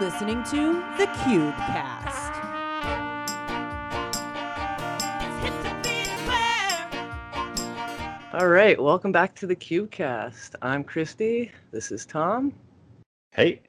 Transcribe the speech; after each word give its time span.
listening 0.00 0.42
to 0.44 0.82
the 0.96 1.06
Cube 1.24 1.54
Cast. 1.56 2.30
All 8.32 8.48
right, 8.48 8.80
welcome 8.80 9.12
back 9.12 9.34
to 9.36 9.46
the 9.46 9.54
CubeCast. 9.54 10.54
I'm 10.62 10.84
Christy. 10.84 11.50
This 11.70 11.92
is 11.92 12.06
Tom, 12.06 12.54
Hey. 13.32 13.60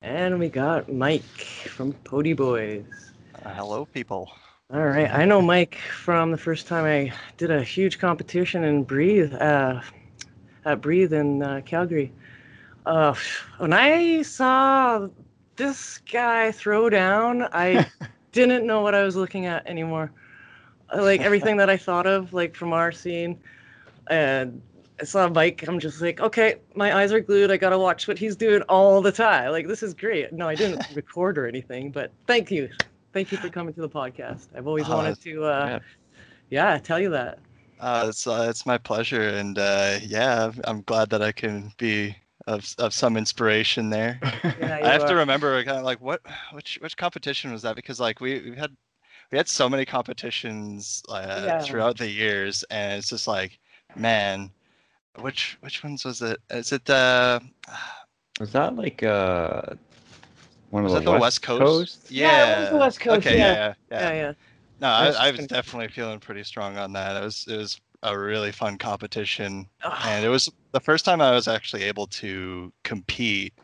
and 0.00 0.38
we 0.38 0.48
got 0.48 0.90
Mike 0.90 1.22
from 1.68 1.92
Podi 2.04 2.34
Boys. 2.34 3.12
Uh, 3.44 3.50
hello, 3.50 3.84
people. 3.84 4.30
All 4.72 4.86
right, 4.86 5.10
I 5.12 5.26
know 5.26 5.42
Mike 5.42 5.74
from 5.74 6.30
the 6.30 6.38
first 6.38 6.66
time 6.66 6.86
I 6.86 7.12
did 7.36 7.50
a 7.50 7.62
huge 7.62 7.98
competition 7.98 8.64
in 8.64 8.84
Breathe, 8.84 9.34
uh, 9.34 9.82
at 10.64 10.80
Breathe 10.80 11.12
in 11.12 11.42
uh, 11.42 11.60
Calgary. 11.66 12.12
Uh, 12.86 13.14
when 13.58 13.74
I 13.74 14.22
saw 14.22 15.08
this 15.56 15.98
guy 16.10 16.52
throw 16.52 16.88
down, 16.90 17.42
I 17.52 17.86
didn't 18.32 18.66
know 18.66 18.80
what 18.82 18.94
I 18.94 19.02
was 19.02 19.16
looking 19.16 19.46
at 19.46 19.66
anymore. 19.66 20.12
Uh, 20.94 21.02
Like 21.02 21.20
everything 21.20 21.56
that 21.58 21.70
I 21.70 21.76
thought 21.76 22.06
of, 22.06 22.32
like 22.32 22.54
from 22.54 22.72
our 22.72 22.92
scene, 22.92 23.38
and 24.08 24.60
I 25.00 25.04
saw 25.04 25.28
Mike. 25.28 25.64
I'm 25.68 25.78
just 25.78 26.00
like, 26.00 26.20
okay, 26.20 26.56
my 26.74 26.94
eyes 26.96 27.12
are 27.12 27.20
glued. 27.20 27.50
I 27.50 27.56
gotta 27.56 27.78
watch 27.78 28.08
what 28.08 28.18
he's 28.18 28.36
doing 28.36 28.62
all 28.62 29.02
the 29.02 29.12
time. 29.12 29.50
Like 29.52 29.66
this 29.66 29.82
is 29.82 29.94
great. 29.94 30.32
No, 30.32 30.48
I 30.48 30.54
didn't 30.54 30.84
record 30.94 31.38
or 31.38 31.46
anything, 31.46 31.90
but 31.90 32.12
thank 32.26 32.50
you, 32.50 32.68
thank 33.12 33.32
you 33.32 33.38
for 33.38 33.48
coming 33.50 33.74
to 33.74 33.80
the 33.80 33.88
podcast. 33.88 34.48
I've 34.56 34.66
always 34.66 34.88
Uh, 34.88 34.94
wanted 34.96 35.20
to, 35.22 35.44
uh, 35.44 35.80
yeah. 36.50 36.78
tell 36.78 37.00
you 37.00 37.10
that. 37.10 37.38
Uh, 37.80 38.06
it's 38.08 38.26
uh, 38.26 38.46
it's 38.48 38.64
my 38.64 38.78
pleasure, 38.78 39.28
and 39.28 39.58
uh, 39.58 39.98
yeah, 40.02 40.50
I'm 40.64 40.82
glad 40.82 41.10
that 41.10 41.22
I 41.22 41.32
can 41.32 41.72
be 41.78 42.16
of 42.46 42.74
of 42.78 42.92
some 42.94 43.16
inspiration 43.16 43.90
there. 43.90 44.20
Yeah, 44.60 44.78
I 44.82 44.92
have 44.92 45.02
you 45.02 45.08
to 45.08 45.14
remember 45.16 45.62
kind 45.64 45.78
of 45.78 45.84
like 45.84 46.00
what 46.00 46.20
which 46.52 46.78
which 46.80 46.96
competition 46.96 47.52
was 47.52 47.62
that 47.62 47.76
because 47.76 48.00
like 48.00 48.20
we 48.20 48.50
we 48.50 48.56
had 48.56 48.74
we 49.30 49.38
had 49.38 49.48
so 49.48 49.68
many 49.68 49.84
competitions 49.84 51.02
uh, 51.08 51.42
Yeah. 51.44 51.58
throughout 51.62 51.98
the 51.98 52.08
years, 52.08 52.64
and 52.70 52.98
it's 52.98 53.10
just 53.10 53.26
like 53.26 53.58
man, 53.96 54.50
which 55.20 55.58
which 55.60 55.82
ones 55.84 56.04
was 56.04 56.22
it? 56.22 56.38
Is 56.50 56.72
it 56.72 56.88
uh 56.88 57.40
Was 58.40 58.52
that 58.52 58.76
like 58.76 59.02
uh 59.02 59.62
one 60.70 60.84
of 60.84 60.84
was 60.84 60.92
the, 60.92 61.00
that 61.00 61.04
the 61.04 61.12
West, 61.12 61.22
West 61.22 61.42
Coast? 61.42 62.10
Yeah, 62.10 62.56
it 62.56 62.60
was 62.60 62.68
the 62.70 62.76
West 62.76 63.00
Coast, 63.00 63.18
Okay, 63.18 63.38
yeah. 63.38 63.54
yeah, 63.54 63.74
yeah. 63.90 64.00
Yeah, 64.00 64.12
yeah. 64.14 64.32
No, 64.80 64.88
I, 64.88 65.06
I 65.08 65.30
was 65.30 65.46
definitely 65.46 65.88
feeling 65.88 66.20
pretty 66.20 66.44
strong 66.44 66.76
on 66.76 66.92
that. 66.92 67.16
It 67.20 67.24
was 67.24 67.46
it 67.48 67.56
was 67.56 67.80
a 68.02 68.18
really 68.18 68.52
fun 68.52 68.78
competition, 68.78 69.68
and 70.02 70.24
it 70.24 70.28
was 70.28 70.50
the 70.72 70.80
first 70.80 71.04
time 71.04 71.20
I 71.20 71.32
was 71.32 71.48
actually 71.48 71.84
able 71.84 72.06
to 72.08 72.72
compete 72.84 73.54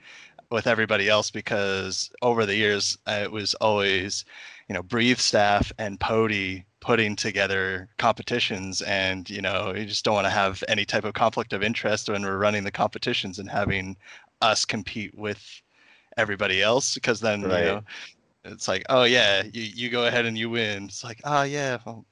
with 0.51 0.67
everybody 0.67 1.09
else 1.09 1.31
because 1.31 2.11
over 2.23 2.47
the 2.47 2.57
years 2.57 2.99
uh, 3.07 3.21
it 3.23 3.33
was 3.33 3.55
always, 3.55 4.25
you 4.69 4.75
know, 4.75 4.83
Breathe 4.83 5.19
staff 5.19 5.73
and 5.79 5.99
Podi 6.01 6.65
putting 6.81 7.17
together 7.17 7.89
competitions, 7.99 8.83
and 8.83 9.29
you 9.31 9.41
know 9.43 9.75
you 9.75 9.87
just 9.87 10.05
don't 10.05 10.15
want 10.15 10.27
to 10.27 10.31
have 10.31 10.63
any 10.69 10.85
type 10.85 11.05
of 11.05 11.15
conflict 11.15 11.53
of 11.53 11.63
interest 11.63 12.09
when 12.09 12.23
we're 12.23 12.39
running 12.39 12.65
the 12.65 12.73
competitions 12.73 13.39
and 13.39 13.51
having 13.51 13.97
us 14.43 14.65
compete 14.65 15.15
with 15.17 15.63
everybody 16.17 16.63
else. 16.63 16.95
Because 16.95 17.21
then 17.21 17.49
Right. 17.49 17.59
you 17.59 17.65
know 17.65 17.83
it's 18.45 18.69
like 18.69 18.85
oh 18.91 19.05
yeah 19.05 19.43
you, 19.53 19.63
you 19.63 19.91
go 19.91 20.07
ahead 20.07 20.27
and 20.27 20.39
you 20.39 20.51
win. 20.51 20.85
It's 20.87 21.05
like 21.05 21.21
oh 21.25 21.43
yeah 21.43 21.79
well, 21.87 22.07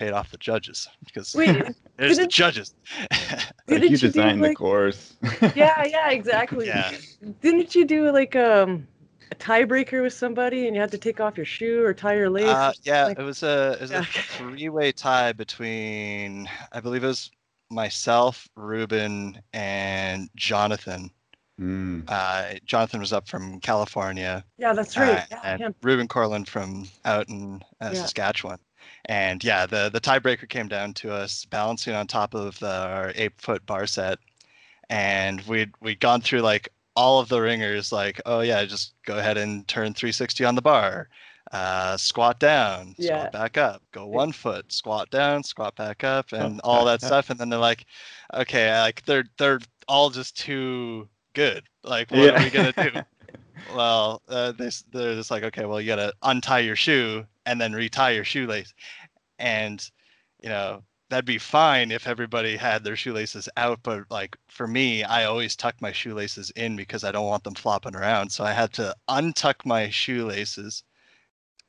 uh, 0.00 0.04
th- 0.04 0.06
th- 0.06 0.06
he 0.06 0.06
he 0.06 0.06
paid 0.06 0.12
off 0.12 0.30
the 0.30 0.38
judges 0.38 0.88
because 1.04 1.34
Wait, 1.34 1.62
there's 1.96 2.16
the 2.18 2.26
judges 2.26 2.74
Like 3.10 3.48
didn't 3.66 3.82
you 3.84 3.90
you 3.90 3.96
do, 3.98 4.06
designed 4.08 4.44
the 4.44 4.54
course. 4.54 5.16
yeah, 5.54 5.84
yeah, 5.84 6.10
exactly. 6.10 6.66
yeah 6.66 6.92
Didn't 7.40 7.74
you 7.74 7.84
do 7.84 8.10
like 8.10 8.34
um 8.36 8.86
a 9.30 9.34
tiebreaker 9.34 10.02
with 10.02 10.14
somebody 10.14 10.66
and 10.66 10.74
you 10.74 10.80
had 10.80 10.90
to 10.92 10.98
take 10.98 11.20
off 11.20 11.36
your 11.36 11.44
shoe 11.46 11.84
or 11.84 11.92
tie 11.92 12.14
your 12.16 12.30
lace? 12.30 12.46
uh, 12.48 12.72
yeah 12.82 13.06
like- 13.06 13.18
it 13.18 13.22
was 13.24 13.42
a 13.42 13.72
it 13.74 13.80
was 13.82 13.90
Yeah. 13.90 14.00
a 14.00 14.04
three-way 14.04 14.92
tie 14.92 15.32
between 15.32 16.48
i 16.72 16.80
believe 16.80 17.04
it 17.04 17.08
was 17.08 17.30
myself 17.70 18.48
ruben 18.56 19.40
and 19.52 20.30
jonathan 20.36 21.10
Mm. 21.60 22.04
uh, 22.06 22.54
jonathan 22.64 23.00
was 23.00 23.12
up 23.12 23.26
from 23.28 23.58
california 23.58 24.44
yeah, 24.58 24.72
that's 24.72 24.96
uh, 24.96 25.00
right. 25.00 25.26
yeah, 25.28 25.40
and 25.42 25.60
him. 25.60 25.74
Ruben 25.82 26.06
Corlin 26.06 26.46
from 26.46 26.88
out 27.04 27.28
in 27.28 27.60
uh, 27.82 27.90
Yeah. 27.92 28.00
Saskatchewan. 28.02 28.58
And 29.08 29.42
yeah, 29.42 29.64
the 29.66 29.88
the 29.90 30.00
tiebreaker 30.00 30.48
came 30.48 30.68
down 30.68 30.92
to 30.94 31.12
us 31.12 31.46
balancing 31.46 31.94
on 31.94 32.06
top 32.06 32.34
of 32.34 32.58
the, 32.58 32.70
our 32.70 33.12
eight 33.14 33.32
foot 33.40 33.64
bar 33.64 33.86
set, 33.86 34.18
and 34.90 35.40
we'd 35.42 35.72
we'd 35.80 36.00
gone 36.00 36.20
through 36.20 36.40
like 36.42 36.68
all 36.94 37.18
of 37.20 37.28
the 37.28 37.40
ringers, 37.40 37.90
like 37.90 38.20
oh 38.26 38.40
yeah, 38.40 38.64
just 38.64 38.92
go 39.06 39.18
ahead 39.18 39.38
and 39.38 39.66
turn 39.66 39.94
360 39.94 40.44
on 40.44 40.54
the 40.56 40.62
bar, 40.62 41.08
uh, 41.52 41.96
squat 41.96 42.38
down, 42.38 42.94
Yeah. 42.98 43.06
squat 43.06 43.32
back 43.32 43.56
up, 43.56 43.82
go 43.92 44.06
one 44.06 44.32
foot, 44.32 44.70
squat 44.72 45.10
down, 45.10 45.42
squat 45.42 45.74
back 45.76 46.04
up, 46.04 46.32
and 46.32 46.60
all 46.62 46.84
that 46.84 47.00
stuff. 47.00 47.30
And 47.30 47.40
then 47.40 47.48
they're 47.48 47.58
like, 47.58 47.86
okay, 48.34 48.78
like 48.80 49.04
they're 49.06 49.24
they're 49.38 49.60
all 49.88 50.10
just 50.10 50.36
too 50.36 51.08
good. 51.32 51.62
Like 51.82 52.10
what 52.10 52.34
are 52.34 52.44
we 52.44 52.50
gonna 52.50 52.72
do? 52.72 53.02
well, 53.74 54.22
uh, 54.28 54.52
they, 54.52 54.70
they're 54.92 55.14
just 55.14 55.30
like, 55.30 55.44
okay, 55.44 55.64
well, 55.64 55.80
you 55.80 55.86
gotta 55.86 56.12
untie 56.22 56.60
your 56.60 56.76
shoe 56.76 57.24
and 57.48 57.58
then 57.60 57.72
retie 57.72 58.14
your 58.14 58.24
shoelace, 58.24 58.74
and 59.38 59.90
you 60.42 60.50
know 60.50 60.82
that'd 61.08 61.24
be 61.24 61.38
fine 61.38 61.90
if 61.90 62.06
everybody 62.06 62.56
had 62.56 62.84
their 62.84 62.96
shoelaces 62.96 63.48
out, 63.56 63.80
but 63.82 64.04
like 64.10 64.36
for 64.48 64.66
me, 64.66 65.02
I 65.02 65.24
always 65.24 65.56
tuck 65.56 65.74
my 65.80 65.92
shoelaces 65.92 66.50
in 66.50 66.76
because 66.76 67.04
I 67.04 67.12
don't 67.12 67.26
want 67.26 67.44
them 67.44 67.54
flopping 67.54 67.96
around. 67.96 68.30
So 68.30 68.44
I 68.44 68.52
had 68.52 68.72
to 68.74 68.94
untuck 69.08 69.64
my 69.64 69.88
shoelaces, 69.88 70.84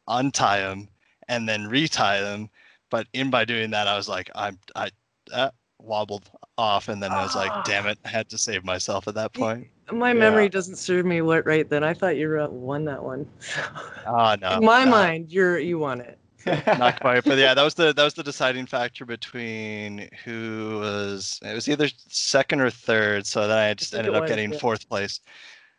untie 0.08 0.60
them, 0.60 0.90
and 1.30 1.48
then 1.48 1.68
retie 1.68 2.22
them. 2.22 2.50
But 2.90 3.08
in 3.14 3.30
by 3.30 3.46
doing 3.46 3.72
that, 3.72 3.88
I 3.88 3.96
was 3.96 4.10
like, 4.10 4.30
I'm 4.36 4.60
I 4.76 4.92
uh, 5.32 5.52
wobbled 5.80 6.30
off, 6.58 6.90
and 6.90 7.02
then 7.02 7.12
I 7.12 7.24
was 7.24 7.36
Ah. 7.36 7.40
like, 7.40 7.64
damn 7.66 7.88
it, 7.88 7.98
I 8.06 8.10
had 8.10 8.30
to 8.30 8.38
save 8.38 8.64
myself 8.64 9.08
at 9.08 9.16
that 9.16 9.34
point. 9.34 9.68
My 9.92 10.14
memory 10.14 10.50
doesn't 10.50 10.76
serve 10.76 11.06
me 11.06 11.22
what 11.22 11.46
right 11.48 11.68
then. 11.68 11.84
I 11.84 11.94
thought 11.96 12.16
you 12.18 12.40
uh, 12.40 12.48
won 12.50 12.86
that 12.86 13.04
one. 13.04 13.28
Oh 14.06 14.36
no. 14.40 14.58
In 14.58 14.66
my 14.66 14.84
no. 14.86 14.92
mind, 14.92 15.32
you're 15.32 15.58
you 15.60 15.80
won 15.80 16.02
it. 16.02 16.18
not 16.46 17.00
quite 17.02 17.22
but 17.26 17.38
yeah 17.38 17.54
that 17.54 17.64
was 17.64 17.74
the 17.74 17.92
that 17.94 18.04
was 18.04 18.14
the 18.14 18.24
deciding 18.24 18.66
factor 18.66 19.06
between 19.06 20.08
who 20.24 20.80
was 20.80 21.38
it 21.44 21.54
was 21.54 21.68
either 21.68 21.90
second 22.08 22.62
or 22.62 22.70
third 22.70 23.26
so 23.28 23.46
then 23.46 23.58
i 23.58 23.74
just 23.74 23.92
think 23.92 24.00
ended 24.00 24.16
up 24.16 24.22
was, 24.22 24.30
getting 24.32 24.54
yeah. 24.54 24.58
fourth 24.58 24.88
place 24.88 25.20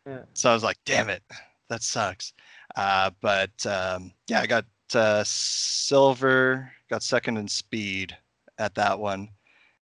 Yeah. 0.06 0.18
so 0.34 0.50
i 0.50 0.52
was 0.54 0.62
like 0.62 0.76
damn 0.84 1.08
it 1.08 1.22
that 1.70 1.82
sucks 1.82 2.34
uh 2.76 3.10
but 3.22 3.50
um 3.64 4.12
yeah 4.28 4.42
i 4.42 4.46
got 4.46 4.66
uh 4.94 5.24
silver 5.24 6.70
got 6.90 7.02
second 7.02 7.38
in 7.38 7.48
speed 7.48 8.14
at 8.58 8.74
that 8.74 8.98
one 9.00 9.30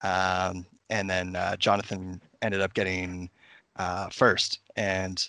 um 0.04 0.66
and 0.90 1.10
then 1.10 1.36
uh, 1.36 1.56
jonathan 1.58 2.22
ended 2.42 2.62
up 2.62 2.74
getting 2.74 3.30
uh 3.78 4.10
first. 4.10 4.60
And 4.76 5.28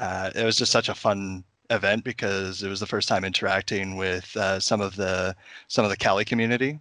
uh, 0.00 0.30
it 0.34 0.44
was 0.44 0.56
just 0.56 0.72
such 0.72 0.88
a 0.88 0.94
fun 0.94 1.42
event 1.70 2.04
because 2.04 2.62
it 2.62 2.68
was 2.68 2.80
the 2.80 2.86
first 2.86 3.08
time 3.08 3.24
interacting 3.24 3.96
with 3.96 4.36
uh, 4.36 4.60
some 4.60 4.80
of 4.80 4.94
the 4.96 5.34
some 5.68 5.84
of 5.84 5.90
the 5.90 5.96
Cali 5.96 6.24
community, 6.24 6.78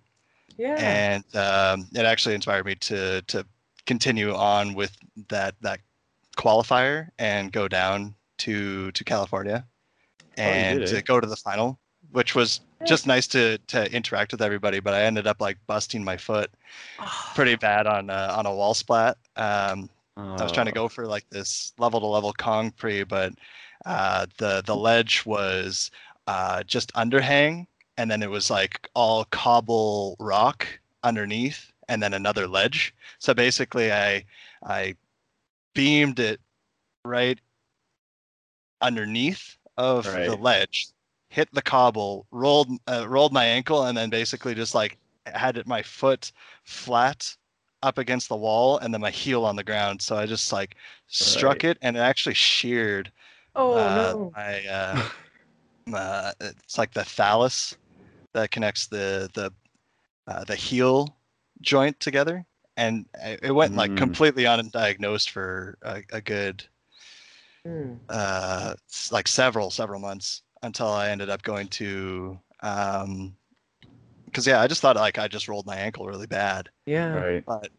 Yeah. 0.58 0.76
and 0.78 1.24
um, 1.36 1.88
it 1.94 2.06
actually 2.06 2.36
inspired 2.36 2.66
me 2.66 2.76
to 2.76 3.22
to 3.24 3.46
continue 3.86 4.34
on 4.34 4.74
with 4.74 4.96
that 5.30 5.56
that 5.62 5.80
qualifier 6.38 7.10
and 7.18 7.52
go 7.52 7.68
down 7.68 8.16
to 8.40 8.92
to 8.92 9.04
California 9.04 9.66
and 10.38 10.80
did, 10.80 10.90
to 10.90 11.02
go 11.02 11.20
to 11.20 11.28
the 11.28 11.38
final, 11.38 11.80
which 12.16 12.36
was 12.36 12.62
just 12.86 13.08
nice 13.08 13.28
to 13.30 13.60
to 13.68 13.92
interact 13.94 14.34
with 14.34 14.42
everybody. 14.42 14.80
But 14.80 14.96
I 14.96 15.04
ended 15.04 15.28
up 15.28 15.42
like 15.42 15.58
busting 15.68 16.04
my 16.04 16.18
foot 16.18 16.52
pretty 17.34 17.56
bad 17.56 17.88
on 17.88 18.10
uh, 18.10 18.34
on 18.38 18.46
a 18.46 18.56
wall 18.56 18.74
splat. 18.74 19.18
Um, 19.38 19.90
I 20.40 20.44
was 20.44 20.52
trying 20.52 20.68
to 20.68 20.72
Oh, 20.72 20.74
go 20.74 20.90
for 20.90 21.08
like 21.08 21.30
this 21.30 21.74
level 21.80 22.02
to 22.02 22.08
level 22.08 22.34
Kong 22.34 22.72
concrete, 22.72 23.06
but 23.06 23.34
uh, 23.86 24.28
the 24.38 24.64
the 24.66 24.76
ledge 24.78 25.26
was 25.26 25.92
uh, 26.28 26.64
just 26.64 26.94
underhang, 26.96 27.68
and 27.98 28.12
then 28.12 28.24
it 28.24 28.30
was 28.32 28.50
like 28.52 28.90
all 28.96 29.26
cobble 29.26 30.18
rock 30.20 30.68
underneath, 31.04 31.72
and 31.90 32.04
then 32.04 32.14
another 32.14 32.48
ledge. 32.48 32.96
So 33.20 33.34
basically, 33.34 33.92
I 33.92 34.26
I 34.64 34.96
beamed 35.76 36.20
it 36.20 36.42
right 37.06 37.40
underneath 38.82 39.58
of 39.78 40.20
the 40.24 40.36
ledge, 40.36 40.88
hit 41.36 41.54
the 41.54 41.62
cobble, 41.62 42.28
rolled 42.32 42.70
uh, 42.88 43.08
rolled 43.10 43.34
my 43.34 43.46
ankle, 43.46 43.86
and 43.86 43.98
then 43.98 44.10
basically 44.10 44.56
just 44.56 44.76
like 44.76 44.98
had 45.26 45.58
it 45.58 45.68
my 45.68 45.84
foot 45.84 46.32
flat 46.64 47.36
up 47.84 47.98
against 48.00 48.30
the 48.30 48.38
wall 48.38 48.78
and 48.80 48.94
then 48.94 49.02
my 49.02 49.12
heel 49.12 49.46
on 49.46 49.56
the 49.56 49.64
ground. 49.64 50.02
So 50.02 50.18
I 50.18 50.26
just 50.28 50.52
like 50.54 50.76
struck 51.08 51.64
Right. 51.64 51.66
it 51.66 51.78
and 51.82 51.98
it 51.98 52.02
actually 52.02 52.36
sheared 52.36 53.12
oh 53.56 53.90
uh, 53.90 54.16
no. 54.16 54.36
my 54.36 54.66
uh, 54.66 55.04
uh, 55.94 56.32
it's 56.42 56.78
like 56.78 56.94
the 56.94 57.04
talus 57.04 57.78
that 58.34 58.52
connects 58.52 58.88
the 58.88 59.30
the 59.34 59.54
uh, 60.28 60.44
the 60.46 60.56
heel 60.56 61.18
joint 61.62 62.00
together, 62.00 62.46
and 62.78 63.08
it 63.16 63.42
it 63.44 63.52
went 63.52 63.76
like 63.76 63.96
Mm. 63.96 63.96
completely 63.96 64.44
undiagnosed 64.46 65.30
for 65.30 65.78
a, 65.84 66.04
a 66.12 66.22
good 66.22 66.66
Hmm. 67.66 67.96
uh, 68.10 68.76
like 69.12 69.28
several 69.28 69.72
several 69.72 70.00
months 70.00 70.44
until 70.66 70.88
I 70.88 71.10
ended 71.10 71.30
up 71.30 71.44
going 71.44 71.68
to 71.70 72.40
um, 72.62 73.36
because 74.26 74.46
yeah, 74.46 74.60
I 74.62 74.68
just 74.68 74.82
thought 74.82 74.96
like 74.98 75.18
I 75.18 75.28
just 75.28 75.48
rolled 75.48 75.66
my 75.66 75.78
ankle 75.78 76.06
really 76.08 76.28
bad, 76.28 76.70
Yeah. 76.86 77.14
Right. 77.14 77.46
but 77.46 77.70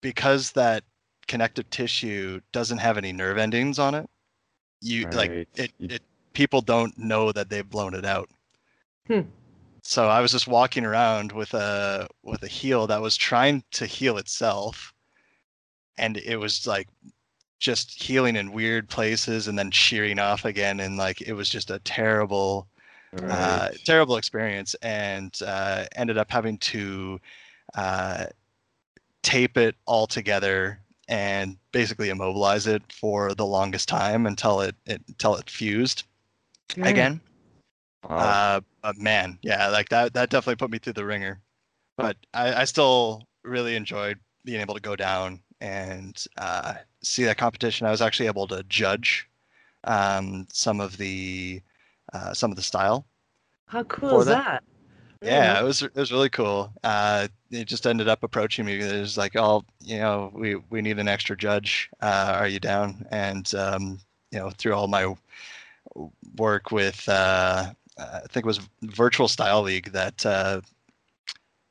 because 0.00 0.52
that 0.52 0.82
connective 1.28 1.70
tissue 1.70 2.40
doesn't 2.52 2.78
have 2.78 2.98
any 2.98 3.12
nerve 3.12 3.38
endings 3.38 3.78
on 3.78 3.94
it, 3.94 4.08
you 4.80 5.06
like 5.10 5.30
it, 5.54 5.72
it 5.78 6.02
people 6.32 6.60
don't 6.60 6.98
know 6.98 7.30
that 7.32 7.48
they've 7.48 7.68
blown 7.68 7.94
it 7.94 8.04
out. 8.04 8.28
Hmm. 9.06 9.20
So 9.82 10.08
I 10.08 10.20
was 10.20 10.32
just 10.32 10.48
walking 10.48 10.84
around 10.84 11.32
with 11.32 11.54
a 11.54 12.08
with 12.22 12.42
a 12.42 12.48
heel 12.48 12.86
that 12.88 13.00
was 13.00 13.16
trying 13.16 13.62
to 13.72 13.86
heal 13.86 14.16
itself, 14.18 14.92
and 15.98 16.16
it 16.16 16.36
was 16.36 16.66
like 16.66 16.88
just 17.58 18.02
healing 18.02 18.36
in 18.36 18.52
weird 18.52 18.88
places 18.88 19.48
and 19.48 19.58
then 19.58 19.70
shearing 19.70 20.18
off 20.18 20.44
again, 20.44 20.80
and 20.80 20.96
like 20.96 21.20
it 21.22 21.32
was 21.32 21.48
just 21.48 21.70
a 21.70 21.78
terrible 21.80 22.68
uh, 23.30 23.70
terrible 23.84 24.16
experience 24.16 24.74
and 24.82 25.40
uh, 25.46 25.84
ended 25.96 26.18
up 26.18 26.30
having 26.30 26.58
to 26.58 27.20
uh, 27.76 28.26
tape 29.22 29.56
it 29.56 29.76
all 29.86 30.06
together 30.06 30.78
and 31.08 31.56
basically 31.72 32.10
immobilize 32.10 32.66
it 32.66 32.82
for 32.92 33.34
the 33.34 33.46
longest 33.46 33.88
time 33.88 34.26
until 34.26 34.60
it, 34.60 34.74
it 34.86 35.02
until 35.08 35.36
it 35.36 35.50
fused 35.50 36.04
Yeah. 36.76 36.86
again. 36.86 37.20
Wow. 38.08 38.16
Uh, 38.18 38.60
but 38.82 38.98
man, 38.98 39.38
yeah, 39.42 39.68
like 39.68 39.88
that 39.88 40.14
that 40.14 40.30
definitely 40.30 40.56
put 40.56 40.70
me 40.70 40.78
through 40.78 40.94
the 40.94 41.04
ringer. 41.04 41.40
But 41.96 42.16
I, 42.32 42.62
I 42.62 42.64
still 42.64 43.22
really 43.44 43.76
enjoyed 43.76 44.18
being 44.44 44.60
able 44.60 44.74
to 44.74 44.80
go 44.80 44.96
down 44.96 45.40
and 45.60 46.24
uh, 46.38 46.74
see 47.02 47.24
that 47.24 47.38
competition. 47.38 47.86
I 47.86 47.90
was 47.90 48.02
actually 48.02 48.26
able 48.26 48.46
to 48.48 48.62
judge 48.64 49.28
um, 49.84 50.46
some 50.52 50.80
of 50.80 50.96
the 50.96 51.62
uh, 52.12 52.34
some 52.34 52.50
of 52.50 52.56
the 52.56 52.62
style. 52.62 53.06
How 53.66 53.82
cool 53.84 54.20
is 54.20 54.26
that- 54.26 54.44
that? 54.44 54.64
Yeah, 55.22 55.58
it 55.58 55.64
was 55.64 55.82
it 55.82 55.94
was 55.94 56.12
really 56.12 56.28
cool. 56.28 56.70
Uh, 56.84 57.28
it 57.50 57.64
just 57.64 57.86
ended 57.86 58.08
up 58.08 58.22
approaching 58.22 58.66
me. 58.66 58.78
It 58.78 59.00
was 59.00 59.16
like, 59.16 59.36
oh, 59.36 59.64
you 59.80 59.98
know, 59.98 60.30
we 60.34 60.56
we 60.68 60.82
need 60.82 60.98
an 60.98 61.08
extra 61.08 61.34
judge. 61.34 61.88
Uh, 62.02 62.34
are 62.38 62.46
you 62.46 62.60
down? 62.60 63.06
And 63.10 63.52
um, 63.54 64.00
you 64.30 64.38
know, 64.38 64.50
through 64.50 64.74
all 64.74 64.86
my 64.86 65.14
work 66.36 66.70
with, 66.72 67.08
uh, 67.08 67.72
I 67.98 68.20
think 68.28 68.44
it 68.44 68.46
was 68.46 68.60
Virtual 68.82 69.26
Style 69.28 69.62
League 69.62 69.92
that 69.92 70.26
uh, 70.26 70.60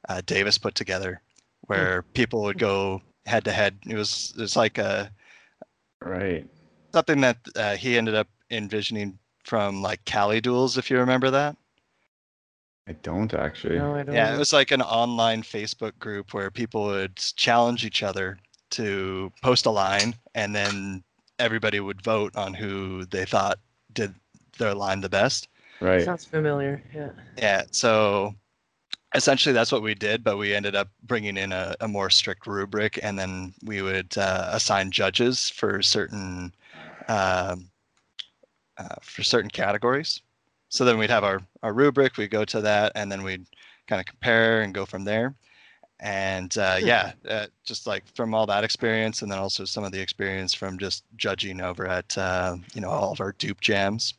uh, 0.09 0.21
Davis 0.25 0.57
put 0.57 0.73
together, 0.73 1.21
where 1.67 2.01
people 2.13 2.41
would 2.41 2.57
go 2.57 3.03
head 3.25 3.45
to 3.45 3.51
head. 3.51 3.79
It 3.87 3.95
was 3.95 4.33
it 4.37 4.41
was 4.41 4.55
like 4.55 4.77
a 4.77 5.11
right. 6.01 6.47
something 6.93 7.21
that 7.21 7.37
uh, 7.55 7.75
he 7.75 7.97
ended 7.97 8.15
up 8.15 8.27
envisioning 8.51 9.17
from 9.43 9.81
like 9.81 10.03
Cali 10.05 10.41
duels, 10.41 10.77
if 10.77 10.89
you 10.89 10.97
remember 10.97 11.29
that. 11.31 11.57
I 12.87 12.93
don't 12.93 13.33
actually. 13.33 13.77
No, 13.77 13.95
I 13.95 14.03
don't. 14.03 14.15
Yeah, 14.15 14.35
it 14.35 14.37
was 14.37 14.51
like 14.51 14.71
an 14.71 14.81
online 14.81 15.41
Facebook 15.41 15.97
group 15.99 16.33
where 16.33 16.51
people 16.51 16.85
would 16.85 17.15
challenge 17.15 17.85
each 17.85 18.03
other 18.03 18.37
to 18.71 19.31
post 19.41 19.65
a 19.65 19.69
line, 19.69 20.15
and 20.35 20.53
then 20.53 21.03
everybody 21.39 21.79
would 21.79 22.01
vote 22.01 22.35
on 22.35 22.53
who 22.53 23.05
they 23.05 23.25
thought 23.25 23.59
did 23.93 24.13
their 24.57 24.73
line 24.73 25.01
the 25.01 25.09
best. 25.09 25.47
Right. 25.79 26.03
Sounds 26.03 26.25
familiar. 26.25 26.83
Yeah. 26.93 27.09
Yeah, 27.37 27.63
so 27.71 28.35
essentially 29.13 29.53
that's 29.53 29.71
what 29.71 29.81
we 29.83 29.95
did, 29.95 30.23
but 30.23 30.37
we 30.37 30.53
ended 30.53 30.75
up 30.75 30.89
bringing 31.03 31.37
in 31.37 31.51
a, 31.51 31.75
a 31.81 31.87
more 31.87 32.09
strict 32.09 32.47
rubric, 32.47 32.99
and 33.03 33.17
then 33.17 33.53
we 33.63 33.81
would 33.81 34.17
uh, 34.17 34.49
assign 34.51 34.91
judges 34.91 35.49
for 35.49 35.81
certain 35.81 36.53
um, 37.07 37.69
uh, 38.77 38.95
for 39.01 39.23
certain 39.23 39.49
categories. 39.49 40.21
So 40.69 40.85
then 40.85 40.97
we'd 40.97 41.11
have 41.11 41.23
our, 41.23 41.41
our 41.61 41.73
rubric, 41.73 42.17
we'd 42.17 42.31
go 42.31 42.45
to 42.45 42.61
that, 42.61 42.91
and 42.95 43.11
then 43.11 43.23
we'd 43.23 43.45
kind 43.87 43.99
of 43.99 44.05
compare 44.07 44.61
and 44.61 44.73
go 44.73 44.85
from 44.85 45.03
there. 45.03 45.35
And 45.99 46.57
uh, 46.57 46.79
Hmm. 46.79 46.87
yeah, 46.87 47.11
uh, 47.29 47.47
just 47.63 47.87
like 47.87 48.03
from 48.15 48.33
all 48.33 48.45
that 48.47 48.63
experience, 48.63 49.21
and 49.21 49.31
then 49.31 49.39
also 49.39 49.63
some 49.65 49.83
of 49.83 49.91
the 49.91 50.01
experience 50.01 50.53
from 50.53 50.77
just 50.77 51.03
judging 51.15 51.61
over 51.61 51.87
at 51.87 52.17
uh, 52.17 52.57
you 52.73 52.81
know 52.81 52.89
all 52.89 53.11
of 53.11 53.21
our 53.21 53.33
dupe 53.33 53.61
jams 53.61 54.15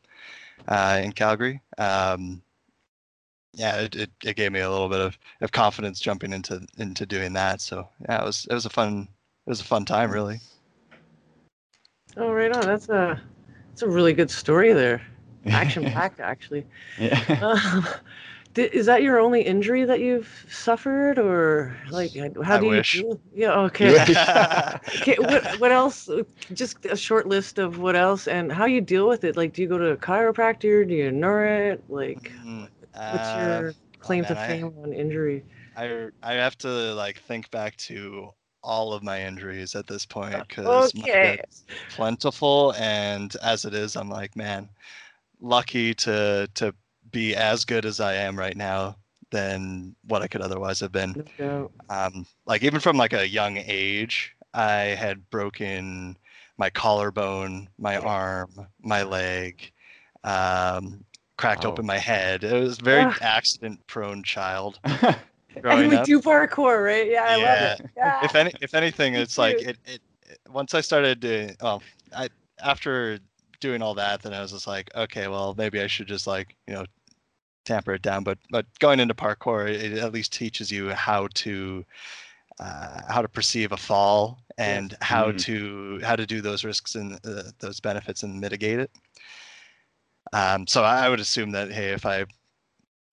uh, 0.69 1.01
in 1.03 1.13
Calgary. 1.13 1.61
Um, 1.79 2.43
yeah, 3.57 3.81
it, 3.81 3.95
it, 3.95 4.11
it 4.25 4.37
gave 4.37 4.53
me 4.53 4.61
a 4.61 4.71
little 4.71 4.89
bit 4.89 5.01
of, 5.01 5.19
of 5.41 5.53
confidence 5.53 6.01
jumping 6.01 6.33
into 6.33 6.67
into 6.79 7.07
doing 7.07 7.33
that. 7.35 7.61
So 7.61 7.89
yeah, 8.09 8.23
it 8.23 8.25
was 8.25 8.47
it 8.51 8.55
was 8.55 8.67
a 8.67 8.71
fun 8.71 9.09
it 9.47 9.51
was 9.51 9.61
a 9.61 9.65
fun 9.65 9.85
time 9.85 10.11
really. 10.11 10.41
Oh, 12.17 12.33
right 12.33 12.53
on. 12.53 12.63
That's 12.67 12.89
a 12.89 13.21
that's 13.71 13.83
a 13.83 13.89
really 13.89 14.13
good 14.13 14.31
story 14.31 14.73
there. 14.73 15.03
Action 15.47 15.85
packed, 15.93 16.21
actually. 16.21 16.65
Yeah. 16.99 17.21
Um, 17.43 17.87
is 18.57 18.87
that 18.87 19.03
your 19.03 19.19
only 19.19 19.43
injury 19.43 19.85
that 19.85 19.99
you've 19.99 20.47
suffered, 20.49 21.19
or 21.19 21.77
like 21.91 22.13
how 22.45 22.57
I 22.57 22.61
do 22.61 22.67
you? 22.67 22.71
wish. 22.71 23.03
Yeah. 23.35 23.53
Okay. 23.63 23.95
yeah, 23.95 24.79
okay. 25.01 25.17
What 25.19 25.59
what 25.59 25.73
else? 25.73 26.09
Just 26.53 26.87
a 26.87 26.97
short 26.97 27.27
list 27.27 27.59
of 27.59 27.79
what 27.79 27.97
else 27.97 28.29
and 28.29 28.53
how 28.53 28.67
you 28.67 28.81
deal 28.81 29.09
with 29.09 29.25
it. 29.25 29.37
Like, 29.37 29.53
do 29.55 29.63
you 29.63 29.69
go 29.69 29.79
to 29.79 29.91
a 29.91 29.97
chiropractor? 29.97 30.87
Do 30.87 30.95
you 30.95 31.09
ignore 31.09 31.45
it? 31.45 31.83
Like, 31.89 32.31
what's 33.09 33.35
your 33.35 33.75
claim 33.99 34.25
to 34.27 34.35
man, 34.35 34.37
I- 34.37 34.61
fame 34.61 34.75
on 34.79 34.93
injury? 34.93 35.45
I 35.77 36.11
I 36.23 36.35
have 36.35 36.57
to 36.59 36.69
like 36.95 37.19
think 37.21 37.51
back 37.51 37.77
to 37.89 38.31
all 38.63 38.93
of 38.93 39.03
my 39.03 39.23
injuries 39.23 39.75
at 39.75 39.87
this 39.87 40.07
point 40.07 40.49
because 40.49 40.93
Uh, 40.97 41.05
Okay. 41.05 41.41
plentiful 41.89 42.73
and 42.75 43.35
as 43.43 43.65
it 43.65 43.75
is, 43.75 43.97
I'm 43.97 44.09
like 44.11 44.37
man, 44.37 44.71
lucky 45.41 45.95
to 45.95 46.49
to 46.55 46.75
be 47.11 47.35
as 47.37 47.65
good 47.65 47.85
as 47.87 48.01
I 48.01 48.15
am 48.15 48.39
right 48.39 48.57
now 48.57 48.97
than 49.31 49.97
what 50.05 50.23
I 50.23 50.29
could 50.29 50.43
otherwise 50.43 50.81
have 50.81 50.93
been. 50.93 51.19
No 51.39 51.71
um, 51.89 52.27
like 52.47 52.63
even 52.63 52.81
from 52.81 52.97
like 52.97 53.13
a 53.13 53.29
young 53.29 53.57
age 53.59 54.35
i 54.55 54.81
had 54.97 55.29
broken 55.31 56.17
my 56.59 56.71
collarbone 56.71 57.69
my 57.79 57.97
arm 57.99 58.49
my 58.83 59.03
leg 59.03 59.73
um, 60.25 61.05
cracked 61.37 61.65
Wow. 61.65 61.73
open 61.73 61.87
my 61.87 61.99
head 61.99 62.45
it 62.45 62.53
was 62.53 62.79
a 62.79 62.83
very 62.83 63.05
accident 63.21 63.81
prone 63.87 64.23
child 64.23 64.79
And 64.85 65.63
growing 65.63 65.89
we 65.89 65.97
up 65.97 66.05
do 66.05 66.21
parkour, 66.21 66.85
right? 66.85 67.09
Yeah, 67.09 67.25
I 67.25 67.37
Yeah. 67.37 67.61
love 67.61 67.81
it. 67.81 67.91
Yeah. 67.97 68.19
if 68.23 68.35
any 68.35 68.53
if 68.61 68.75
anything 68.75 69.15
it's 69.15 69.39
like 69.39 69.57
it, 69.61 69.79
it 69.87 70.01
it- 70.27 70.41
once 70.51 70.75
i 70.75 70.81
started 70.81 71.21
doing 71.21 71.55
well 71.63 71.83
i 72.17 72.29
after 72.65 73.19
doing 73.61 73.83
all 73.83 73.95
that 73.95 74.23
then 74.23 74.33
i 74.35 74.41
was 74.41 74.53
just 74.53 74.67
like 74.67 74.91
okay 74.97 75.29
well 75.29 75.55
maybe 75.57 75.81
i 75.81 75.87
should 75.87 76.07
just 76.09 76.27
like 76.27 76.57
you 76.67 76.75
know 76.75 76.85
tamper 77.65 77.95
it 77.95 78.03
down 78.03 78.23
but 78.25 78.39
but 78.51 78.67
going 78.79 79.01
into 79.01 79.15
parkour 79.15 79.69
it 79.69 79.93
at 79.99 80.13
least 80.13 80.33
teaches 80.33 80.71
you 80.71 80.91
how 80.91 81.29
to 81.35 81.85
uh, 82.61 83.01
how 83.09 83.21
to 83.23 83.29
perceive 83.29 83.73
a 83.73 83.77
fall 83.77 84.39
and 84.59 84.97
how 85.01 85.31
Mhm. 85.33 85.39
to 85.39 86.01
how 86.03 86.15
to 86.17 86.27
do 86.27 86.41
those 86.41 86.65
risks 86.65 86.95
and 86.95 87.15
uh, 87.27 87.43
those 87.59 87.81
benefits 87.81 88.23
and 88.23 88.41
mitigate 88.41 88.79
it 88.81 88.91
um, 90.33 90.67
so 90.67 90.83
i 90.83 91.09
would 91.09 91.21
assume 91.21 91.51
that 91.51 91.71
hey 91.73 91.91
if 91.93 92.05
i 92.07 92.25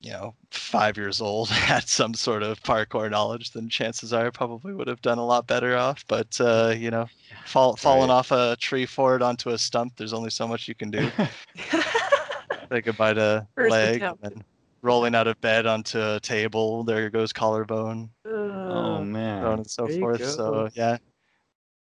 you 0.02 0.12
know 0.12 0.36
five 0.52 0.98
years 0.98 1.22
old 1.22 1.50
had 1.50 1.88
some 1.88 2.14
sort 2.14 2.44
of 2.44 2.62
parkour 2.64 3.10
knowledge 3.10 3.52
then 3.52 3.70
chances 3.70 4.14
are 4.14 4.28
i 4.28 4.30
probably 4.30 4.74
would 4.74 4.88
have 4.88 5.02
done 5.02 5.18
a 5.20 5.26
lot 5.26 5.48
better 5.48 5.78
off 5.78 6.04
but 6.08 6.40
uh, 6.42 6.74
you 6.76 6.90
know 6.92 7.06
fall, 7.46 7.76
falling 7.76 8.10
Right. 8.10 8.16
off 8.16 8.32
a 8.32 8.56
tree 8.58 8.86
forward 8.86 9.22
onto 9.22 9.50
a 9.50 9.58
stump 9.58 9.96
there's 9.98 10.14
only 10.14 10.30
so 10.30 10.48
much 10.48 10.68
you 10.68 10.76
can 10.76 10.90
do 10.92 11.12
say 12.72 12.82
goodbye 12.82 13.14
to 13.14 13.48
First 13.56 13.70
leg 13.72 14.02
and 14.24 14.44
rolling 14.82 15.14
out 15.16 15.28
of 15.28 15.40
bed 15.42 15.66
onto 15.68 16.00
a 16.00 16.20
table 16.20 16.84
there 16.84 17.10
goes 17.10 17.32
collarbone 17.34 18.10
oh 18.26 19.02
Uh, 19.04 19.06
so 19.40 19.48
on 19.48 19.54
man. 19.54 19.60
and 19.60 19.70
so 19.70 19.88
There 19.88 20.00
forth. 20.00 20.26
So 20.26 20.70
yeah. 20.74 20.98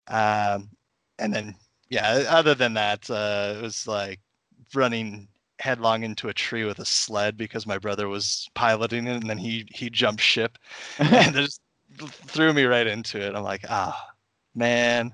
Um, 0.08 0.70
and 1.20 1.34
then 1.34 1.56
yeah, 1.90 2.24
other 2.30 2.56
than 2.56 2.74
that, 2.74 3.10
uh, 3.10 3.56
it 3.58 3.62
was 3.62 3.88
like 3.88 4.20
running 4.76 5.28
headlong 5.60 6.04
into 6.04 6.30
a 6.30 6.34
tree 6.34 6.66
with 6.66 6.80
a 6.80 6.86
sled 6.86 7.38
because 7.38 7.66
my 7.66 7.78
brother 7.78 8.08
was 8.08 8.50
piloting 8.54 9.08
it, 9.08 9.16
and 9.16 9.30
then 9.30 9.38
he 9.38 9.66
he 9.74 9.90
jumped 9.90 10.22
ship 10.22 10.58
and 11.00 11.36
just 11.36 11.62
threw 12.00 12.54
me 12.54 12.64
right 12.64 12.88
into 12.88 13.20
it. 13.20 13.36
I'm 13.36 13.44
like, 13.44 13.66
ah, 13.70 14.10
man. 14.56 15.14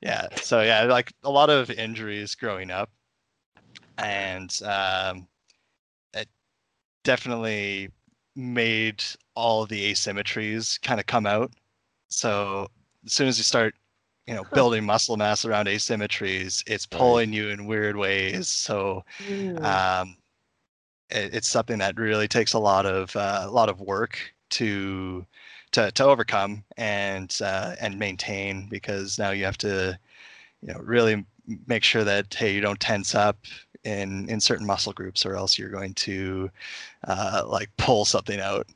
Yeah. 0.00 0.28
So 0.36 0.62
yeah, 0.62 0.82
like 0.84 1.12
a 1.22 1.30
lot 1.30 1.50
of 1.50 1.70
injuries 1.70 2.34
growing 2.34 2.70
up, 2.70 2.90
and 3.98 4.58
um, 4.64 5.28
it 6.14 6.28
definitely 7.04 7.90
made 8.34 9.04
all 9.34 9.66
the 9.66 9.92
asymmetries 9.92 10.80
kind 10.82 10.98
of 11.00 11.06
come 11.06 11.26
out. 11.26 11.52
So 12.08 12.68
as 13.06 13.12
soon 13.12 13.28
as 13.28 13.38
you 13.38 13.44
start, 13.44 13.74
you 14.26 14.34
know, 14.34 14.44
building 14.52 14.84
muscle 14.84 15.16
mass 15.16 15.44
around 15.44 15.66
asymmetries, 15.66 16.62
it's 16.66 16.86
Right. 16.92 16.92
pulling 16.98 17.32
you 17.32 17.48
in 17.48 17.66
weird 17.66 17.96
ways. 17.96 18.48
So 18.48 19.04
um, 19.62 20.16
it, 21.10 21.34
it's 21.34 21.48
something 21.48 21.78
that 21.78 21.96
really 21.98 22.28
takes 22.28 22.52
a 22.52 22.58
lot 22.58 22.86
of 22.86 23.14
uh, 23.16 23.42
a 23.44 23.50
lot 23.50 23.68
of 23.68 23.80
work 23.80 24.18
to 24.50 25.26
to 25.72 25.90
to 25.92 26.04
overcome 26.04 26.64
and 26.76 27.36
uh, 27.42 27.74
and 27.80 27.98
maintain 27.98 28.68
because 28.68 29.18
now 29.18 29.30
you 29.30 29.44
have 29.44 29.58
to 29.58 29.98
you 30.62 30.72
know 30.72 30.80
really 30.80 31.24
make 31.66 31.84
sure 31.84 32.04
that 32.04 32.32
hey, 32.34 32.54
you 32.54 32.60
don't 32.60 32.80
tense 32.80 33.14
up 33.14 33.38
in 33.84 34.28
in 34.28 34.40
certain 34.40 34.66
muscle 34.66 34.92
groups, 34.92 35.26
or 35.26 35.36
else 35.36 35.58
you're 35.58 35.70
going 35.70 35.94
to 35.94 36.50
uh, 37.08 37.44
like 37.46 37.70
pull 37.78 38.04
something 38.06 38.40
out 38.40 38.68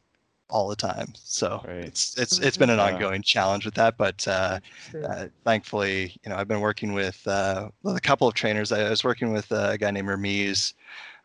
all 0.48 0.68
the 0.68 0.76
time. 0.76 1.12
So 1.16 1.62
Right. 1.66 1.84
it's 1.86 2.16
it's 2.18 2.38
it's 2.38 2.56
been 2.56 2.70
an 2.70 2.78
Yeah. 2.78 2.86
ongoing 2.94 3.22
challenge 3.22 3.64
with 3.64 3.74
that, 3.74 3.96
but 3.96 4.26
uh, 4.28 4.60
uh, 5.04 5.26
thankfully, 5.44 6.18
you 6.24 6.30
know, 6.30 6.36
I've 6.36 6.48
been 6.48 6.60
working 6.60 6.92
with 6.92 7.26
uh, 7.26 7.68
with 7.82 7.96
a 7.96 8.00
couple 8.00 8.28
of 8.28 8.34
trainers. 8.34 8.72
I 8.72 8.88
was 8.88 9.04
working 9.04 9.32
with 9.32 9.50
uh, 9.52 9.70
a 9.72 9.78
guy 9.78 9.90
named 9.90 10.08
Ramiz, 10.08 10.74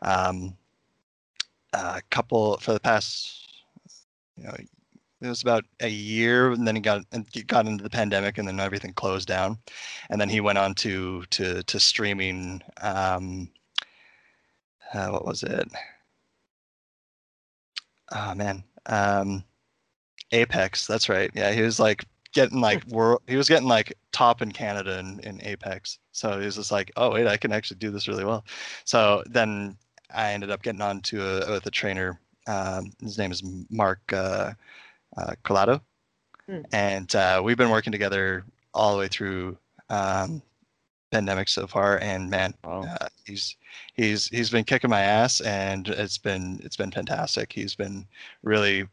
um, 0.02 0.56
a 1.72 2.02
couple 2.10 2.56
for 2.58 2.72
the 2.72 2.80
past, 2.80 3.48
you 4.36 4.44
know, 4.44 4.54
it 5.20 5.28
was 5.28 5.42
about 5.42 5.64
a 5.80 5.88
year, 5.88 6.50
and 6.50 6.66
then 6.66 6.74
he 6.74 6.82
got 6.82 7.04
and 7.12 7.26
he 7.32 7.42
got 7.42 7.66
into 7.66 7.84
the 7.84 7.90
pandemic, 7.90 8.38
and 8.38 8.48
then 8.48 8.58
everything 8.58 8.92
closed 8.92 9.28
down, 9.28 9.58
and 10.10 10.20
then 10.20 10.28
he 10.28 10.40
went 10.40 10.58
on 10.58 10.74
to 10.76 11.22
to 11.30 11.62
to 11.62 11.80
streaming. 11.80 12.60
Um, 12.80 13.50
uh, 14.92 15.08
what 15.08 15.24
was 15.24 15.42
it? 15.42 15.68
Oh 18.12 18.34
man, 18.34 18.64
um, 18.86 19.44
Apex. 20.32 20.86
That's 20.86 21.08
right. 21.08 21.30
Yeah, 21.34 21.52
he 21.52 21.62
was 21.62 21.78
like 21.80 22.04
getting 22.32 22.60
like 22.60 22.86
world. 22.88 23.22
He 23.26 23.36
was 23.36 23.48
getting 23.48 23.68
like 23.68 23.94
top 24.12 24.42
in 24.42 24.52
Canada 24.52 24.98
in, 24.98 25.20
in 25.20 25.42
Apex. 25.42 25.98
So 26.12 26.38
he 26.38 26.46
was 26.46 26.56
just 26.56 26.72
like, 26.72 26.92
oh 26.96 27.12
wait, 27.12 27.26
I 27.26 27.36
can 27.36 27.52
actually 27.52 27.78
do 27.78 27.90
this 27.90 28.08
really 28.08 28.24
well. 28.24 28.44
So 28.84 29.22
then 29.28 29.76
I 30.14 30.32
ended 30.32 30.50
up 30.50 30.62
getting 30.62 30.82
on 30.82 31.00
to 31.02 31.22
a, 31.22 31.52
with 31.52 31.66
a 31.66 31.70
trainer. 31.70 32.18
Um, 32.46 32.92
his 33.00 33.18
name 33.18 33.30
is 33.32 33.42
Mark 33.70 34.00
uh, 34.12 34.52
uh, 35.16 35.34
Colado, 35.42 35.80
Hmm. 36.48 36.62
and 36.72 37.14
uh, 37.14 37.40
we've 37.44 37.56
been 37.56 37.70
working 37.70 37.92
together 37.92 38.44
all 38.74 38.92
the 38.92 38.98
way 38.98 39.06
through 39.06 39.56
um, 39.90 40.42
pandemic 41.12 41.48
so 41.48 41.66
far. 41.66 41.98
And 42.00 42.28
man, 42.30 42.54
Wow. 42.64 42.82
uh, 43.00 43.08
he's 43.24 43.56
he's 43.94 44.26
he's 44.28 44.50
been 44.50 44.64
kicking 44.64 44.90
my 44.90 45.00
ass, 45.02 45.40
and 45.42 45.88
it's 45.88 46.18
been 46.18 46.60
it's 46.64 46.76
been 46.76 46.90
fantastic. 46.90 47.52
He's 47.52 47.74
been 47.76 48.06
really 48.42 48.88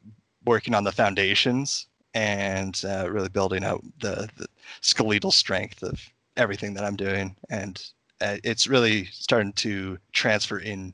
working 0.45 0.73
on 0.75 0.83
the 0.83 0.91
foundations 0.91 1.87
and 2.13 2.81
uh, 2.87 3.07
really 3.09 3.29
building 3.29 3.63
out 3.63 3.83
the, 4.01 4.27
the 4.37 4.47
skeletal 4.81 5.31
strength 5.31 5.83
of 5.83 5.99
everything 6.37 6.73
that 6.75 6.83
I'm 6.83 6.95
doing, 6.95 7.35
and 7.49 7.83
uh, 8.21 8.37
it's 8.43 8.67
really 8.67 9.05
starting 9.05 9.53
to 9.53 9.97
transfer 10.13 10.59
in 10.59 10.93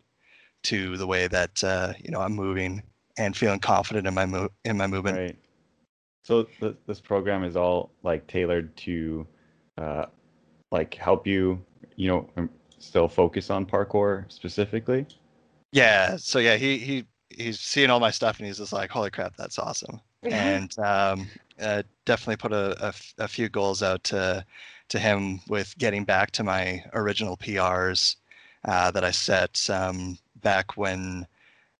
to 0.63 0.98
the 0.98 1.08
way 1.08 1.27
that 1.27 1.63
uh, 1.63 1.94
you 2.03 2.12
know 2.12 2.22
I'm 2.22 2.34
moving 2.34 2.82
and 3.17 3.36
feeling 3.36 3.60
confident 3.60 4.08
in 4.08 4.13
my 4.13 4.25
mo- 4.25 4.51
in 4.65 4.77
my 4.77 4.88
movement. 4.88 5.17
Right. 5.17 5.38
So 6.24 6.44
th- 6.60 6.75
this 6.88 7.00
program 7.00 7.44
is 7.44 7.55
all 7.55 7.91
like 8.01 8.25
tailored 8.25 8.75
to, 8.77 9.27
uh, 9.77 10.05
like 10.75 10.94
help 10.94 11.25
you, 11.25 11.63
you 11.96 12.08
know, 12.08 12.29
um, 12.38 12.50
still 12.79 13.08
focus 13.08 13.50
on 13.50 13.65
parkour 13.65 14.25
specifically. 14.32 15.05
Yeah. 15.72 16.17
So 16.17 16.39
yeah, 16.39 16.58
he 16.58 16.77
he 16.77 17.05
he's 17.29 17.60
seeing 17.60 17.89
all 17.89 18.00
my 18.00 18.12
stuff 18.12 18.38
and 18.39 18.48
he's 18.48 18.58
just 18.58 18.74
like, 18.74 18.91
"Holy 18.91 19.10
crap, 19.10 19.36
that's 19.38 19.58
awesome!" 19.58 20.01
and 20.24 20.77
um, 20.79 21.27
uh, 21.62 21.84
definitely 22.05 22.38
put 22.38 22.51
a, 22.51 22.84
a 22.84 22.88
f- 22.89 23.13
a 23.17 23.27
few 23.27 23.50
goals 23.50 23.82
out 23.82 24.03
to 24.05 24.46
to 24.89 25.00
him 25.00 25.39
with 25.48 25.77
getting 25.77 26.03
back 26.03 26.32
to 26.32 26.44
my 26.44 26.84
original 26.94 27.38
PRs 27.38 28.17
uh, 28.65 28.91
that 28.91 29.03
I 29.03 29.12
set 29.12 29.67
um, 29.70 30.17
back 30.41 30.77
when 30.77 31.25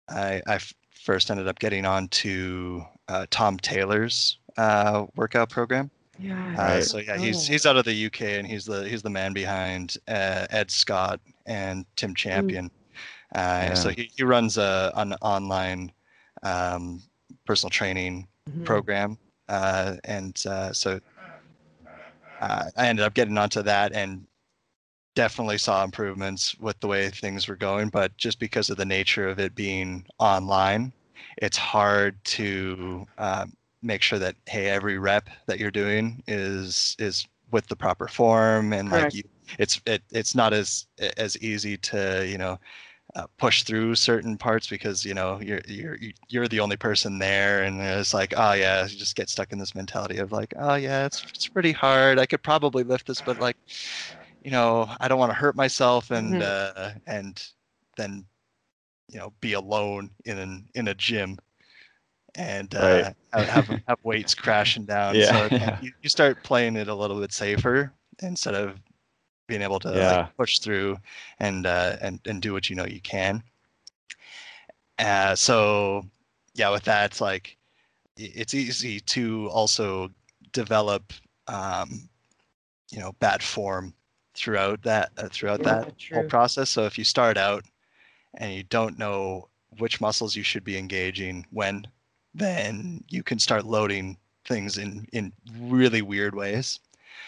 I, 0.10 0.42
I 0.48 0.56
f- 0.56 0.74
first 0.90 1.30
ended 1.30 1.48
up 1.48 1.60
getting 1.60 1.86
on 1.86 2.08
to 2.10 2.84
uh, 3.08 3.26
Tom 3.30 3.58
Taylor's 3.58 4.40
uh, 4.58 5.06
workout 5.16 5.50
program. 5.50 5.92
Yeah. 6.18 6.58
Uh, 6.58 6.82
so 6.82 6.98
yeah, 7.00 7.18
he's 7.18 7.46
he's 7.46 7.66
out 7.66 7.78
of 7.78 7.86
the 7.86 7.94
UK 7.94 8.38
and 8.38 8.48
he's 8.48 8.66
the 8.66 8.88
he's 8.88 9.02
the 9.02 9.10
man 9.10 9.34
behind 9.34 9.98
uh, 10.08 10.48
Ed 10.50 10.72
Scott 10.72 11.20
and 11.46 11.86
Tim 11.96 12.16
Champion. 12.16 12.72
Uh, 13.36 13.76
So 13.76 13.90
he, 13.90 14.12
he 14.16 14.24
runs 14.24 14.58
a 14.58 14.92
an 14.96 15.14
online 15.22 15.92
um, 16.44 17.04
personal 17.46 17.72
training 17.72 18.28
Mhm. 18.48 18.64
program, 18.64 19.18
uh, 19.50 19.98
and 20.06 20.42
uh, 20.48 20.74
so 20.74 21.00
uh, 22.42 22.66
I 22.76 22.88
ended 22.88 23.06
up 23.06 23.14
getting 23.14 23.38
onto 23.38 23.62
that 23.64 23.94
and 23.94 24.28
definitely 25.16 25.58
saw 25.58 25.84
improvements 25.84 26.56
with 26.60 26.80
the 26.80 26.88
way 26.88 27.10
things 27.10 27.48
were 27.48 27.56
going. 27.58 27.90
But 27.90 28.18
just 28.18 28.40
because 28.40 28.70
of 28.70 28.78
the 28.78 28.86
nature 28.86 29.28
of 29.30 29.40
it 29.40 29.56
being 29.56 30.06
online, 30.20 30.94
it's 31.38 31.58
hard 31.58 32.24
to 32.26 33.06
uh, 33.18 33.46
make 33.86 34.04
sure 34.04 34.20
that 34.20 34.36
hey, 34.48 34.70
every 34.70 35.00
rep 35.00 35.30
that 35.48 35.60
you're 35.60 35.72
doing 35.72 36.24
is 36.28 36.96
is 37.00 37.28
with 37.52 37.68
the 37.68 37.78
proper 37.78 38.08
form 38.10 38.74
and 38.74 38.92
like 38.92 39.14
you, 39.14 39.24
it's 39.60 39.82
it, 39.88 40.04
it's 40.12 40.36
not 40.36 40.54
as 40.54 40.88
as 41.18 41.38
easy 41.40 41.78
to 41.78 42.28
you 42.28 42.38
know 42.40 42.60
uh, 43.16 43.28
push 43.38 43.64
through 43.64 43.96
certain 43.96 44.38
parts 44.38 44.68
because 44.68 45.06
you 45.06 45.14
know 45.14 45.40
you're 45.42 45.62
you're 45.68 45.98
you're 46.30 46.48
the 46.50 46.60
only 46.62 46.78
person 46.78 47.20
there 47.20 47.64
and 47.64 47.82
it's 47.82 48.14
like 48.14 48.34
oh 48.38 48.54
yeah 48.54 48.84
you 48.88 48.98
just 48.98 49.16
get 49.16 49.30
stuck 49.30 49.54
in 49.54 49.60
this 49.60 49.76
mentality 49.76 50.20
of 50.20 50.32
like 50.34 50.54
oh 50.58 50.76
yeah 50.76 51.06
it's 51.06 51.24
it's 51.36 51.48
pretty 51.50 51.74
hard. 51.74 52.20
I 52.20 52.26
could 52.28 52.44
probably 52.44 52.84
lift 52.84 53.08
this 53.08 53.22
but 53.22 53.40
like 53.40 53.58
you 54.44 54.52
know 54.52 54.90
i 55.00 55.08
don't 55.08 55.20
want 55.20 55.32
to 55.32 55.36
hurt 55.36 55.56
myself 55.56 56.12
and 56.12 56.42
Mhm. 56.42 56.42
uh 56.42 56.92
and 57.08 57.48
then 57.98 58.26
you 59.10 59.20
know 59.20 59.34
be 59.42 59.54
alone 59.54 60.12
in 60.26 60.38
an 60.40 60.68
in 60.76 60.88
a 60.90 60.96
gym 60.96 61.38
and 62.36 62.76
uh, 62.76 63.12
have, 63.34 63.48
have 63.50 63.66
have 63.88 64.00
weights 64.04 64.36
crashing 64.36 64.86
down 64.86 65.20
Yeah. 65.20 65.32
so 65.32 65.50
you, 65.80 65.92
you 66.02 66.10
start 66.10 66.44
playing 66.44 66.76
it 66.76 66.88
a 66.88 66.96
little 66.96 67.20
bit 67.20 67.32
safer 67.34 67.94
instead 68.22 68.56
of 68.56 68.80
being 69.48 69.62
able 69.62 69.80
to 69.80 69.90
Yeah. 69.92 70.04
like, 70.04 70.36
push 70.38 70.60
through 70.60 70.98
and 71.40 71.66
uh, 71.66 71.98
and 72.02 72.20
and 72.26 72.42
do 72.42 72.54
what 72.54 72.70
you 72.70 72.76
know 72.76 72.86
you 72.86 73.02
can. 73.02 73.44
Uh, 75.00 75.36
so 75.36 76.06
yeah, 76.54 76.70
with 76.72 76.84
that, 76.84 77.12
it's 77.12 77.22
like 77.22 77.58
it's 78.18 78.54
easy 78.54 79.00
to 79.00 79.50
also 79.50 80.10
develop, 80.52 81.14
um, 81.48 82.10
you 82.92 83.00
know, 83.00 83.14
bad 83.20 83.42
form 83.44 83.94
throughout 84.36 84.84
that 84.84 85.12
uh, 85.18 85.28
throughout 85.32 85.62
Yeah, 85.62 85.76
that 85.76 85.88
whole 86.14 86.24
process. 86.24 86.70
So 86.70 86.86
if 86.86 86.98
you 86.98 87.04
start 87.04 87.38
out 87.38 87.66
and 88.36 88.54
you 88.54 88.64
don't 88.64 88.98
know 88.98 89.50
which 89.78 90.02
muscles 90.02 90.36
you 90.36 90.44
should 90.44 90.64
be 90.64 90.78
engaging 90.78 91.46
when, 91.52 91.88
then 92.36 93.04
you 93.10 93.24
can 93.24 93.40
start 93.40 93.66
loading 93.66 94.18
things 94.46 94.78
in 94.78 95.08
in 95.14 95.32
really 95.60 96.02
weird 96.02 96.36
ways. 96.36 96.80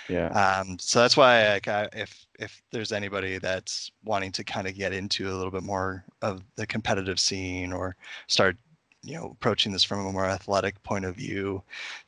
Yeah. 0.09 0.27
Um, 0.29 0.77
so 0.79 0.99
that's 0.99 1.17
why 1.17 1.47
like, 1.49 1.67
I, 1.67 1.89
if 1.93 2.25
if 2.39 2.61
there's 2.71 2.91
anybody 2.91 3.39
that's 3.39 3.91
wanting 4.03 4.31
to 4.33 4.43
kind 4.43 4.67
of 4.67 4.75
get 4.75 4.93
into 4.93 5.29
a 5.29 5.35
little 5.35 5.51
bit 5.51 5.63
more 5.63 6.03
of 6.21 6.43
the 6.55 6.67
competitive 6.67 7.19
scene 7.19 7.73
or 7.73 7.95
start 8.27 8.57
you 9.03 9.15
know 9.15 9.31
approaching 9.31 9.71
this 9.71 9.83
from 9.83 10.05
a 10.05 10.11
more 10.11 10.25
athletic 10.25 10.81
point 10.83 11.05
of 11.05 11.15
view 11.15 11.61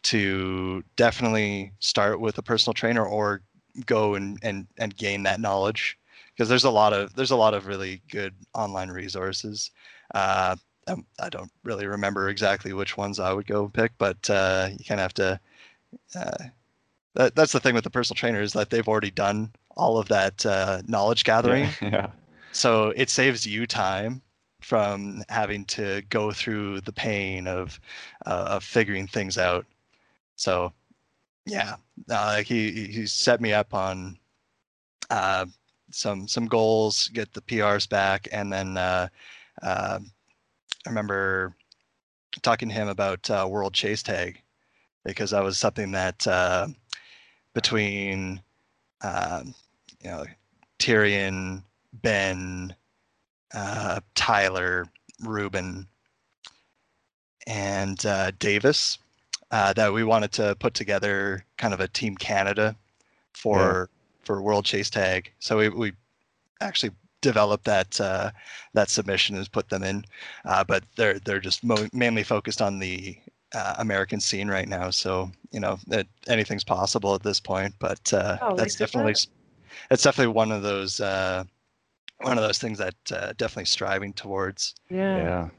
to 0.03 0.83
definitely 0.95 1.71
start 1.79 2.19
with 2.19 2.37
a 2.37 2.43
personal 2.43 2.73
trainer 2.73 3.05
or 3.05 3.41
go 3.85 4.15
and 4.15 4.37
and, 4.43 4.67
and 4.77 4.97
gain 4.97 5.23
that 5.23 5.39
knowledge 5.39 5.97
because 6.33 6.49
there's 6.49 6.65
a 6.65 6.69
lot 6.69 6.93
of 6.93 7.13
there's 7.15 7.31
a 7.31 7.35
lot 7.35 7.53
of 7.53 7.67
really 7.67 8.01
good 8.11 8.33
online 8.53 8.89
resources 8.89 9.71
uh, 10.15 10.55
um, 10.89 11.05
I 11.19 11.29
don't 11.29 11.51
really 11.63 11.87
remember 11.87 12.29
exactly 12.29 12.73
which 12.73 12.97
ones 12.97 13.19
I 13.19 13.33
would 13.33 13.47
go 13.47 13.67
pick, 13.69 13.91
but 13.97 14.29
uh, 14.29 14.69
you 14.71 14.85
kind 14.85 14.99
of 14.99 15.03
have 15.03 15.13
to 15.15 15.39
uh, 16.15 16.43
that, 17.15 17.35
that's 17.35 17.51
the 17.51 17.59
thing 17.59 17.75
with 17.75 17.83
the 17.83 17.89
personal 17.89 18.15
trainer 18.17 18.41
is 18.41 18.53
that 18.53 18.69
they've 18.69 18.87
already 18.87 19.11
done 19.11 19.51
all 19.75 19.97
of 19.97 20.07
that 20.09 20.45
uh, 20.45 20.81
knowledge 20.87 21.23
gathering 21.23 21.67
Yeah. 21.81 22.11
so 22.51 22.89
it 22.95 23.09
saves 23.09 23.45
you 23.45 23.65
time 23.65 24.21
from 24.61 25.23
having 25.29 25.65
to 25.65 26.01
go 26.09 26.31
through 26.31 26.81
the 26.81 26.91
pain 26.91 27.47
of 27.47 27.79
uh, 28.25 28.47
of 28.49 28.63
figuring 28.63 29.07
things 29.07 29.37
out 29.37 29.65
so 30.35 30.71
yeah 31.45 31.75
uh, 32.09 32.37
he 32.43 32.71
he- 32.71 32.91
he 32.91 33.05
set 33.07 33.39
me 33.41 33.53
up 33.53 33.73
on 33.73 34.17
uh, 35.09 35.45
some 35.91 36.27
some 36.27 36.45
goals 36.45 37.07
get 37.09 37.33
the 37.33 37.41
prs 37.41 37.87
back 37.89 38.27
and 38.31 38.51
then 38.51 38.77
uh, 38.77 39.07
uh, 39.63 39.99
i 40.85 40.89
remember 40.89 41.55
talking 42.41 42.69
to 42.69 42.75
him 42.75 42.87
about 42.87 43.29
uh, 43.29 43.47
world 43.49 43.73
chase 43.73 44.03
tag 44.03 44.41
because 45.03 45.31
that 45.31 45.43
was 45.43 45.57
something 45.57 45.91
that 45.91 46.25
uh, 46.27 46.67
between 47.53 48.41
um, 49.01 49.53
you 50.03 50.09
know 50.09 50.25
Tyrion, 50.79 51.63
Ben, 51.93 52.73
uh, 53.53 53.99
Tyler, 54.15 54.85
Ruben, 55.21 55.87
and 57.47 58.05
uh, 58.05 58.31
Davis 58.39 58.97
uh, 59.51 59.73
that 59.73 59.91
we 59.93 60.03
wanted 60.03 60.31
to 60.33 60.55
put 60.59 60.73
together 60.73 61.43
kind 61.57 61.73
of 61.73 61.79
a 61.79 61.87
Team 61.87 62.15
Canada 62.15 62.75
for 63.33 63.89
for 64.23 64.41
World 64.41 64.65
Chase 64.65 64.89
Tag. 64.89 65.31
So 65.39 65.57
we, 65.57 65.69
we 65.69 65.93
actually 66.61 66.91
developed 67.21 67.65
that 67.65 67.99
uh, 67.99 68.31
that 68.73 68.89
submission 68.89 69.35
and 69.35 69.51
put 69.51 69.69
them 69.69 69.83
in, 69.83 70.05
uh, 70.45 70.63
but 70.63 70.83
they're 70.95 71.19
they're 71.19 71.39
just 71.39 71.63
mo- 71.63 71.87
mainly 71.93 72.23
focused 72.23 72.61
on 72.61 72.79
the 72.79 73.17
uh, 73.53 73.75
American 73.79 74.19
scene 74.19 74.47
right 74.47 74.67
now. 74.67 74.89
So 74.89 75.31
you 75.51 75.59
know 75.59 75.77
that 75.87 76.07
anything's 76.27 76.63
possible 76.63 77.15
at 77.15 77.23
this 77.23 77.39
point, 77.39 77.73
but 77.79 78.13
uh, 78.13 78.37
Oh, 78.41 78.55
that's 78.55 78.75
definitely 78.75 79.13
that? 79.13 79.27
it's 79.91 80.03
definitely 80.03 80.33
one 80.33 80.51
of 80.51 80.61
those 80.63 80.99
uh, 80.99 81.43
one 82.21 82.37
of 82.37 82.43
those 82.43 82.57
things 82.59 82.77
that 82.77 82.95
uh, 83.11 83.33
definitely 83.37 83.65
striving 83.65 84.13
towards. 84.13 84.75
Yeah. 84.89 85.17
Yeah. 85.17 85.49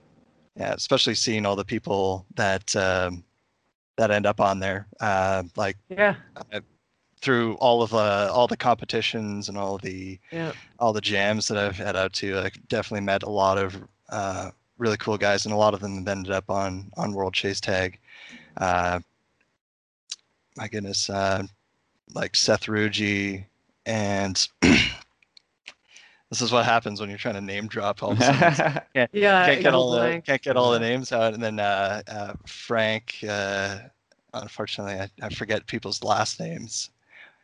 Yeah, 0.56 0.72
especially 0.74 1.14
seeing 1.14 1.46
all 1.46 1.56
the 1.56 1.64
people 1.64 2.26
that 2.34 2.74
um, 2.76 3.24
that 3.96 4.10
end 4.10 4.26
up 4.26 4.40
on 4.40 4.58
there, 4.58 4.88
uh, 5.00 5.44
like 5.56 5.76
Yeah. 5.88 6.16
Through 7.22 7.54
all 7.54 7.82
of 7.82 7.92
uh, 7.94 8.30
all 8.32 8.46
the 8.46 8.56
competitions 8.56 9.48
and 9.48 9.58
all 9.58 9.78
the 9.78 10.18
Yeah. 10.30 10.52
all 10.78 10.92
the 10.92 11.00
jams 11.00 11.48
that 11.48 11.58
I've 11.58 11.76
had 11.76 11.96
out 11.96 12.12
to. 12.14 12.38
I 12.38 12.50
definitely 12.68 13.04
met 13.04 13.22
a 13.22 13.28
lot 13.30 13.58
of 13.58 13.76
uh, 14.08 14.50
really 14.78 14.96
cool 14.96 15.18
guys, 15.18 15.44
and 15.44 15.52
a 15.52 15.56
lot 15.58 15.74
of 15.74 15.80
them 15.80 15.98
have 15.98 16.08
ended 16.08 16.32
up 16.32 16.48
on 16.50 16.90
on 16.96 17.12
World 17.12 17.34
Chase 17.34 17.60
Tag. 17.60 17.98
Uh, 18.56 19.00
my 20.56 20.68
goodness, 20.68 21.08
uh, 21.10 21.42
like 22.14 22.34
Seth 22.34 22.64
Rugi, 22.66 23.44
and 23.86 24.48
this 24.62 26.40
is 26.40 26.52
what 26.52 26.64
happens 26.64 27.00
when 27.00 27.08
you're 27.08 27.18
trying 27.18 27.34
to 27.34 27.40
name 27.40 27.66
drop 27.68 28.02
all 28.02 28.12
of 28.12 28.20
a 28.20 28.24
sudden. 28.24 28.82
Yeah. 29.12 29.46
can't 29.46 29.62
get 29.62 29.74
all 29.74 29.90
the 29.90 30.22
can't 30.24 30.42
get 30.42 30.56
all 30.56 30.70
the 30.72 30.80
names 30.80 31.12
out, 31.12 31.34
and 31.34 31.42
then 31.42 31.60
uh, 31.60 32.02
uh, 32.08 32.32
Frank. 32.46 33.16
Uh, 33.28 33.78
unfortunately, 34.32 34.94
I, 34.94 35.10
I 35.26 35.28
forget 35.28 35.66
people's 35.66 36.02
last 36.02 36.40
names. 36.40 36.90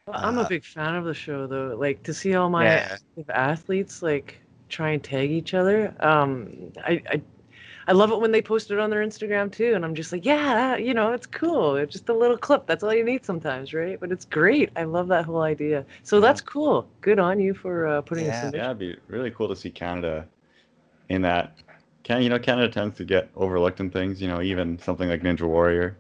Well, 0.06 0.20
I'm 0.22 0.38
a 0.38 0.44
uh, 0.44 0.48
big 0.48 0.64
fan 0.64 0.94
of 0.94 1.04
the 1.04 1.14
show 1.14 1.46
though. 1.48 1.74
Like 1.76 2.02
to 2.04 2.14
see 2.14 2.34
all 2.36 2.48
my 2.48 2.64
Yeah. 2.64 2.96
athletes 3.28 4.02
like 4.02 4.40
try 4.68 4.90
and 4.90 5.02
tag 5.02 5.30
each 5.32 5.52
other. 5.52 5.94
Um, 6.00 6.72
I, 6.84 7.02
I 7.10 7.22
I 7.88 7.92
love 7.92 8.12
it 8.12 8.20
when 8.20 8.32
they 8.32 8.42
post 8.42 8.70
it 8.70 8.78
on 8.80 8.90
their 8.90 9.04
Instagram 9.04 9.50
too, 9.52 9.74
and 9.74 9.84
I'm 9.84 9.94
just 9.94 10.12
like, 10.12 10.24
yeah, 10.24 10.54
that, 10.54 10.84
you 10.84 10.94
know, 10.94 11.12
it's 11.12 11.26
cool. 11.26 11.76
It's 11.76 11.92
just 11.92 12.08
a 12.08 12.14
little 12.14 12.38
clip. 12.38 12.66
That's 12.66 12.82
all 12.84 12.94
you 12.94 13.04
need 13.04 13.24
sometimes, 13.24 13.74
right? 13.74 13.98
But 14.00 14.12
it's 14.12 14.24
great. 14.24 14.70
I 14.76 14.84
love 14.84 15.08
that 15.08 15.24
whole 15.24 15.42
idea. 15.42 15.84
So 16.02 16.20
that's 16.20 16.40
cool. 16.40 16.88
Good 17.00 17.18
on 17.20 17.40
you 17.40 17.54
for 17.54 17.86
uh, 17.86 18.02
putting 18.02 18.24
Yeah. 18.24 18.28
this 18.28 18.42
in. 18.42 18.52
Yeah, 18.54 18.66
it'd 18.66 18.78
be 18.78 18.96
really 19.08 19.30
cool 19.30 19.48
to 19.48 19.56
see 19.56 19.70
Canada 19.70 20.26
in 21.08 21.22
that. 21.22 21.58
Can 22.04 22.22
you 22.22 22.28
know 22.30 22.38
Canada 22.38 22.68
tends 22.72 22.96
to 22.98 23.04
get 23.04 23.30
overlooked 23.36 23.80
in 23.80 23.90
things. 23.90 24.22
You 24.22 24.28
know, 24.28 24.42
even 24.42 24.78
something 24.78 25.08
like 25.08 25.22
Ninja 25.22 25.42
Warrior, 25.48 25.96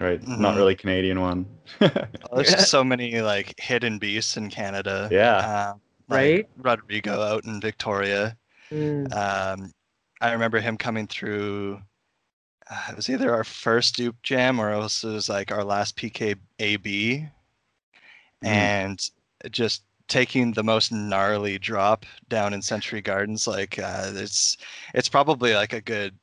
right? 0.00 0.26
Not 0.26 0.54
Mhm. 0.54 0.56
really 0.56 0.74
Canadian 0.76 1.20
one. 1.20 1.46
Oh, 1.80 2.36
there's 2.36 2.50
just 2.50 2.70
so 2.70 2.82
many 2.84 3.20
like 3.20 3.54
hidden 3.58 3.98
beasts 3.98 4.36
in 4.36 4.50
Canada. 4.50 5.08
yeah. 5.10 5.36
Uh, 5.36 5.74
like 6.08 6.16
Right? 6.18 6.48
Rodrigo 6.58 7.20
out 7.22 7.44
in 7.44 7.60
Victoria. 7.60 8.36
Mm. 8.70 9.12
Um, 9.14 9.72
I 10.20 10.32
remember 10.32 10.60
him 10.60 10.76
coming 10.76 11.06
through. 11.06 11.80
Uh, 12.70 12.86
it 12.90 12.96
was 12.96 13.08
either 13.08 13.32
our 13.32 13.44
first 13.44 13.96
Dupe 13.96 14.20
Jam 14.22 14.60
or 14.60 14.70
else 14.70 15.02
it 15.04 15.08
was 15.08 15.28
like 15.28 15.50
our 15.52 15.64
last 15.64 15.96
PKAB, 15.96 17.30
and 18.42 19.10
just 19.50 19.84
taking 20.08 20.52
the 20.52 20.62
most 20.64 20.90
gnarly 20.92 21.58
drop 21.58 22.06
down 22.28 22.52
in 22.54 22.62
Century 22.62 23.00
Gardens. 23.00 23.46
Like 23.46 23.78
uh, 23.78 24.10
it's 24.14 24.56
it's 24.94 25.08
probably 25.08 25.54
like 25.54 25.72
a 25.72 25.80
good 25.80 26.14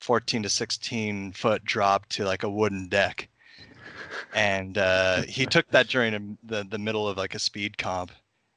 14 0.00 0.42
to 0.42 0.48
16 0.48 1.32
foot 1.32 1.64
drop 1.64 2.06
to 2.10 2.24
like 2.24 2.42
a 2.42 2.50
wooden 2.50 2.88
deck. 2.88 3.28
And 4.32 4.78
uh, 4.78 5.22
he 5.22 5.46
took 5.46 5.68
that 5.70 5.88
during 5.88 6.14
a, 6.14 6.20
the 6.46 6.64
the 6.64 6.78
middle 6.78 7.08
of 7.08 7.16
like 7.16 7.34
a 7.34 7.38
speed 7.38 7.76
comp, 7.78 8.12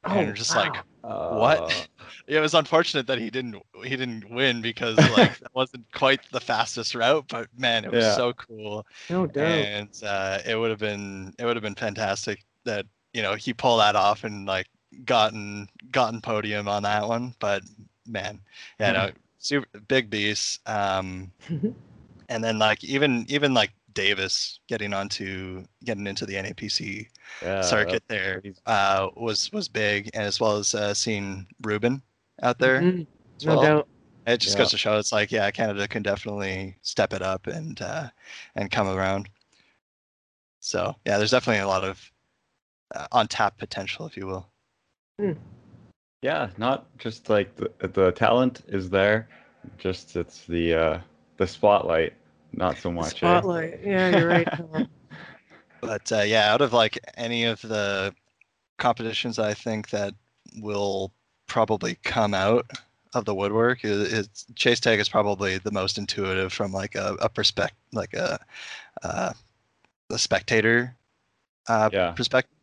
and 0.05 0.27
we're 0.27 0.33
just 0.33 0.55
like, 0.55 0.83
what? 1.29 1.88
Uh, 2.00 2.05
it 2.27 2.39
was 2.39 2.53
unfortunate 2.53 3.07
that 3.07 3.17
he 3.17 3.29
didn't 3.31 3.55
he 3.83 3.95
didn't 3.95 4.29
win 4.29 4.62
because 4.62 4.97
like 5.09 5.39
that 5.39 5.53
wasn't 5.55 5.85
quite 5.93 6.21
the 6.31 6.39
fastest 6.39 6.93
route, 6.93 7.25
but 7.27 7.47
man, 7.57 7.85
it 7.85 7.91
was 7.91 8.05
Yeah. 8.05 8.15
so 8.15 8.33
cool, 8.33 8.85
no 9.09 9.25
doubt. 9.25 9.45
and 9.45 9.89
uh, 10.03 10.39
it 10.45 10.55
would 10.55 10.69
have 10.69 10.79
been 10.79 11.33
it 11.39 11.45
would 11.45 11.55
have 11.55 11.63
been 11.63 11.75
fantastic 11.75 12.43
that 12.65 12.85
you 13.13 13.21
know 13.23 13.33
he 13.35 13.53
pulled 13.53 13.79
that 13.79 13.95
off 13.95 14.23
and 14.23 14.45
like 14.45 14.67
gotten 15.05 15.67
gotten 15.91 16.21
podium 16.21 16.67
on 16.67 16.83
that 16.83 17.07
one. 17.07 17.33
But 17.39 17.63
man, 18.07 18.39
yeah, 18.79 18.91
no, 18.91 19.12
super 19.43 19.67
big 19.88 20.10
beast. 20.10 20.62
Um, 20.67 21.32
and 22.29 22.43
then 22.43 22.60
like 22.60 22.84
even 22.84 23.25
even 23.29 23.53
like 23.53 23.71
Davis 23.93 24.60
getting 24.67 24.93
onto 24.93 25.65
getting 25.86 26.08
into 26.08 26.25
the 26.25 26.36
NAPC 26.36 27.08
yeah, 27.43 27.62
circuit 27.62 28.03
there 28.08 28.41
uh, 28.65 29.10
was 29.15 29.51
was 29.51 29.67
big, 29.67 30.10
and 30.13 30.23
as 30.23 30.39
well 30.39 30.58
as 30.58 30.73
uh, 30.73 30.93
seeing 30.93 31.47
Ruben 31.62 32.01
out 32.41 32.60
there. 32.60 32.82
Mhm. 32.82 33.08
as 33.38 33.45
No 33.45 33.62
doubt. 33.62 33.88
It 34.25 34.38
just 34.39 34.56
Yeah. 34.56 34.63
goes 34.63 34.71
to 34.71 34.77
show 34.77 34.97
it's 34.97 35.12
like 35.12 35.32
yeah, 35.32 35.51
Canada 35.51 35.88
can 35.88 36.01
definitely 36.03 36.77
step 36.82 37.13
it 37.13 37.21
up 37.21 37.47
and 37.47 37.82
uh, 37.82 38.10
and 38.56 38.71
come 38.71 38.88
around. 38.88 39.29
So 40.62 40.95
yeah, 41.06 41.17
there's 41.17 41.32
definitely 41.32 41.62
a 41.62 41.67
lot 41.67 41.84
of 41.84 42.12
uh, 42.95 43.08
untapped 43.12 43.60
potential, 43.60 44.06
if 44.08 44.17
you 44.17 44.27
will. 44.27 44.49
Yeah, 46.23 46.49
not 46.57 46.86
just 46.97 47.29
like 47.29 47.53
the 47.57 47.69
the 47.88 48.12
talent 48.13 48.63
is 48.69 48.89
there, 48.89 49.27
just 49.77 50.15
it's 50.15 50.45
the 50.45 50.73
uh 50.73 50.99
the 51.38 51.45
spotlight, 51.45 52.13
not 52.53 52.77
so 52.77 52.91
much. 52.91 53.21
eh? 53.23 53.39
Spotlight. 53.39 53.79
Yeah, 53.83 54.09
you're 54.09 54.27
right. 54.29 54.47
But 55.81 56.09
uh, 56.13 56.21
yeah, 56.21 56.51
out 56.53 56.62
of 56.62 56.71
like 56.71 56.97
any 57.17 57.43
of 57.43 57.62
the 57.62 58.15
competitions, 58.77 59.38
I 59.38 59.53
think 59.53 59.89
that 59.89 60.13
will 60.59 61.12
probably 61.47 61.95
come 62.03 62.33
out 62.33 62.65
of 63.13 63.25
the 63.25 63.36
woodwork 63.36 63.83
is, 63.83 64.13
is 64.13 64.29
chase 64.55 64.79
tag 64.79 64.99
is 65.01 65.09
probably 65.09 65.57
the 65.57 65.71
most 65.71 65.97
intuitive 65.97 66.53
from 66.53 66.71
like 66.71 66.95
a, 66.95 67.17
a 67.21 67.27
perspective, 67.27 67.77
like 67.91 68.13
a 68.13 68.39
uh, 69.03 69.33
a 70.09 70.17
spectator 70.17 70.95
uh, 71.67 71.89
Yeah. 71.91 72.13
perspective, 72.13 72.55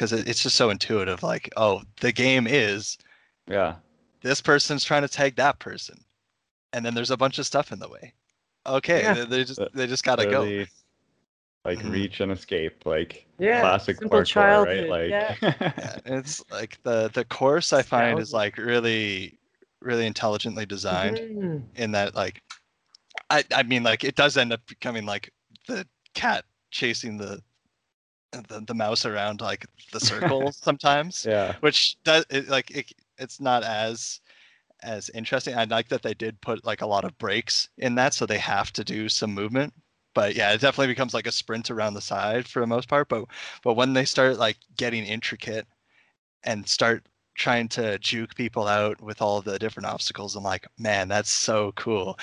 because 0.00 0.14
it, 0.14 0.26
it's 0.26 0.42
just 0.42 0.56
so 0.56 0.70
intuitive. 0.70 1.22
Like, 1.22 1.50
oh, 1.58 1.82
the 2.00 2.10
game 2.10 2.46
is 2.46 2.96
Yeah. 3.46 3.74
this 4.22 4.40
person's 4.40 4.82
trying 4.82 5.02
to 5.02 5.08
tag 5.08 5.36
that 5.36 5.58
person, 5.58 6.02
and 6.72 6.82
then 6.84 6.94
there's 6.94 7.10
a 7.10 7.18
bunch 7.18 7.38
of 7.38 7.44
stuff 7.44 7.70
in 7.70 7.78
the 7.78 7.88
way. 7.88 8.14
Okay, 8.66 9.02
Yeah. 9.02 9.12
they, 9.12 9.24
they 9.26 9.44
just 9.44 9.60
they 9.74 9.86
just 9.86 10.02
gotta 10.02 10.24
go. 10.24 10.64
Like 11.66 11.78
Mhm. 11.80 11.92
reach 11.92 12.20
and 12.20 12.32
escape, 12.32 12.86
like 12.86 13.26
Yeah. 13.38 13.60
classic 13.60 13.98
simple 13.98 14.20
parkour, 14.20 14.24
childhood. 14.24 14.88
right? 14.88 14.88
Like 14.88 15.10
yeah. 15.10 15.36
yeah, 15.76 15.96
it's 16.06 16.42
like 16.50 16.82
the 16.82 17.10
the 17.12 17.26
course 17.26 17.74
I 17.74 17.82
find 17.82 18.18
is 18.18 18.32
like 18.32 18.56
really 18.56 19.38
really 19.82 20.06
intelligently 20.06 20.64
designed 20.64 21.18
Mhm. 21.20 21.62
in 21.74 21.90
that 21.92 22.14
like 22.14 22.40
I 23.28 23.44
I 23.54 23.62
mean 23.64 23.82
like 23.82 24.04
it 24.04 24.14
does 24.14 24.38
end 24.38 24.54
up 24.54 24.66
becoming 24.66 25.04
like 25.04 25.30
the 25.68 25.86
cat 26.14 26.46
chasing 26.70 27.18
the 27.18 27.42
the, 28.32 28.64
the 28.66 28.74
mouse 28.74 29.04
around 29.04 29.40
like 29.40 29.66
the 29.92 30.00
circle 30.10 30.52
sometimes 30.52 31.26
yeah. 31.28 31.56
which 31.60 31.96
does 32.04 32.24
it, 32.30 32.48
like 32.48 32.70
it, 32.70 32.92
it's 33.18 33.40
not 33.40 33.62
as 33.64 34.20
as 34.82 35.10
interesting. 35.10 35.54
I 35.54 35.64
like 35.64 35.88
that 35.88 36.02
they 36.02 36.14
did 36.14 36.40
put 36.40 36.64
like 36.64 36.80
a 36.80 36.86
lot 36.86 37.04
of 37.04 37.18
breaks 37.18 37.68
in 37.76 37.94
that 37.96 38.14
so 38.14 38.24
they 38.24 38.38
have 38.38 38.72
to 38.72 38.84
do 38.84 39.08
some 39.10 39.34
movement. 39.34 39.74
But 40.14 40.34
yeah 40.34 40.52
it 40.52 40.60
definitely 40.60 40.88
becomes 40.88 41.14
like 41.14 41.26
a 41.26 41.32
sprint 41.32 41.70
around 41.70 41.94
the 41.94 42.00
side 42.00 42.48
for 42.48 42.60
the 42.60 42.66
most 42.66 42.88
part 42.88 43.08
but 43.08 43.26
but 43.62 43.74
when 43.74 43.92
they 43.92 44.04
start 44.04 44.38
like 44.38 44.56
getting 44.76 45.04
intricate 45.04 45.66
and 46.42 46.66
start 46.66 47.06
trying 47.36 47.68
to 47.68 47.98
juke 47.98 48.34
people 48.34 48.66
out 48.66 49.00
with 49.00 49.22
all 49.22 49.40
the 49.40 49.58
different 49.58 49.86
obstacles 49.86 50.34
i'm 50.34 50.42
like 50.42 50.66
man 50.78 51.06
that's 51.08 51.30
so 51.30 51.72
cool. 51.76 52.18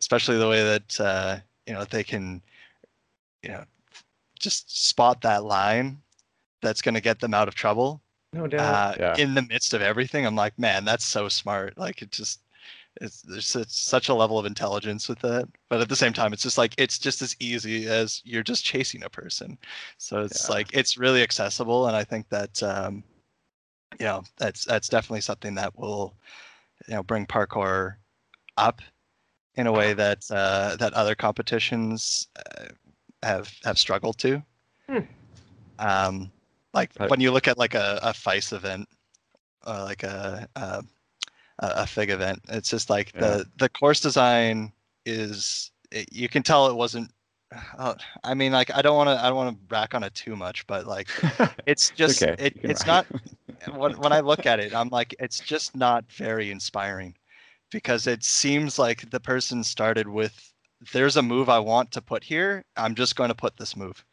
Especially 0.00 0.36
the 0.36 0.48
way 0.48 0.62
that 0.64 1.00
uh 1.00 1.38
you 1.66 1.74
know 1.74 1.84
they 1.84 2.02
can 2.02 2.42
you 3.42 3.50
know 3.50 3.64
just 4.38 4.88
spot 4.88 5.20
that 5.22 5.44
line 5.44 5.98
that's 6.62 6.82
going 6.82 6.94
to 6.94 7.00
get 7.00 7.20
them 7.20 7.34
out 7.34 7.48
of 7.48 7.54
trouble 7.54 8.02
No 8.32 8.46
doubt. 8.46 8.60
uh, 8.64 8.94
Yeah. 8.98 9.16
in 9.16 9.34
the 9.34 9.42
midst 9.42 9.74
of 9.74 9.82
everything. 9.82 10.26
I'm 10.26 10.36
like, 10.36 10.58
man, 10.58 10.84
that's 10.84 11.04
so 11.04 11.28
smart. 11.28 11.78
Like 11.78 12.02
it 12.02 12.10
just, 12.10 12.40
it's 13.00 13.22
there's 13.22 13.46
such, 13.46 13.68
such 13.68 14.08
a 14.08 14.14
level 14.14 14.38
of 14.38 14.46
intelligence 14.46 15.08
with 15.08 15.20
that. 15.20 15.48
But 15.68 15.80
at 15.80 15.88
the 15.88 15.96
same 15.96 16.12
time, 16.12 16.32
it's 16.32 16.42
just 16.42 16.58
like 16.58 16.74
it's 16.78 16.98
just 16.98 17.22
as 17.22 17.36
easy 17.40 17.86
as 17.86 18.20
you're 18.24 18.42
just 18.42 18.64
chasing 18.64 19.04
a 19.04 19.10
person. 19.10 19.56
So 19.98 20.24
it's 20.24 20.48
Yeah. 20.48 20.54
like 20.56 20.72
it's 20.72 20.98
really 20.98 21.22
accessible, 21.22 21.86
and 21.86 21.96
I 21.96 22.04
think 22.04 22.28
that 22.30 22.62
um, 22.62 23.04
you 23.98 24.06
know 24.06 24.22
that's 24.36 24.64
that's 24.64 24.88
definitely 24.88 25.20
something 25.20 25.54
that 25.54 25.78
will 25.78 26.14
you 26.88 26.94
know 26.94 27.02
bring 27.02 27.26
parkour 27.26 27.96
up 28.56 28.82
in 29.54 29.66
a 29.66 29.72
way 29.72 29.92
that 29.92 30.24
uh, 30.30 30.76
that 30.76 30.92
other 30.94 31.14
competitions 31.14 32.28
uh, 32.36 32.66
have 33.22 33.52
have 33.64 33.78
struggled 33.78 34.18
to. 34.18 34.42
Hmm. 34.88 34.98
Um, 35.78 36.30
like 36.74 36.90
Right. 36.98 37.10
when 37.10 37.20
you 37.20 37.30
look 37.30 37.48
at 37.48 37.58
like 37.58 37.74
a, 37.74 37.98
a 38.02 38.12
FISE 38.14 38.52
event, 38.52 38.88
or 39.66 39.74
like 39.82 40.02
a 40.02 40.48
a, 40.56 40.82
a 41.58 41.86
FIG 41.86 42.10
event, 42.10 42.40
it's 42.48 42.70
just 42.70 42.90
like 42.90 43.12
Yeah. 43.14 43.20
the 43.20 43.46
the 43.58 43.68
course 43.68 44.00
design 44.00 44.72
is 45.06 45.70
it, 45.90 46.08
you 46.12 46.28
can 46.28 46.42
tell 46.42 46.68
it 46.68 46.74
wasn't. 46.74 47.10
Uh, 47.78 47.94
I 48.24 48.34
mean, 48.34 48.52
like 48.52 48.74
I 48.74 48.82
don't 48.82 48.96
want 48.96 49.08
to 49.08 49.24
I 49.24 49.28
don't 49.28 49.36
want 49.36 49.56
to 49.56 49.74
rack 49.74 49.94
on 49.94 50.02
it 50.02 50.14
too 50.14 50.36
much, 50.36 50.66
but 50.66 50.86
like 50.86 51.08
it's 51.66 51.90
just 51.90 52.22
okay, 52.22 52.36
it, 52.38 52.54
it's 52.62 52.86
not 52.86 53.06
when, 53.76 53.92
when 53.98 54.12
I 54.12 54.20
look 54.20 54.46
at 54.46 54.60
it, 54.60 54.74
I'm 54.74 54.88
like, 54.88 55.14
it's 55.18 55.40
just 55.40 55.76
not 55.76 56.10
very 56.12 56.50
inspiring 56.50 57.14
because 57.70 58.06
it 58.06 58.24
seems 58.24 58.78
like 58.78 59.10
the 59.10 59.20
person 59.20 59.62
started 59.64 60.08
with, 60.08 60.52
there's 60.92 61.16
a 61.16 61.22
move 61.22 61.48
I 61.48 61.58
want 61.58 61.92
to 61.92 62.02
put 62.02 62.24
here. 62.24 62.64
I'm 62.76 62.94
just 62.94 63.16
going 63.16 63.28
to 63.28 63.34
put 63.34 63.56
this 63.56 63.76
move. 63.76 64.04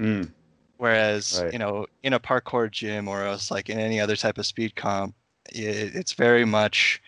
Mm, 0.00 0.32
Whereas 0.76 1.40
Right. 1.42 1.52
you 1.52 1.58
know 1.58 1.86
in 2.02 2.12
a 2.12 2.20
parkour 2.20 2.70
gym 2.70 3.08
or 3.08 3.24
else 3.24 3.50
like 3.50 3.68
in 3.68 3.78
any 3.78 4.00
other 4.00 4.16
type 4.16 4.38
of 4.38 4.46
speed 4.46 4.76
comp, 4.76 5.14
it, 5.50 5.94
it's 5.94 6.12
very 6.12 6.44
much 6.44 7.02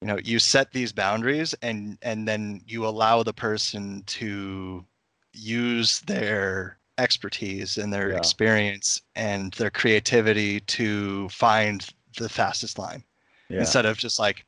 you 0.00 0.08
know 0.08 0.18
you 0.22 0.38
set 0.38 0.72
these 0.72 0.92
boundaries 0.92 1.54
and 1.62 1.98
and 2.02 2.26
then 2.26 2.60
you 2.66 2.86
allow 2.86 3.22
the 3.22 3.32
person 3.32 4.02
to 4.06 4.84
use 5.32 6.00
their 6.00 6.78
expertise 6.98 7.76
and 7.78 7.92
their 7.92 8.10
Yeah. 8.10 8.16
experience 8.16 9.02
and 9.14 9.52
their 9.54 9.70
creativity 9.70 10.60
to 10.60 11.28
find 11.28 11.86
the 12.18 12.28
fastest 12.28 12.78
line 12.78 13.04
Yeah. 13.48 13.60
instead 13.60 13.86
of 13.86 13.96
just 13.96 14.18
like 14.18 14.44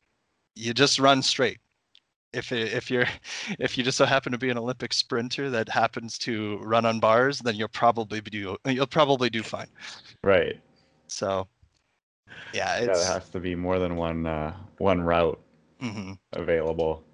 you 0.56 0.74
just 0.74 0.98
run 0.98 1.22
straight 1.22 1.58
if 2.32 2.52
it, 2.52 2.72
if 2.72 2.90
you're 2.90 3.06
if 3.58 3.76
you 3.76 3.84
just 3.84 3.98
so 3.98 4.04
happen 4.04 4.32
to 4.32 4.38
be 4.38 4.50
an 4.50 4.58
olympic 4.58 4.92
sprinter 4.92 5.50
that 5.50 5.68
happens 5.68 6.18
to 6.18 6.58
run 6.58 6.84
on 6.84 7.00
bars 7.00 7.38
then 7.40 7.54
you'll 7.54 7.68
probably 7.68 8.20
do 8.20 8.56
you'll 8.66 8.86
probably 8.86 9.30
do 9.30 9.42
fine 9.42 9.68
Right. 10.22 10.60
so 11.08 11.48
yeah 12.52 12.76
it's 12.78 13.06
has 13.06 13.28
to 13.30 13.40
be 13.40 13.54
more 13.54 13.78
than 13.78 13.96
one 13.96 14.26
uh, 14.26 14.54
one 14.78 15.00
route 15.00 15.38
mhm. 15.82 16.18
available. 16.32 17.04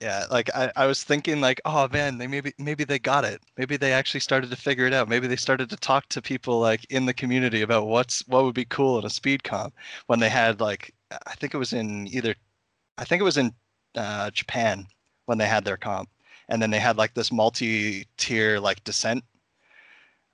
yeah 0.00 0.24
like 0.30 0.50
I, 0.54 0.70
I 0.76 0.86
was 0.86 1.04
thinking 1.04 1.40
like 1.40 1.60
oh 1.64 1.88
man 1.92 2.18
they 2.18 2.26
maybe 2.26 2.52
maybe 2.58 2.84
they 2.84 2.98
got 2.98 3.24
it 3.24 3.40
maybe 3.56 3.76
they 3.76 3.92
actually 3.92 4.20
started 4.20 4.50
to 4.50 4.56
figure 4.56 4.86
it 4.86 4.92
out 4.94 5.08
maybe 5.08 5.26
they 5.26 5.36
started 5.36 5.70
to 5.70 5.76
talk 5.76 6.08
to 6.08 6.22
people 6.22 6.58
like 6.60 6.84
in 6.90 7.06
the 7.06 7.14
community 7.14 7.62
about 7.62 7.86
what's 7.86 8.26
what 8.28 8.44
would 8.44 8.54
be 8.54 8.64
cool 8.64 8.98
in 8.98 9.04
a 9.06 9.10
speed 9.10 9.42
comp 9.44 9.74
when 10.06 10.18
they 10.18 10.28
had 10.28 10.60
like 10.60 10.92
i 11.26 11.34
think 11.34 11.54
it 11.54 11.58
was 11.58 11.72
in 11.72 12.06
either 12.08 12.34
i 12.98 13.04
think 13.04 13.20
it 13.20 13.24
was 13.24 13.36
in 13.38 13.52
uh, 13.96 14.30
japan 14.30 14.86
when 15.26 15.38
they 15.38 15.46
had 15.46 15.64
their 15.64 15.76
comp. 15.76 16.08
And 16.48 16.60
then 16.60 16.70
they 16.70 16.80
had 16.80 16.96
like 16.98 17.14
this 17.14 17.32
multi-tier 17.32 18.58
like 18.60 18.84
descent 18.84 19.24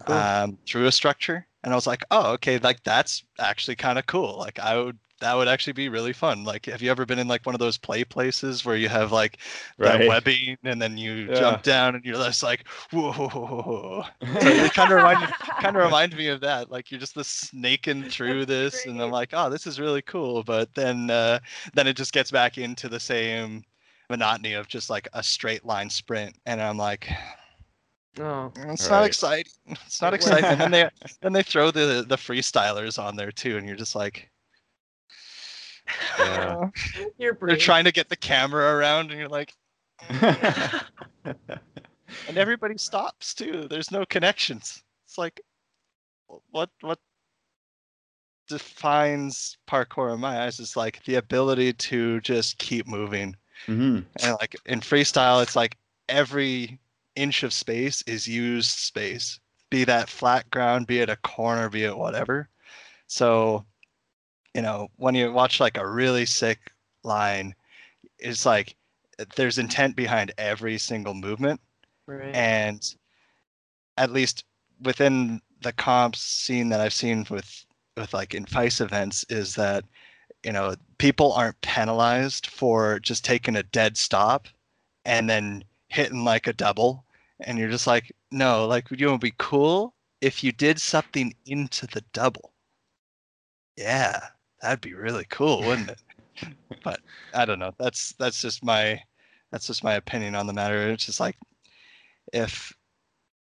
Cool. 0.07 0.17
um, 0.17 0.59
through 0.67 0.87
a 0.87 0.93
structure. 0.93 1.47
And 1.65 1.73
i 1.73 1.77
was 1.77 1.87
like 1.87 2.03
oh 2.11 2.33
okay 2.33 2.59
like 2.59 2.83
that's 2.85 3.25
actually 3.39 3.77
kind 3.77 3.99
of 3.99 4.07
cool. 4.07 4.39
Like 4.39 4.59
i 4.59 4.77
would 4.77 4.99
that 5.21 5.35
would 5.37 5.49
actually 5.49 5.73
be 5.73 5.89
really 5.89 6.13
fun. 6.13 6.45
Like 6.45 6.67
have 6.67 6.83
you 6.83 6.91
ever 6.91 7.07
been 7.07 7.19
in 7.19 7.29
like 7.29 7.45
one 7.47 7.55
of 7.55 7.59
those 7.59 7.79
play 7.79 8.05
places 8.05 8.65
where 8.65 8.77
you 8.77 8.89
have 8.89 9.13
like 9.13 9.39
that 9.83 10.03
Right. 10.03 10.05
webbing 10.05 10.57
and 10.65 10.81
then 10.81 10.97
you 10.99 11.29
Yeah. 11.29 11.31
jump 11.31 11.63
down 11.63 11.95
and 11.95 12.05
you're 12.05 12.17
just 12.17 12.43
like 12.43 12.67
whoa. 12.93 14.05
So 14.41 14.51
it 14.51 14.73
kind 14.73 14.91
of 14.91 14.97
remind 14.97 15.35
kind 15.61 15.77
of 15.77 15.83
remind 15.83 16.17
me 16.17 16.29
of 16.29 16.41
that. 16.43 16.71
Like 16.71 16.91
you're 16.91 17.01
just 17.01 17.15
the 17.15 17.25
snaking 17.25 18.05
through 18.05 18.47
this 18.47 18.87
and 18.87 19.01
i'm 19.03 19.11
like 19.11 19.31
oh 19.33 19.51
this 19.51 19.67
is 19.67 19.81
really 19.81 20.03
cool. 20.03 20.43
But 20.45 20.75
then 20.75 21.11
uh 21.11 21.41
then 21.75 21.87
it 21.87 21.97
just 21.97 22.13
gets 22.13 22.31
back 22.31 22.59
into 22.59 22.89
the 22.89 23.01
same 23.01 23.65
monotony 24.11 24.55
of 24.55 24.69
just 24.69 24.91
like 24.91 25.09
a 25.13 25.23
straight 25.23 25.65
line 25.65 25.91
sprint 25.91 26.35
and 26.47 26.63
i'm 26.63 26.79
like 26.79 27.09
Oh, 28.19 28.53
it's 28.69 28.89
not 28.91 29.05
Right. 29.05 29.05
exciting 29.05 29.53
it's 29.87 30.01
not 30.03 30.15
exciting. 30.15 30.51
And 30.51 30.61
then 30.61 30.71
they 30.71 30.89
then 31.21 31.33
they 31.33 31.43
throw 31.43 31.71
the 31.71 32.05
the 32.07 32.17
freestylers 32.17 33.03
on 33.03 33.17
there 33.17 33.31
too 33.33 33.57
and 33.57 33.67
you're 33.67 33.77
just 33.77 33.95
like 33.95 34.31
Yeah. 36.19 36.57
"Oh." 36.63 36.71
your 37.19 37.35
they're 37.35 37.39
brain. 37.39 37.59
trying 37.59 37.85
to 37.85 37.93
get 37.93 38.09
the 38.09 38.17
camera 38.17 38.77
around 38.77 39.11
and 39.11 39.19
you're 39.19 39.29
like 39.29 39.55
and 40.11 40.83
everybody 42.37 42.79
stops 42.79 43.35
too. 43.35 43.67
There's 43.69 43.91
no 43.91 44.07
connections. 44.07 44.83
It's 45.07 45.19
like, 45.19 45.41
what 46.51 46.71
what 46.81 46.99
defines 48.49 49.59
parkour 49.69 50.15
in 50.15 50.21
my 50.21 50.45
eyes 50.45 50.59
is 50.59 50.77
like 50.77 51.03
the 51.05 51.17
ability 51.17 51.73
to 51.75 52.21
just 52.21 52.59
keep 52.59 52.87
moving. 52.87 53.37
hmm 53.67 54.01
And 54.23 54.37
like 54.41 54.57
in 54.67 54.81
freestyle, 54.81 55.43
it's 55.43 55.57
like 55.57 55.77
every 56.09 56.79
inch 57.17 57.43
of 57.43 57.53
space 57.53 58.03
is 58.03 58.29
used 58.29 58.71
space, 58.71 59.41
be 59.71 59.85
that 59.85 60.09
flat 60.09 60.51
ground, 60.51 60.87
be 60.87 61.01
it 61.01 61.11
a 61.11 61.17
corner, 61.17 61.69
be 61.69 61.85
it 61.85 61.97
whatever. 61.97 62.49
So, 63.07 63.65
you 64.55 64.63
know, 64.63 64.89
when 64.97 65.15
you 65.15 65.33
watch 65.33 65.61
like 65.61 65.77
a 65.77 65.87
really 65.89 66.27
sick 66.27 66.73
line, 67.05 67.55
it's 68.19 68.47
like 68.47 68.77
eh, 69.19 69.25
there's 69.37 69.59
intent 69.59 69.97
behind 69.97 70.33
every 70.39 70.79
single 70.79 71.15
movement 71.15 71.61
Right. 72.07 72.35
and 72.35 72.95
at 73.99 74.11
least 74.13 74.45
within 74.83 75.41
the 75.61 75.73
comps 75.73 76.21
scene 76.21 76.69
that 76.71 76.81
I've 76.81 76.95
seen 76.95 77.27
with 77.31 77.67
with 77.97 78.15
like 78.15 78.35
in 78.35 78.47
FISE 78.47 78.81
events 78.81 79.25
is 79.29 79.55
that 79.57 79.85
you 80.45 80.53
know 80.53 80.75
people 80.99 81.33
aren't 81.33 81.61
penalized 81.61 82.47
for 82.47 82.99
just 83.01 83.25
taking 83.25 83.57
a 83.57 83.63
dead 83.65 83.97
stop 83.97 84.49
and 85.05 85.29
then 85.29 85.65
hitting 85.89 86.25
like 86.25 86.47
a 86.47 86.53
double 86.53 87.05
and 87.41 87.59
you're 87.59 87.71
just 87.71 87.87
like 87.87 88.13
no 88.31 88.67
like 88.67 88.89
would 88.91 89.01
you 89.01 89.09
it'd 89.09 89.21
be 89.21 89.35
cool 89.39 89.95
if 90.21 90.43
you 90.45 90.53
did 90.53 90.81
something 90.81 91.35
into 91.47 91.87
the 91.89 92.03
double 92.13 92.53
yeah 93.77 94.29
that'd 94.63 94.81
be 94.81 94.95
really 94.95 95.27
cool 95.31 95.63
wouldn't 95.63 95.91
it? 95.91 96.03
But 96.85 97.01
i 97.35 97.45
don't 97.45 97.59
know 97.59 97.73
that's 97.79 98.15
that's 98.21 98.41
just 98.41 98.65
my 98.65 99.03
that's 99.51 99.67
just 99.67 99.83
my 99.83 99.95
opinion 99.95 100.35
on 100.35 100.47
the 100.47 100.53
matter. 100.53 100.91
It's 100.91 101.07
just 101.07 101.21
like 101.21 101.37
if 102.33 102.73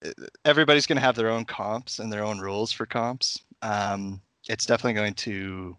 uh, 0.05 0.11
everybody's 0.45 0.87
going 0.87 0.97
to 0.97 1.03
have 1.03 1.17
their 1.17 1.31
own 1.31 1.45
comps 1.45 1.99
and 1.99 2.13
their 2.13 2.23
own 2.23 2.39
rules 2.39 2.71
for 2.71 2.87
comps 2.87 3.43
um, 3.63 4.21
it's 4.49 4.67
definitely 4.67 4.93
going 4.93 5.15
to 5.15 5.77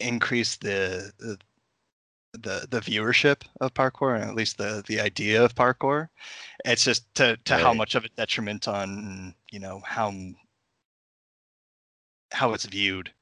increase 0.00 0.56
the, 0.56 1.12
the 1.18 1.38
the 2.32 2.66
the 2.70 2.80
viewership 2.80 3.42
of 3.60 3.72
parkour 3.72 4.14
and 4.14 4.24
at 4.24 4.34
least 4.34 4.58
the 4.58 4.82
the 4.86 5.00
idea 5.00 5.42
of 5.42 5.54
parkour. 5.54 6.08
It's 6.64 6.84
just 6.84 7.14
to 7.16 7.36
to 7.44 7.56
how 7.56 7.72
much 7.72 7.94
of 7.94 8.04
a 8.04 8.08
detriment 8.10 8.68
on 8.68 9.34
you 9.50 9.58
know 9.58 9.80
how 9.84 10.12
how 12.32 12.52
it's 12.52 12.66
viewed 12.66 13.12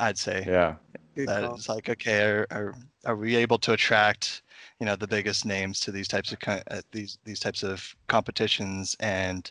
i'd 0.00 0.18
say 0.18 0.44
Yeah. 0.46 0.76
That 1.16 1.44
it's 1.44 1.68
like 1.68 1.88
okay 1.88 2.22
are, 2.22 2.46
are 2.50 2.74
are 3.06 3.16
we 3.16 3.36
able 3.36 3.58
to 3.58 3.72
attract 3.72 4.42
you 4.78 4.86
know 4.86 4.96
the 4.96 5.06
biggest 5.06 5.46
names 5.46 5.80
to 5.80 5.90
these 5.90 6.08
types 6.08 6.30
of 6.32 6.40
co- 6.40 6.62
uh, 6.70 6.82
these 6.92 7.18
these 7.24 7.40
types 7.40 7.62
of 7.62 7.96
competitions? 8.06 8.94
And 9.00 9.50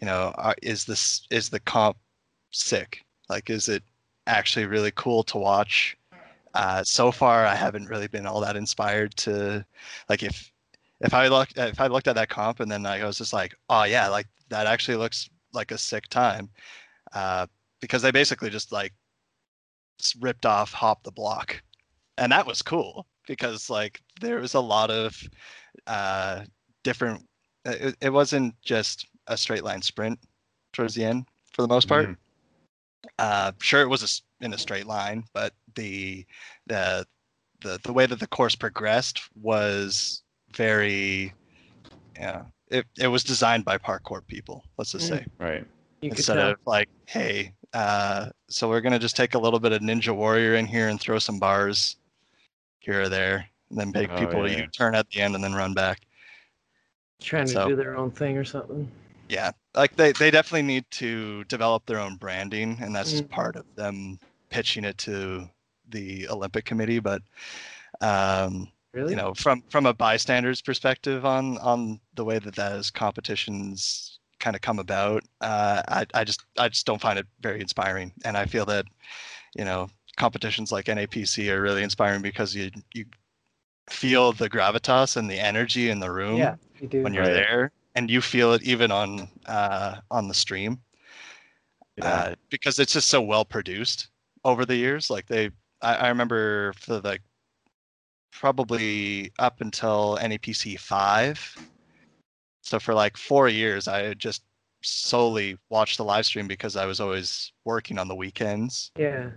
you 0.00 0.06
know 0.06 0.32
are, 0.36 0.56
is 0.62 0.84
this 0.84 1.26
is 1.30 1.48
the 1.48 1.60
comp 1.60 1.96
sick? 2.50 3.04
Like 3.28 3.48
is 3.50 3.68
it 3.68 3.84
actually 4.26 4.66
really 4.66 4.90
cool 4.96 5.22
to 5.24 5.38
watch? 5.38 5.96
Uh, 6.54 6.82
so 6.84 7.10
far 7.10 7.46
i 7.46 7.54
haven't 7.54 7.88
really 7.88 8.06
been 8.06 8.26
all 8.26 8.40
that 8.40 8.56
inspired 8.56 9.16
to 9.16 9.64
like 10.08 10.22
if 10.22 10.52
if 11.00 11.12
i 11.12 11.26
look 11.28 11.48
if 11.56 11.80
i 11.80 11.88
looked 11.88 12.06
at 12.08 12.14
that 12.14 12.28
comp 12.28 12.60
and 12.60 12.70
then 12.70 12.86
i 12.86 13.04
was 13.04 13.18
just 13.18 13.32
like 13.32 13.54
oh 13.70 13.82
yeah 13.84 14.08
like 14.08 14.26
that 14.48 14.66
actually 14.66 14.96
looks 14.96 15.28
like 15.52 15.70
a 15.70 15.78
sick 15.78 16.08
time. 16.08 16.50
Uh, 17.12 17.46
because 17.80 18.02
they 18.02 18.10
basically 18.10 18.50
just 18.50 18.72
like 18.72 18.92
s- 18.92 19.03
ripped 20.20 20.46
off 20.46 20.72
hop 20.72 21.02
the 21.02 21.12
block 21.12 21.62
and 22.18 22.32
that 22.32 22.46
was 22.46 22.62
cool 22.62 23.06
because 23.26 23.70
like 23.70 24.00
there 24.20 24.38
was 24.38 24.54
a 24.54 24.60
lot 24.60 24.90
of 24.90 25.20
uh 25.86 26.44
different 26.82 27.26
it, 27.64 27.96
it 28.00 28.10
wasn't 28.12 28.54
just 28.62 29.06
a 29.28 29.36
straight 29.36 29.64
line 29.64 29.82
sprint 29.82 30.18
towards 30.72 30.94
the 30.94 31.04
end 31.04 31.26
for 31.52 31.62
the 31.62 31.68
most 31.68 31.88
part 31.88 32.08
Mhm. 32.08 32.16
uh 33.18 33.52
sure 33.60 33.82
it 33.82 33.88
was 33.88 34.02
a 34.02 34.04
s 34.04 34.22
in 34.40 34.52
a 34.52 34.58
straight 34.58 34.86
line 34.86 35.24
but 35.32 35.52
the 35.76 36.26
the 36.66 37.06
the 37.60 37.78
the 37.84 37.92
way 37.92 38.06
that 38.06 38.20
the 38.20 38.26
course 38.26 38.54
progressed 38.54 39.20
was 39.40 40.22
very 40.54 41.32
yeah 42.18 42.42
it, 42.70 42.84
it 42.98 43.08
was 43.08 43.24
designed 43.24 43.64
by 43.64 43.78
parkour 43.78 44.26
people 44.26 44.64
let's 44.76 44.92
just 44.92 45.10
Mm. 45.10 45.18
say 45.18 45.26
Right. 45.38 45.66
You 46.00 46.10
instead 46.10 46.38
of 46.38 46.58
like, 46.66 46.88
hey, 47.06 47.54
uh, 47.74 48.30
so 48.48 48.68
we're 48.68 48.80
gonna 48.80 48.98
just 48.98 49.16
take 49.16 49.34
a 49.34 49.38
little 49.38 49.60
bit 49.60 49.72
of 49.72 49.82
Ninja 49.82 50.14
Warrior 50.14 50.54
in 50.54 50.66
here 50.66 50.88
and 50.88 51.00
throw 51.00 51.18
some 51.18 51.38
bars 51.38 51.96
here 52.80 53.02
or 53.02 53.08
there, 53.08 53.48
and 53.70 53.78
then 53.78 53.92
make 53.92 54.10
Oh, 54.10 54.16
people 54.16 54.48
yeah, 54.48 54.56
yeah. 54.58 54.62
U-turn 54.62 54.94
at 54.94 55.10
the 55.10 55.20
end 55.20 55.34
and 55.34 55.44
then 55.44 55.54
run 55.54 55.74
back. 55.74 56.00
trying 57.20 57.46
to 57.46 57.64
do 57.66 57.76
their 57.76 57.96
own 57.96 58.10
thing 58.10 58.36
or 58.38 58.44
something. 58.44 58.90
Yeah, 59.28 59.52
like 59.74 59.96
they 59.96 60.12
they 60.12 60.30
definitely 60.30 60.62
need 60.62 60.84
to 60.92 61.44
develop 61.44 61.86
their 61.86 61.98
own 61.98 62.16
branding, 62.16 62.78
and 62.80 62.94
that's 62.94 63.10
just 63.10 63.24
Mm. 63.24 63.30
part 63.30 63.56
of 63.56 63.64
them 63.74 64.18
pitching 64.50 64.84
it 64.84 64.98
to 64.98 65.48
the 65.88 66.28
Olympic 66.28 66.64
Committee. 66.64 67.00
But 67.00 67.22
um, 68.00 68.68
Really? 68.92 69.10
you 69.10 69.16
know, 69.16 69.34
from 69.34 69.62
from 69.70 69.86
a 69.86 69.94
bystander's 69.94 70.62
perspective 70.62 71.24
on 71.24 71.58
on 71.58 72.00
the 72.14 72.24
way 72.24 72.38
that 72.38 72.54
those 72.54 72.90
competitions 72.90 74.13
kind 74.44 74.56
of 74.56 74.62
come 74.62 74.78
about, 74.78 75.24
uh, 75.40 75.82
I 75.88 76.06
I 76.20 76.24
just 76.24 76.44
I 76.58 76.68
just 76.68 76.86
don't 76.86 77.00
find 77.00 77.18
it 77.18 77.26
very 77.40 77.60
inspiring, 77.60 78.12
and 78.24 78.36
I 78.36 78.46
feel 78.46 78.66
that 78.66 78.84
you 79.56 79.64
know 79.64 79.88
competitions 80.16 80.70
like 80.72 80.86
NAPC 80.86 81.48
are 81.50 81.62
really 81.62 81.82
inspiring 81.82 82.22
because 82.22 82.54
you 82.54 82.70
you 82.94 83.06
feel 83.90 84.32
the 84.32 84.48
gravitas 84.50 85.16
and 85.16 85.30
the 85.30 85.38
energy 85.38 85.90
in 85.90 86.00
the 86.00 86.10
room 86.10 86.38
yeah, 86.38 86.54
you 86.80 86.88
do. 86.88 87.02
when 87.02 87.14
you're 87.14 87.24
Right. 87.24 87.34
there, 87.34 87.72
and 87.94 88.10
you 88.10 88.20
feel 88.20 88.52
it 88.54 88.62
even 88.62 88.90
on 88.92 89.28
uh, 89.46 89.96
on 90.10 90.28
the 90.28 90.34
stream 90.34 90.80
Yeah. 91.96 92.04
uh, 92.06 92.34
because 92.50 92.78
it's 92.78 92.92
just 92.94 93.08
so 93.08 93.20
well 93.22 93.44
produced 93.44 94.08
over 94.44 94.64
the 94.66 94.76
years. 94.76 95.10
Like 95.10 95.26
they, 95.26 95.50
I, 95.82 95.94
I 95.96 96.08
remember 96.08 96.72
for 96.74 97.00
like 97.00 97.22
probably 98.32 99.32
up 99.38 99.60
until 99.60 100.18
NAPC 100.20 100.78
five. 100.78 101.38
So 102.64 102.80
for 102.80 102.94
like 102.94 103.16
four 103.16 103.48
years, 103.48 103.86
I 103.86 104.14
just 104.14 104.42
solely 104.82 105.56
watched 105.68 105.98
the 105.98 106.04
live 106.04 106.26
stream 106.26 106.48
because 106.48 106.76
I 106.76 106.86
was 106.86 106.98
always 107.00 107.52
working 107.64 107.98
on 107.98 108.08
the 108.08 108.14
weekends 108.14 108.90
Yeah. 108.98 109.30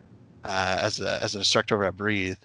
uh, 0.45 0.77
as 0.81 0.99
a, 1.01 1.21
as 1.21 1.35
an 1.35 1.41
instructor 1.41 1.75
over 1.75 1.85
at 1.85 1.97
Breathe 1.97 2.37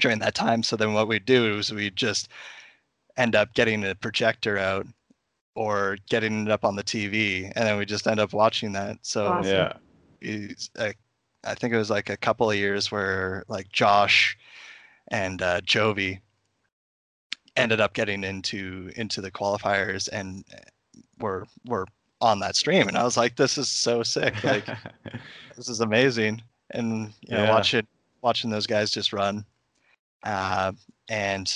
during 0.00 0.18
that 0.20 0.34
time. 0.34 0.62
So 0.62 0.76
then 0.76 0.94
what 0.94 1.08
we'd 1.08 1.26
do 1.26 1.58
is 1.58 1.72
we'd 1.72 1.96
just 1.96 2.28
end 3.18 3.36
up 3.36 3.52
getting 3.54 3.84
a 3.84 3.94
projector 3.94 4.56
out 4.58 4.86
or 5.54 5.98
getting 6.08 6.46
it 6.46 6.50
up 6.50 6.64
on 6.64 6.74
the 6.76 6.82
TV, 6.82 7.52
and 7.54 7.66
then 7.66 7.76
we 7.76 7.84
just 7.84 8.06
end 8.06 8.18
up 8.20 8.32
watching 8.32 8.72
that. 8.72 8.96
So 9.02 9.26
Awesome. 9.26 9.52
Yeah. 9.52 9.72
is- 10.22 10.70
I, 10.78 10.94
I 11.44 11.54
think 11.54 11.74
it 11.74 11.78
was 11.78 11.90
like 11.90 12.08
a 12.08 12.16
couple 12.16 12.50
of 12.50 12.56
years 12.56 12.90
where 12.90 13.44
like 13.48 13.70
Josh 13.70 14.38
and 15.08 15.42
uh, 15.42 15.60
Jovi 15.60 16.20
ended 17.56 17.80
up 17.80 17.92
getting 17.94 18.24
into 18.24 18.90
into 18.96 19.20
the 19.20 19.30
qualifiers 19.30 20.08
and 20.12 20.44
uh, 20.52 21.00
were 21.18 21.46
were 21.66 21.86
on 22.20 22.38
that 22.40 22.56
stream, 22.56 22.88
and 22.88 22.96
I 22.96 23.02
was 23.04 23.16
like, 23.16 23.36
this 23.36 23.58
is 23.58 23.68
so 23.68 24.02
sick, 24.02 24.42
like 24.44 24.64
this 25.56 25.68
is 25.68 25.80
amazing, 25.80 26.42
and 26.70 27.12
you 27.22 27.36
know 27.36 27.44
Yeah. 27.44 27.50
watching 27.50 27.86
watching 28.22 28.50
those 28.50 28.66
guys 28.66 28.90
just 28.90 29.12
run, 29.12 29.44
uh, 30.24 30.72
and 31.08 31.52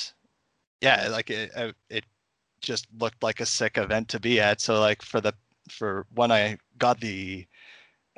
yeah, 0.80 1.08
like 1.08 1.30
it 1.30 1.52
it- 1.90 2.04
just 2.62 2.86
looked 2.98 3.22
like 3.22 3.38
a 3.40 3.46
sick 3.46 3.78
event 3.78 4.08
to 4.08 4.18
be 4.18 4.40
at. 4.40 4.60
So 4.60 4.80
like 4.80 5.02
for 5.02 5.20
the 5.20 5.32
for 5.70 6.06
when 6.14 6.32
I 6.32 6.58
got 6.78 6.98
the 7.00 7.46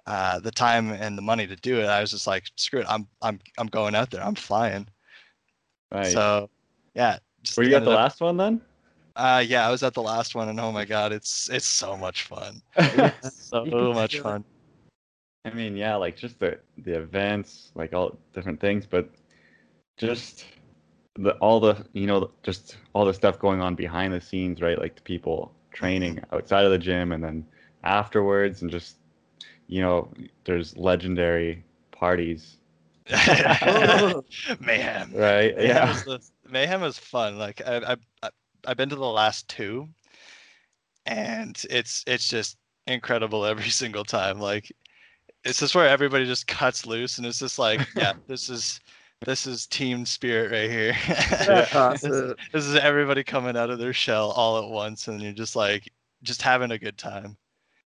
uh, 0.06 0.38
the 0.38 0.50
time 0.52 0.90
and 0.90 1.18
the 1.18 1.22
money 1.22 1.46
to 1.46 1.56
do 1.56 1.80
it, 1.80 1.86
I 1.86 2.00
was 2.00 2.12
just 2.12 2.26
like, 2.26 2.44
screw 2.56 2.80
it, 2.80 2.86
I'm 2.88 3.06
I'm 3.20 3.40
I'm 3.58 3.66
going 3.66 3.94
out 3.94 4.10
there, 4.10 4.22
I'm 4.24 4.36
flying. 4.36 4.88
nice. 5.92 6.12
So 6.12 6.48
yeah. 6.94 7.18
Just 7.48 7.56
Were 7.56 7.64
you 7.64 7.76
at 7.76 7.84
the 7.84 7.90
up- 7.90 7.96
last 7.96 8.20
one 8.20 8.36
then? 8.36 8.60
Uh, 9.16 9.42
yeah, 9.44 9.66
I 9.66 9.70
was 9.70 9.82
at 9.82 9.94
the 9.94 10.02
last 10.02 10.34
one, 10.34 10.48
and 10.48 10.60
oh 10.60 10.70
my 10.70 10.84
god, 10.84 11.12
it's 11.12 11.48
it's 11.50 11.66
so 11.66 11.96
much 11.96 12.22
fun, 12.24 12.62
so 13.22 13.64
much 13.64 14.20
fun. 14.20 14.44
I 15.44 15.50
mean, 15.50 15.76
yeah, 15.76 15.96
like 15.96 16.14
just 16.16 16.38
the 16.38 16.58
the 16.84 16.92
events, 16.98 17.72
like 17.74 17.92
all 17.94 18.16
different 18.34 18.60
things, 18.60 18.86
but 18.86 19.08
just 19.96 20.44
the 21.14 21.32
all 21.38 21.58
the 21.58 21.84
you 21.94 22.06
know 22.06 22.30
just 22.44 22.76
all 22.92 23.04
the 23.06 23.14
stuff 23.14 23.38
going 23.40 23.60
on 23.60 23.74
behind 23.74 24.12
the 24.12 24.20
scenes, 24.20 24.60
right? 24.60 24.78
Like 24.78 24.94
the 24.94 25.02
people 25.02 25.52
training 25.72 26.20
outside 26.32 26.64
of 26.64 26.70
the 26.70 26.78
gym 26.78 27.10
and 27.12 27.24
then 27.24 27.44
afterwards, 27.82 28.62
and 28.62 28.70
just 28.70 28.96
you 29.66 29.80
know, 29.80 30.12
there's 30.44 30.76
legendary 30.76 31.64
parties, 31.90 32.58
Oh, 33.62 34.22
Mayhem. 34.60 35.12
right? 35.14 35.56
Mayhem 35.56 35.66
Yeah, 35.66 35.90
is, 35.90 36.04
the, 36.04 36.20
Mayhem 36.48 36.82
is 36.82 36.98
fun. 36.98 37.38
Like 37.38 37.62
I, 37.66 37.76
I, 37.78 37.96
I, 38.22 38.30
I've 38.66 38.76
been 38.76 38.88
to 38.88 38.96
the 38.96 39.04
last 39.04 39.48
two, 39.48 39.88
and 41.06 41.60
it's 41.70 42.04
it's 42.06 42.28
just 42.28 42.56
incredible 42.86 43.44
every 43.44 43.68
single 43.70 44.04
time. 44.04 44.40
Like 44.40 44.72
it's 45.44 45.60
just 45.60 45.74
where 45.74 45.88
everybody 45.88 46.26
just 46.26 46.46
cuts 46.46 46.86
loose, 46.86 47.18
and 47.18 47.26
it's 47.26 47.38
just 47.38 47.58
like, 47.58 47.86
yeah, 47.96 48.14
this 48.26 48.48
is 48.48 48.80
this 49.24 49.46
is 49.46 49.66
team 49.66 50.06
spirit 50.06 50.52
right 50.52 50.70
here. 50.70 50.96
That's 51.06 51.46
this, 51.46 51.74
awesome. 51.74 52.34
this 52.52 52.64
is 52.64 52.76
everybody 52.76 53.24
coming 53.24 53.56
out 53.56 53.70
of 53.70 53.78
their 53.78 53.92
shell 53.92 54.30
all 54.32 54.62
at 54.62 54.70
once, 54.70 55.08
and 55.08 55.20
you're 55.20 55.32
just 55.32 55.56
like 55.56 55.90
just 56.22 56.42
having 56.42 56.72
a 56.72 56.78
good 56.78 56.98
time. 56.98 57.36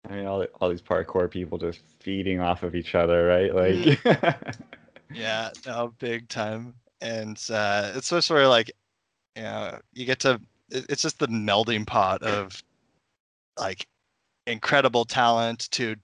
I 0.07 0.13
mean, 0.13 0.25
all 0.25 0.45
all 0.61 0.69
these 0.69 0.81
parkour 0.81 1.29
people 1.29 1.57
just 1.57 1.81
feeding 1.99 2.39
off 2.39 2.63
of 2.63 2.75
each 2.75 2.93
other, 2.95 3.25
right? 3.25 3.53
Like, 3.55 3.75
mm. 3.75 4.55
Yeah, 5.13 5.51
no, 5.65 5.93
big 5.99 6.27
time. 6.27 6.75
And 7.01 7.37
uh, 7.49 7.93
it's 7.95 8.07
sort 8.07 8.29
of 8.31 8.49
like, 8.49 8.71
you 9.35 9.43
know, 9.43 9.79
you 9.93 10.05
get 10.05 10.19
to 10.21 10.39
it's 10.69 11.03
just 11.03 11.19
the 11.19 11.27
melding 11.27 11.85
pot 11.85 12.23
of 12.23 12.61
like 13.59 13.87
incredible 14.47 15.05
talent 15.05 15.69
to 15.71 15.95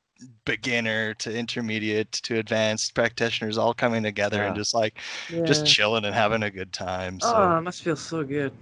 beginner 0.46 1.14
to 1.16 1.36
intermediate 1.36 2.12
to 2.12 2.38
advanced 2.38 2.94
practitioners 2.96 3.58
all 3.58 3.74
coming 3.74 4.04
together 4.04 4.44
and 4.44 4.56
just 4.56 4.74
like 4.74 5.00
Yeah. 5.30 5.44
just 5.46 5.66
chilling 5.66 6.06
and 6.06 6.16
having 6.16 6.44
a 6.44 6.52
good 6.52 6.74
time. 6.74 7.20
So 7.20 7.54
Oh, 7.54 7.58
it 7.58 7.62
must 7.62 7.84
feel 7.84 7.96
so 7.96 8.24
good. 8.24 8.54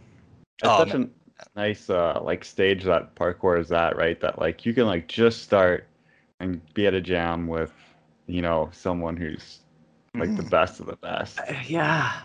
It's 0.62 0.70
Oh, 0.70 0.78
such 0.78 0.94
a 0.94 1.10
nice 1.56 1.90
uh 1.90 2.20
like 2.24 2.44
stage 2.46 2.84
that 2.84 3.16
parkour 3.16 3.60
is 3.60 3.72
at, 3.72 3.96
right? 3.98 4.20
That 4.22 4.40
like 4.40 4.66
you 4.66 4.74
can 4.74 4.86
like 4.86 5.08
just 5.08 5.44
start 5.44 5.88
and 6.40 6.62
be 6.74 6.88
at 6.88 6.94
a 6.94 7.02
jam 7.02 7.48
with, 7.48 7.74
you 8.28 8.42
know, 8.42 8.70
someone 8.72 9.18
who's 9.18 9.60
like 10.16 10.36
the 10.36 10.44
best 10.44 10.80
of 10.80 10.86
the 10.88 10.96
best. 10.98 11.40
Uh, 11.40 11.54
yeah. 11.66 12.22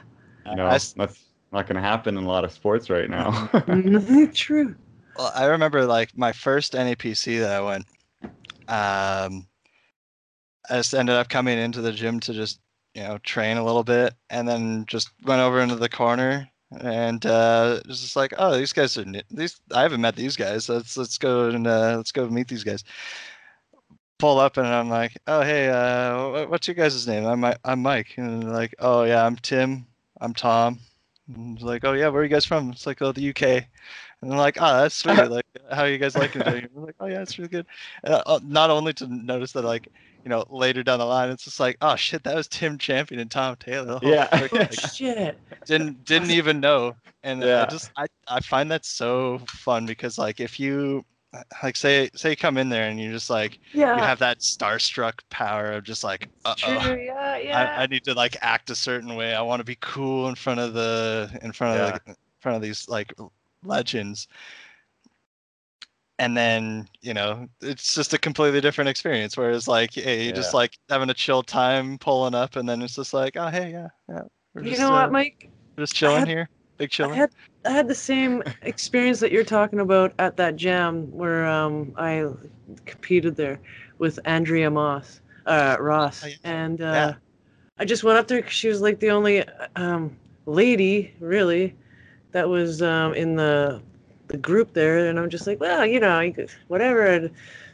You 0.47 0.57
know, 0.57 0.67
I 0.67 0.75
s- 0.77 0.93
that's 0.93 1.25
not 1.53 1.67
gonna 1.67 1.81
happen 1.81 2.17
in 2.17 2.25
a 2.25 2.29
lot 2.29 2.45
of 2.45 2.53
sports 2.53 2.91
right 2.91 3.09
now. 3.09 3.49
True. 4.35 4.75
Well, 5.17 5.33
I 5.35 5.47
remember 5.47 5.85
like 5.87 6.17
my 6.17 6.33
first 6.33 6.75
NAPC 6.75 7.41
that 7.41 7.53
I 7.53 7.61
went. 7.61 7.87
Um, 8.69 9.47
I 10.71 10.77
just 10.77 10.95
ended 10.95 11.15
up 11.15 11.29
coming 11.29 11.59
into 11.59 11.81
the 11.81 11.93
gym 11.93 12.21
to 12.21 12.33
just 12.33 12.61
you 12.95 13.03
know 13.03 13.19
train 13.19 13.57
a 13.57 13.65
little 13.65 13.85
bit, 13.85 14.15
and 14.31 14.49
then 14.49 14.85
just 14.87 15.11
went 15.25 15.41
over 15.41 15.61
into 15.61 15.77
the 15.77 15.89
corner 15.89 16.49
and 16.81 17.25
uh, 17.25 17.77
it 17.81 17.87
was 17.87 18.01
just 18.01 18.17
like, 18.17 18.33
oh, 18.39 18.57
these 18.57 18.73
guys 18.73 18.97
are 18.99 19.05
ni- 19.05 19.23
these. 19.31 19.61
I 19.73 19.83
haven't 19.83 20.01
met 20.01 20.17
these 20.17 20.37
guys. 20.37 20.69
Let's 20.69 20.97
let's 20.97 21.19
go 21.19 21.49
and 21.49 21.67
uh, 21.67 21.95
let's 21.97 22.13
go 22.13 22.29
meet 22.29 22.49
these 22.49 22.65
guys. 22.65 22.83
Pull 24.19 24.39
up 24.39 24.57
and 24.57 24.67
I'm 24.67 24.89
like, 24.89 25.17
oh 25.27 25.43
hey, 25.43 25.69
uh, 25.69 26.47
what's 26.47 26.69
your 26.69 26.75
guys' 26.75 27.07
name? 27.07 27.27
I'm 27.27 27.41
Mi- 27.41 27.57
I'm 27.65 27.83
Mike, 27.83 28.15
and 28.17 28.43
they're 28.43 28.51
like, 28.51 28.75
oh 28.79 29.03
yeah, 29.03 29.25
I'm 29.27 29.37
Tim. 29.37 29.87
I'm 30.21 30.33
Tom. 30.33 30.79
And 31.35 31.57
it's 31.57 31.65
like, 31.65 31.85
oh 31.85 31.93
yeah, 31.95 32.09
where 32.09 32.21
are 32.21 32.25
you 32.25 32.31
guys 32.31 32.45
from? 32.45 32.71
It's 32.71 32.87
like, 32.87 33.03
oh 33.03 33.13
the 33.13 33.31
UK. 33.31 33.43
And 34.23 34.31
they're 34.31 34.39
like, 34.39 34.57
oh, 34.61 34.83
that's 34.83 34.95
sweet. 34.95 35.19
Like, 35.31 35.45
how 35.71 35.83
are 35.83 35.89
you 35.91 35.99
guys 35.99 36.15
liking 36.17 36.43
it? 36.43 36.45
down? 36.45 36.69
I'm 36.77 36.85
like, 36.85 36.95
oh 37.01 37.07
yeah, 37.07 37.23
it's 37.23 37.39
really 37.39 37.49
good. 37.49 37.67
And, 38.05 38.23
uh, 38.27 38.41
not 38.43 38.71
only 38.71 38.93
to 38.95 39.07
notice 39.07 39.53
that, 39.53 39.65
like, 39.65 39.89
you 40.25 40.31
know, 40.31 40.45
later 40.49 40.83
down 40.83 40.99
the 41.01 41.05
line, 41.05 41.31
it's 41.31 41.45
just 41.45 41.61
like, 41.61 41.77
oh 41.83 41.97
shit, 41.97 42.23
that 42.25 42.35
was 42.35 42.49
Tim 42.49 42.79
Champion 42.79 43.21
and 43.21 43.31
Tom 43.31 43.57
Taylor. 43.57 43.99
Yeah. 44.03 44.27
frick, 44.39 44.53
like, 44.53 44.73
Shit. 44.73 45.39
didn't 45.67 46.05
didn't 46.05 46.31
even 46.31 46.61
know. 46.61 46.95
And 47.23 47.43
Yeah. 47.43 47.63
I 47.63 47.71
just 47.71 47.91
I, 47.97 48.07
I 48.29 48.41
find 48.41 48.71
that 48.71 48.85
so 48.85 49.41
fun 49.49 49.87
because 49.87 50.19
like 50.19 50.41
if 50.41 50.61
you 50.61 51.05
like 51.63 51.77
say 51.77 52.11
say 52.15 52.31
you 52.31 52.37
come 52.37 52.57
in 52.57 52.69
there 52.69 52.89
and 52.89 53.01
you're 53.01 53.13
just 53.13 53.31
like 53.31 53.59
Yeah. 53.73 53.97
you 53.97 54.03
have 54.03 54.19
that 54.21 54.39
starstruck 54.41 55.21
power 55.31 55.73
of 55.73 55.85
just 55.85 56.05
like 56.05 56.29
uh 56.45 56.55
oh. 56.67 56.95
Yeah. 56.95 57.37
Yeah. 57.37 57.75
I, 57.79 57.83
I 57.83 57.87
need 57.87 58.05
to 58.05 58.15
like 58.15 58.37
act 58.41 58.71
a 58.71 58.75
certain 58.75 59.15
way. 59.17 59.35
I 59.35 59.43
want 59.43 59.61
to 59.61 59.65
be 59.65 59.77
cool 59.81 60.29
in 60.29 60.35
front 60.35 60.61
of 60.61 60.75
the 60.75 61.37
in 61.43 61.53
front 61.53 61.81
of 61.81 61.93
the, 62.05 62.11
in 62.11 62.17
front 62.41 62.57
of 62.57 62.63
these 62.63 62.89
like 62.89 63.13
legends. 63.65 64.29
And 66.21 66.37
then 66.37 66.89
you 67.03 67.13
know 67.15 67.49
it's 67.61 67.95
just 67.95 68.15
a 68.15 68.19
completely 68.19 68.61
different 68.61 68.89
experience. 68.89 69.37
Whereas 69.37 69.67
like 69.67 69.95
hey, 69.95 70.27
you 70.27 70.33
just 70.33 70.53
Yeah. 70.53 70.59
like 70.59 70.79
having 70.89 71.11
a 71.11 71.15
chill 71.15 71.43
time, 71.43 71.99
pulling 71.99 72.35
up, 72.35 72.57
and 72.57 72.69
then 72.69 72.83
it's 72.83 72.95
just 72.95 73.13
like 73.13 73.37
oh 73.37 73.49
hey 73.49 73.71
yeah 73.73 73.89
yeah. 74.09 74.23
We're 74.55 74.63
you 74.63 74.71
just, 74.71 74.81
know 74.81 74.89
uh, 74.95 75.03
what, 75.03 75.13
Mike? 75.13 75.51
Just 75.77 75.95
chilling 75.95 76.21
had- 76.21 76.29
here, 76.29 76.49
big 76.79 76.91
I 77.01 77.15
had 77.15 77.31
I 77.65 77.71
had 77.71 77.89
the 77.89 77.95
same 77.95 78.43
experience 78.63 79.21
that 79.21 79.33
you're 79.33 79.45
talking 79.45 79.81
about 79.81 80.13
at 80.19 80.37
that 80.37 80.57
jam 80.57 81.11
where 81.13 81.47
um 81.47 81.93
I 81.97 82.29
competed 82.87 83.37
there 83.37 83.59
with 83.99 84.19
Andrea 84.25 84.71
Moss, 84.71 85.21
uh 85.47 85.77
Ross, 85.81 86.25
Oh, 86.25 86.31
and 86.45 86.81
uh, 86.81 86.85
Yeah. 86.85 87.15
I 87.79 87.85
just 87.85 88.05
went 88.05 88.19
up 88.19 88.29
there 88.29 88.39
because 88.41 88.53
she 88.55 88.69
was 88.69 88.81
like 88.81 89.01
the 89.01 89.11
only 89.11 89.45
um 89.77 90.17
lady 90.47 91.15
really 91.21 91.75
that 92.33 92.49
was 92.49 92.83
um 92.83 93.15
in 93.15 93.37
the 93.37 93.83
the 94.29 94.37
group 94.39 94.73
there, 94.73 95.09
and 95.09 95.19
I'm 95.19 95.31
just 95.31 95.47
like, 95.47 95.61
well, 95.61 95.85
you 95.87 96.01
know, 96.01 96.21
you 96.21 96.33
could- 96.33 96.51
whatever. 96.69 97.05
And 97.07 97.31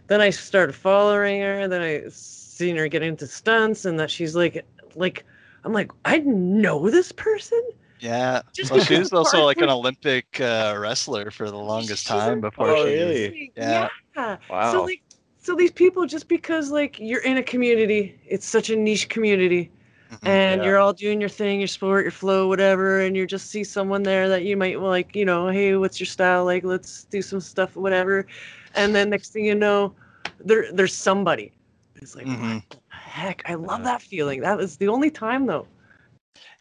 then 0.09 0.21
I 0.21 0.31
started 0.31 0.75
following 0.75 1.41
her, 1.43 1.61
and 1.61 1.73
then 1.73 1.81
I 1.83 2.09
seen 2.11 2.77
her 2.77 2.89
get 2.89 3.03
into 3.03 3.27
stunts, 3.27 3.85
and 3.85 3.99
that 4.01 4.11
she's 4.11 4.35
like, 4.37 4.65
like. 4.95 5.25
I'm 5.63 5.75
like, 5.75 5.93
I 6.07 6.21
know 6.21 6.89
this 6.89 7.13
person. 7.13 7.61
Yeah. 8.01 8.43
Just 8.55 8.71
Well, 8.71 8.81
she 8.81 8.99
was 8.99 9.13
also 9.13 9.45
like 9.45 9.59
an 9.59 9.69
Olympic 9.69 10.41
uh, 10.41 10.75
wrestler 10.79 11.31
for 11.31 11.51
the 11.51 11.59
longest 11.59 12.07
time 12.07 12.41
before 12.41 12.71
Oh, 12.71 12.85
she. 12.85 12.95
really? 12.95 13.53
Yeah. 13.57 13.89
Yeah. 14.17 14.37
Wow. 14.49 14.73
So 14.73 14.83
like, 14.85 15.03
so 15.39 15.55
these 15.55 15.71
people, 15.71 16.07
just 16.07 16.29
because 16.29 16.71
like 16.71 16.99
you're 16.99 17.23
in 17.23 17.37
a 17.37 17.43
community, 17.43 18.19
it's 18.27 18.47
such 18.47 18.71
a 18.71 18.77
niche 18.77 19.09
community, 19.09 19.71
Mhm. 20.11 20.19
and 20.27 20.61
Yeah. 20.61 20.67
you're 20.67 20.79
all 20.79 20.93
doing 20.93 21.21
your 21.21 21.29
thing, 21.31 21.61
your 21.61 21.69
sport, 21.69 22.05
your 22.05 22.11
flow, 22.11 22.49
whatever, 22.49 23.01
and 23.01 23.17
you 23.17 23.27
just 23.27 23.49
see 23.51 23.65
someone 23.65 24.03
there 24.03 24.29
that 24.29 24.45
you 24.45 24.57
might 24.57 24.81
like, 24.81 25.15
you 25.15 25.25
know, 25.25 25.49
hey, 25.49 25.77
what's 25.77 26.01
your 26.01 26.07
style? 26.07 26.45
Like, 26.45 26.65
let's 26.65 27.05
do 27.05 27.23
some 27.23 27.41
stuff, 27.41 27.77
whatever. 27.77 28.27
And 28.75 28.95
then 28.95 29.11
next 29.11 29.33
thing 29.33 29.45
you 29.45 29.55
know, 29.55 29.95
there 30.41 30.73
there's 30.73 30.95
somebody. 30.95 31.53
It's 31.97 32.17
like, 32.17 32.27
Mhm. 32.27 32.57
what 32.57 32.71
the 32.71 32.97
heck? 32.97 33.43
I 33.47 33.55
love 33.55 33.81
Yeah. 33.81 33.85
that 33.93 34.03
feeling. 34.03 34.41
That 34.41 34.57
was 34.57 34.77
the 34.79 34.89
only 34.89 35.11
time 35.11 35.47
though. 35.47 35.67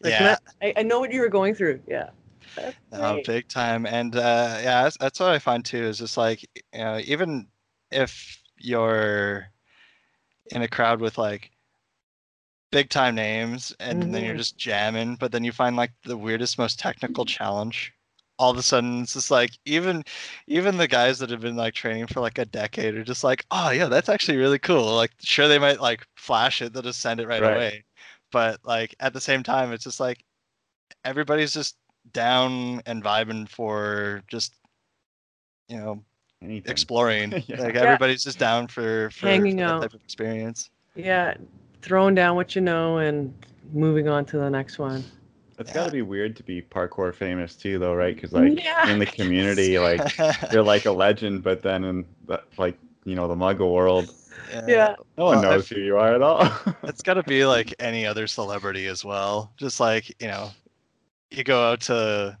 Like, 0.00 0.12
Yeah. 0.12 0.36
I, 0.62 0.72
I 0.78 0.82
know 0.82 1.00
what 1.00 1.12
you 1.12 1.20
were 1.20 1.28
going 1.28 1.54
through. 1.54 1.80
Yeah. 1.86 2.10
That's 2.56 2.76
great. 2.90 3.26
big 3.26 3.48
time. 3.48 3.86
And 3.86 4.16
uh, 4.16 4.58
yeah, 4.62 4.82
that's, 4.84 4.96
that's 4.98 5.20
what 5.20 5.30
I 5.30 5.38
find 5.38 5.64
too. 5.64 5.84
Is 5.84 5.98
just 5.98 6.16
like 6.16 6.42
you 6.72 6.80
know, 6.80 7.00
even 7.04 7.48
if 7.90 8.42
you're 8.58 9.48
in 10.50 10.62
a 10.62 10.68
crowd 10.68 11.00
with 11.00 11.18
like 11.18 11.50
big 12.70 12.88
time 12.88 13.14
names, 13.14 13.74
and 13.80 14.12
then 14.14 14.24
you're 14.24 14.34
Mhm. 14.34 14.38
just 14.38 14.56
jamming, 14.58 15.16
but 15.16 15.32
then 15.32 15.44
you 15.44 15.52
find 15.52 15.76
like 15.76 15.92
the 16.04 16.16
weirdest, 16.16 16.58
most 16.58 16.78
technical 16.78 17.24
challenge 17.24 17.92
all 18.38 18.50
of 18.50 18.56
a 18.56 18.62
sudden 18.62 19.02
it's 19.02 19.12
just 19.12 19.30
like 19.30 19.50
even 19.66 20.02
even 20.46 20.78
the 20.78 20.88
guys 20.88 21.18
that 21.18 21.28
have 21.28 21.42
been 21.42 21.56
like 21.56 21.74
training 21.74 22.06
for 22.06 22.20
like 22.20 22.38
a 22.38 22.44
decade 22.46 22.94
are 22.94 23.04
just 23.04 23.22
like 23.22 23.44
oh 23.50 23.68
yeah 23.70 23.84
that's 23.86 24.08
actually 24.08 24.38
really 24.38 24.58
cool 24.58 24.94
like 24.96 25.10
sure 25.20 25.46
they 25.46 25.58
might 25.58 25.78
like 25.78 26.06
flash 26.16 26.62
it 26.62 26.72
they'll 26.72 26.80
just 26.82 27.00
send 27.00 27.20
it 27.20 27.28
right, 27.28 27.42
Right. 27.42 27.52
away 27.52 27.84
but 28.30 28.58
like 28.64 28.94
at 29.00 29.12
the 29.12 29.20
same 29.20 29.42
time 29.42 29.72
it's 29.72 29.84
just 29.84 30.00
like 30.00 30.24
everybody's 31.04 31.52
just 31.54 31.76
down 32.12 32.80
and 32.86 33.02
vibing 33.04 33.48
for 33.48 34.22
just 34.28 34.54
you 35.68 35.76
know 35.76 36.02
Anything. 36.42 36.70
exploring 36.70 37.34
Yeah. 37.46 37.60
like 37.60 37.74
everybody's 37.74 38.24
just 38.24 38.38
down 38.38 38.66
for 38.66 39.10
for, 39.10 39.26
Hanging 39.26 39.58
for 39.58 39.64
out. 39.64 39.82
type 39.82 39.94
of 39.94 40.00
experience 40.02 40.70
Yeah, 40.94 41.34
throwing 41.82 42.14
down 42.14 42.34
what 42.36 42.54
you 42.54 42.62
know 42.62 42.98
and 42.98 43.34
moving 43.72 44.08
on 44.08 44.24
to 44.26 44.38
the 44.38 44.50
next 44.50 44.78
one. 44.78 45.04
It's 45.58 45.72
got 45.72 45.84
to 45.84 45.90
be 45.90 46.00
weird 46.00 46.36
to 46.36 46.42
be 46.42 46.62
parkour 46.62 47.14
famous 47.14 47.54
too, 47.54 47.78
though, 47.78 47.94
right? 47.94 48.14
Because 48.14 48.32
like 48.42 48.64
Yeah. 48.64 48.90
in 48.90 48.98
the 48.98 49.06
community, 49.06 49.78
like 49.78 50.16
you're 50.52 50.62
like 50.62 50.86
a 50.86 50.90
legend, 50.92 51.42
but 51.42 51.62
then 51.62 51.84
in 51.84 52.06
the, 52.26 52.42
like 52.56 52.78
you 53.04 53.14
know 53.14 53.28
the 53.28 53.34
Muggle 53.36 53.72
world, 53.72 54.14
Yeah. 54.66 54.94
no 55.16 55.26
one 55.26 55.40
Well, 55.40 55.42
knows 55.42 55.68
who 55.68 55.80
you 55.80 55.96
are 55.96 56.14
at 56.14 56.22
all. 56.22 56.44
It's 56.86 57.02
got 57.02 57.14
to 57.14 57.22
be 57.22 57.44
like 57.46 57.74
any 57.78 58.06
other 58.06 58.26
celebrity 58.26 58.86
as 58.86 59.04
well. 59.04 59.52
Just 59.56 59.80
like, 59.80 60.08
you 60.20 60.28
know, 60.28 60.50
you 61.30 61.44
go 61.44 61.62
out 61.72 61.80
to, 61.82 62.38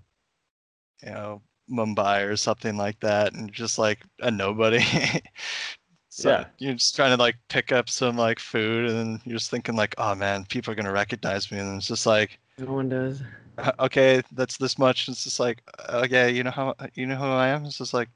you 1.02 1.10
know, 1.10 1.42
Mumbai 1.70 2.26
or 2.28 2.36
something 2.36 2.76
like 2.76 2.98
that 3.00 3.32
and 3.34 3.52
just 3.52 3.78
like 3.78 4.00
a 4.20 4.30
nobody. 4.30 4.80
so 6.10 6.30
Yeah. 6.30 6.44
you're 6.58 6.74
just 6.74 6.96
trying 6.96 7.16
to 7.16 7.22
like 7.22 7.36
pick 7.48 7.72
up 7.72 7.88
some 7.88 8.16
like 8.16 8.38
food 8.40 8.88
and 8.90 8.98
then 8.98 9.20
you're 9.24 9.38
just 9.38 9.50
thinking 9.50 9.76
like, 9.76 9.94
oh 9.98 10.14
man, 10.14 10.44
people 10.46 10.72
are 10.72 10.76
going 10.76 10.86
to 10.86 10.92
recognize 10.92 11.50
me. 11.52 11.58
And 11.58 11.76
it's 11.78 11.88
just 11.88 12.06
like, 12.06 12.38
No 12.58 12.72
one 12.74 12.88
does. 12.88 13.22
"Uh, 13.58 13.72
okay, 13.80 14.22
that's 14.32 14.56
this 14.56 14.78
much. 14.78 15.08
It's 15.08 15.24
just 15.24 15.40
like, 15.40 15.62
okay, 15.90 16.30
you 16.30 16.42
know 16.44 16.50
how, 16.50 16.74
you 16.94 17.06
know 17.06 17.16
who 17.16 17.24
I 17.24 17.48
am? 17.48 17.64
It's 17.66 17.78
just 17.78 17.94
like, 17.94 18.08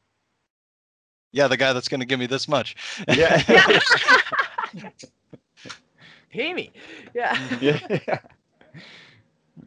yeah, 1.35 1.49
the 1.49 1.57
guy 1.57 1.73
that's 1.73 1.89
going 1.89 2.01
to 2.01 2.07
give 2.07 2.21
me 2.21 2.27
this 2.27 2.47
much. 2.47 2.77
yeah. 3.09 3.43
Pay 6.31 6.55
me. 6.55 6.71
Yeah. 7.13 7.37
yeah. 7.61 8.19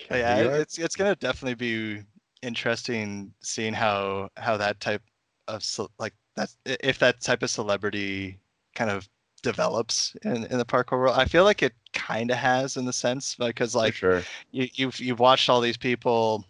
But 0.10 0.17
yeah, 0.17 0.38
it's 0.39 0.77
it's 0.77 0.95
gonna 0.95 1.15
definitely 1.15 1.56
be 1.56 2.03
interesting 2.41 3.34
seeing 3.39 3.73
how 3.73 4.30
how 4.36 4.58
that 4.58 4.80
type 4.80 5.01
of 5.47 5.63
like 5.97 6.13
that 6.36 6.53
if 6.65 6.99
that 6.99 7.21
type 7.21 7.41
of 7.41 7.49
celebrity 7.49 8.38
kind 8.75 8.91
of 8.91 9.08
develops 9.43 10.15
in, 10.23 10.45
in 10.45 10.58
the 10.58 10.65
parkour 10.65 10.99
world. 10.99 11.15
I 11.17 11.25
feel 11.25 11.45
like 11.45 11.63
it 11.63 11.73
kind 11.93 12.32
of 12.32 12.38
has 12.38 12.75
in 12.75 12.86
the 12.86 12.93
sense 12.93 13.36
because 13.36 13.75
like 13.75 13.93
sure. 13.93 14.23
you, 14.51 14.67
you've 14.73 14.99
you've 14.99 15.19
watched 15.19 15.49
all 15.49 15.62
these 15.62 15.77
people 15.77 16.45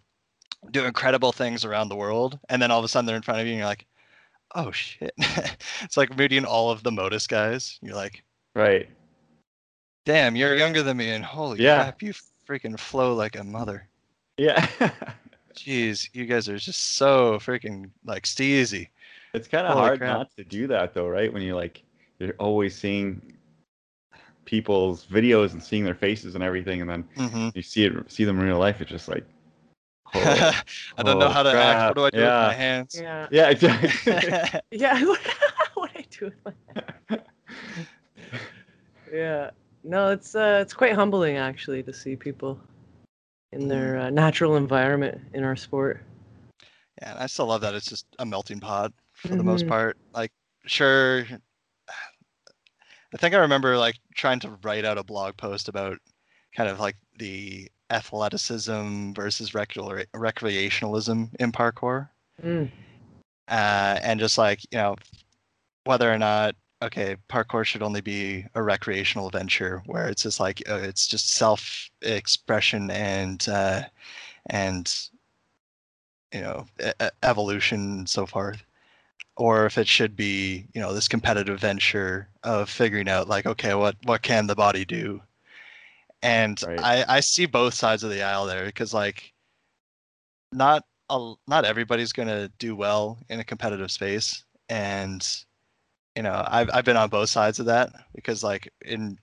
do 0.72 0.84
incredible 0.84 1.32
things 1.32 1.64
around 1.64 1.88
the 1.88 1.96
world, 1.96 2.38
and 2.48 2.60
then 2.60 2.70
all 2.72 2.80
of 2.80 2.84
a 2.84 2.88
sudden 2.88 3.06
they're 3.06 3.16
in 3.16 3.22
front 3.22 3.40
of 3.40 3.46
you, 3.46 3.52
and 3.52 3.58
you're 3.58 3.68
like, 3.68 3.86
oh 4.54 4.70
shit! 4.70 5.12
it's 5.82 5.96
like 5.96 6.16
meeting 6.16 6.44
all 6.44 6.70
of 6.70 6.82
the 6.82 6.90
Modus 6.92 7.26
guys. 7.26 7.78
You're 7.82 7.94
like, 7.96 8.22
Right. 8.54 8.88
damn, 10.04 10.36
you're 10.36 10.56
younger 10.56 10.82
than 10.82 10.96
me, 10.96 11.10
and 11.10 11.24
holy 11.24 11.58
Yeah. 11.60 11.82
crap, 11.82 12.02
you 12.02 12.12
freaking 12.48 12.78
flow 12.78 13.14
like 13.14 13.36
a 13.36 13.44
mother. 13.44 13.88
Yeah. 14.38 14.66
Jeez, 15.54 16.08
you 16.14 16.24
guys 16.26 16.48
are 16.48 16.56
just 16.58 16.94
so 16.94 17.34
freaking 17.38 17.90
like 18.04 18.22
steezy. 18.24 18.88
it's 19.34 19.48
kind 19.48 19.66
of 19.66 19.76
hard 19.76 19.98
crap. 19.98 20.10
not 20.18 20.36
to 20.36 20.44
do 20.44 20.66
that 20.68 20.94
though, 20.94 21.08
right? 21.08 21.32
When 21.32 21.42
you 21.42 21.56
like 21.56 21.82
you're 22.18 22.34
always 22.38 22.76
seeing 22.76 23.20
people's 24.44 25.04
videos 25.06 25.52
and 25.52 25.62
seeing 25.62 25.84
their 25.84 25.94
faces 25.94 26.34
and 26.34 26.42
everything, 26.44 26.80
and 26.80 26.88
then 26.88 27.04
hmm 27.16 27.48
you 27.54 27.62
see 27.62 27.84
it, 27.84 27.92
see 28.10 28.24
them 28.24 28.38
in 28.38 28.46
real 28.46 28.58
life. 28.58 28.80
It's 28.80 28.90
just 28.90 29.08
like, 29.08 29.24
I 30.14 31.02
don't 31.02 31.18
know 31.18 31.26
oh, 31.26 31.30
how 31.30 31.42
to 31.42 31.50
act. 31.50 31.96
What 31.96 31.96
do 31.96 32.04
I 32.04 32.10
do 32.10 32.18
yeah. 32.24 32.40
with 32.42 32.48
my 32.48 32.54
hands? 32.54 33.00
Yeah. 33.00 33.26
Yeah, 33.30 33.50
exactly. 33.50 33.90
Yeah. 34.70 35.04
what 35.04 35.20
do 35.22 35.82
I 35.82 36.04
do 36.10 36.24
with 36.26 36.44
my 36.44 36.52
hands? 37.08 37.88
Yeah. 39.12 39.50
No, 39.84 40.10
it's 40.10 40.34
uh 40.34 40.58
it's 40.62 40.74
quite 40.74 40.94
humbling 40.94 41.36
actually 41.36 41.82
to 41.84 41.92
see 41.92 42.16
people 42.16 42.60
in 43.52 43.68
their 43.68 43.98
uh, 43.98 44.10
natural 44.10 44.56
environment 44.56 45.20
in 45.32 45.44
our 45.44 45.56
sport. 45.56 46.02
Yeah, 47.00 47.12
and 47.12 47.18
I 47.20 47.26
still 47.26 47.46
love 47.46 47.60
that 47.62 47.74
it's 47.74 47.86
just 47.88 48.06
a 48.18 48.26
melting 48.26 48.60
pot 48.60 48.92
for 49.14 49.28
the 49.28 49.42
most 49.42 49.64
Mhm. 49.64 49.68
part. 49.68 49.96
Like, 50.12 50.32
sure. 50.66 51.24
I 53.14 53.16
think 53.16 53.34
I 53.34 53.38
remember 53.38 53.78
like 53.78 53.96
trying 54.14 54.40
to 54.40 54.58
write 54.62 54.84
out 54.84 54.98
a 54.98 55.04
blog 55.04 55.36
post 55.36 55.68
about 55.68 55.98
kind 56.54 56.68
of 56.68 56.80
like 56.80 56.96
the 57.18 57.70
athleticism 57.90 59.12
versus 59.12 59.52
recre- 59.52 60.06
recreationalism 60.14 61.34
in 61.40 61.52
parkour. 61.52 62.08
Mm. 62.44 62.70
uh, 63.48 63.98
and 64.02 64.20
just 64.20 64.38
like 64.38 64.60
you 64.70 64.78
know 64.78 64.94
whether 65.84 66.12
or 66.12 66.18
not 66.18 66.54
okay 66.82 67.16
parkour 67.28 67.64
should 67.64 67.82
only 67.82 68.00
be 68.00 68.44
a 68.54 68.62
recreational 68.62 69.30
venture 69.30 69.82
where 69.86 70.06
it's 70.06 70.22
just 70.22 70.38
like 70.38 70.62
uh, 70.68 70.76
it's 70.76 71.06
just 71.06 71.34
self 71.34 71.90
expression 72.02 72.90
and 72.90 73.48
uh, 73.48 73.82
and 74.50 75.08
you 76.32 76.40
know 76.40 76.66
e- 76.84 77.08
evolution 77.22 77.80
and 77.98 78.08
so 78.08 78.26
forth 78.26 78.62
or 79.36 79.66
if 79.66 79.78
it 79.78 79.88
should 79.88 80.14
be 80.14 80.66
you 80.74 80.80
know 80.80 80.92
this 80.92 81.08
competitive 81.08 81.58
venture 81.58 82.28
of 82.44 82.68
figuring 82.68 83.08
out 83.08 83.28
like 83.28 83.46
okay 83.46 83.74
what 83.74 83.96
what 84.04 84.22
can 84.22 84.46
the 84.46 84.54
body 84.54 84.84
do 84.84 85.20
and 86.22 86.62
Right. 86.66 86.80
i 86.80 87.04
i 87.08 87.20
see 87.20 87.46
both 87.46 87.74
sides 87.74 88.02
of 88.02 88.10
the 88.10 88.22
aisle 88.22 88.46
there 88.46 88.64
because 88.66 88.92
like 88.92 89.32
not 90.52 90.84
a, 91.10 91.34
not 91.46 91.64
everybody's 91.64 92.12
going 92.12 92.28
to 92.28 92.50
do 92.58 92.74
well 92.74 93.18
in 93.28 93.40
a 93.40 93.44
competitive 93.44 93.90
space 93.90 94.44
and 94.68 95.44
you 96.16 96.22
know 96.22 96.44
I've, 96.46 96.70
I've 96.72 96.84
been 96.84 96.96
on 96.96 97.08
both 97.08 97.28
sides 97.30 97.58
of 97.58 97.66
that 97.66 97.92
because 98.14 98.42
like 98.42 98.72
in 98.84 99.18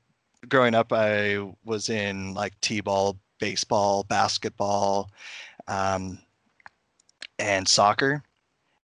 growing 0.47 0.75
up 0.75 0.93
i 0.93 1.39
was 1.63 1.89
in 1.89 2.33
like 2.33 2.59
t-ball 2.61 3.17
baseball 3.39 4.03
basketball 4.03 5.11
um, 5.67 6.19
and 7.39 7.67
soccer 7.67 8.23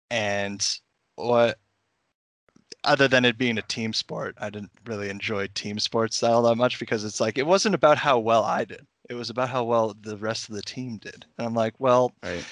and 0.10 0.80
what 1.16 1.60
other 2.84 3.08
than 3.08 3.26
it 3.26 3.38
being 3.38 3.58
a 3.58 3.62
team 3.64 3.94
sport 3.94 4.36
i 4.40 4.50
didn't 4.50 4.72
really 4.86 5.10
enjoy 5.10 5.48
team 5.48 5.80
sports 5.80 6.24
all 6.24 6.42
that 6.44 6.56
much 6.56 6.80
because 6.80 7.04
it's 7.04 7.20
like 7.20 7.38
it 7.38 7.46
wasn't 7.48 7.76
about 7.76 7.98
how 7.98 8.18
well 8.20 8.44
i 8.44 8.66
did 8.66 8.86
it 9.10 9.14
was 9.14 9.30
about 9.30 9.50
how 9.50 9.64
well 9.64 9.96
the 10.02 10.18
rest 10.18 10.50
of 10.50 10.56
the 10.56 10.62
team 10.62 10.98
did 10.98 11.26
and 11.38 11.48
i'm 11.48 11.54
like 11.54 11.74
well 11.80 12.14
right. 12.24 12.46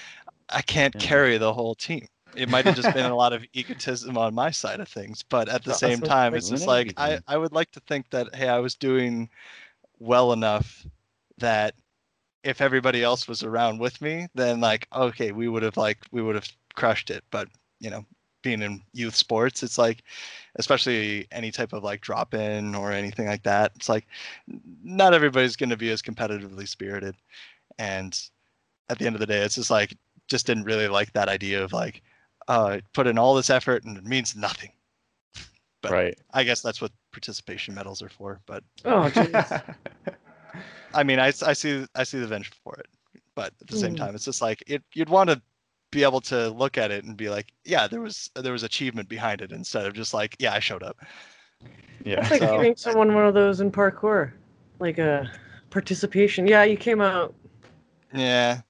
I 0.50 0.62
can't 0.62 0.96
Yeah. 0.96 1.00
carry 1.00 1.38
the 1.38 1.54
whole 1.54 1.76
team. 1.76 2.08
It 2.36 2.50
might 2.50 2.66
have 2.66 2.76
just 2.76 2.92
been 2.94 3.06
a 3.08 3.16
lot 3.16 3.34
of 3.34 3.46
egotism 3.54 4.18
on 4.18 4.34
my 4.36 4.52
side 4.52 4.80
of 4.80 4.88
things, 4.88 5.24
but 5.24 5.50
at 5.50 5.64
the 5.64 5.74
That's 5.82 5.82
same 5.88 6.04
time, 6.04 6.36
it's 6.36 6.50
just 6.50 6.68
like 6.68 6.94
I. 6.98 7.20
I 7.28 7.38
would 7.38 7.54
like 7.54 7.72
to 7.72 7.80
think 7.82 8.10
that 8.12 8.34
hey, 8.36 8.48
I 8.48 8.60
was 8.60 8.76
doing 8.76 9.30
well 10.00 10.34
enough 10.34 10.86
that 11.40 11.76
if 12.44 12.62
everybody 12.62 13.04
else 13.04 13.28
was 13.28 13.44
around 13.44 13.80
with 13.80 14.02
me, 14.02 14.28
then 14.36 14.62
like 14.62 14.88
okay, 14.94 15.32
we 15.32 15.48
would 15.50 15.64
have 15.64 15.78
like 15.78 16.00
we 16.12 16.22
would 16.22 16.36
have 16.36 16.48
crushed 16.76 17.10
it. 17.12 17.24
But 17.32 17.50
you 17.80 17.90
know, 17.92 18.06
being 18.42 18.62
in 18.62 18.82
youth 18.94 19.16
sports, 19.16 19.64
it's 19.64 19.78
like 19.78 20.04
especially 20.56 21.28
any 21.32 21.52
type 21.52 21.74
of 21.74 21.84
like 21.84 22.02
drop 22.02 22.34
in 22.34 22.74
or 22.76 22.92
anything 22.92 23.28
like 23.28 23.44
that, 23.44 23.72
it's 23.76 23.90
like 23.90 24.08
not 24.84 25.14
everybody's 25.14 25.56
going 25.56 25.70
to 25.70 25.78
be 25.78 25.90
as 25.92 26.02
competitively 26.02 26.68
spirited. 26.68 27.16
And 27.78 28.18
at 28.90 28.98
the 29.00 29.06
end 29.06 29.16
of 29.16 29.20
the 29.20 29.26
day, 29.28 29.40
it's 29.42 29.56
just 29.56 29.70
like 29.72 29.96
just 30.28 30.46
didn't 30.48 30.64
really 30.66 30.88
like 30.88 31.12
that 31.14 31.30
idea 31.30 31.64
of 31.64 31.74
like 31.74 32.02
uh 32.48 32.80
put 32.94 33.08
in 33.08 33.18
all 33.18 33.36
this 33.36 33.50
effort 33.50 33.84
and 33.84 33.98
it 33.98 34.06
means 34.06 34.36
nothing. 34.36 34.72
But- 35.82 35.92
right. 35.92 36.18
I 36.34 36.44
guess 36.44 36.62
that's 36.62 36.82
what 36.82 36.92
participation 37.14 37.74
medals 37.74 38.02
are 38.02 38.10
for. 38.10 38.42
But 38.46 38.64
Oh, 38.86 39.10
jeez. 39.14 39.64
I 40.94 41.04
mean, 41.04 41.20
I, 41.20 41.28
I 41.28 41.54
see 41.54 41.86
I 41.96 42.04
see 42.04 42.20
the 42.20 42.28
venture 42.28 42.52
for 42.64 42.76
it, 42.80 42.88
but 43.36 43.54
at 43.62 43.68
the 43.68 43.78
same 43.78 43.94
Mm. 43.94 43.98
time, 43.98 44.16
it's 44.16 44.26
just 44.26 44.42
like 44.42 44.64
it. 44.68 44.84
You'd 44.94 45.08
want 45.10 45.30
to 45.30 45.42
be 45.92 46.04
able 46.04 46.22
to 46.22 46.50
look 46.50 46.78
at 46.78 46.92
it 46.92 47.04
and 47.04 47.18
be 47.18 47.30
like, 47.30 47.52
yeah, 47.66 47.88
there 47.88 48.02
was 48.02 48.30
there 48.36 48.54
was 48.54 48.64
achievement 48.64 49.10
behind 49.10 49.42
it 49.42 49.52
instead 49.52 49.86
of 49.86 49.94
just 49.94 50.14
like, 50.14 50.36
yeah, 50.40 50.54
I 50.54 50.60
showed 50.60 50.84
up. 50.84 50.98
yeah. 52.04 52.22
It's 52.22 52.32
like 52.32 52.42
So- 52.42 52.58
giving 52.58 52.76
someone 52.76 53.14
one 53.14 53.26
of 53.26 53.34
those 53.34 53.60
in 53.62 53.72
parkour, 53.72 54.32
like 54.80 54.98
a 54.98 55.30
participation. 55.70 56.48
Yeah, 56.48 56.64
you 56.64 56.78
came 56.78 57.02
out. 57.02 57.34
Yeah, 58.14 58.62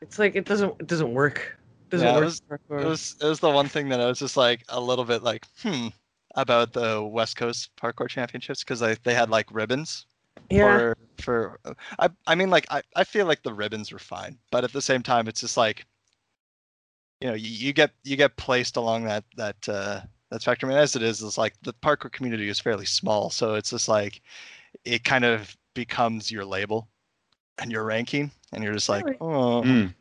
It's 0.00 0.18
like 0.18 0.34
it 0.34 0.44
doesn't 0.44 0.74
it 0.80 0.86
doesn't 0.86 1.12
work. 1.12 1.56
It 1.86 1.90
doesn't 1.90 2.06
Yeah, 2.06 2.12
it 2.12 2.16
work. 2.16 2.24
was- 2.24 2.42
it 2.50 2.84
was 2.86 3.16
it 3.22 3.26
was 3.26 3.40
the 3.40 3.50
one 3.50 3.68
thing 3.68 3.88
that 3.90 4.00
I 4.00 4.06
was 4.06 4.18
just 4.18 4.36
like 4.36 4.64
a 4.68 4.80
little 4.80 5.04
bit 5.04 5.22
like, 5.22 5.46
hmm, 5.62 5.88
about 6.34 6.72
the 6.72 7.02
West 7.02 7.36
Coast 7.36 7.70
Parkour 7.80 8.08
Championships 8.08 8.62
because 8.64 8.80
they 8.80 8.96
they 9.04 9.14
had 9.14 9.30
like 9.30 9.46
ribbons 9.52 10.06
yeah. 10.50 10.78
for 10.78 10.96
for 11.18 11.60
uh, 11.64 11.74
I 11.98 12.08
I 12.26 12.34
mean 12.34 12.50
like 12.50 12.66
I, 12.70 12.82
I 12.96 13.04
feel 13.04 13.26
like 13.26 13.42
the 13.42 13.54
ribbons 13.54 13.92
were 13.92 13.98
fine, 13.98 14.38
but 14.50 14.64
at 14.64 14.72
the 14.72 14.82
same 14.82 15.02
time 15.02 15.26
it's 15.28 15.40
just 15.40 15.56
like 15.56 15.84
you 17.20 17.28
know, 17.28 17.34
you, 17.34 17.48
you 17.50 17.72
get 17.72 17.90
you 18.04 18.16
get 18.16 18.36
placed 18.36 18.76
along 18.76 19.04
that 19.04 19.24
that 19.36 19.68
uh 19.68 20.00
that 20.30 20.42
spectrum 20.42 20.70
and 20.70 20.78
as 20.78 20.94
it 20.96 21.02
is, 21.02 21.22
it's 21.22 21.38
like 21.38 21.54
the 21.62 21.72
parkour 21.74 22.12
community 22.12 22.48
is 22.48 22.60
fairly 22.60 22.86
small, 22.86 23.30
so 23.30 23.54
it's 23.54 23.70
just 23.70 23.88
like 23.88 24.22
it 24.84 25.04
kind 25.04 25.24
of 25.24 25.56
becomes 25.74 26.30
your 26.30 26.44
label 26.44 26.88
and 27.58 27.72
your 27.72 27.84
ranking 27.84 28.30
and 28.52 28.62
you're 28.62 28.74
just 28.74 28.88
like, 28.88 29.04
Really? 29.04 29.18
oh 29.20 29.62
Mm, 29.64 29.94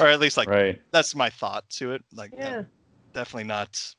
or 0.00 0.06
at 0.06 0.20
least 0.20 0.36
like 0.36 0.48
right. 0.48 0.80
that's 0.92 1.14
my 1.14 1.30
thought 1.30 1.68
to 1.70 1.92
it. 1.92 2.02
Like, 2.14 2.32
yeah, 2.36 2.50
Yeah. 2.50 2.62
definitely 3.12 3.44
not 3.44 3.94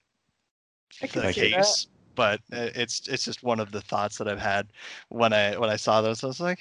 I 1.01 1.07
the 1.07 1.33
case, 1.33 1.87
but 2.15 2.39
uh, 2.51 2.69
it's 2.75 3.07
it's 3.07 3.25
just 3.25 3.43
one 3.43 3.59
of 3.59 3.71
the 3.71 3.81
thoughts 3.81 4.17
that 4.17 4.27
I've 4.27 4.39
had 4.39 4.67
when 5.09 5.33
I 5.33 5.57
when 5.57 5.69
I 5.69 5.75
saw 5.75 6.01
those. 6.01 6.23
I 6.23 6.27
was 6.27 6.39
like, 6.39 6.59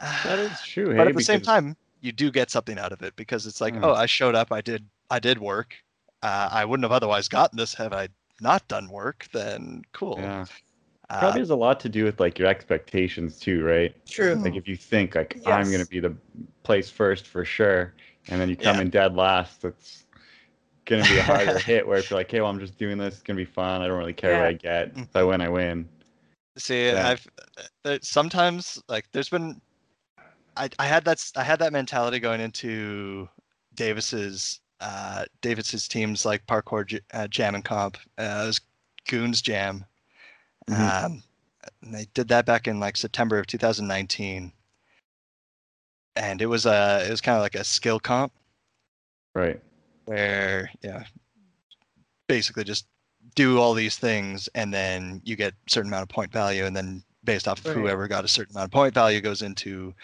That 0.00 0.38
is 0.38 0.62
true. 0.66 0.94
but 0.94 1.04
hey, 1.04 1.10
at 1.10 1.14
the 1.14 1.22
same 1.22 1.40
time, 1.40 1.76
you 2.00 2.12
do 2.12 2.30
get 2.30 2.50
something 2.50 2.78
out 2.78 2.92
of 2.92 3.02
it 3.02 3.14
because 3.16 3.46
it's 3.46 3.60
like, 3.60 3.74
Hmm. 3.74 3.84
oh, 3.84 3.92
I 3.92 4.06
showed 4.06 4.34
up, 4.34 4.52
I 4.52 4.60
did 4.60 4.84
I 5.10 5.18
did 5.18 5.38
work. 5.38 5.74
Uh, 6.22 6.48
I 6.52 6.64
wouldn't 6.64 6.84
have 6.84 6.92
otherwise 6.92 7.28
gotten 7.28 7.56
this 7.56 7.74
had 7.74 7.92
I 7.94 8.08
not 8.40 8.66
done 8.68 8.88
work. 8.90 9.26
Then 9.32 9.82
cool. 9.92 10.16
Yeah. 10.18 10.44
Uh, 11.10 11.20
Probably 11.20 11.40
has 11.40 11.50
a 11.50 11.56
lot 11.56 11.80
to 11.80 11.88
do 11.88 12.04
with 12.04 12.20
like 12.20 12.38
your 12.38 12.48
expectations 12.48 13.38
too, 13.38 13.64
right? 13.64 13.94
True. 14.06 14.34
Like 14.34 14.56
if 14.56 14.68
you 14.68 14.76
think 14.76 15.14
like 15.14 15.40
I'm 15.46 15.70
gonna 15.70 15.86
be 15.86 16.00
the 16.00 16.14
place 16.62 16.90
first 16.90 17.26
for 17.26 17.44
sure, 17.44 17.94
and 18.28 18.38
then 18.40 18.48
you 18.50 18.56
come 18.56 18.76
Yeah. 18.76 18.82
in 18.82 18.90
dead 18.90 19.14
last, 19.16 19.64
it's 19.64 20.04
gonna 20.84 21.04
be 21.04 21.16
a 21.18 21.22
harder 21.22 21.58
hit. 21.70 21.86
Where 21.86 21.96
if 21.98 22.10
you're 22.10 22.18
like, 22.18 22.30
hey, 22.30 22.40
well, 22.42 22.50
I'm 22.50 22.58
just 22.60 22.76
doing 22.78 22.98
this, 22.98 23.14
it's 23.14 23.22
gonna 23.22 23.38
be 23.38 23.44
fun. 23.46 23.80
I 23.80 23.86
don't 23.86 23.98
really 23.98 24.12
care 24.12 24.34
what 24.38 24.48
I 24.48 24.52
get. 24.52 24.94
Mm. 24.94 25.04
If 25.04 25.16
I 25.16 25.22
win, 25.22 25.40
I 25.40 25.48
win. 25.48 25.88
See, 26.58 26.88
Yeah. 26.88 27.16
I've 27.86 28.00
sometimes 28.02 28.82
like 28.88 29.06
there's 29.12 29.28
been, 29.30 29.60
I 30.58 30.68
I 30.78 30.86
had 30.86 31.04
that 31.04 31.24
I 31.36 31.44
had 31.44 31.58
that 31.60 31.72
mentality 31.72 32.18
going 32.18 32.40
into 32.40 33.28
Davis's 33.74 34.60
uh 34.80 35.24
Davis's 35.40 35.88
teams 35.88 36.24
like 36.24 36.46
parkour 36.46 36.86
j- 36.86 37.00
uh, 37.12 37.28
jam 37.28 37.54
and 37.54 37.64
comp. 37.64 37.96
Uh, 38.18 38.42
it 38.44 38.46
was 38.46 38.60
Goons 39.08 39.40
Jam. 39.40 39.84
Mhm. 40.68 41.04
Um, 41.04 41.22
and 41.82 41.94
they 41.94 42.06
did 42.14 42.28
that 42.28 42.46
back 42.46 42.66
in 42.68 42.78
like 42.80 42.96
September 42.96 43.38
of 43.38 43.46
2019, 43.46 44.52
and 46.16 46.42
it 46.42 46.46
was 46.46 46.66
a 46.66 47.04
it 47.06 47.10
was 47.10 47.20
kind 47.20 47.36
of 47.36 47.42
like 47.42 47.54
a 47.54 47.64
skill 47.64 47.98
comp 48.00 48.32
Right. 49.34 49.60
where 50.06 50.70
yeah, 50.82 51.04
basically 52.26 52.64
just 52.64 52.86
do 53.34 53.58
all 53.58 53.74
these 53.74 53.96
things 53.96 54.48
and 54.54 54.72
then 54.72 55.20
you 55.24 55.36
get 55.36 55.52
a 55.52 55.70
certain 55.70 55.90
amount 55.90 56.02
of 56.02 56.08
point 56.08 56.32
value 56.32 56.64
and 56.64 56.74
then 56.76 57.02
based 57.24 57.46
off 57.46 57.58
of 57.60 57.66
Right. 57.66 57.76
whoever 57.76 58.08
got 58.08 58.24
a 58.24 58.28
certain 58.28 58.56
amount 58.56 58.66
of 58.66 58.72
point 58.72 58.94
value 58.94 59.20
goes 59.20 59.42
into 59.42 59.94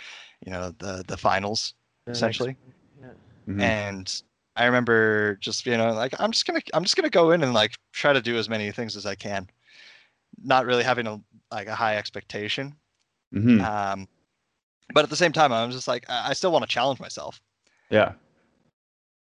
you 0.44 0.52
know 0.52 0.70
the 0.78 1.04
the 1.08 1.16
finals 1.16 1.74
The 2.06 2.12
next 2.12 2.18
essentially 2.18 2.56
one, 2.98 3.16
Mhm. 3.48 3.60
and 3.60 4.22
i 4.56 4.64
remember 4.64 5.36
just 5.36 5.66
you 5.66 5.76
know 5.76 5.92
like 5.92 6.14
i'm 6.20 6.30
just 6.32 6.46
gonna 6.46 6.60
i'm 6.74 6.82
just 6.84 6.96
gonna 6.96 7.10
go 7.10 7.32
in 7.32 7.42
and 7.42 7.54
like 7.54 7.74
try 7.92 8.12
to 8.12 8.20
do 8.22 8.36
as 8.36 8.48
many 8.48 8.70
things 8.70 8.96
as 8.96 9.06
i 9.06 9.14
can 9.14 9.48
not 10.42 10.66
really 10.66 10.84
having 10.84 11.06
a 11.06 11.20
like 11.50 11.68
a 11.68 11.74
high 11.74 11.96
expectation 11.96 12.74
Mhm. 13.34 13.60
um 13.64 14.08
but 14.94 15.04
at 15.04 15.10
the 15.10 15.16
same 15.16 15.32
time 15.32 15.52
i'm 15.52 15.70
just 15.70 15.88
like 15.88 16.04
i 16.08 16.30
I 16.30 16.32
still 16.34 16.52
want 16.52 16.62
to 16.64 16.68
challenge 16.68 17.00
myself 17.00 17.40
Yeah. 17.90 18.14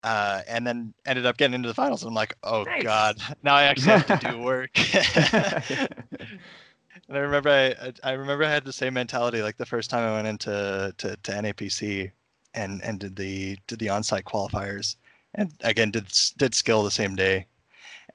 uh, 0.04 0.42
and 0.48 0.66
then 0.68 0.94
ended 1.06 1.26
up 1.26 1.38
getting 1.38 1.56
into 1.56 1.68
the 1.68 1.74
finals. 1.74 2.04
And 2.04 2.10
I'm 2.10 2.14
like, 2.16 2.36
oh 2.44 2.64
Nice. 2.66 2.84
god, 2.84 3.18
now 3.44 3.56
I 3.56 3.64
actually 3.64 3.94
have 3.98 4.06
to 4.08 4.28
do 4.28 4.40
work. 4.40 4.70
and 7.08 7.18
I 7.18 7.22
remember 7.22 7.50
I, 7.50 7.94
I- 8.04 8.14
remember 8.14 8.44
I 8.44 8.50
had 8.52 8.66
the 8.66 8.74
same 8.74 8.94
mentality 8.94 9.42
like 9.42 9.58
the 9.58 9.66
first 9.66 9.90
time 9.90 10.04
I 10.08 10.14
went 10.16 10.28
into 10.28 10.94
to, 10.98 11.18
to 11.18 11.32
NAPC 11.32 12.12
and 12.54 12.82
and 12.84 13.00
did 13.00 13.16
the 13.16 13.58
did 13.68 13.80
the 13.80 13.90
on-site 13.90 14.26
qualifiers 14.26 14.96
and 15.34 15.52
again 15.62 15.92
did 15.92 16.08
did 16.38 16.56
skill 16.56 16.84
the 16.84 16.92
same 16.92 17.16
day, 17.16 17.48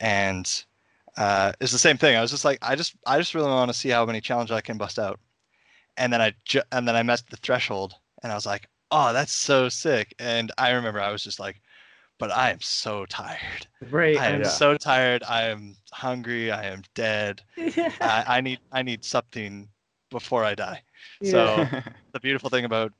and 0.00 0.64
uh, 1.18 1.52
it's 1.60 1.72
the 1.72 1.78
same 1.78 1.98
thing. 1.98 2.16
I 2.16 2.22
was 2.22 2.30
just 2.32 2.44
like, 2.46 2.58
I 2.62 2.76
just 2.76 2.94
I 3.06 3.18
just 3.18 3.34
really 3.34 3.50
want 3.50 3.70
to 3.70 3.78
see 3.78 3.90
how 3.90 4.06
many 4.06 4.20
challenges 4.20 4.54
I 4.56 4.60
can 4.62 4.78
bust 4.78 4.98
out, 4.98 5.20
and 5.96 6.12
then 6.12 6.20
I 6.22 6.34
ju- 6.44 6.62
and 6.72 6.86
then 6.88 6.96
I 6.96 7.02
met 7.02 7.22
the 7.30 7.36
threshold 7.36 7.94
and 8.22 8.32
I 8.32 8.34
was 8.34 8.46
like, 8.46 8.68
oh, 8.90 9.12
that's 9.12 9.32
so 9.32 9.68
sick. 9.68 10.14
And 10.18 10.52
I 10.58 10.70
remember 10.72 11.00
I 11.00 11.12
was 11.12 11.22
just 11.24 11.40
like, 11.40 11.60
but 12.20 12.30
I 12.30 12.50
am 12.50 12.60
so 12.60 13.06
tired. 13.06 13.66
Right. 13.90 14.16
I 14.16 14.26
am 14.26 14.42
Yeah. 14.42 14.48
so 14.48 14.76
tired. 14.76 15.24
I 15.24 15.44
am 15.44 15.74
hungry. 15.92 16.52
I 16.52 16.66
am 16.66 16.82
dead. 16.94 17.42
I, 18.00 18.24
I 18.28 18.40
need 18.40 18.60
I 18.70 18.82
need 18.82 19.04
something 19.04 19.68
before 20.10 20.44
I 20.44 20.54
die. 20.54 20.82
Yeah. 21.20 21.30
So 21.30 21.66
the 22.12 22.20
beautiful 22.20 22.50
thing 22.50 22.64
about 22.66 22.92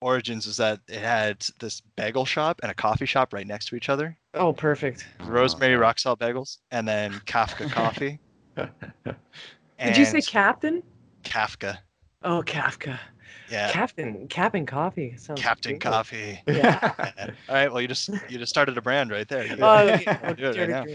Origins 0.00 0.46
is 0.46 0.56
that 0.58 0.80
it 0.88 1.00
had 1.00 1.44
this 1.60 1.82
bagel 1.96 2.24
shop 2.24 2.60
and 2.62 2.70
a 2.70 2.74
coffee 2.74 3.06
shop 3.06 3.32
right 3.34 3.46
next 3.46 3.66
to 3.66 3.76
each 3.76 3.88
other. 3.88 4.16
oh, 4.34 4.52
perfect. 4.52 5.04
Rosemary 5.24 5.74
Oh, 5.74 5.80
rock 5.80 5.98
salt 5.98 6.20
bagels 6.20 6.58
and 6.70 6.86
then 6.86 7.12
Kafka 7.26 7.68
coffee. 7.68 8.20
Did 8.56 9.96
you 9.96 10.04
say 10.04 10.20
Captain? 10.20 10.82
Kafka? 11.24 11.78
Oh, 12.22 12.42
Kafka. 12.46 12.98
Yeah, 13.46 13.72
Captain. 13.72 14.26
Captain 14.28 14.66
Coffee. 14.66 15.14
Sounds 15.16 15.42
Captain. 15.42 15.78
Coffee. 15.78 16.42
Yeah. 16.46 16.78
Yeah. 17.16 17.26
All 17.48 17.54
right. 17.54 17.70
Well, 17.72 17.80
you 17.80 17.88
just 17.88 18.10
you 18.26 18.38
just 18.38 18.50
started 18.50 18.76
a 18.76 18.82
brand 18.82 19.10
right 19.10 19.28
there. 19.28 19.46
You 19.46 19.56
Oh, 19.60 19.98
can 20.26 20.36
do 20.36 20.46
it 20.50 20.56
right 20.56 20.68
now. 20.68 20.88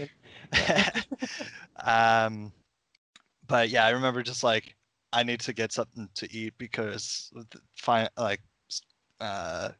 um, 1.84 2.52
but 3.46 3.68
yeah, 3.68 3.84
I 3.86 3.90
remember 3.90 4.22
just 4.22 4.42
like 4.42 4.74
I 5.12 5.22
need 5.22 5.40
to 5.40 5.52
get 5.52 5.72
something 5.72 6.08
to 6.16 6.32
eat 6.32 6.54
because 6.58 7.32
fine, 7.76 8.08
like 8.16 8.40
uh, 9.20 9.70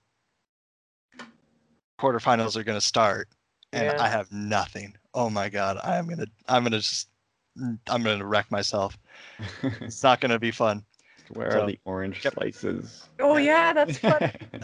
quarterfinals 2.00 2.56
are 2.56 2.64
gonna 2.64 2.80
start, 2.80 3.28
and 3.72 3.92
Yeah. 3.92 3.98
I 3.98 4.08
have 4.08 4.32
nothing. 4.32 4.94
Oh 5.14 5.30
my 5.30 5.48
god, 5.48 5.78
I 5.82 5.96
am 5.96 6.08
gonna 6.08 6.26
I'm 6.48 6.62
gonna 6.64 6.78
just 6.78 7.08
mm, 7.58 7.78
I'm 7.88 8.02
gonna 8.02 8.24
wreck 8.26 8.50
myself. 8.50 8.96
It's 9.86 10.02
not 10.02 10.20
gonna 10.20 10.38
be 10.38 10.50
fun. 10.50 10.84
Where 11.31 11.51
So- 11.51 11.62
are 11.62 11.66
the 11.66 11.79
orange 11.85 12.22
Yep. 12.25 12.35
slices? 12.35 13.09
Oh, 13.20 13.37
yeah, 13.37 13.72
that's 13.75 13.99
funny. 13.99 14.33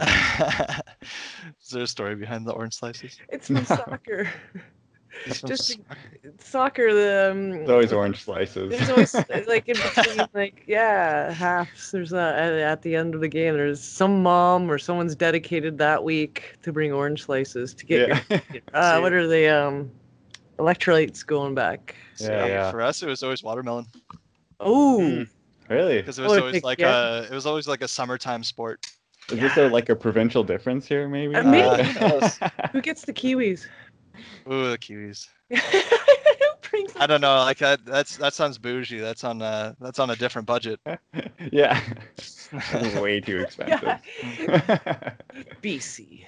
Is 1.61 1.69
there 1.71 1.83
a 1.83 1.87
story 1.87 2.15
behind 2.15 2.45
the 2.45 2.51
orange 2.51 2.75
slices? 2.75 3.17
It's 3.29 3.47
from 3.47 3.65
soccer. 3.65 4.29
It's 5.25 5.39
from 5.41 5.49
Just 5.49 5.71
s- 5.71 5.77
soccer. 6.39 6.93
The 6.93 7.31
um, 7.31 7.49
There's 7.51 7.69
always 7.69 7.93
orange 7.93 8.23
slices. 8.23 8.69
There's 8.71 8.89
always 8.89 9.13
like 9.47 9.67
in 9.67 9.75
between, 9.75 10.27
like 10.33 10.63
yeah, 10.67 11.31
halves. 11.33 11.91
There's 11.91 12.13
a, 12.13 12.19
at, 12.37 12.53
at 12.53 12.81
the 12.81 12.95
end 12.95 13.13
of 13.15 13.21
the 13.21 13.27
game. 13.27 13.55
There's 13.55 13.83
some 13.83 14.23
mom 14.23 14.71
or 14.71 14.77
someone's 14.77 15.15
dedicated 15.15 15.77
that 15.79 16.03
week 16.03 16.55
to 16.63 16.71
bring 16.71 16.93
orange 16.93 17.23
slices 17.25 17.73
to 17.73 17.85
get 17.85 18.07
yeah. 18.07 18.21
your 18.29 18.61
uh, 18.73 18.99
what 19.01 19.11
are 19.13 19.27
they 19.27 19.49
um 19.49 19.91
electrolytes 20.59 21.25
going 21.25 21.55
back. 21.55 21.95
Yeah, 22.17 22.27
See, 22.45 22.49
yeah. 22.49 22.71
For 22.71 22.81
us, 22.81 23.01
it 23.03 23.07
was 23.07 23.21
always 23.23 23.43
watermelon 23.43 23.85
Oh, 24.59 25.01
Hmm. 25.01 25.23
Really? 25.71 25.97
because 25.97 26.19
it 26.19 26.23
was 26.23 26.33
Oh, 26.33 26.39
always 26.39 26.53
like- 26.55 26.63
like 26.63 26.79
yeah. 26.79 27.19
a 27.19 27.23
it 27.23 27.31
was 27.31 27.45
always 27.45 27.67
like 27.67 27.81
a 27.81 27.87
summertime 27.87 28.43
sport. 28.43 28.85
Is 29.31 29.39
this 29.39 29.55
a, 29.57 29.69
like 29.69 29.89
a 29.89 29.95
provincial 29.95 30.43
difference 30.43 30.85
here, 30.87 31.07
maybe? 31.07 31.35
Uh, 31.35 31.43
maybe. 31.43 31.83
who 31.83 32.19
who 32.73 32.81
gets 32.81 33.03
the 33.05 33.13
kiwis? 33.13 33.65
Ooh, 34.51 34.71
the 34.71 34.77
kiwis. 34.77 35.27
Who 35.51 36.69
brings 36.69 36.93
I 36.97 37.05
don't 37.07 37.19
know. 37.21 37.35
Like 37.39 37.57
that. 37.59 37.83
That's 37.85 38.17
that 38.17 38.33
sounds 38.33 38.57
bougie. 38.57 38.99
That's 38.99 39.23
on 39.23 39.41
uh 39.41 39.73
that's 39.79 39.99
on 39.99 40.09
a 40.09 40.15
different 40.15 40.47
budget. 40.47 40.79
yeah. 41.51 41.79
Way 42.99 43.19
too 43.21 43.39
expensive. 43.41 43.99
BC. 45.61 46.25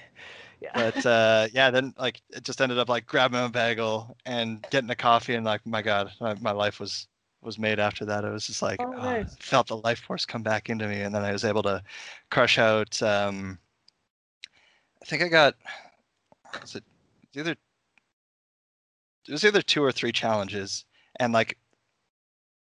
Yeah. 0.60 0.70
But 0.74 1.04
uh, 1.06 1.48
yeah, 1.52 1.70
then 1.70 1.94
like 1.98 2.20
it 2.30 2.42
just 2.44 2.60
ended 2.60 2.78
up 2.78 2.88
like 2.88 3.06
grabbing 3.06 3.42
a 3.44 3.48
bagel 3.48 4.16
and 4.24 4.64
getting 4.70 4.88
a 4.90 4.94
coffee, 4.96 5.34
and 5.34 5.44
like 5.44 5.64
my 5.66 5.82
God, 5.82 6.10
my, 6.20 6.34
my 6.40 6.52
life 6.52 6.80
was 6.80 7.06
was 7.44 7.58
made 7.58 7.78
after 7.78 8.04
that. 8.06 8.24
It 8.24 8.30
was 8.30 8.46
just 8.46 8.62
like 8.62 8.80
Oh, 8.80 8.92
oh, 8.96 9.02
nice. 9.02 9.36
felt 9.38 9.68
the 9.68 9.76
life 9.78 10.00
force 10.00 10.24
come 10.24 10.42
back 10.42 10.70
into 10.70 10.88
me, 10.88 11.00
and 11.02 11.14
then 11.14 11.22
I 11.24 11.32
was 11.32 11.44
able 11.44 11.62
to 11.64 11.82
crush 12.30 12.58
out. 12.58 13.00
Um, 13.02 13.58
I 15.02 15.06
think 15.06 15.22
I 15.22 15.28
got 15.28 15.54
was 16.60 16.74
it 16.76 16.84
either 17.34 17.52
it 17.52 19.32
was 19.32 19.44
either 19.44 19.62
two 19.62 19.82
or 19.82 19.92
three 19.92 20.12
challenges, 20.12 20.84
and 21.20 21.32
like 21.32 21.58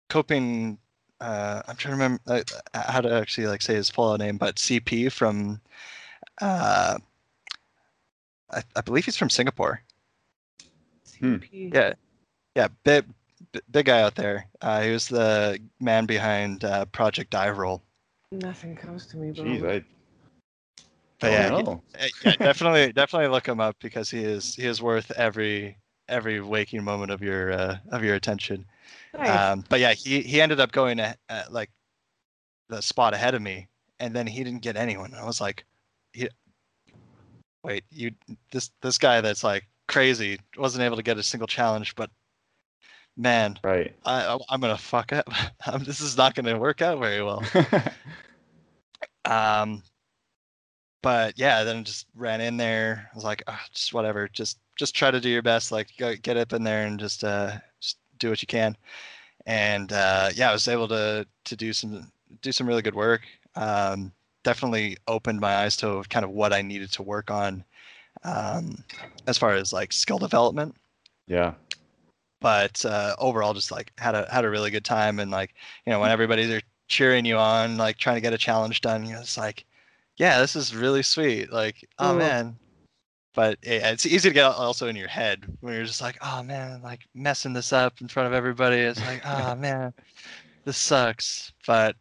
coping. 0.08 0.78
Uh, 1.20 1.62
I'm 1.68 1.76
trying 1.76 1.96
to 1.96 2.02
remember 2.02 2.20
uh, 2.26 2.42
how 2.90 3.00
to 3.00 3.12
actually 3.14 3.46
like 3.46 3.62
say 3.62 3.74
his 3.74 3.88
full 3.90 4.16
name, 4.18 4.38
but 4.38 4.56
CP 4.56 5.10
from. 5.12 5.60
Uh, 6.40 6.98
I, 8.50 8.62
I 8.74 8.80
believe 8.80 9.04
he's 9.04 9.16
from 9.16 9.30
Singapore. 9.30 9.82
Hmm. 11.20 11.36
CP. 11.36 11.72
Yeah, 11.72 11.92
yeah, 12.56 12.68
big 12.84 13.06
b- 13.06 13.14
big 13.70 13.86
guy 13.86 14.02
out 14.02 14.14
there. 14.14 14.46
Uh, 14.60 14.80
he 14.82 14.90
was 14.90 15.08
the 15.08 15.58
man 15.80 16.06
behind 16.06 16.64
uh, 16.64 16.84
Project 16.86 17.30
Dive 17.30 17.58
Roll. 17.58 17.82
Nothing 18.30 18.74
comes 18.76 19.06
to 19.08 19.16
me. 19.16 19.30
But 19.32 19.44
Jeez, 19.44 19.64
I 19.64 19.84
But 21.20 21.30
don't 21.30 21.32
yeah, 21.32 21.56
he- 21.56 21.62
know. 21.62 21.82
uh, 22.00 22.06
yeah, 22.24 22.36
definitely 22.38 22.92
definitely 22.92 23.28
look 23.28 23.46
him 23.46 23.60
up 23.60 23.76
because 23.80 24.10
he 24.10 24.24
is 24.24 24.54
he 24.54 24.66
is 24.66 24.80
worth 24.82 25.10
every 25.12 25.76
every 26.08 26.40
waking 26.40 26.82
moment 26.82 27.10
of 27.10 27.22
your 27.22 27.52
uh, 27.52 27.76
of 27.90 28.02
your 28.02 28.14
attention. 28.14 28.64
nice. 29.16 29.28
Um, 29.28 29.64
but 29.68 29.80
yeah, 29.80 29.92
he 29.92 30.22
he 30.22 30.40
ended 30.40 30.60
up 30.60 30.72
going 30.72 30.98
at, 31.00 31.18
at 31.28 31.52
like 31.52 31.70
the 32.68 32.80
spot 32.80 33.14
ahead 33.14 33.34
of 33.34 33.42
me, 33.42 33.68
and 34.00 34.14
then 34.14 34.26
he 34.26 34.42
didn't 34.42 34.62
get 34.62 34.76
anyone. 34.76 35.14
I 35.14 35.24
was 35.24 35.40
like, 35.40 35.64
he, 36.12 36.28
wait, 37.62 37.84
you 37.90 38.12
this 38.50 38.70
this 38.80 38.98
guy 38.98 39.20
that's 39.20 39.44
like 39.44 39.64
crazy 39.88 40.38
wasn't 40.56 40.82
able 40.82 40.96
to 40.96 41.02
get 41.02 41.18
a 41.18 41.22
single 41.22 41.46
challenge, 41.46 41.94
but 41.94 42.10
man, 43.16 43.58
Right. 43.64 43.94
I 44.04 44.24
I- 44.34 44.38
I'm 44.48 44.60
gonna 44.60 44.78
fuck 44.78 45.12
up. 45.12 45.28
This 45.80 46.00
is 46.00 46.16
not 46.16 46.34
gonna 46.34 46.58
work 46.58 46.82
out 46.82 46.98
very 46.98 47.22
well. 47.22 47.42
Um, 49.24 49.82
but 51.02 51.38
yeah, 51.38 51.64
then 51.64 51.84
just 51.84 52.06
ran 52.14 52.40
in 52.40 52.56
there. 52.56 53.08
I 53.12 53.14
was 53.14 53.24
like, 53.24 53.42
oh, 53.46 53.58
just 53.72 53.92
whatever, 53.94 54.28
just 54.28 54.58
just 54.76 54.94
try 54.94 55.10
to 55.10 55.20
do 55.20 55.28
your 55.28 55.42
best. 55.42 55.72
Like 55.72 55.88
go, 55.98 56.14
get 56.16 56.36
up 56.36 56.52
in 56.52 56.62
there 56.64 56.86
and 56.86 56.98
just 56.98 57.24
uh, 57.24 57.52
just 57.80 57.98
do 58.18 58.30
what 58.30 58.42
you 58.42 58.46
can. 58.46 58.76
And 59.46 59.92
uh, 59.92 60.30
yeah, 60.34 60.50
I 60.50 60.52
was 60.52 60.68
able 60.68 60.88
to 60.88 61.26
to 61.44 61.56
do 61.56 61.72
some 61.72 62.10
do 62.40 62.52
some 62.52 62.66
really 62.66 62.82
good 62.82 62.94
work. 62.94 63.22
Um, 63.56 64.12
definitely 64.44 64.96
opened 65.06 65.40
my 65.40 65.56
eyes 65.56 65.76
to 65.78 66.02
kind 66.08 66.24
of 66.24 66.30
what 66.30 66.52
I 66.52 66.62
needed 66.62 66.90
to 66.92 67.02
work 67.02 67.30
on 67.30 67.64
um, 68.24 68.82
as 69.26 69.38
far 69.38 69.54
as 69.54 69.72
like 69.72 69.92
skill 69.92 70.18
development. 70.18 70.74
Yeah. 71.26 71.54
But 72.42 72.84
uh, 72.84 73.14
overall, 73.18 73.54
just 73.54 73.70
like 73.70 73.92
had 73.98 74.14
a 74.14 74.28
had 74.30 74.44
a 74.44 74.50
really 74.50 74.70
good 74.70 74.84
time, 74.84 75.18
and 75.18 75.30
like 75.30 75.54
you 75.86 75.92
know 75.92 76.00
when 76.00 76.10
everybody's 76.10 76.48
there 76.48 76.62
cheering 76.88 77.24
you 77.24 77.38
on, 77.38 77.76
like 77.78 77.96
trying 77.96 78.16
to 78.16 78.20
get 78.20 78.34
a 78.34 78.38
challenge 78.38 78.80
done, 78.82 79.06
you 79.06 79.14
know, 79.14 79.20
it's 79.20 79.38
like, 79.38 79.64
yeah, 80.18 80.38
this 80.40 80.54
is 80.54 80.76
really 80.76 81.02
sweet. 81.02 81.52
Like, 81.52 81.88
oh 81.98 82.14
man. 82.14 82.56
But 83.34 83.58
it, 83.62 83.82
it's 83.82 84.04
easy 84.04 84.28
to 84.28 84.34
get 84.34 84.44
also 84.44 84.88
in 84.88 84.96
your 84.96 85.08
head 85.08 85.46
when 85.60 85.72
you're 85.72 85.86
just 85.86 86.02
like, 86.02 86.18
oh 86.20 86.42
man, 86.42 86.82
like 86.82 87.00
messing 87.14 87.54
this 87.54 87.72
up 87.72 88.00
in 88.02 88.08
front 88.08 88.26
of 88.26 88.34
everybody. 88.34 88.76
It's 88.76 89.00
like, 89.00 89.22
oh 89.24 89.54
man, 89.58 89.94
this 90.66 90.76
sucks. 90.76 91.52
But 91.66 91.96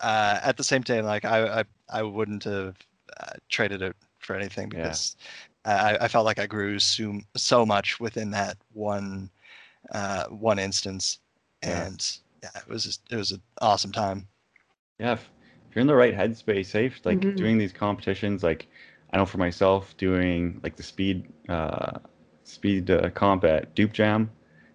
uh, 0.00 0.38
at 0.44 0.56
the 0.56 0.64
same 0.64 0.84
time, 0.84 1.04
like 1.04 1.24
I 1.24 1.60
I, 1.60 1.64
I 1.92 2.02
wouldn't 2.02 2.44
have 2.44 2.76
uh, 3.18 3.32
traded 3.48 3.82
it 3.82 3.96
for 4.20 4.36
anything 4.36 4.70
Yeah. 4.70 4.82
because 4.82 5.16
I, 5.64 5.96
I 6.02 6.08
felt 6.08 6.24
like 6.24 6.38
I 6.38 6.46
grew 6.46 6.78
so, 6.78 7.20
so 7.36 7.66
much 7.66 7.98
within 7.98 8.30
that 8.32 8.56
one 8.72 9.30
uh, 9.92 10.26
one 10.26 10.58
instance, 10.58 11.20
and 11.62 12.18
yeah, 12.42 12.50
it 12.56 12.68
was 12.68 12.84
just 12.84 13.02
it 13.10 13.16
was 13.16 13.32
an 13.32 13.42
awesome 13.60 13.92
time. 13.92 14.28
Yeah, 14.98 15.12
if, 15.14 15.30
if 15.68 15.76
you're 15.76 15.80
in 15.82 15.86
the 15.86 15.94
right 15.94 16.14
headspace, 16.14 16.66
safe 16.66 17.00
like 17.04 17.26
Mhm. 17.26 17.36
doing 17.36 17.58
these 17.58 17.72
competitions, 17.72 18.42
like 18.42 18.68
I 19.12 19.16
know 19.18 19.26
for 19.26 19.38
myself 19.38 19.96
doing 19.96 20.60
like 20.62 20.76
the 20.76 20.82
speed 20.82 21.26
uh, 21.48 21.98
speed 22.44 22.90
uh, 22.90 23.10
comp 23.10 23.44
at 23.44 23.74
Dupe 23.74 23.92
Jam, 23.92 24.30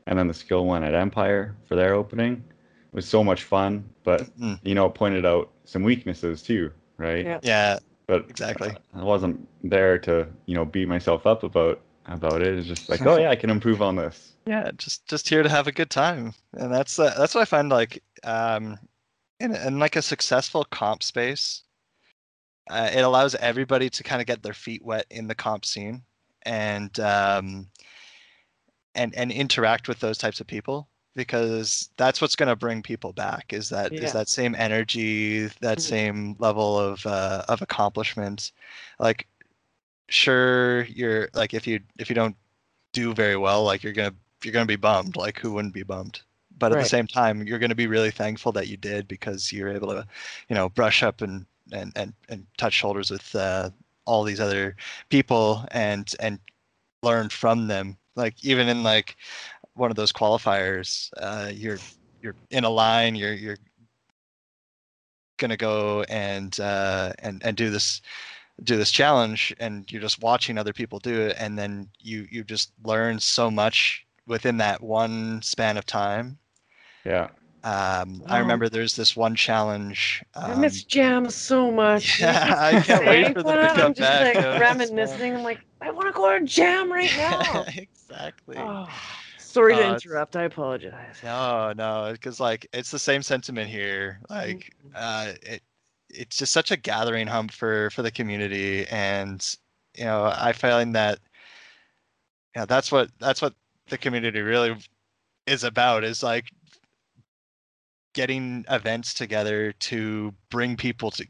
and 0.07 0.17
then 0.17 0.27
the 0.27 0.33
skill 0.33 0.65
one 0.65 0.83
at 0.83 0.93
Empire 0.93 1.55
for 1.67 1.75
their 1.75 1.93
opening 1.93 2.43
was 2.91 3.07
so 3.07 3.23
much 3.23 3.43
fun. 3.43 3.89
But 4.03 4.29
Mm, 4.39 4.59
you 4.63 4.75
know, 4.75 4.85
it 4.87 4.95
pointed 4.95 5.25
out 5.25 5.51
some 5.65 5.83
weaknesses 5.83 6.41
too, 6.43 6.71
right? 6.97 7.29
Yeah. 7.29 7.39
yeah, 7.41 7.79
But 8.07 8.27
exactly. 8.27 8.77
I 8.93 9.03
wasn't 9.03 9.47
there 9.63 9.97
to 9.99 10.27
you 10.45 10.55
know 10.55 10.65
beat 10.65 10.87
myself 10.87 11.25
up 11.27 11.43
about 11.43 11.81
about 12.05 12.41
it. 12.41 12.57
It's 12.57 12.67
just 12.67 12.89
like, 12.89 13.05
oh 13.07 13.17
yeah, 13.17 13.29
I 13.29 13.35
can 13.35 13.49
improve 13.49 13.81
on 13.81 13.95
this. 13.95 14.28
Yeah 14.49 14.71
just 14.77 15.05
just 15.07 15.29
here 15.29 15.43
to 15.43 15.49
have 15.49 15.67
a 15.67 15.71
good 15.71 15.91
time 15.91 16.33
and 16.53 16.73
that's 16.73 16.97
uh, 16.97 17.13
that's 17.17 17.35
what 17.35 17.41
i 17.41 17.45
find 17.45 17.69
like 17.69 18.01
um 18.23 18.79
in, 19.39 19.55
in 19.55 19.77
like 19.77 19.95
a 19.95 20.01
successful 20.01 20.65
comp 20.71 21.03
space 21.03 21.61
uh, 22.71 22.89
it 22.91 23.01
allows 23.01 23.35
everybody 23.35 23.89
to 23.91 24.03
kind 24.03 24.21
of 24.21 24.27
get 24.27 24.41
their 24.41 24.53
feet 24.53 24.83
wet 24.83 25.05
in 25.11 25.27
the 25.27 25.35
comp 25.35 25.65
scene 25.65 26.01
and 26.43 26.99
um 26.99 27.67
and 28.95 29.13
and 29.13 29.31
interact 29.31 29.87
with 29.87 29.99
those 29.99 30.17
types 30.17 30.41
of 30.41 30.47
people 30.47 30.89
because 31.15 31.91
that's 31.97 32.19
what's 32.19 32.35
going 32.35 32.49
to 32.49 32.55
bring 32.55 32.81
people 32.81 33.13
back 33.13 33.53
is 33.53 33.69
that 33.69 33.91
is 33.93 34.01
Yeah. 34.01 34.13
that 34.13 34.29
same 34.29 34.55
energy 34.55 35.45
that 35.61 35.77
Mhm. 35.77 35.81
same 35.81 36.35
level 36.39 36.79
of 36.79 37.05
uh, 37.05 37.43
of 37.47 37.61
accomplishment 37.61 38.51
like 38.99 39.27
sure 40.09 40.85
you're 40.85 41.29
like 41.35 41.53
if 41.53 41.67
you 41.67 41.81
if 41.99 42.09
you 42.09 42.15
don't 42.15 42.35
do 42.93 43.13
very 43.13 43.37
well 43.37 43.63
like 43.63 43.83
you're 43.83 43.93
gonna 43.93 44.15
you're 44.45 44.53
gonna 44.53 44.65
be 44.65 44.75
bummed 44.75 45.15
like 45.15 45.39
who 45.39 45.51
wouldn't 45.53 45.73
be 45.73 45.83
bummed 45.83 46.21
but 46.57 46.71
at 46.71 46.77
Right. 46.77 46.85
the 46.85 46.85
same 46.85 47.07
time 47.07 47.45
you're 47.47 47.59
gonna 47.59 47.75
be 47.75 47.87
really 47.87 48.11
thankful 48.11 48.51
that 48.53 48.67
you 48.67 48.77
did 48.77 49.07
because 49.07 49.51
you're 49.51 49.69
able 49.69 49.89
to 49.89 50.05
you 50.49 50.55
know 50.55 50.69
brush 50.69 51.03
up 51.03 51.21
and 51.21 51.45
and 51.71 51.91
and, 51.95 52.13
and 52.29 52.45
touch 52.57 52.73
shoulders 52.73 53.11
with 53.11 53.35
uh, 53.35 53.69
all 54.05 54.23
these 54.23 54.39
other 54.39 54.75
people 55.09 55.65
and 55.71 56.13
and 56.19 56.39
learn 57.03 57.29
from 57.29 57.67
them 57.67 57.97
like 58.15 58.43
even 58.43 58.67
in 58.67 58.83
like 58.83 59.15
one 59.73 59.89
of 59.91 59.95
those 59.97 60.11
qualifiers 60.11 61.09
uh, 61.17 61.49
you're 61.53 61.81
you're 62.21 62.35
in 62.51 62.63
a 62.63 62.69
line 62.69 63.15
you're 63.15 63.33
you're 63.33 63.57
gonna 65.37 65.57
go 65.57 66.03
and 66.09 66.59
uh, 66.59 67.13
and 67.19 67.41
and 67.43 67.55
do 67.57 67.69
this 67.69 68.01
do 68.63 68.77
this 68.77 68.91
challenge 68.91 69.55
and 69.59 69.91
you're 69.91 70.01
just 70.01 70.21
watching 70.21 70.57
other 70.57 70.73
people 70.73 70.99
do 70.99 71.21
it 71.21 71.35
and 71.39 71.57
then 71.57 71.89
you 71.99 72.27
you 72.31 72.43
just 72.43 72.71
learn 72.83 73.19
so 73.19 73.49
much 73.49 74.05
within 74.29 74.57
that 74.57 74.81
one 74.81 75.41
span 75.41 75.75
of 75.77 75.85
time 75.85 76.37
Yeah. 77.03 77.27
um, 77.63 78.23
i 78.27 78.37
remember 78.39 78.69
there's 78.69 78.95
this 78.95 79.15
one 79.17 79.35
challenge 79.35 80.23
I 80.35 80.51
um, 80.53 80.61
miss 80.61 80.83
jam 80.85 81.29
so 81.29 81.69
much. 81.71 82.19
yeah, 82.21 82.55
I 82.57 82.79
can't 82.81 83.05
wait 83.05 83.23
Saying 83.25 83.33
for 83.33 83.43
them 83.43 83.55
to 83.55 83.61
that, 83.61 83.75
come 83.75 83.85
I'm 83.87 83.93
just 83.93 83.99
back. 84.09 84.35
like 84.35 84.43
though. 84.43 84.51
It's, 84.53 84.61
reminiscing. 84.61 85.35
I'm 85.35 85.43
like, 85.43 85.59
I 85.81 85.91
want 85.91 86.07
to 86.07 86.13
go 86.13 86.39
to 86.39 86.45
jam 86.45 86.91
right 86.91 87.11
now. 87.17 87.65
exactly 87.75 88.55
Oh, 88.57 88.87
sorry 89.37 89.73
Oh, 89.73 89.77
to 89.77 89.81
it's- 89.83 90.05
interrupt. 90.05 90.35
I 90.37 90.43
apologize. 90.43 91.17
no 91.23 91.73
no 91.75 92.09
because 92.13 92.39
like 92.39 92.67
it's 92.71 92.91
the 92.91 92.99
same 92.99 93.21
sentiment 93.23 93.69
here 93.69 94.19
like 94.29 94.73
uh 94.95 95.33
it 95.41 95.61
it's 96.09 96.37
just 96.37 96.53
such 96.53 96.71
a 96.71 96.77
gathering 96.77 97.27
hump 97.27 97.51
for 97.51 97.89
for 97.91 98.01
the 98.03 98.11
community 98.11 98.85
and 98.87 99.55
you 99.97 100.05
know 100.05 100.31
i 100.35 100.51
find 100.53 100.95
that 100.95 101.19
yeah 102.55 102.65
that's 102.65 102.91
what 102.91 103.09
that's 103.19 103.41
what 103.43 103.53
the 103.89 103.97
community 103.97 104.41
really 104.41 104.75
is 105.47 105.63
about 105.63 106.03
is 106.03 106.23
like 106.23 106.45
getting 108.13 108.65
events 108.69 109.13
together 109.13 109.71
to 109.73 110.33
bring 110.49 110.75
people 110.75 111.11
to 111.11 111.25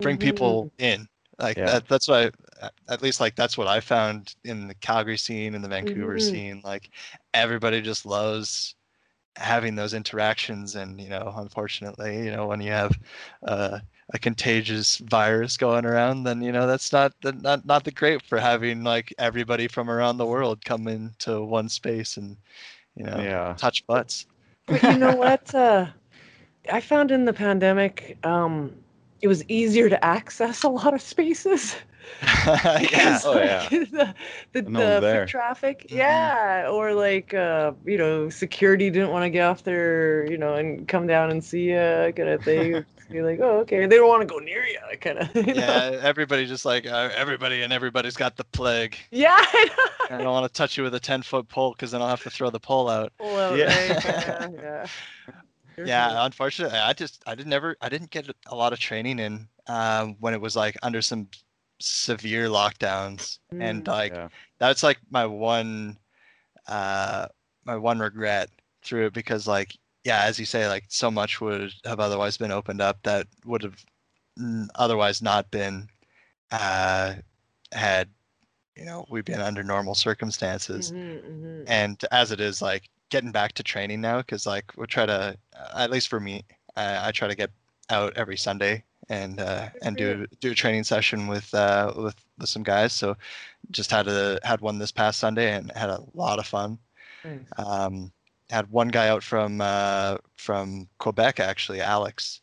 bring 0.00 0.18
people 0.18 0.70
in 0.78 1.06
like 1.38 1.56
Yeah. 1.56 1.66
that, 1.66 1.88
that's 1.88 2.08
what 2.08 2.34
I, 2.62 2.70
at 2.88 3.02
least 3.02 3.20
like 3.20 3.34
that's 3.34 3.58
what 3.58 3.66
i 3.66 3.80
found 3.80 4.34
in 4.44 4.68
the 4.68 4.74
calgary 4.74 5.16
scene 5.18 5.54
and 5.54 5.64
the 5.64 5.68
vancouver 5.68 6.18
Mhm. 6.18 6.20
scene 6.20 6.60
like 6.64 6.90
everybody 7.34 7.80
just 7.80 8.06
loves 8.06 8.76
having 9.36 9.74
those 9.74 9.94
interactions 9.94 10.76
and 10.76 11.00
you 11.00 11.08
know 11.08 11.32
unfortunately 11.36 12.24
you 12.24 12.30
know 12.30 12.46
when 12.46 12.60
you 12.60 12.70
have 12.70 12.98
uh, 13.46 13.78
a 14.12 14.18
contagious 14.18 14.98
virus 14.98 15.56
going 15.56 15.84
around 15.84 16.24
then 16.24 16.42
you 16.42 16.52
know 16.52 16.66
that's 16.66 16.92
not 16.92 17.12
the, 17.22 17.32
not 17.32 17.64
not 17.66 17.84
the 17.84 17.90
great 17.90 18.22
for 18.22 18.38
having 18.38 18.82
like 18.84 19.12
everybody 19.18 19.66
from 19.68 19.90
around 19.90 20.16
the 20.18 20.26
world 20.26 20.64
come 20.64 20.86
into 20.88 21.42
one 21.42 21.68
space 21.68 22.16
and 22.16 22.36
you 22.96 23.04
know 23.04 23.26
Yeah. 23.26 23.54
touch 23.56 23.86
butts 23.86 24.26
But 24.68 24.86
you 24.88 24.96
know 24.96 25.12
what? 25.12 25.54
Uh, 25.54 25.86
I 26.72 26.80
found 26.80 27.10
in 27.10 27.24
the 27.24 27.32
pandemic, 27.32 28.18
um, 28.24 28.72
it 29.20 29.28
was 29.28 29.44
easier 29.48 29.88
to 29.88 30.04
access 30.04 30.62
a 30.62 30.68
lot 30.68 30.94
of 30.94 31.00
spaces. 31.02 31.76
yeah 32.78 32.78
because, 32.78 33.24
Oh, 33.24 33.38
yeah. 33.38 33.70
the 33.70 34.14
the, 34.52 34.62
No 34.66 34.82
the 34.82 34.84
one's 34.84 35.10
foot 35.10 35.26
there. 35.26 35.26
traffic, 35.26 35.86
Mhm. 35.90 35.90
yeah, 35.90 36.68
or 36.70 36.94
like 36.94 37.34
uh, 37.34 37.72
you 37.84 37.98
know, 37.98 38.28
security 38.28 38.90
didn't 38.90 39.10
want 39.10 39.24
to 39.24 39.30
get 39.30 39.42
off 39.44 39.64
their, 39.64 40.24
you 40.30 40.38
know, 40.38 40.54
and 40.54 40.86
come 40.88 41.06
down 41.06 41.30
and 41.30 41.42
see 41.44 41.70
you, 41.70 42.12
kind 42.16 42.28
of 42.28 42.42
thing. 42.44 42.84
You're 43.12 43.28
like, 43.30 43.40
oh, 43.40 43.58
okay. 43.60 43.86
They 43.86 43.96
don't 43.96 44.08
want 44.08 44.22
to 44.22 44.26
go 44.26 44.38
near 44.38 44.64
you, 44.64 44.78
I 44.90 44.96
kind 44.96 45.18
of. 45.18 45.34
You 45.34 45.42
know? 45.42 45.52
yeah 45.54 45.98
everybody 46.02 46.46
just 46.46 46.64
like 46.64 46.86
uh, 46.86 47.10
everybody 47.16 47.62
and 47.62 47.72
everybody's 47.72 48.16
got 48.16 48.36
the 48.36 48.44
plague 48.44 48.96
Yeah. 49.10 49.36
I 49.38 49.68
know. 50.10 50.16
i 50.16 50.22
don't 50.22 50.32
want 50.32 50.52
to 50.52 50.56
touch 50.56 50.76
you 50.76 50.82
with 50.84 50.94
a 50.94 51.00
10 51.00 51.22
foot 51.22 51.48
pole 51.48 51.72
because 51.72 51.90
then 51.92 52.02
i'll 52.02 52.08
have 52.08 52.22
to 52.22 52.30
throw 52.30 52.50
the 52.50 52.60
pole 52.60 52.88
out 52.88 53.12
Pull 53.18 53.36
out, 53.36 53.56
Yeah. 53.56 53.66
right? 53.92 54.04
Yeah. 54.04 54.48
Yeah. 54.62 54.86
You're 55.76 55.86
yeah 55.86 56.08
cool. 56.10 56.18
unfortunately 56.24 56.78
i 56.78 56.92
just 56.92 57.22
i 57.26 57.34
didn't 57.34 57.48
never 57.50 57.76
i 57.80 57.88
didn't 57.88 58.10
get 58.10 58.28
a 58.48 58.54
lot 58.54 58.72
of 58.74 58.78
training 58.78 59.18
in 59.18 59.48
um, 59.68 60.16
when 60.20 60.34
it 60.34 60.40
was 60.40 60.54
like 60.54 60.76
under 60.82 61.00
some 61.00 61.28
severe 61.80 62.48
lockdowns 62.48 63.38
and 63.58 63.84
Mm. 63.84 63.88
like 63.88 64.12
yeah. 64.12 64.28
that's 64.58 64.82
like 64.82 64.98
my 65.10 65.24
one 65.26 65.96
uh 66.68 67.26
my 67.64 67.76
one 67.76 67.98
regret 68.00 68.50
through 68.82 69.06
it 69.06 69.12
because 69.14 69.46
like 69.48 69.76
yeah 70.04 70.22
as 70.24 70.38
you 70.38 70.44
say 70.46 70.68
like 70.68 70.84
so 70.88 71.10
much 71.10 71.40
would 71.40 71.72
have 71.84 72.00
otherwise 72.00 72.36
been 72.36 72.50
opened 72.52 72.80
up 72.80 73.02
that 73.02 73.26
would 73.44 73.62
have 73.62 73.84
otherwise 74.74 75.22
not 75.22 75.50
been 75.50 75.88
uh 76.50 77.14
had 77.72 78.08
you 78.76 78.84
know 78.84 79.04
we've 79.10 79.24
been 79.24 79.40
under 79.40 79.62
normal 79.62 79.94
circumstances 79.94 80.92
Mhm, 80.92 81.20
mhm. 81.22 81.64
and 81.66 82.04
as 82.10 82.30
it 82.32 82.40
is 82.40 82.62
like 82.62 82.88
getting 83.10 83.32
back 83.32 83.52
to 83.52 83.62
training 83.62 84.00
now 84.00 84.18
because 84.18 84.46
like 84.46 84.72
we 84.76 84.86
try 84.86 85.06
to 85.06 85.36
at 85.74 85.90
least 85.90 86.08
for 86.08 86.20
me 86.20 86.44
I, 86.76 87.08
I 87.08 87.10
try 87.12 87.28
to 87.28 87.34
get 87.36 87.50
out 87.90 88.14
every 88.16 88.36
sunday 88.36 88.84
and 89.08 89.40
uh, 89.40 89.68
and 89.82 89.96
do 89.96 90.26
do 90.40 90.52
a 90.52 90.54
training 90.54 90.84
session 90.84 91.26
with 91.28 91.52
uh 91.54 91.92
with, 91.96 92.16
with 92.38 92.48
some 92.48 92.62
guys 92.62 92.92
so 92.92 93.16
just 93.70 93.90
had 93.90 94.08
a 94.08 94.38
had 94.44 94.60
one 94.60 94.78
this 94.78 94.92
past 94.92 95.18
sunday 95.20 95.52
and 95.54 95.70
had 95.72 95.90
a 95.90 96.02
lot 96.14 96.38
of 96.38 96.46
fun 96.46 96.78
Nice. 97.24 97.52
um 97.58 98.12
had 98.52 98.70
one 98.70 98.88
guy 98.88 99.08
out 99.08 99.22
from 99.22 99.60
uh 99.60 100.16
from 100.36 100.88
quebec 100.98 101.40
actually 101.40 101.80
alex 101.80 102.40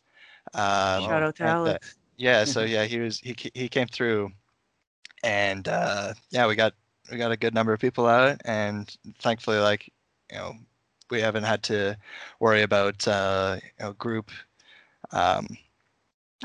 um, 0.52 1.04
Shout 1.04 1.22
out 1.22 1.36
to 1.36 1.44
uh, 1.44 1.48
Alex. 1.48 1.94
yeah 2.16 2.44
so 2.44 2.62
yeah 2.74 2.84
he 2.84 2.98
was 2.98 3.18
he 3.20 3.36
he 3.54 3.68
came 3.68 3.86
through 3.86 4.30
and 5.22 5.68
uh 5.68 6.12
yeah 6.30 6.46
we 6.46 6.54
got 6.56 6.74
we 7.10 7.16
got 7.16 7.30
a 7.32 7.36
good 7.36 7.54
number 7.54 7.72
of 7.72 7.80
people 7.80 8.06
out 8.06 8.40
and 8.44 8.96
thankfully 9.20 9.58
like 9.58 9.90
you 10.30 10.38
know 10.38 10.54
we 11.10 11.20
haven't 11.20 11.44
had 11.44 11.62
to 11.62 11.96
worry 12.40 12.62
about 12.62 13.06
uh 13.06 13.56
you 13.62 13.84
know 13.84 13.92
group 13.94 14.30
um 15.12 15.46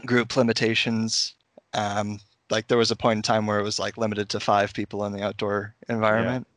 group 0.06 0.36
limitations 0.36 1.36
um 1.74 2.20
like 2.50 2.68
there 2.68 2.78
was 2.78 2.92
a 2.92 2.96
point 2.96 3.18
in 3.18 3.22
time 3.22 3.48
where 3.48 3.60
it 3.60 3.64
was 3.64 3.80
like 3.80 3.98
limited 3.98 4.30
to 4.30 4.40
five 4.40 4.74
people 4.74 5.06
in 5.06 5.12
the 5.14 5.24
outdoor 5.24 5.76
environment. 5.90 6.48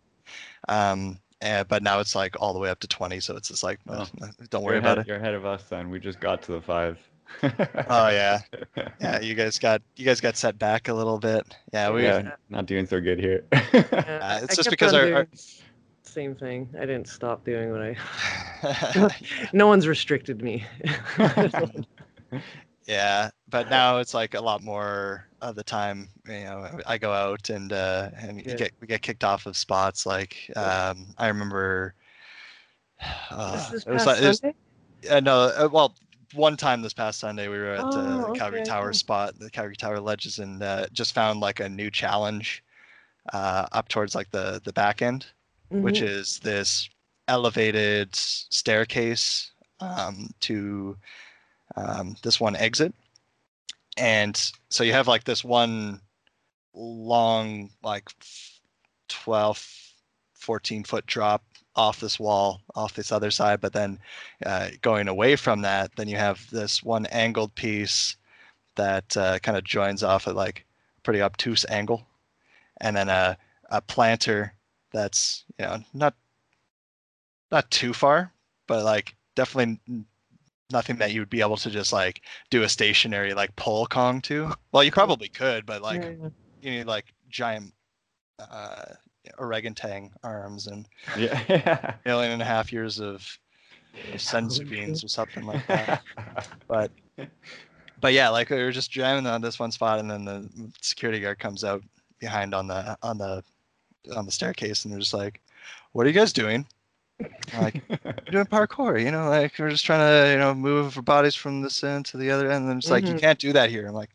Um, 0.68 1.18
and, 1.41 1.66
but 1.68 1.82
now 1.82 2.01
it's 2.01 2.14
like 2.14 2.36
all 2.41 2.53
the 2.53 2.59
way 2.59 2.68
up 2.70 2.80
to 2.80 2.89
20. 2.89 3.20
So 3.20 3.36
it's 3.36 3.49
just 3.49 3.62
like, 3.62 3.78
Oh. 3.89 4.07
uh, 4.22 4.26
don't 4.51 4.62
worry 4.64 4.74
you're 4.74 4.80
about 4.80 4.99
ahead, 4.99 4.99
it. 4.99 5.07
You're 5.09 5.16
ahead 5.18 5.34
of 5.34 5.45
us 5.47 5.64
then. 5.64 5.91
We 5.91 6.01
just 6.01 6.20
got 6.20 6.43
to 6.43 6.53
the 6.53 6.61
five. 6.61 6.99
Oh 7.43 8.09
yeah, 8.09 8.41
yeah. 9.01 9.20
You 9.20 9.34
guys 9.34 9.59
got 9.59 9.82
you 9.97 10.07
guys 10.07 10.18
got 10.20 10.34
set 10.36 10.59
back 10.59 10.89
a 10.89 10.95
little 10.95 11.18
bit. 11.18 11.47
Yeah, 11.74 11.91
we. 11.91 12.03
yeah, 12.05 12.32
not 12.49 12.64
doing 12.64 12.86
so 12.86 13.01
good 13.03 13.18
here. 13.18 13.45
Yeah, 13.53 14.39
it's 14.43 14.55
I 14.55 14.55
just 14.57 14.70
because 14.70 14.95
on 14.95 15.01
our- 15.12 15.14
our- 15.14 15.28
same 16.05 16.34
thing. 16.34 16.70
I 16.76 16.80
didn't 16.86 17.07
stop 17.07 17.45
doing 17.45 17.70
what 17.70 17.82
I. 17.82 19.11
no 19.53 19.66
one's 19.66 19.86
restricted 19.86 20.41
me. 20.43 20.64
yeah, 22.86 23.30
but 23.51 23.68
now 23.70 23.99
it's 23.99 24.14
like 24.14 24.34
a 24.34 24.40
lot 24.40 24.62
more 24.62 25.26
of 25.40 25.55
the 25.55 25.64
time. 25.64 26.09
You 26.26 26.44
know, 26.44 26.80
I 26.86 26.99
go 26.99 27.12
out 27.12 27.51
and 27.51 27.72
uh, 27.72 28.11
and 28.16 28.44
Yeah. 28.44 28.55
get 28.55 28.72
we 28.80 28.86
get 28.86 29.03
kicked 29.03 29.24
off 29.24 29.46
of 29.46 29.57
spots. 29.57 30.07
Like 30.07 30.51
um, 30.57 31.07
I 31.18 31.28
remember. 31.28 31.94
Uh, 33.30 33.70
it 33.86 33.90
was 33.90 34.07
like, 34.07 34.22
it 34.22 34.26
was- 34.26 34.42
Uh, 35.09 35.20
no, 35.20 35.42
uh, 35.57 35.68
well, 35.70 35.94
one 36.34 36.57
time 36.57 36.82
this 36.82 36.92
past 36.92 37.20
Sunday 37.20 37.46
we 37.49 37.57
were 37.59 37.72
at 37.74 37.96
Oh, 37.96 38.01
uh, 38.01 38.24
the 38.24 38.30
Calgary 38.32 38.59
okay, 38.59 38.68
Tower 38.68 38.92
spot, 38.92 39.38
the 39.38 39.51
Calgary 39.51 39.76
Tower 39.76 40.01
Ledges, 40.01 40.40
and 40.40 40.62
uh, 40.62 40.86
just 40.92 41.14
found 41.14 41.40
like 41.40 41.61
a 41.61 41.68
new 41.68 41.90
challenge 41.90 42.64
uh, 43.32 43.66
up 43.72 43.88
towards 43.88 44.14
like 44.16 44.30
the 44.32 44.61
the 44.64 44.72
back 44.72 45.03
end, 45.03 45.26
which 45.70 46.01
Mhm. 46.01 46.09
is 46.09 46.40
this 46.40 46.88
elevated 47.28 48.14
staircase 48.14 49.53
um, 49.80 50.30
to 50.40 50.96
um, 51.76 52.16
this 52.22 52.40
one 52.40 52.57
exit, 52.57 52.92
and 53.99 54.53
so 54.70 54.84
you 54.84 54.92
have 54.92 55.09
like 55.09 55.24
this 55.24 55.44
one 55.44 56.01
long 56.74 57.70
like 57.82 58.09
12 59.09 59.92
14 60.34 60.84
foot 60.84 61.07
drop 61.07 61.44
off 61.74 62.01
this 62.01 62.18
wall 62.18 62.61
off 62.74 62.94
this 62.94 63.12
other 63.12 63.30
side 63.30 63.61
but 63.61 63.72
then 63.72 63.99
uh, 64.46 64.68
going 64.82 65.09
away 65.09 65.36
from 65.36 65.62
that 65.62 65.90
then 65.96 66.09
you 66.09 66.16
have 66.16 66.49
this 66.51 66.82
one 66.82 67.07
angled 67.07 67.55
piece 67.55 68.16
that 68.78 69.16
uh, 69.16 69.38
kind 69.40 69.59
of 69.59 69.64
joins 69.64 70.03
off 70.03 70.26
at 70.26 70.34
like 70.34 70.64
pretty 71.03 71.20
obtuse 71.20 71.66
angle. 71.68 72.07
And 72.80 72.96
then 72.96 73.09
a, 73.09 73.36
a 73.70 73.82
planter 73.82 74.55
that's 74.92 75.44
you 75.59 75.66
know 75.66 75.78
not 75.92 76.14
not 77.53 77.70
too 77.70 77.92
far 77.92 78.32
but 78.66 78.82
like 78.84 79.14
definitely 79.34 79.78
nothing 80.70 80.96
that 80.96 81.12
you 81.12 81.20
would 81.20 81.30
be 81.30 81.40
able 81.40 81.56
to 81.56 81.70
just 81.70 81.92
like 81.92 82.22
do 82.50 82.62
a 82.62 82.68
stationary 82.68 83.32
like 83.34 83.54
pole 83.56 83.86
kong 83.86 84.20
to 84.20 84.52
well 84.72 84.84
you 84.84 84.90
probably 84.90 85.28
could 85.28 85.64
but 85.64 85.82
like 85.82 86.02
Yeah, 86.02 86.10
yeah. 86.10 86.28
you 86.62 86.70
need 86.70 86.86
like 86.86 87.06
giant 87.30 87.72
uh 88.38 88.84
orangutan 89.38 90.10
arms 90.22 90.66
and 90.66 90.86
yeah. 91.16 91.94
million 92.04 92.32
and 92.32 92.42
a 92.42 92.44
half 92.44 92.72
years 92.72 92.98
of, 93.00 93.26
of 94.14 94.68
beans 94.68 95.02
or 95.04 95.08
something 95.08 95.44
like 95.44 95.66
that. 95.66 96.02
but 96.68 96.90
but 98.00 98.12
yeah, 98.12 98.28
like 98.28 98.50
we 98.50 98.62
were 98.62 98.70
just 98.70 98.90
jamming 98.90 99.26
on 99.26 99.40
this 99.40 99.58
one 99.58 99.72
spot, 99.72 99.98
and 99.98 100.10
then 100.10 100.24
the 100.24 100.48
security 100.80 101.20
guard 101.20 101.38
comes 101.38 101.64
out 101.64 101.82
behind 102.20 102.54
on 102.54 102.66
the 102.68 102.96
on 103.02 103.18
the 103.18 103.42
on 104.14 104.24
the 104.24 104.32
staircase, 104.32 104.84
and 104.84 104.92
they're 104.92 105.00
just 105.00 105.14
like, 105.14 105.40
"What 105.92 106.06
are 106.06 106.08
you 106.08 106.14
guys 106.14 106.32
doing?" 106.32 106.66
Like 107.52 107.76
doing 108.30 108.46
parkour, 108.46 109.02
you 109.02 109.10
know, 109.10 109.28
like 109.28 109.58
we're 109.58 109.70
just 109.70 109.84
trying 109.84 110.00
to 110.00 110.32
you 110.32 110.38
know 110.38 110.54
move 110.54 110.96
our 110.96 111.02
bodies 111.02 111.34
from 111.34 111.62
this 111.62 111.82
end 111.82 112.06
to 112.06 112.16
the 112.16 112.30
other 112.30 112.50
end. 112.50 112.62
And 112.62 112.70
then 112.70 112.78
it's 112.78 112.90
like 112.90 113.08
you 113.08 113.14
Mhm. 113.14 113.16
can't 113.16 113.38
do 113.38 113.52
that 113.52 113.70
here. 113.70 113.86
I'm 113.86 113.94
like, 113.94 114.10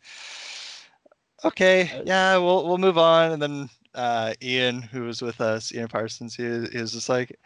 okay, 1.43 1.91
yeah, 2.05 2.37
we'll 2.37 2.65
we'll 2.67 2.77
move 2.77 2.97
on. 2.97 3.31
And 3.31 3.41
then 3.41 3.69
uh, 3.95 4.33
Ian, 4.41 4.81
who 4.81 5.03
was 5.03 5.21
with 5.21 5.41
us, 5.41 5.73
Ian 5.73 5.87
Parsons, 5.87 6.35
he, 6.35 6.43
he 6.43 6.79
was 6.81 6.93
just 6.93 7.09
like, 7.09 7.37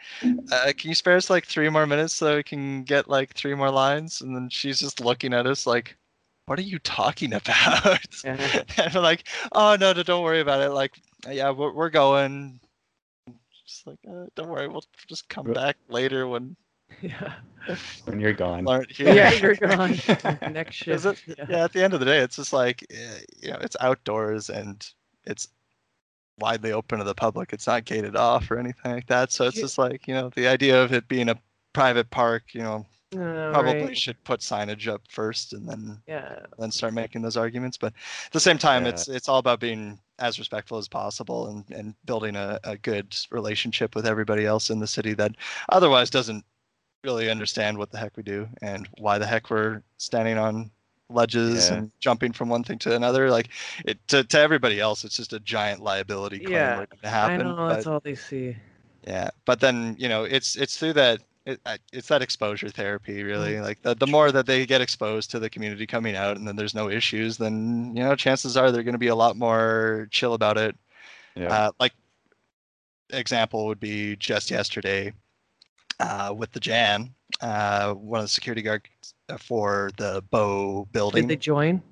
uh, 0.52 0.72
"Can 0.76 0.88
you 0.90 0.94
spare 0.94 1.16
us 1.16 1.30
like 1.30 1.46
three 1.46 1.68
more 1.68 1.86
minutes 1.86 2.14
so 2.14 2.36
we 2.36 2.42
can 2.42 2.84
get 2.84 3.08
like 3.08 3.34
three 3.34 3.54
more 3.54 3.70
lines?" 3.70 4.20
And 4.20 4.34
then 4.34 4.48
she's 4.50 4.80
just 4.80 5.00
looking 5.00 5.34
at 5.34 5.46
us 5.46 5.66
like, 5.66 5.96
"What 6.46 6.58
are 6.58 6.62
you 6.62 6.78
talking 6.78 7.32
about?" 7.34 7.98
And 8.24 8.40
we're 8.94 9.00
like, 9.00 9.26
"Oh 9.52 9.76
no, 9.78 9.92
no, 9.92 10.02
don't 10.02 10.24
worry 10.24 10.40
about 10.40 10.62
it. 10.62 10.70
Like, 10.70 10.94
yeah, 11.30 11.50
we're 11.50 11.72
we're 11.72 11.90
going." 11.90 12.60
Just 13.68 13.86
like, 13.86 13.98
uh, 14.10 14.24
don't 14.34 14.48
worry, 14.48 14.66
we'll 14.66 14.82
just 15.08 15.28
come 15.28 15.52
back 15.52 15.76
later 15.90 16.26
when 16.26 16.56
Yeah. 17.02 17.34
when 18.06 18.18
you're 18.18 18.32
gone. 18.32 18.66
here. 18.88 19.14
Yeah, 19.14 19.30
you're 19.32 19.54
gone. 19.56 19.90
Next 20.52 20.86
Is 20.88 21.02
shift. 21.02 21.28
it? 21.28 21.38
Yeah. 21.38 21.46
yeah 21.50 21.64
at 21.64 21.72
the 21.74 21.84
end 21.84 21.92
of 21.92 22.00
the 22.00 22.06
day 22.06 22.20
it's 22.20 22.36
just 22.36 22.54
like 22.54 22.82
eh, 22.90 23.18
you 23.42 23.50
know 23.50 23.58
it's 23.60 23.76
outdoors 23.80 24.48
and 24.48 24.86
it's 25.26 25.48
widely 26.40 26.72
open 26.72 26.98
to 26.98 27.04
the 27.04 27.14
public 27.14 27.52
it's 27.52 27.66
not 27.66 27.84
gated 27.84 28.16
off 28.16 28.50
or 28.50 28.58
anything 28.58 28.92
like 28.92 29.06
that 29.08 29.32
so 29.32 29.46
it's 29.46 29.56
Yeah. 29.56 29.62
just 29.62 29.76
like 29.76 30.08
you 30.08 30.14
know 30.14 30.30
the 30.34 30.48
idea 30.48 30.82
of 30.82 30.92
it 30.94 31.06
being 31.08 31.28
a 31.28 31.36
private 31.74 32.08
park 32.10 32.44
you 32.54 32.62
know 32.62 32.86
Uh, 33.16 33.50
probably 33.52 33.84
right. 33.84 33.96
should 33.96 34.22
put 34.24 34.40
signage 34.40 34.86
up 34.86 35.00
first 35.08 35.54
and 35.54 35.66
then 35.66 35.98
Yeah. 36.06 36.40
then 36.58 36.70
start 36.70 36.92
making 36.92 37.22
those 37.22 37.38
arguments 37.38 37.78
but 37.78 37.94
at 38.26 38.32
the 38.32 38.40
same 38.40 38.58
time 38.58 38.82
Yeah. 38.82 38.90
it's 38.90 39.08
it's 39.08 39.30
all 39.30 39.38
about 39.38 39.60
being 39.60 39.98
as 40.18 40.38
respectful 40.38 40.76
as 40.76 40.88
possible 40.88 41.48
and 41.48 41.64
and 41.70 41.94
building 42.04 42.36
a, 42.36 42.60
a 42.64 42.76
good 42.76 43.16
relationship 43.30 43.94
with 43.94 44.06
everybody 44.06 44.44
else 44.44 44.68
in 44.68 44.78
the 44.78 44.86
city 44.86 45.14
that 45.14 45.32
otherwise 45.70 46.10
doesn't 46.10 46.44
really 47.02 47.30
understand 47.30 47.78
what 47.78 47.90
the 47.90 47.96
heck 47.96 48.14
we 48.18 48.22
do 48.22 48.46
and 48.60 48.86
why 48.98 49.16
the 49.16 49.26
heck 49.26 49.48
we're 49.48 49.82
standing 49.96 50.36
on 50.36 50.70
ledges 51.08 51.70
Yeah. 51.70 51.76
and 51.76 51.90
jumping 52.00 52.32
from 52.34 52.50
one 52.50 52.62
thing 52.62 52.78
to 52.80 52.94
another 52.94 53.30
like 53.30 53.48
it 53.86 54.06
to, 54.08 54.22
to 54.22 54.38
everybody 54.38 54.80
else 54.80 55.02
it's 55.04 55.16
just 55.16 55.32
a 55.32 55.40
giant 55.40 55.80
liability 55.80 56.40
claim 56.40 56.52
Yeah, 56.52 56.78
waiting 56.80 56.98
to 57.02 57.08
happen 57.08 57.40
I 57.40 57.44
know 57.44 57.56
but- 57.56 57.68
that's 57.72 57.86
all 57.86 58.00
they 58.00 58.16
see. 58.16 58.54
yeah, 59.06 59.30
but 59.46 59.60
then 59.60 59.96
you 59.98 60.10
know, 60.10 60.24
it's 60.24 60.56
it's 60.56 60.76
through 60.76 60.92
that 60.94 61.20
it, 61.48 61.80
it's 61.92 62.08
that 62.08 62.22
exposure 62.22 62.68
therapy 62.68 63.22
really. 63.22 63.54
Mm. 63.54 63.62
Like 63.62 63.82
the, 63.82 63.94
the 63.94 64.06
more 64.06 64.30
that 64.30 64.46
they 64.46 64.66
get 64.66 64.80
exposed 64.80 65.30
to 65.30 65.38
the 65.38 65.50
community 65.50 65.86
coming 65.86 66.14
out, 66.14 66.36
and 66.36 66.46
then 66.46 66.56
there's 66.56 66.74
no 66.74 66.90
issues, 66.90 67.38
then 67.38 67.92
you 67.96 68.02
know, 68.02 68.14
chances 68.14 68.56
are 68.56 68.70
they're 68.70 68.82
going 68.82 68.92
to 68.92 68.98
be 68.98 69.08
a 69.08 69.14
lot 69.14 69.36
more 69.36 70.08
chill 70.10 70.34
about 70.34 70.58
it. 70.58 70.76
Yeah. 71.34 71.48
Uh, 71.48 71.70
like 71.80 71.92
example 73.10 73.66
would 73.66 73.80
be 73.80 74.16
just 74.16 74.50
yesterday 74.50 75.12
uh, 76.00 76.34
with 76.36 76.52
the 76.52 76.60
jam. 76.60 77.14
Uh, 77.40 77.94
one 77.94 78.20
of 78.20 78.24
the 78.24 78.28
security 78.28 78.62
guards 78.62 79.14
for 79.38 79.90
the 79.96 80.22
Bow 80.30 80.86
building. 80.92 81.26
Did 81.26 81.38
they 81.38 81.40
join? 81.40 81.82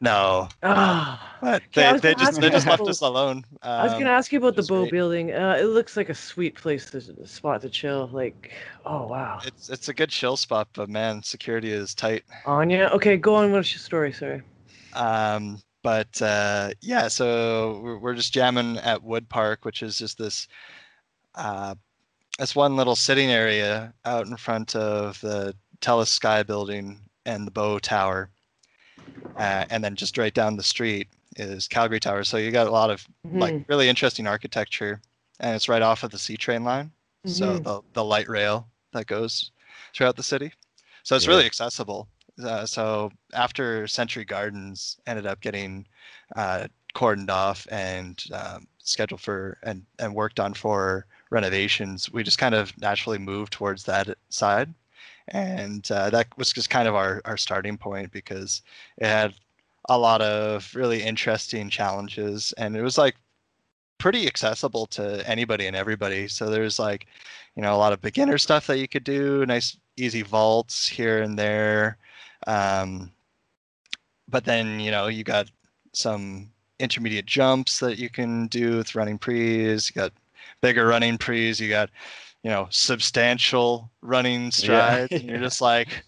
No, 0.00 0.48
Ah. 0.62 1.36
but 1.40 1.62
they, 1.74 1.98
they 1.98 2.14
just 2.14 2.40
they 2.40 2.50
just 2.50 2.66
left 2.66 2.82
us 2.82 3.00
alone. 3.00 3.44
I 3.62 3.84
was 3.84 3.92
Um, 3.92 4.00
gonna 4.00 4.10
ask 4.10 4.32
you 4.32 4.38
about 4.38 4.56
the 4.56 4.62
Bow 4.62 4.80
great. 4.82 4.92
Building. 4.92 5.32
Uh, 5.32 5.56
it 5.60 5.64
looks 5.64 5.96
like 5.96 6.08
a 6.08 6.14
sweet 6.14 6.54
place 6.54 6.90
to 6.90 7.26
spot 7.26 7.62
to 7.62 7.68
chill. 7.70 8.08
Like, 8.12 8.52
oh 8.84 9.06
wow. 9.06 9.40
it's 9.44 9.70
it's 9.70 9.88
a 9.88 9.94
good 9.94 10.10
chill 10.10 10.36
spot, 10.36 10.68
but 10.74 10.88
man, 10.88 11.22
security 11.22 11.70
is 11.70 11.94
tight. 11.94 12.24
Anya. 12.46 12.90
Okay, 12.92 13.16
go 13.16 13.34
on. 13.34 13.52
What's 13.52 13.72
your 13.72 13.80
story? 13.80 14.12
Sorry. 14.12 14.42
Um, 14.94 15.60
but 15.82 16.20
uh, 16.22 16.70
yeah, 16.80 17.08
so 17.08 17.80
we're, 17.82 17.98
we're 17.98 18.14
just 18.14 18.32
jamming 18.32 18.76
at 18.78 19.02
Wood 19.02 19.28
Park, 19.28 19.64
which 19.64 19.82
is 19.82 19.98
just 19.98 20.18
this 20.18 20.46
uh, 21.34 21.74
this 22.38 22.54
one 22.54 22.76
little 22.76 22.96
sitting 22.96 23.30
area 23.30 23.92
out 24.04 24.26
in 24.26 24.36
front 24.36 24.76
of 24.76 25.20
the 25.20 25.54
Telus 25.80 26.08
Sky 26.08 26.42
building 26.42 27.00
and 27.26 27.46
the 27.46 27.50
Bow 27.50 27.78
Tower. 27.78 28.30
Uh, 29.38 29.64
and 29.70 29.82
then 29.82 29.96
just 29.96 30.18
right 30.18 30.34
down 30.34 30.56
the 30.56 30.62
street 30.62 31.08
is 31.36 31.68
Calgary 31.68 32.00
Tower. 32.00 32.24
So 32.24 32.36
you 32.36 32.50
got 32.50 32.66
a 32.66 32.70
lot 32.70 32.90
of 32.90 33.06
like 33.32 33.54
Mhm, 33.54 33.64
really 33.68 33.88
interesting 33.88 34.26
architecture, 34.26 35.00
and 35.40 35.54
it's 35.56 35.68
right 35.68 35.82
off 35.82 36.02
of 36.02 36.10
the 36.10 36.18
C 36.18 36.36
train 36.36 36.64
line. 36.64 36.92
So 37.24 37.58
mhm. 37.58 37.64
the 37.64 37.82
the 37.94 38.04
light 38.04 38.28
rail 38.28 38.68
that 38.92 39.06
goes 39.06 39.52
throughout 39.94 40.16
the 40.16 40.22
city. 40.22 40.52
So 41.02 41.16
it's 41.16 41.26
Yeah. 41.26 41.28
really 41.28 41.46
accessible. 41.46 42.08
Uh, 42.42 42.66
so 42.66 43.10
after 43.34 43.86
Century 43.86 44.24
Gardens 44.24 44.98
ended 45.06 45.26
up 45.26 45.40
getting 45.40 45.86
uh, 46.36 46.68
cordoned 46.94 47.30
off 47.30 47.66
and 47.70 48.22
um, 48.32 48.66
scheduled 48.78 49.20
for 49.20 49.58
and 49.62 49.84
and 49.98 50.14
worked 50.14 50.40
on 50.40 50.54
for 50.54 51.06
renovations, 51.30 52.10
we 52.12 52.22
just 52.22 52.38
kind 52.38 52.54
of 52.54 52.76
naturally 52.78 53.18
moved 53.18 53.52
towards 53.52 53.84
that 53.84 54.08
side, 54.28 54.74
and 55.28 55.90
uh, 55.90 56.10
that 56.10 56.26
was 56.36 56.52
just 56.52 56.70
kind 56.70 56.88
of 56.88 56.94
our 56.94 57.20
our 57.24 57.36
starting 57.36 57.76
point 57.78 58.10
because 58.12 58.62
it 58.98 59.06
had 59.06 59.34
a 59.88 59.98
lot 59.98 60.22
of 60.22 60.72
really 60.74 61.02
interesting 61.02 61.68
challenges, 61.68 62.52
and 62.56 62.76
it 62.76 62.82
was 62.82 62.98
like 62.98 63.16
pretty 63.98 64.26
accessible 64.26 64.86
to 64.86 65.28
anybody 65.28 65.66
and 65.66 65.76
everybody. 65.76 66.26
So 66.26 66.50
there's 66.50 66.78
like, 66.78 67.06
you 67.54 67.62
know, 67.62 67.74
a 67.74 67.78
lot 67.78 67.92
of 67.92 68.00
beginner 68.00 68.36
stuff 68.36 68.66
that 68.66 68.78
you 68.78 68.88
could 68.88 69.04
do, 69.04 69.46
nice 69.46 69.76
easy 69.96 70.22
vaults 70.22 70.88
here 70.88 71.22
and 71.22 71.38
there. 71.38 71.98
Um, 72.48 73.12
but 74.28 74.44
then, 74.44 74.80
you 74.80 74.90
know, 74.90 75.06
you 75.06 75.22
got 75.22 75.50
some 75.92 76.50
intermediate 76.80 77.26
jumps 77.26 77.78
that 77.78 77.98
you 77.98 78.10
can 78.10 78.48
do 78.48 78.76
with 78.78 78.96
running 78.96 79.18
prees, 79.18 79.88
you 79.88 79.94
got 80.00 80.12
bigger 80.62 80.86
running 80.86 81.16
prees, 81.16 81.60
you 81.60 81.68
got, 81.68 81.90
you 82.42 82.50
know, 82.50 82.68
substantial 82.70 83.90
running 84.02 84.50
strides. 84.52 85.16
and 85.18 85.28
you're 85.28 85.38
just 85.40 85.60
like, 85.60 86.04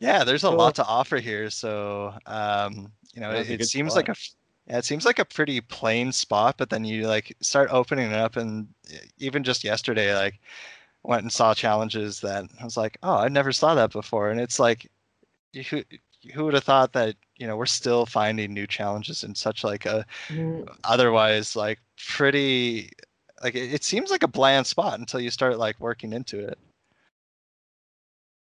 yeah, 0.00 0.24
there's 0.24 0.44
a 0.44 0.50
Cool. 0.50 0.50
lot 0.50 0.74
to 0.76 0.84
offer 0.84 1.18
here. 1.18 1.50
So, 1.50 2.14
um, 2.26 2.92
you 3.14 3.20
know, 3.20 3.32
it, 3.32 3.46
it 3.48 3.64
seems 3.64 3.94
spot. 3.94 3.96
like 3.96 4.08
a 4.08 4.14
Yeah, 4.68 4.78
it 4.78 4.84
seems 4.84 5.04
like 5.06 5.18
a 5.18 5.24
pretty 5.24 5.60
plain 5.62 6.12
spot, 6.12 6.56
but 6.58 6.70
then 6.70 6.84
you 6.84 7.06
like 7.08 7.36
start 7.42 7.70
opening 7.72 8.08
it 8.12 8.14
up, 8.14 8.36
and 8.36 8.68
even 9.18 9.44
just 9.44 9.64
yesterday, 9.64 10.14
like 10.14 10.40
went 11.04 11.22
and 11.22 11.32
saw 11.32 11.54
challenges 11.54 12.20
that 12.22 12.44
I 12.60 12.64
was 12.64 12.76
like, 12.76 12.98
oh, 13.02 13.16
I 13.16 13.28
never 13.28 13.52
saw 13.52 13.74
that 13.76 13.92
before, 13.92 14.30
and 14.30 14.40
it's 14.40 14.58
like, 14.60 14.90
who 15.70 15.82
who 16.34 16.44
would 16.44 16.54
have 16.54 16.64
thought 16.64 16.92
that 16.92 17.16
you 17.36 17.46
know 17.46 17.56
we're 17.56 17.66
still 17.66 18.06
finding 18.06 18.52
new 18.52 18.66
challenges 18.66 19.24
in 19.24 19.34
such 19.34 19.64
like 19.64 19.86
a 19.86 20.04
Mhm. 20.28 20.68
otherwise 20.84 21.56
like 21.56 21.80
pretty 22.08 22.90
like 23.42 23.54
it, 23.54 23.72
it 23.74 23.84
seems 23.84 24.10
like 24.10 24.22
a 24.22 24.28
bland 24.28 24.66
spot 24.66 24.98
until 24.98 25.20
you 25.20 25.30
start 25.30 25.58
like 25.58 25.78
working 25.80 26.12
into 26.12 26.38
it. 26.38 26.58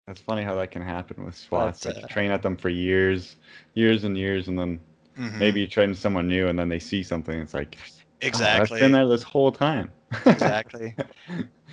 That's 0.07 0.21
funny 0.21 0.43
how 0.43 0.55
that 0.57 0.71
can 0.71 0.83
happen 0.83 1.25
with 1.25 1.35
spots. 1.35 1.85
But, 1.85 1.97
like 1.97 1.97
you 1.97 2.05
uh, 2.05 2.09
train 2.09 2.31
at 2.31 2.43
them 2.43 2.57
for 2.57 2.69
years, 2.69 3.37
years 3.75 4.05
and 4.05 4.17
years, 4.19 4.49
and 4.49 4.59
then 4.59 4.81
Mhm. 5.19 5.39
maybe 5.39 5.61
you 5.61 5.67
train 5.67 5.95
someone 5.95 6.29
new, 6.29 6.49
and 6.49 6.59
then 6.59 6.69
they 6.69 6.79
see 6.79 7.03
something. 7.03 7.39
It's 7.41 7.55
like, 7.55 7.77
"Oh, 7.77 8.05
exactly. 8.21 8.69
that's 8.69 8.81
been 8.83 8.93
there 8.93 9.09
this 9.09 9.23
whole 9.23 9.53
time. 9.53 9.91
exactly. 10.27 10.95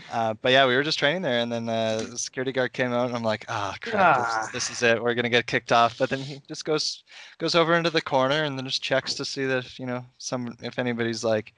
Uh, 0.10 0.34
but 0.42 0.52
yeah, 0.52 0.68
we 0.68 0.76
were 0.76 0.84
just 0.84 1.00
training 1.00 1.22
there, 1.22 1.40
and 1.40 1.50
then 1.50 1.70
uh, 1.70 2.04
the 2.10 2.18
security 2.18 2.52
guard 2.52 2.74
came 2.74 2.92
out, 2.92 3.06
and 3.08 3.16
I'm 3.16 3.24
like, 3.24 3.46
"Ah, 3.48 3.78
crap! 3.80 4.18
Ah. 4.18 4.42
This, 4.52 4.68
this 4.68 4.70
is 4.70 4.84
it. 4.84 5.02
We're 5.02 5.14
gonna 5.14 5.30
get 5.30 5.48
kicked 5.48 5.72
off." 5.72 5.98
But 5.98 6.10
then 6.10 6.20
he 6.20 6.42
just 6.50 6.66
goes 6.66 7.04
goes 7.38 7.56
over 7.56 7.76
into 7.76 7.90
the 7.92 8.02
corner, 8.02 8.44
and 8.44 8.58
then 8.58 8.66
just 8.66 8.82
checks 8.84 9.14
to 9.16 9.24
see 9.24 9.46
that 9.46 9.80
you 9.80 9.86
know 9.86 10.06
some 10.18 10.58
if 10.62 10.80
anybody's 10.80 11.24
like, 11.24 11.54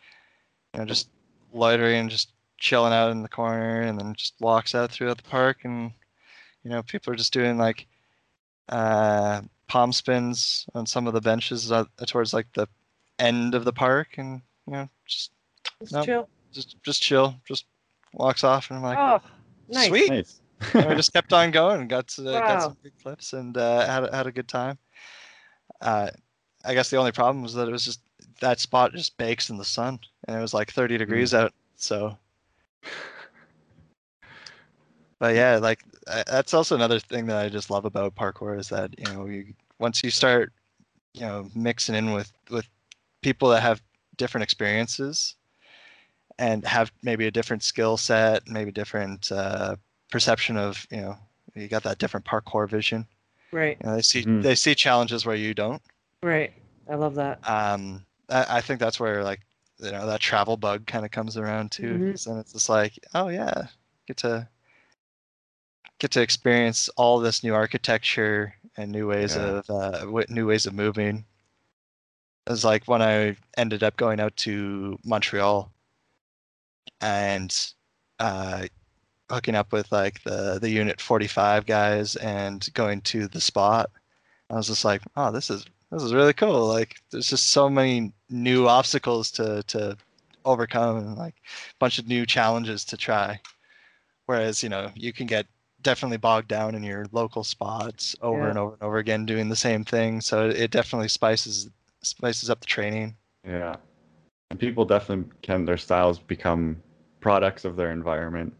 you 0.73 0.79
know, 0.81 0.85
just 0.85 1.09
loitering, 1.53 2.09
just 2.09 2.31
chilling 2.57 2.93
out 2.93 3.11
in 3.11 3.21
the 3.23 3.29
corner, 3.29 3.81
and 3.81 3.99
then 3.99 4.13
just 4.15 4.33
walks 4.39 4.73
out 4.75 4.91
throughout 4.91 5.17
the 5.17 5.23
park, 5.29 5.59
and 5.63 5.91
you 6.63 6.69
know, 6.69 6.81
people 6.83 7.11
are 7.13 7.15
just 7.17 7.33
doing 7.33 7.57
like 7.57 7.87
uh, 8.69 9.41
palm 9.67 9.91
spins 9.91 10.65
on 10.73 10.85
some 10.85 11.07
of 11.07 11.13
the 11.13 11.21
benches 11.21 11.71
uh, 11.71 11.85
towards 12.05 12.33
like 12.33 12.47
the 12.53 12.67
end 13.19 13.55
of 13.55 13.65
the 13.65 13.73
park, 13.73 14.15
and 14.17 14.41
you 14.67 14.73
know, 14.73 14.89
just 15.05 15.31
Just 15.81 15.93
No. 15.93 16.03
chill. 16.05 16.29
just 16.51 16.81
just 16.83 17.01
chill, 17.01 17.35
just 17.47 17.65
walks 18.13 18.43
off, 18.43 18.69
and 18.69 18.77
I'm 18.77 18.83
like, 18.83 18.97
oh, 18.97 19.27
nice. 19.69 19.87
sweet. 19.87 20.09
nice. 20.09 20.39
and 20.73 20.87
we 20.87 20.95
just 20.95 21.11
kept 21.11 21.33
on 21.33 21.51
going 21.51 21.81
and 21.81 21.89
got 21.89 22.07
to, 22.07 22.23
got 22.23 22.61
some 22.61 22.77
good 22.81 22.93
clips 23.01 23.33
and 23.33 23.57
uh, 23.57 23.85
had 23.85 24.03
a- 24.05 24.15
had 24.15 24.27
a 24.27 24.31
good 24.31 24.47
time. 24.47 24.77
Uh, 25.81 26.09
I 26.63 26.73
guess 26.73 26.89
the 26.89 26.95
only 26.97 27.11
problem 27.11 27.43
was 27.43 27.53
that 27.55 27.67
it 27.67 27.71
was 27.71 27.83
just 27.83 27.99
that 28.43 28.59
spot 28.59 28.91
just 28.93 29.17
bakes 29.17 29.49
in 29.49 29.57
the 29.57 29.65
sun, 29.65 29.99
and 30.27 30.37
it 30.37 30.41
was 30.41 30.53
like 30.53 30.71
30 30.71 30.97
degrees 30.97 31.33
out. 31.33 31.53
So, 31.75 32.17
but 35.19 35.35
yeah, 35.35 35.57
like 35.57 35.79
I- 36.07 36.23
that's 36.27 36.53
also 36.53 36.75
another 36.75 36.99
thing 36.99 37.25
that 37.27 37.37
I 37.37 37.49
just 37.49 37.69
love 37.69 37.85
about 37.85 38.15
parkour 38.15 38.59
is 38.59 38.69
that 38.69 38.97
you 38.99 39.05
know 39.13 39.25
you 39.25 39.53
once 39.79 40.03
you 40.03 40.11
start 40.11 40.51
you 41.13 41.21
know 41.21 41.49
mixing 41.55 41.95
in 41.95 42.11
with 42.13 42.31
with 42.49 42.67
people 43.21 43.49
that 43.49 43.61
have 43.61 43.81
different 44.17 44.43
experiences 44.43 45.35
and 46.39 46.65
have 46.65 46.91
maybe 47.01 47.27
a 47.27 47.31
different 47.31 47.63
skill 47.63 47.95
set, 47.95 48.47
maybe 48.47 48.71
different 48.71 49.31
uh, 49.31 49.75
perception 50.11 50.57
of 50.57 50.85
you 50.91 51.01
know 51.01 51.17
you 51.55 51.67
got 51.67 51.83
that 51.83 51.97
different 51.99 52.25
parkour 52.25 52.67
vision. 52.69 53.07
Right, 53.51 53.77
You 53.81 53.87
know, 53.89 53.95
they 53.95 54.01
see 54.01 54.23
Mhm. 54.23 54.41
they 54.43 54.55
see 54.55 54.75
challenges 54.75 55.25
where 55.25 55.35
you 55.35 55.53
don't. 55.53 55.81
right. 56.21 56.51
I 56.89 56.95
love 56.95 57.15
that. 57.15 57.39
Um, 57.49 58.05
I, 58.29 58.57
I 58.57 58.61
think 58.61 58.79
that's 58.79 58.99
where 58.99 59.23
like 59.23 59.41
you 59.79 59.91
know 59.91 60.05
that 60.07 60.19
travel 60.21 60.57
bug 60.57 60.85
kind 60.85 61.05
of 61.05 61.11
comes 61.11 61.37
around 61.37 61.71
too. 61.71 61.93
Mhm. 61.95 62.23
then 62.25 62.37
it's 62.37 62.53
just 62.53 62.69
like, 62.69 62.97
oh 63.13 63.27
yeah, 63.29 63.67
get 64.07 64.17
to 64.17 64.47
get 65.99 66.11
to 66.11 66.21
experience 66.21 66.89
all 66.97 67.19
this 67.19 67.43
new 67.43 67.53
architecture 67.53 68.55
and 68.77 68.91
new 68.91 69.07
ways 69.07 69.35
Yeah. 69.35 69.61
of 69.65 69.69
uh, 69.69 70.23
new 70.29 70.47
ways 70.47 70.65
of 70.65 70.73
moving. 70.73 71.25
It 72.45 72.49
was 72.51 72.65
like 72.65 72.87
when 72.87 73.01
I 73.01 73.37
ended 73.57 73.83
up 73.83 73.95
going 73.95 74.19
out 74.19 74.35
to 74.37 74.99
Montreal 75.05 75.71
and 77.01 77.55
uh, 78.19 78.67
hooking 79.29 79.55
up 79.55 79.71
with 79.71 79.91
like 79.91 80.21
the 80.23 80.59
the 80.59 80.69
Unit 80.69 80.99
45 81.01 81.65
guys 81.65 82.15
and 82.17 82.67
going 82.73 83.01
to 83.01 83.27
the 83.27 83.41
spot. 83.41 83.89
I 84.49 84.55
was 84.55 84.67
just 84.67 84.85
like, 84.85 85.01
oh, 85.15 85.31
this 85.31 85.49
is 85.49 85.65
this 85.93 86.03
is 86.03 86.13
really 86.13 86.33
cool. 86.33 86.67
Like, 86.67 86.95
there's 87.11 87.27
just 87.29 87.49
so 87.51 87.69
many 87.69 88.13
new 88.29 88.67
obstacles 88.67 89.31
to 89.31 89.63
to 89.67 89.97
overcome 90.45 90.97
and 90.97 91.15
like 91.15 91.35
a 91.37 91.75
bunch 91.79 91.99
of 91.99 92.07
new 92.07 92.25
challenges 92.25 92.83
to 92.85 92.97
try. 92.97 93.39
Whereas, 94.25 94.63
you 94.63 94.69
know, 94.69 94.91
you 94.95 95.13
can 95.13 95.27
get 95.27 95.45
definitely 95.81 96.17
bogged 96.17 96.47
down 96.47 96.75
in 96.75 96.83
your 96.83 97.05
local 97.11 97.43
spots 97.43 98.15
over 98.21 98.43
Yeah. 98.43 98.49
and 98.49 98.57
over 98.57 98.73
and 98.73 98.81
over 98.83 98.97
again 98.97 99.25
doing 99.25 99.49
the 99.49 99.55
same 99.55 99.83
thing. 99.83 100.21
So 100.21 100.49
it 100.49 100.71
definitely 100.71 101.09
spices 101.09 101.69
spices 102.01 102.49
up 102.49 102.59
the 102.59 102.65
training. 102.65 103.15
Yeah. 103.45 103.75
And 104.51 104.59
people 104.59 104.85
definitely 104.85 105.31
can 105.41 105.65
their 105.65 105.77
styles 105.77 106.19
become 106.19 106.81
products 107.21 107.65
of 107.65 107.75
their 107.75 107.91
environment, 107.91 108.53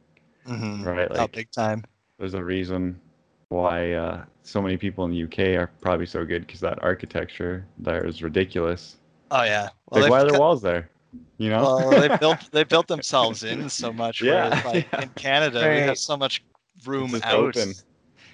Mm-hmm. 0.48 0.84
right? 0.84 1.08
oh, 1.12 1.16
Like 1.16 1.32
big 1.32 1.52
time. 1.52 1.84
there's 2.20 2.34
a 2.34 2.44
reason 2.44 3.00
why 3.54 3.94
uh, 3.94 4.26
so 4.42 4.62
many 4.62 4.78
people 4.78 5.06
in 5.06 5.12
the 5.12 5.24
UK 5.24 5.60
are 5.60 5.72
probably 5.82 6.06
so 6.06 6.26
good 6.26 6.46
because 6.46 6.60
that 6.60 6.82
architecture 6.84 7.66
there 7.78 8.06
is 8.06 8.22
ridiculous. 8.22 8.98
Oh 9.32 9.44
yeah. 9.44 9.70
like 9.92 10.12
why 10.12 10.22
are 10.22 10.30
there 10.30 10.40
walls 10.40 10.62
there? 10.62 10.90
You 11.38 11.50
know? 11.50 11.64
well, 11.64 12.02
they 12.02 12.18
built 12.20 12.52
they 12.52 12.64
built 12.64 12.88
themselves 12.88 13.44
in 13.44 13.70
so 13.70 13.94
much. 13.94 14.22
Yeah, 14.22 14.50
whereas, 14.50 14.66
like 14.66 14.88
yeah. 14.92 15.02
in 15.02 15.10
Canada, 15.10 15.70
we 15.70 15.80
have 15.82 15.98
so 15.98 16.18
much 16.18 16.44
room 16.86 17.12
just 17.12 17.26
out. 17.26 17.36
open. 17.36 17.74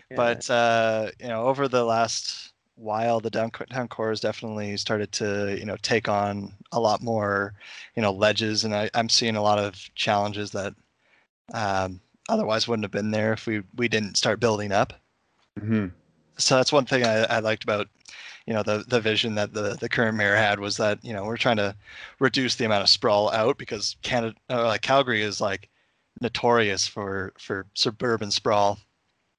Yeah. 0.10 0.18
But 0.18 0.50
uh, 0.50 1.12
you 1.20 1.28
know, 1.28 1.44
over 1.44 1.68
the 1.68 1.84
last 1.84 2.54
while, 2.76 3.20
the 3.20 3.30
downtown 3.30 3.88
core 3.88 4.10
has 4.10 4.22
definitely 4.22 4.78
started 4.78 5.12
to 5.14 5.58
you 5.60 5.66
know 5.66 5.78
take 5.82 6.08
on 6.08 6.54
a 6.72 6.80
lot 6.80 7.02
more 7.02 7.54
you 7.96 8.02
know 8.02 8.12
ledges, 8.12 8.64
and 8.64 8.74
I, 8.74 8.90
I'm 8.94 9.10
seeing 9.10 9.36
a 9.36 9.42
lot 9.42 9.60
of 9.60 9.76
challenges 9.96 10.52
that 10.52 10.74
um, 11.54 12.00
otherwise 12.28 12.68
wouldn't 12.68 12.86
have 12.86 12.92
been 12.92 13.12
there 13.12 13.34
if 13.34 13.46
we 13.46 13.64
we 13.76 13.88
didn't 13.88 14.18
start 14.18 14.40
building 14.40 14.72
up. 14.72 14.94
Mhm. 15.60 15.92
So 16.38 16.56
that's 16.56 16.72
one 16.72 16.86
thing 16.86 17.06
I, 17.06 17.24
I 17.26 17.40
liked 17.40 17.64
about 17.64 17.88
you 18.46 18.54
know 18.54 18.64
the 18.64 18.84
the 18.88 19.00
vision 19.02 19.36
that 19.36 19.54
the 19.54 19.78
the 19.80 19.90
current 19.90 20.18
mayor 20.18 20.36
had 20.36 20.60
was 20.60 20.78
that 20.78 21.04
you 21.04 21.14
know 21.14 21.26
we're 21.26 21.38
trying 21.38 21.58
to 21.58 21.76
reduce 22.20 22.56
the 22.56 22.66
amount 22.66 22.84
of 22.84 22.90
sprawl 22.90 23.30
out 23.32 23.58
because 23.58 23.98
Canada 24.02 24.36
or 24.50 24.64
like 24.64 24.82
Calgary 24.82 25.22
is 25.22 25.40
like 25.42 25.70
notorious 26.22 26.88
for 26.88 27.34
for 27.38 27.66
suburban 27.76 28.32
sprawl 28.32 28.80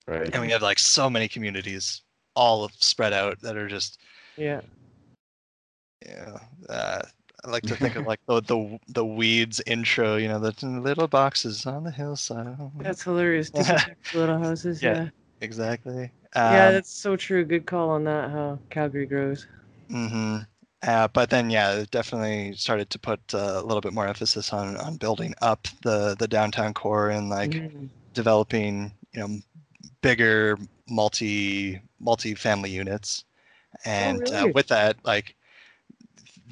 Right. 0.07 0.29
and 0.33 0.43
we 0.43 0.51
have 0.51 0.63
like 0.63 0.79
so 0.79 1.09
many 1.11 1.29
communities 1.29 2.03
all 2.35 2.69
spread 2.79 3.13
out 3.13 3.41
that 3.43 3.57
are 3.57 3.69
just 3.69 3.99
yeah. 4.37 4.61
you 6.07 6.15
know 6.15 6.41
uh, 6.69 7.03
I 7.45 7.51
like 7.51 7.63
to 7.65 7.77
think 7.77 7.97
of 7.97 8.07
like 8.13 8.21
the 8.27 8.41
the 8.43 8.79
the 8.89 9.05
weeds 9.05 9.61
intro, 9.67 10.17
you 10.17 10.29
know, 10.29 10.39
the 10.39 10.55
little 10.67 11.09
boxes 11.09 11.67
on 11.67 11.85
the 11.85 11.91
hillside. 11.91 12.57
That's 12.79 13.03
hilarious. 13.03 13.51
Little 14.15 14.39
houses. 14.39 14.83
Yeah. 14.83 14.95
Yeah. 15.05 15.09
Exactly. 15.41 16.13
yeah, 16.47 16.71
Um, 16.71 16.73
that's 16.73 16.91
so 16.91 17.17
true. 17.17 17.45
Good 17.45 17.67
call 17.67 17.91
on 17.91 18.05
that. 18.05 18.31
How 18.31 18.59
Calgary 18.71 19.07
grows. 19.07 19.47
hmm 19.89 20.39
Uh, 20.83 21.09
but 21.09 21.29
then, 21.31 21.51
yeah, 21.51 21.85
definitely 21.91 22.55
started 22.55 22.89
to 22.91 22.99
put 22.99 23.21
uh, 23.35 23.61
a 23.63 23.67
little 23.67 23.83
bit 23.83 23.93
more 23.93 24.07
emphasis 24.07 24.51
on 24.53 24.77
on 24.79 24.97
building 24.97 25.35
up 25.43 25.69
the 25.83 26.17
the 26.19 26.27
downtown 26.29 26.73
core 26.75 27.11
and 27.11 27.29
like 27.31 27.63
Mhm. 27.63 27.91
developing, 28.15 28.93
you 29.13 29.21
know, 29.21 29.29
bigger 30.03 30.59
multi 30.89 31.81
multi 32.01 32.35
family 32.35 32.71
units. 32.71 33.25
And 33.85 34.31
uh, 34.31 34.49
really? 34.49 34.55
with 34.55 34.69
that, 34.69 34.97
like, 35.05 35.37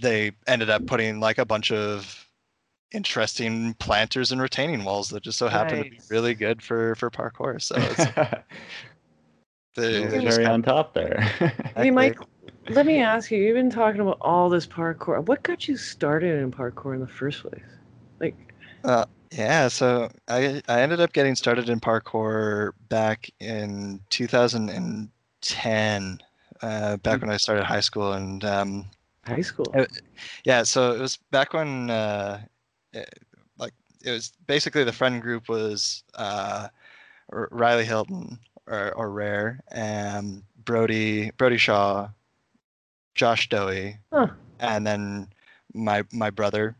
they 0.00 0.32
ended 0.46 0.70
up 0.70 0.86
putting 0.86 1.20
like 1.20 1.38
a 1.38 1.44
bunch 1.44 1.72
of 1.72 2.27
interesting 2.92 3.74
planters 3.74 4.32
and 4.32 4.40
retaining 4.40 4.84
walls 4.84 5.10
that 5.10 5.22
just 5.22 5.38
so 5.38 5.48
happen 5.48 5.78
to 5.78 5.90
be 5.90 6.00
really 6.10 6.34
good 6.34 6.62
for 6.62 6.94
for 6.94 7.10
parkour. 7.10 7.60
So 7.60 7.76
it's 7.76 8.04
the, 9.74 9.82
Little 9.90 10.08
they 10.08 10.24
just 10.24 10.36
cherry 10.36 10.46
on 10.46 10.62
top 10.62 10.94
there. 10.94 11.20
Hey, 11.76 11.90
Mike. 11.90 12.18
Let 12.70 12.86
me 12.86 12.98
ask 12.98 13.30
you. 13.30 13.38
You've 13.38 13.54
been 13.54 13.70
talking 13.70 14.00
about 14.00 14.18
all 14.20 14.48
this 14.48 14.66
parkour. 14.66 15.24
What 15.26 15.42
got 15.42 15.68
you 15.68 15.76
started 15.76 16.42
in 16.42 16.50
parkour 16.50 16.94
in 16.94 17.00
the 17.00 17.06
first 17.06 17.42
place? 17.42 17.60
Like, 18.20 18.36
Yeah, 19.32 19.68
so 19.68 20.10
I 20.26 20.62
I 20.68 20.80
ended 20.80 21.00
up 21.00 21.12
getting 21.12 21.36
started 21.36 21.68
in 21.68 21.80
parkour 21.80 22.72
back 22.88 23.30
in 23.40 24.00
2010, 24.10 26.18
uh, 26.62 26.96
back 26.96 27.20
when 27.20 27.30
I 27.30 27.36
started 27.36 27.64
high 27.64 27.80
school, 27.80 28.14
and 28.14 28.44
um, 28.44 28.86
high 29.26 29.42
school. 29.42 29.66
Uh, 29.74 29.84
yeah, 30.44 30.62
so 30.62 30.92
it 30.92 31.00
was 31.00 31.18
back 31.30 31.52
when 31.52 31.90
uh, 31.90 32.40
it, 32.92 33.08
like 33.58 33.72
it 34.04 34.10
was 34.10 34.32
basically 34.46 34.84
the 34.84 34.92
friend 34.92 35.20
group 35.22 35.48
was 35.48 36.02
uh, 36.14 36.68
R- 37.32 37.48
Riley 37.50 37.84
Hilton 37.84 38.38
or, 38.66 38.92
or 38.94 39.10
Rare, 39.10 39.60
and 39.70 40.42
Brody 40.64 41.30
Brody 41.36 41.56
Shaw, 41.58 42.08
Josh 43.14 43.48
Doey, 43.48 43.98
Huh. 44.12 44.28
and 44.60 44.86
then 44.86 45.28
my 45.74 46.04
my 46.12 46.30
brother. 46.30 46.76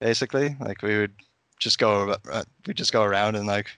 Basically, 0.00 0.56
like 0.60 0.82
we 0.82 0.98
would 0.98 1.14
just 1.58 1.78
go 1.78 2.16
uh, 2.30 2.44
we 2.66 2.74
just 2.74 2.92
go 2.92 3.02
around 3.02 3.36
and 3.36 3.46
like 3.46 3.68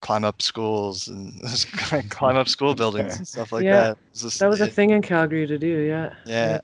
climb 0.00 0.24
up 0.24 0.42
schools 0.42 1.08
and 1.08 1.40
climb 2.10 2.36
up 2.36 2.48
school 2.48 2.74
buildings 2.74 3.16
and 3.16 3.26
stuff 3.28 3.52
like 3.52 3.64
Yeah, 3.64 3.94
that. 3.94 3.98
It 4.14 4.38
That 4.40 4.48
was 4.48 4.60
a 4.60 4.66
thing 4.66 4.90
in 4.90 5.02
Calgary 5.02 5.46
to 5.46 5.58
do. 5.58 5.66
Yeah. 5.66 6.14
Yeah. 6.26 6.60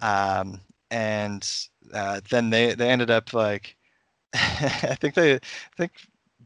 Um, 0.00 0.60
and 0.90 1.48
uh, 1.92 2.20
then 2.30 2.50
they 2.50 2.74
they 2.74 2.88
ended 2.90 3.10
up 3.10 3.32
like 3.32 3.76
I 4.34 4.96
think 5.00 5.14
they 5.14 5.34
I 5.34 5.40
think 5.76 5.92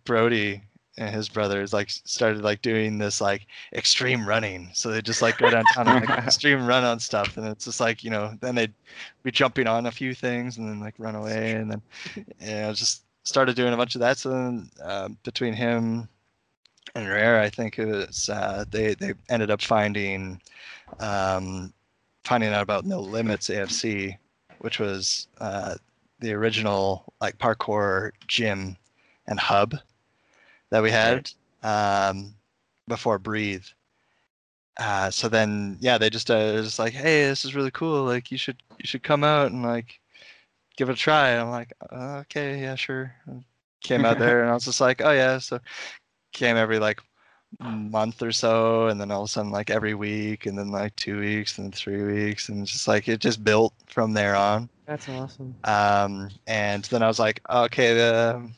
Brody 0.04 0.62
and 0.98 1.14
his 1.14 1.28
brothers 1.28 1.72
like 1.72 1.90
started 1.90 2.42
like 2.42 2.62
doing 2.62 2.98
this 2.98 3.20
like 3.20 3.46
extreme 3.74 4.26
running. 4.26 4.70
So 4.72 4.90
they 4.90 5.02
just 5.02 5.22
like 5.22 5.38
go 5.38 5.50
downtown 5.50 5.88
and 5.88 6.08
like 6.08 6.18
extreme 6.26 6.66
run 6.66 6.84
on 6.84 7.00
stuff, 7.00 7.36
and 7.36 7.46
it's 7.46 7.66
just 7.66 7.80
like 7.80 8.02
you 8.02 8.10
know 8.10 8.36
then 8.40 8.54
they'd 8.54 8.74
be 9.22 9.30
jumping 9.30 9.66
on 9.66 9.86
a 9.86 9.90
few 9.90 10.14
things 10.14 10.56
and 10.58 10.68
then 10.68 10.80
like 10.80 10.94
run 10.98 11.14
away, 11.14 11.52
and 11.52 11.70
then 11.70 11.82
you 12.40 12.46
know 12.46 12.72
just 12.72 13.04
started 13.24 13.56
doing 13.56 13.74
a 13.74 13.76
bunch 13.76 13.94
of 13.94 14.00
that. 14.00 14.18
So 14.18 14.30
then 14.30 14.70
uh, 14.82 15.08
between 15.22 15.52
him 15.52 16.08
and 16.94 17.08
Rare, 17.08 17.40
I 17.40 17.50
think 17.50 17.78
it 17.78 17.86
was 17.86 18.28
uh, 18.30 18.64
they 18.70 18.94
they 18.94 19.14
ended 19.28 19.50
up 19.50 19.60
finding 19.60 20.40
um, 21.00 21.72
finding 22.24 22.52
out 22.52 22.62
about 22.62 22.86
No 22.86 23.00
Limits 23.00 23.48
AFC, 23.48 24.16
which 24.66 24.80
was 24.80 25.28
uh, 25.38 25.76
the 26.18 26.32
original 26.32 27.04
like 27.20 27.38
parkour 27.38 28.10
gym 28.26 28.76
and 29.28 29.38
hub 29.38 29.76
that 30.70 30.82
we 30.82 30.90
had 30.90 31.30
um, 31.62 32.34
before 32.88 33.20
Breathe. 33.20 33.62
Uh, 34.76 35.08
so 35.08 35.28
then, 35.28 35.76
yeah, 35.78 35.98
they 35.98 36.10
just 36.10 36.32
uh, 36.32 36.60
just 36.60 36.80
like, 36.80 36.94
hey, 36.94 37.28
this 37.28 37.44
is 37.44 37.54
really 37.54 37.70
cool. 37.70 38.02
Like, 38.02 38.32
you 38.32 38.38
should 38.38 38.56
you 38.76 38.86
should 38.86 39.04
come 39.04 39.22
out 39.22 39.52
and 39.52 39.62
like 39.62 40.00
give 40.76 40.90
it 40.90 40.94
a 40.94 40.96
try. 40.96 41.38
I'm 41.38 41.50
like, 41.50 41.72
okay, 41.92 42.60
yeah, 42.60 42.74
sure. 42.74 43.14
Came 43.84 44.04
out 44.04 44.18
there 44.24 44.40
and 44.40 44.50
I 44.50 44.54
was 44.54 44.64
just 44.64 44.80
like, 44.80 45.00
oh 45.00 45.12
yeah. 45.12 45.38
So 45.38 45.60
came 46.32 46.56
every 46.56 46.80
like 46.80 47.00
month 47.60 48.22
or 48.22 48.32
so, 48.32 48.88
and 48.88 49.00
then 49.00 49.10
all 49.10 49.22
of 49.22 49.28
a 49.28 49.30
sudden 49.30 49.50
like 49.50 49.70
every 49.70 49.94
week, 49.94 50.46
and 50.46 50.58
then 50.58 50.68
like 50.70 50.94
two 50.96 51.18
weeks, 51.18 51.58
and 51.58 51.74
three 51.74 52.02
weeks, 52.02 52.48
and 52.48 52.66
just 52.66 52.86
like 52.88 53.08
it 53.08 53.20
just 53.20 53.44
built 53.44 53.72
from 53.86 54.12
there 54.12 54.36
on. 54.36 54.68
That's 54.86 55.08
awesome. 55.08 55.54
Um, 55.64 56.30
and 56.46 56.84
then 56.84 57.02
I 57.02 57.08
was 57.08 57.18
like, 57.18 57.40
okay, 57.48 57.94
the 57.94 58.50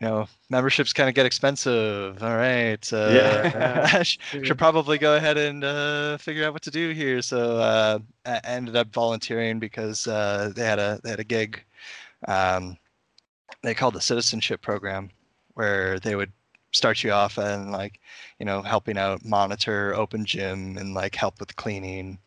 you 0.00 0.08
know 0.08 0.26
memberships 0.50 0.92
kind 0.92 1.08
of 1.08 1.14
get 1.14 1.26
expensive. 1.26 2.22
All 2.22 2.36
right, 2.36 2.92
uh, 2.92 3.10
Yeah. 3.12 3.88
I 3.92 4.02
should 4.02 4.58
probably 4.58 4.98
go 4.98 5.16
ahead 5.16 5.38
and 5.38 5.62
uh, 5.62 6.16
figure 6.18 6.44
out 6.44 6.52
what 6.52 6.62
to 6.62 6.70
do 6.70 6.90
here. 6.90 7.22
So 7.22 7.58
uh, 7.58 7.98
I 8.26 8.40
ended 8.44 8.74
up 8.76 8.92
volunteering 8.92 9.58
because 9.58 10.06
uh, 10.06 10.52
they 10.54 10.64
had 10.64 10.78
a 10.78 11.00
they 11.04 11.10
had 11.10 11.20
a 11.20 11.24
gig. 11.24 11.62
Um, 12.26 12.76
they 13.62 13.74
called 13.74 13.94
the 13.94 14.00
citizenship 14.00 14.60
program, 14.60 15.10
where 15.54 16.00
they 16.00 16.16
would 16.16 16.32
start 16.72 17.02
you 17.04 17.12
off 17.12 17.38
and 17.38 17.70
like 17.70 18.00
you 18.38 18.46
know 18.46 18.62
helping 18.62 18.98
out 18.98 19.24
monitor 19.24 19.94
open 19.94 20.24
gym 20.24 20.76
and 20.78 20.94
like 20.94 21.14
help 21.14 21.38
with 21.38 21.54
cleaning 21.56 22.18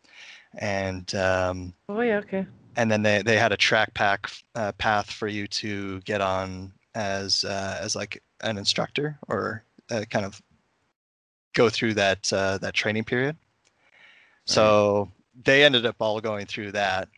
and 0.58 1.14
um, 1.14 1.74
Oh 1.88 2.00
yeah, 2.00 2.18
okay. 2.18 2.46
and 2.76 2.90
then 2.90 3.02
they, 3.02 3.22
they 3.22 3.36
had 3.36 3.52
a 3.52 3.56
track 3.56 3.94
pack 3.94 4.30
uh, 4.54 4.72
path 4.72 5.10
for 5.10 5.28
you 5.28 5.46
to 5.48 6.00
get 6.00 6.20
on 6.20 6.72
as 6.94 7.44
uh, 7.44 7.78
as 7.80 7.94
like 7.94 8.22
an 8.42 8.58
instructor 8.58 9.18
or 9.28 9.62
uh, 9.90 10.04
kind 10.10 10.24
of 10.24 10.40
go 11.54 11.68
through 11.68 11.94
that 11.94 12.32
uh, 12.32 12.58
that 12.58 12.74
training 12.74 13.04
period. 13.04 13.36
So 14.44 15.10
they 15.44 15.64
ended 15.64 15.86
up 15.86 15.96
all 15.98 16.20
going 16.20 16.46
through 16.46 16.72
that. 16.72 17.08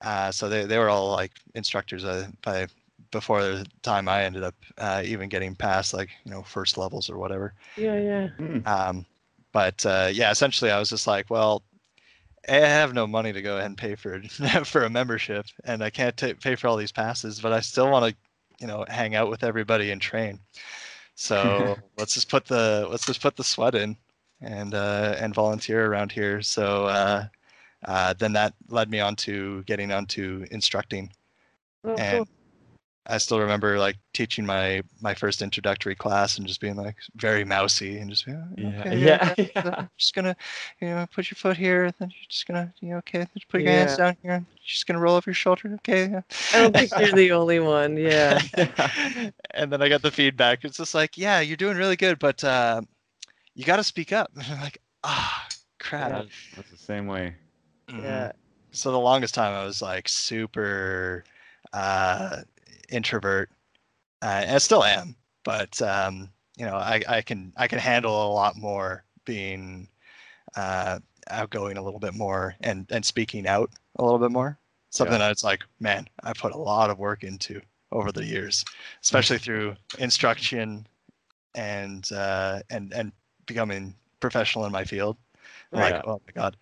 Uh, 0.00 0.30
so 0.32 0.48
they, 0.48 0.64
they 0.64 0.78
were 0.78 0.88
all 0.88 1.12
like 1.12 1.32
instructors 1.54 2.04
uh, 2.04 2.28
by 2.42 2.66
before 3.10 3.42
the 3.42 3.66
time 3.82 4.08
I 4.08 4.24
ended 4.24 4.42
up 4.42 4.54
uh, 4.78 5.02
even 5.04 5.28
getting 5.28 5.54
past 5.54 5.94
like 5.94 6.10
you 6.24 6.30
know 6.30 6.42
first 6.42 6.78
levels 6.78 7.10
or 7.10 7.18
whatever. 7.18 7.54
Yeah, 7.76 7.98
yeah. 7.98 8.28
Hmm. 8.28 8.58
Um, 8.66 9.06
but 9.52 9.84
uh, 9.86 10.10
yeah, 10.12 10.30
essentially, 10.30 10.70
I 10.70 10.78
was 10.78 10.90
just 10.90 11.06
like, 11.06 11.30
well, 11.30 11.62
I 12.48 12.56
have 12.56 12.94
no 12.94 13.06
money 13.06 13.32
to 13.32 13.42
go 13.42 13.56
ahead 13.56 13.66
and 13.66 13.78
pay 13.78 13.94
for 13.94 14.20
for 14.64 14.84
a 14.84 14.90
membership, 14.90 15.46
and 15.64 15.82
I 15.82 15.90
can't 15.90 16.16
ta 16.16 16.32
pay 16.40 16.54
for 16.56 16.68
all 16.68 16.76
these 16.76 16.92
passes, 16.92 17.40
but 17.40 17.52
I 17.52 17.60
still 17.60 17.90
want 17.90 18.10
to, 18.10 18.16
you 18.60 18.66
know, 18.66 18.84
hang 18.88 19.14
out 19.14 19.30
with 19.30 19.42
everybody 19.44 19.90
and 19.90 20.00
train. 20.00 20.40
So 21.14 21.76
let's 21.98 22.14
just 22.14 22.28
put 22.28 22.46
the 22.46 22.86
let's 22.90 23.06
just 23.06 23.22
put 23.22 23.36
the 23.36 23.44
sweat 23.44 23.74
in 23.74 23.96
and 24.40 24.74
uh, 24.74 25.16
and 25.18 25.34
volunteer 25.34 25.86
around 25.86 26.12
here. 26.12 26.42
So 26.42 26.86
uh, 26.86 27.26
uh, 27.84 28.14
then 28.14 28.32
that 28.34 28.54
led 28.68 28.90
me 28.90 29.00
on 29.00 29.16
to 29.16 29.62
getting 29.64 29.92
onto 29.92 30.46
instructing 30.50 31.10
Oh, 31.86 31.94
and 31.96 32.26
cool. 32.26 32.35
I 33.08 33.18
still 33.18 33.38
remember 33.40 33.78
like 33.78 33.96
teaching 34.12 34.44
my 34.46 34.82
my 35.00 35.14
first 35.14 35.42
introductory 35.42 35.94
class 35.94 36.38
and 36.38 36.46
just 36.46 36.60
being 36.60 36.76
like 36.76 36.96
very 37.14 37.44
mousy 37.44 37.98
and 37.98 38.10
just 38.10 38.26
being, 38.26 38.36
"Oh, 38.36 38.54
Yeah, 38.56 38.68
okay, 38.80 38.98
yeah, 38.98 39.18
yeah, 39.38 39.46
yeah. 39.54 39.62
I'm 39.78 39.90
just 39.96 40.14
gonna 40.14 40.36
you 40.80 40.88
know 40.88 41.06
put 41.14 41.30
your 41.30 41.36
foot 41.36 41.56
here 41.56 41.84
and 41.84 41.94
then 41.98 42.10
you're 42.10 42.28
just 42.28 42.46
gonna 42.46 42.72
you 42.80 42.90
know 42.90 42.96
okay 42.98 43.26
just 43.34 43.48
put 43.48 43.62
your 43.62 43.72
hands 43.72 43.96
down 43.96 44.16
here 44.22 44.32
and 44.32 44.46
you're 44.50 44.58
just 44.66 44.86
gonna 44.86 44.98
roll 45.00 45.14
over 45.16 45.30
your 45.30 45.34
shoulder 45.34 45.74
okay 45.74 46.08
yeah. 46.10 46.22
I 46.52 46.58
don't 46.58 46.74
think 46.74 46.92
you're 46.98 47.12
the 47.12 47.32
only 47.32 47.60
one. 47.60 47.96
Yeah. 48.06 48.40
and 49.52 49.72
then 49.72 49.82
I 49.82 49.88
got 49.88 50.02
the 50.02 50.10
feedback 50.10 50.64
it's 50.64 50.76
just 50.78 50.94
like 50.94 51.16
yeah 51.16 51.40
you're 51.40 51.56
doing 51.56 51.76
really 51.76 51.96
good 51.96 52.18
but 52.18 52.42
uh, 52.44 52.82
you 53.54 53.64
got 53.64 53.76
to 53.76 53.84
speak 53.84 54.12
up 54.12 54.30
and 54.34 54.44
I'm 54.50 54.60
like 54.60 54.78
ah 55.04 55.48
crap 55.78 56.10
Yeah, 56.10 56.22
that's 56.56 56.70
the 56.70 56.76
same 56.76 57.06
way. 57.06 57.34
Mhm. 57.88 58.02
Yeah. 58.02 58.32
so 58.72 58.90
the 58.92 58.98
longest 58.98 59.34
time 59.34 59.54
I 59.54 59.64
was 59.64 59.80
like 59.80 60.08
super 60.08 61.24
uh, 61.72 62.42
introvert, 62.90 63.50
uh, 64.22 64.40
and 64.42 64.50
I 64.52 64.58
still 64.58 64.84
am. 64.84 65.16
But 65.44 65.80
um, 65.82 66.30
you 66.56 66.66
know, 66.66 66.76
I, 66.76 67.02
I 67.08 67.22
can 67.22 67.52
I 67.56 67.68
can 67.68 67.78
handle 67.78 68.26
a 68.26 68.32
lot 68.32 68.56
more 68.56 69.04
being 69.24 69.88
uh, 70.56 70.98
outgoing 71.28 71.76
a 71.76 71.82
little 71.82 72.00
bit 72.00 72.14
more 72.14 72.54
and 72.60 72.86
and 72.90 73.04
speaking 73.04 73.46
out 73.46 73.70
a 73.98 74.04
little 74.04 74.18
bit 74.18 74.30
more. 74.30 74.58
Something 74.90 75.18
that's 75.18 75.44
like, 75.44 75.62
man, 75.78 76.08
I 76.22 76.32
put 76.32 76.52
a 76.52 76.58
lot 76.58 76.90
of 76.90 76.98
work 76.98 77.22
into 77.22 77.60
over 77.92 78.12
the 78.12 78.24
years, 78.24 78.64
especially 79.02 79.38
through 79.38 79.74
instruction 79.98 80.86
and 81.54 82.10
uh, 82.12 82.60
and 82.70 82.92
and 82.94 83.12
becoming 83.46 83.94
professional 84.20 84.64
in 84.64 84.72
my 84.72 84.84
field. 84.84 85.16
I'm 85.72 85.80
Right. 85.80 85.92
Like, 85.92 86.06
oh 86.06 86.20
my 86.26 86.32
god, 86.40 86.56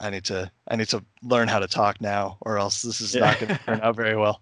I 0.00 0.10
need 0.10 0.24
to 0.26 0.50
I 0.68 0.76
need 0.76 0.88
to 0.88 1.02
learn 1.22 1.48
how 1.48 1.58
to 1.58 1.66
talk 1.66 2.00
now, 2.00 2.38
or 2.42 2.58
else 2.58 2.82
this 2.82 3.00
is 3.00 3.14
not 3.14 3.40
going 3.40 3.56
to 3.56 3.64
turn 3.64 3.80
out 3.82 3.96
very 3.96 4.16
well. 4.16 4.40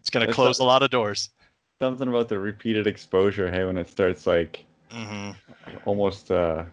It's 0.00 0.10
going 0.10 0.26
to 0.26 0.32
close 0.32 0.58
a- 0.60 0.62
a 0.62 0.64
lot 0.64 0.82
of 0.82 0.90
doors. 0.90 1.30
Something 1.80 2.08
about 2.08 2.28
the 2.28 2.38
repeated 2.38 2.86
exposure, 2.86 3.50
hey, 3.50 3.64
when 3.64 3.78
it 3.78 3.88
starts 3.88 4.26
like 4.26 4.64
hmm 4.90 5.30
almost 5.84 6.30
uh 6.30 6.64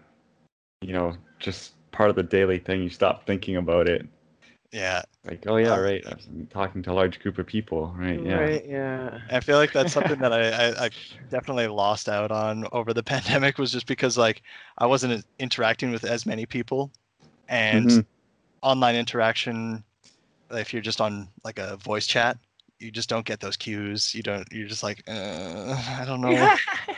you 0.81 0.93
know, 0.93 1.15
just 1.39 1.73
part 1.91 2.09
of 2.09 2.15
the 2.15 2.23
daily 2.23 2.59
thing, 2.59 2.83
you 2.83 2.89
stop 2.89 3.25
thinking 3.25 3.57
about 3.57 3.87
it. 3.87 4.05
Yeah, 4.71 5.01
Like, 5.25 5.45
oh 5.47 5.57
yeah, 5.57 5.73
Uh, 5.73 5.81
right. 5.81 6.03
I'm 6.05 6.47
talking 6.47 6.83
to 6.83 6.91
a 6.91 6.93
large 6.93 7.19
group 7.19 7.37
of 7.37 7.47
people, 7.47 7.93
right? 7.97 8.19
Yeah. 8.19 8.39
Right. 8.39 8.65
Yeah. 8.65 9.19
I 9.29 9.39
feel 9.39 9.57
like 9.57 9.71
that's 9.73 9.93
something 9.93 10.19
that 10.19 10.33
I, 10.33 10.49
I, 10.49 10.85
I 10.85 10.89
definitely 11.29 11.67
lost 11.67 12.09
out 12.09 12.31
on 12.31 12.67
over 12.71 12.93
the 12.93 13.03
pandemic 13.13 13.57
was 13.57 13.71
just 13.71 13.87
because 13.87 14.17
like 14.17 14.41
I 14.77 14.85
wasn't 14.85 15.25
interacting 15.39 15.91
with 15.91 16.03
as 16.03 16.25
many 16.25 16.45
people, 16.45 16.91
and 17.47 17.87
Mhm. 17.89 18.05
online 18.61 18.95
interaction, 18.95 19.83
if 20.51 20.73
you're 20.73 20.81
just 20.81 21.01
on 21.01 21.29
like 21.43 21.59
a 21.59 21.77
voice 21.77 22.07
chat, 22.07 22.37
you 22.79 22.91
just 22.91 23.09
don't 23.09 23.25
get 23.25 23.39
those 23.39 23.57
cues. 23.57 24.13
You 24.13 24.23
don't. 24.23 24.47
You're 24.51 24.67
just 24.67 24.83
like, 24.83 25.03
uh, 25.07 25.75
I 25.99 26.03
don't 26.05 26.21
know. 26.21 26.55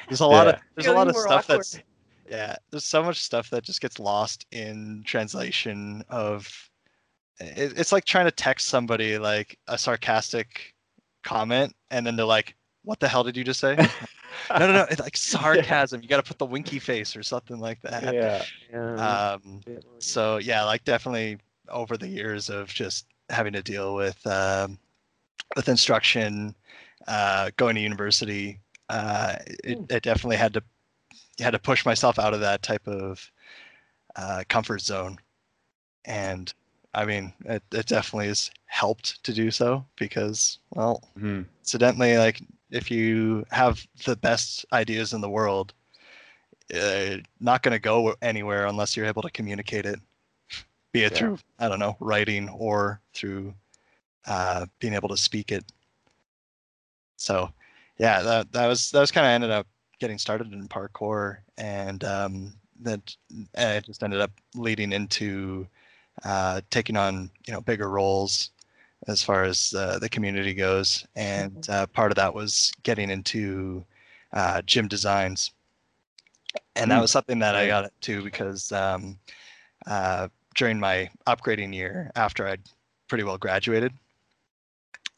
There's 0.07 0.19
a 0.21 0.25
lot 0.27 0.47
of 0.47 0.55
Yeah. 0.55 0.59
there's 0.75 0.87
a 0.87 0.93
lot 0.93 1.07
of 1.07 1.15
stuff 1.15 1.45
awkward. 1.49 1.57
that's 1.59 1.79
yeah. 2.29 2.55
There's 2.71 2.85
so 2.85 3.01
much 3.03 3.19
stuff 3.21 3.49
that 3.49 3.63
just 3.63 3.81
gets 3.81 3.99
lost 3.99 4.45
in 4.51 5.03
translation 5.05 6.03
of. 6.09 6.47
It, 7.39 7.77
it's 7.77 7.91
like 7.91 8.03
trying 8.05 8.25
to 8.25 8.31
text 8.31 8.67
somebody 8.67 9.17
like 9.17 9.57
a 9.67 9.77
sarcastic 9.77 10.73
comment, 11.23 11.73
and 11.91 12.05
then 12.05 12.15
they're 12.17 12.25
like, 12.25 12.55
"What 12.83 12.99
the 12.99 13.07
hell 13.07 13.23
did 13.23 13.37
you 13.37 13.43
just 13.45 13.59
say?" 13.61 13.75
no, 14.49 14.57
no, 14.59 14.73
no. 14.73 14.85
It's 14.91 14.99
like 14.99 15.15
sarcasm. 15.17 16.01
You 16.01 16.09
got 16.09 16.17
to 16.17 16.27
put 16.27 16.37
the 16.37 16.45
winky 16.45 16.79
face 16.79 17.15
or 17.15 17.23
something 17.23 17.57
like 17.59 17.81
that. 17.83 18.13
Yeah. 18.13 18.43
yeah. 18.71 19.37
Um, 19.43 19.61
so 19.99 20.37
yeah, 20.37 20.63
like 20.65 20.83
definitely 20.83 21.37
over 21.69 21.95
the 21.97 22.07
years 22.07 22.49
of 22.49 22.67
just 22.67 23.05
having 23.29 23.53
to 23.53 23.61
deal 23.61 23.95
with 23.95 24.25
um, 24.27 24.77
with 25.55 25.69
instruction, 25.69 26.55
uh, 27.07 27.51
going 27.57 27.75
to 27.75 27.81
university, 27.81 28.59
uh, 28.89 29.35
it, 29.63 29.79
Mm. 29.79 29.91
it 29.91 30.03
definitely 30.03 30.37
had 30.37 30.53
to 30.53 30.63
had 31.39 31.51
to 31.51 31.59
push 31.59 31.85
myself 31.85 32.19
out 32.19 32.33
of 32.33 32.41
that 32.41 32.61
type 32.61 32.87
of 32.87 33.31
uh, 34.15 34.43
comfort 34.49 34.81
zone, 34.81 35.17
and 36.05 36.53
I 36.93 37.05
mean, 37.05 37.33
it, 37.45 37.63
it 37.71 37.85
definitely 37.85 38.27
has 38.27 38.51
helped 38.65 39.23
to 39.23 39.33
do 39.33 39.51
so 39.51 39.85
because, 39.95 40.59
well, 40.71 41.03
Mhm. 41.17 41.45
incidentally, 41.61 42.17
like 42.17 42.41
if 42.71 42.91
you 42.91 43.45
have 43.51 43.85
the 44.05 44.15
best 44.15 44.65
ideas 44.73 45.13
in 45.13 45.21
the 45.21 45.29
world, 45.29 45.73
uh, 46.73 47.17
not 47.39 47.63
going 47.63 47.73
to 47.73 47.79
go 47.79 48.15
anywhere 48.21 48.65
unless 48.65 48.97
you're 48.97 49.05
able 49.05 49.21
to 49.21 49.31
communicate 49.31 49.85
it, 49.85 49.99
be 50.91 51.03
it 51.03 51.13
Yeah. 51.13 51.17
through 51.19 51.37
I 51.59 51.67
don't 51.69 51.79
know 51.79 51.95
writing 51.99 52.49
or 52.49 53.01
through 53.13 53.53
uh, 54.27 54.65
being 54.79 54.93
able 54.93 55.09
to 55.09 55.17
speak 55.17 55.51
it. 55.51 55.65
So, 57.17 57.51
yeah, 57.97 58.21
that 58.21 58.51
that 58.53 58.67
was 58.67 58.91
that 58.91 58.99
was 59.01 59.11
kind 59.11 59.25
of 59.27 59.31
ended 59.31 59.51
up 59.51 59.67
getting 59.99 60.17
started 60.17 60.51
in 60.53 60.67
parkour, 60.67 61.37
and 61.57 62.03
um, 62.03 62.53
that 62.81 63.15
it 63.55 63.85
just 63.85 64.03
ended 64.03 64.21
up 64.21 64.31
leading 64.55 64.91
into 64.93 65.67
uh, 66.23 66.61
taking 66.69 66.97
on 66.97 67.29
you 67.47 67.53
know 67.53 67.61
bigger 67.61 67.89
roles 67.89 68.51
as 69.07 69.23
far 69.23 69.43
as 69.43 69.73
uh, 69.77 69.99
the 69.99 70.09
community 70.09 70.53
goes, 70.53 71.05
and 71.15 71.67
uh, 71.69 71.87
part 71.87 72.11
of 72.11 72.15
that 72.17 72.33
was 72.33 72.71
getting 72.83 73.09
into 73.09 73.83
uh, 74.33 74.61
gym 74.63 74.87
designs, 74.87 75.51
and 76.75 76.91
that 76.91 76.99
Hmm. 76.99 77.01
was 77.01 77.11
something 77.11 77.39
that 77.39 77.55
I 77.55 77.67
got 77.67 77.85
into 77.85 78.23
because 78.23 78.71
um, 78.71 79.19
uh, 79.87 80.27
during 80.55 80.79
my 80.79 81.09
upgrading 81.27 81.73
year 81.73 82.11
after 82.15 82.47
I'd 82.47 82.61
pretty 83.07 83.23
well 83.23 83.37
graduated, 83.37 83.93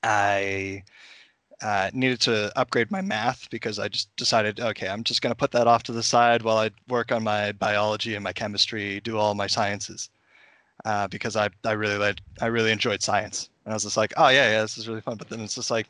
I 0.04 0.84
uh, 1.62 1.90
needed 1.94 2.20
to 2.22 2.52
upgrade 2.58 2.90
my 2.92 3.02
math 3.02 3.50
because 3.50 3.78
I 3.80 3.88
just 3.88 4.16
decided, 4.16 4.60
okay, 4.60 4.88
I'm 4.88 5.04
just 5.04 5.22
going 5.22 5.32
to 5.32 5.38
put 5.38 5.52
that 5.52 5.68
off 5.68 5.84
to 5.84 5.92
the 5.92 6.04
side 6.04 6.42
while 6.42 6.58
I 6.58 6.72
work 6.88 7.12
on 7.12 7.24
my 7.24 7.52
biology 7.54 8.16
and 8.16 8.24
my 8.24 8.34
chemistry, 8.34 9.00
do 9.02 9.18
all 9.18 9.36
my 9.36 9.48
sciences, 9.48 10.10
uh, 10.86 11.08
because 11.08 11.36
I 11.36 11.50
I 11.64 11.74
really 11.74 11.98
liked 11.98 12.22
I 12.42 12.48
really 12.48 12.72
enjoyed 12.72 13.04
science, 13.04 13.50
and 13.66 13.74
I 13.74 13.76
was 13.76 13.84
just 13.84 13.98
like, 13.98 14.14
oh 14.18 14.30
yeah, 14.30 14.52
yeah, 14.52 14.62
this 14.62 14.78
is 14.78 14.88
really 14.88 15.02
fun. 15.02 15.18
But 15.18 15.30
then 15.30 15.42
it's 15.42 15.56
just 15.56 15.70
like, 15.70 15.88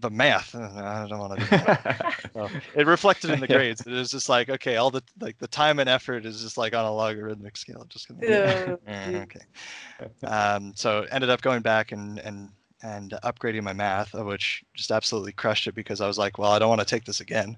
the 0.00 0.10
math, 0.10 0.54
I 0.54 1.06
don't 1.08 1.18
want 1.18 1.38
to. 1.38 1.44
do 1.44 1.50
that. 1.50 2.14
So 2.32 2.48
it 2.76 2.86
reflected 2.86 3.30
in 3.30 3.40
the 3.40 3.48
grades. 3.48 3.80
It 3.80 3.90
was 3.90 4.10
just 4.10 4.28
like, 4.28 4.48
okay, 4.48 4.76
all 4.76 4.90
the 4.90 5.02
like 5.20 5.36
the 5.38 5.48
time 5.48 5.80
and 5.80 5.88
effort 5.88 6.24
is 6.24 6.40
just 6.40 6.56
like 6.56 6.74
on 6.74 6.84
a 6.84 6.92
logarithmic 6.92 7.56
scale. 7.56 7.84
Just 7.88 8.08
gonna. 8.08 8.78
Yeah. 8.86 9.24
Okay. 9.24 10.26
Um, 10.26 10.72
so 10.76 11.06
ended 11.10 11.28
up 11.28 11.42
going 11.42 11.60
back 11.60 11.92
and 11.92 12.18
and 12.20 12.50
and 12.82 13.14
upgrading 13.24 13.62
my 13.62 13.72
math, 13.72 14.14
which 14.14 14.64
just 14.74 14.90
absolutely 14.90 15.32
crushed 15.32 15.66
it 15.66 15.74
because 15.74 16.00
I 16.00 16.06
was 16.06 16.18
like, 16.18 16.38
well, 16.38 16.52
I 16.52 16.58
don't 16.58 16.68
want 16.68 16.80
to 16.80 16.86
take 16.86 17.04
this 17.04 17.20
again. 17.20 17.56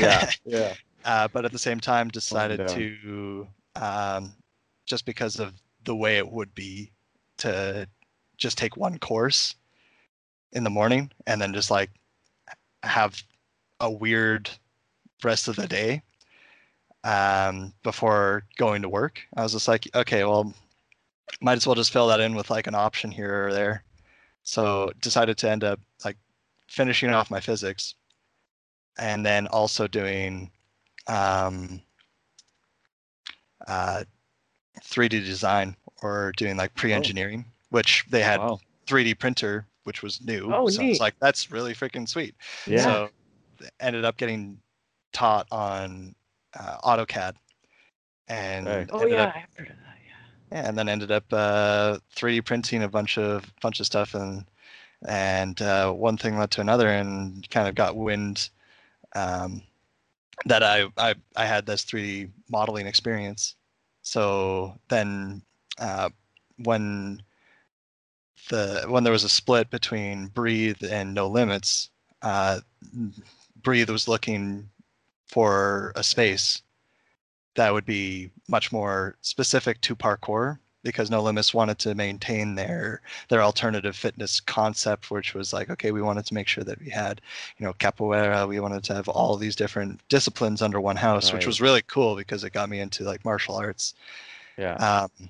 yeah, 0.00 0.30
yeah. 0.44 0.74
uh, 1.04 1.28
but 1.32 1.44
at 1.44 1.52
the 1.52 1.58
same 1.58 1.80
time, 1.80 2.08
decided 2.08 2.58
down. 2.58 2.68
to 2.68 3.48
um, 3.76 4.32
just 4.86 5.06
because 5.06 5.38
of 5.38 5.54
the 5.84 5.96
way 5.96 6.18
it 6.18 6.30
would 6.30 6.54
be 6.54 6.90
to 7.38 7.86
just 8.36 8.58
take 8.58 8.76
one 8.76 8.98
course 8.98 9.54
in 10.52 10.64
the 10.64 10.70
morning 10.70 11.10
and 11.26 11.40
then 11.40 11.52
just 11.54 11.70
like 11.70 11.90
have 12.82 13.22
a 13.80 13.90
weird 13.90 14.50
rest 15.24 15.48
of 15.48 15.56
the 15.56 15.66
day 15.66 16.02
um, 17.04 17.72
before 17.82 18.44
going 18.56 18.82
to 18.82 18.88
work. 18.88 19.20
I 19.36 19.42
was 19.42 19.52
just 19.52 19.68
like, 19.68 19.88
okay, 19.94 20.24
well, 20.24 20.52
might 21.40 21.56
as 21.56 21.66
well 21.66 21.74
just 21.74 21.92
fill 21.92 22.08
that 22.08 22.20
in 22.20 22.34
with 22.34 22.50
like 22.50 22.66
an 22.66 22.74
option 22.74 23.10
here 23.10 23.48
or 23.48 23.52
there. 23.52 23.84
So 24.42 24.92
decided 25.00 25.38
to 25.38 25.50
end 25.50 25.64
up 25.64 25.80
like 26.04 26.16
finishing 26.68 27.10
off 27.10 27.30
my 27.30 27.40
physics 27.40 27.94
and 28.98 29.24
then 29.24 29.46
also 29.48 29.86
doing 29.86 30.50
um, 31.06 31.80
uh, 33.66 34.04
3D 34.82 35.24
design 35.24 35.76
or 36.02 36.32
doing 36.36 36.56
like 36.56 36.74
pre-engineering, 36.74 37.44
which 37.70 38.04
they 38.10 38.22
had 38.22 38.40
Wow. 38.40 38.58
3D 38.86 39.18
printer, 39.18 39.66
which 39.84 40.02
was 40.02 40.20
new. 40.20 40.52
Oh, 40.52 40.68
so 40.68 40.82
it's 40.82 41.00
like 41.00 41.14
that's 41.20 41.50
really 41.50 41.74
freaking 41.74 42.08
sweet. 42.08 42.34
Yeah. 42.66 42.82
So 42.82 43.08
ended 43.80 44.04
up 44.04 44.16
getting 44.16 44.58
taught 45.12 45.46
on 45.52 46.14
uh, 46.58 46.78
AutoCAD, 46.84 47.34
and 48.28 48.66
Right. 48.66 48.88
Oh 48.90 49.02
ended 49.02 49.18
yeah, 49.18 49.24
up 49.24 49.34
I 49.34 49.44
heard 49.56 49.70
of 49.70 49.76
that. 49.76 49.92
Yeah, 50.52 50.68
and 50.68 50.76
then 50.76 50.88
ended 50.88 51.10
up 51.10 51.24
uh, 51.32 51.98
3D 52.14 52.44
printing 52.44 52.82
a 52.82 52.88
bunch 52.88 53.16
of 53.18 53.50
bunch 53.62 53.80
of 53.80 53.86
stuff, 53.86 54.14
and 54.14 54.44
and 55.08 55.60
uh, 55.62 55.90
one 55.92 56.18
thing 56.18 56.38
led 56.38 56.50
to 56.52 56.60
another, 56.60 56.88
and 56.88 57.48
kind 57.50 57.68
of 57.68 57.74
got 57.74 57.96
wind 57.96 58.50
um, 59.14 59.62
that 60.46 60.62
I, 60.62 60.86
I 60.98 61.14
I 61.36 61.46
had 61.46 61.66
this 61.66 61.84
3D 61.84 62.30
modeling 62.50 62.86
experience. 62.86 63.56
So 64.02 64.78
then 64.88 65.42
uh, 65.78 66.10
when 66.58 67.22
the 68.50 68.84
when 68.88 69.04
there 69.04 69.12
was 69.12 69.24
a 69.24 69.28
split 69.30 69.70
between 69.70 70.28
Breathe 70.28 70.82
and 70.84 71.14
No 71.14 71.28
Limits, 71.28 71.90
uh, 72.20 72.60
Breathe 73.62 73.88
was 73.90 74.08
looking 74.08 74.68
for 75.28 75.92
a 75.96 76.02
space 76.02 76.62
that 77.54 77.72
would 77.72 77.84
be 77.84 78.30
much 78.48 78.72
more 78.72 79.16
specific 79.20 79.80
to 79.82 79.96
parkour 79.96 80.58
because 80.82 81.10
No 81.10 81.22
Limits 81.22 81.54
wanted 81.54 81.78
to 81.80 81.94
maintain 81.94 82.54
their 82.56 83.02
their 83.28 83.42
alternative 83.42 83.94
fitness 83.94 84.40
concept, 84.40 85.10
which 85.10 85.34
was 85.34 85.52
like, 85.52 85.70
okay, 85.70 85.92
we 85.92 86.02
wanted 86.02 86.26
to 86.26 86.34
make 86.34 86.48
sure 86.48 86.64
that 86.64 86.80
we 86.80 86.90
had, 86.90 87.20
you 87.58 87.64
know, 87.64 87.72
capoeira. 87.74 88.48
We 88.48 88.58
wanted 88.58 88.82
to 88.84 88.94
have 88.94 89.08
all 89.08 89.36
these 89.36 89.54
different 89.54 90.00
disciplines 90.08 90.60
under 90.60 90.80
one 90.80 90.96
house, 90.96 91.32
which 91.32 91.46
was 91.46 91.60
really 91.60 91.82
cool 91.82 92.16
because 92.16 92.42
it 92.42 92.52
got 92.52 92.68
me 92.68 92.80
into 92.80 93.04
like 93.04 93.24
martial 93.24 93.54
arts. 93.54 93.94
Yeah. 94.56 94.74
Um, 94.74 95.28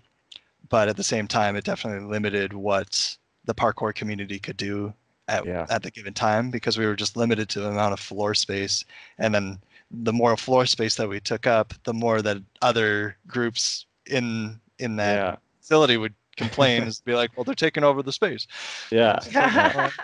but 0.69 0.89
at 0.89 0.97
the 0.97 1.05
same 1.05 1.29
time, 1.29 1.55
it 1.57 1.65
definitely 1.65 2.09
limited 2.09 2.55
what 2.55 3.17
the 3.45 3.55
parkour 3.55 3.95
community 3.95 4.39
could 4.39 4.57
do 4.57 4.95
at, 5.29 5.45
Yeah. 5.45 5.67
at 5.69 5.83
the 5.83 5.91
given 5.91 6.15
time 6.15 6.51
because 6.51 6.79
we 6.79 6.87
were 6.87 6.97
just 6.97 7.17
limited 7.17 7.49
to 7.51 7.61
the 7.61 7.69
amount 7.69 7.93
of 7.93 8.01
floor 8.01 8.35
space. 8.35 8.85
And 9.19 9.35
then 9.35 9.59
the 9.93 10.13
more 10.13 10.37
floor 10.37 10.67
space 10.67 10.95
that 10.97 11.09
we 11.09 11.21
took 11.21 11.47
up, 11.47 11.75
the 11.85 11.93
more 11.93 12.23
that 12.23 12.39
other 12.63 13.17
groups 13.27 13.87
in 14.07 14.61
in 14.79 14.97
that 14.97 15.15
yeah. 15.17 15.37
facility 15.61 15.97
would 15.97 16.15
complain 16.37 16.83
is 16.85 17.01
be 17.01 17.15
like, 17.15 17.31
well, 17.37 17.45
they're 17.45 17.55
taking 17.55 17.85
over 17.85 18.03
the 18.03 18.13
space. 18.13 18.47
Yeah. 18.91 19.19
Yeah. 19.31 19.91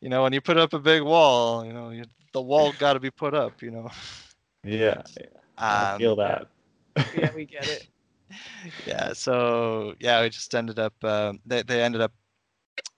You 0.00 0.08
know, 0.08 0.22
when 0.22 0.32
you 0.32 0.40
put 0.40 0.56
up 0.56 0.74
a 0.74 0.78
big 0.78 1.02
wall, 1.02 1.64
you 1.66 1.72
know, 1.72 1.90
you, 1.90 2.04
the 2.32 2.40
wall 2.40 2.72
got 2.78 2.92
to 2.92 3.00
be 3.00 3.10
put 3.10 3.34
up. 3.34 3.60
You 3.60 3.72
know. 3.72 3.90
Yeah. 4.62 5.02
I 5.58 5.92
Um, 5.94 5.98
feel 5.98 6.14
that. 6.16 6.46
yeah, 7.16 7.30
we 7.34 7.44
get 7.46 7.66
it. 7.66 7.88
yeah 8.86 9.12
so 9.14 9.94
yeah 10.00 10.20
we 10.22 10.28
just 10.28 10.54
ended 10.54 10.78
up 10.78 10.92
uh, 11.02 11.32
they, 11.46 11.62
they 11.62 11.82
ended 11.82 12.00
up 12.00 12.12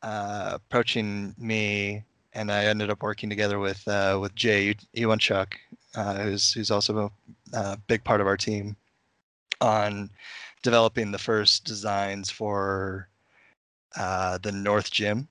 uh, 0.03 0.51
approaching 0.55 1.34
me 1.38 2.03
and 2.32 2.51
i 2.51 2.64
ended 2.64 2.91
up 2.91 3.01
working 3.03 3.30
together 3.30 3.59
with 3.61 3.86
uh, 3.86 4.18
with 4.20 4.34
jay 4.34 4.74
iwanchuk 4.97 5.53
uh, 5.95 6.18
who's 6.18 6.53
who's 6.53 6.70
also 6.70 7.12
a 7.53 7.57
uh, 7.57 7.76
big 7.86 8.05
part 8.05 8.20
of 8.20 8.26
our 8.26 8.36
team 8.36 8.76
on 9.61 10.11
developing 10.62 11.11
the 11.11 11.18
first 11.18 11.64
designs 11.64 12.30
for 12.30 13.09
uh, 13.97 14.38
the 14.38 14.53
north 14.53 14.91
gym 14.91 15.28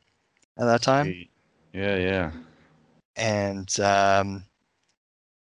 at 0.58 0.66
that 0.66 0.82
time 0.82 1.08
Yeah, 1.74 1.96
yeah. 1.96 2.32
and 3.16 3.80
um, 3.80 4.44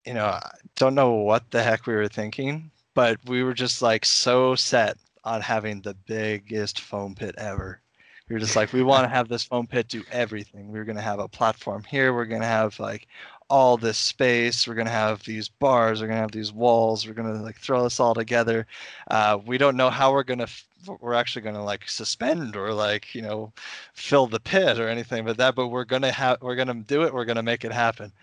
you 0.05 0.14
know, 0.14 0.26
I 0.26 0.51
don't 0.76 0.95
know 0.95 1.12
what 1.12 1.49
the 1.51 1.62
heck 1.62 1.86
we 1.86 1.93
were 1.93 2.07
thinking, 2.07 2.72
but 2.93 3.18
we 3.28 3.43
were 3.43 3.53
just 3.53 3.82
like 3.82 4.05
so 4.05 4.55
set 4.55 4.97
on 5.24 5.41
having 5.41 5.82
the 5.82 5.93
biggest 5.93 6.80
foam 6.82 7.14
pit 7.16 7.36
ever. 7.38 7.82
We 8.28 8.36
were 8.36 8.39
just 8.39 8.55
like, 8.55 8.74
we 8.74 8.84
want 8.84 9.03
to 9.03 9.09
have 9.16 9.28
this 9.28 9.43
foam 9.43 9.68
pit 9.68 9.88
do 9.88 10.03
everything. 10.12 10.72
We 10.72 10.80
are 10.80 10.86
going 10.86 10.95
to 10.95 11.01
have 11.01 11.20
a 11.20 11.28
platform 11.28 11.84
here. 11.84 12.14
We're 12.14 12.26
going 12.26 12.41
to 12.41 12.47
have 12.47 12.80
like 12.80 13.07
all 13.51 13.75
this 13.75 13.97
space. 13.97 14.65
We're 14.65 14.75
going 14.75 14.87
to 14.87 14.93
have 14.93 15.21
these 15.23 15.49
bars. 15.49 15.99
We're 15.99 16.07
going 16.07 16.17
to 16.17 16.21
have 16.21 16.31
these 16.31 16.53
walls. 16.53 17.05
We're 17.05 17.13
going 17.13 17.31
to 17.33 17.41
like 17.41 17.57
throw 17.57 17.83
this 17.83 17.99
all 17.99 18.13
together. 18.13 18.65
Uh, 19.09 19.39
we 19.45 19.57
don't 19.57 19.75
know 19.75 19.89
how 19.89 20.13
we're 20.13 20.23
going 20.23 20.37
to, 20.37 20.45
f- 20.45 20.65
we're 21.01 21.13
actually 21.13 21.41
going 21.41 21.55
to 21.55 21.61
like 21.61 21.87
suspend 21.89 22.55
or 22.55 22.73
like, 22.73 23.13
you 23.13 23.21
know, 23.21 23.51
fill 23.93 24.25
the 24.25 24.39
pit 24.39 24.79
or 24.79 24.87
anything 24.87 25.25
but 25.25 25.35
that, 25.35 25.53
but 25.53 25.67
we're 25.67 25.83
going 25.83 26.01
to 26.01 26.13
have, 26.13 26.41
we're 26.41 26.55
going 26.55 26.69
to 26.69 26.73
do 26.75 27.03
it. 27.03 27.13
We're 27.13 27.25
going 27.25 27.35
to 27.35 27.43
make 27.43 27.65
it 27.65 27.73
happen. 27.73 28.13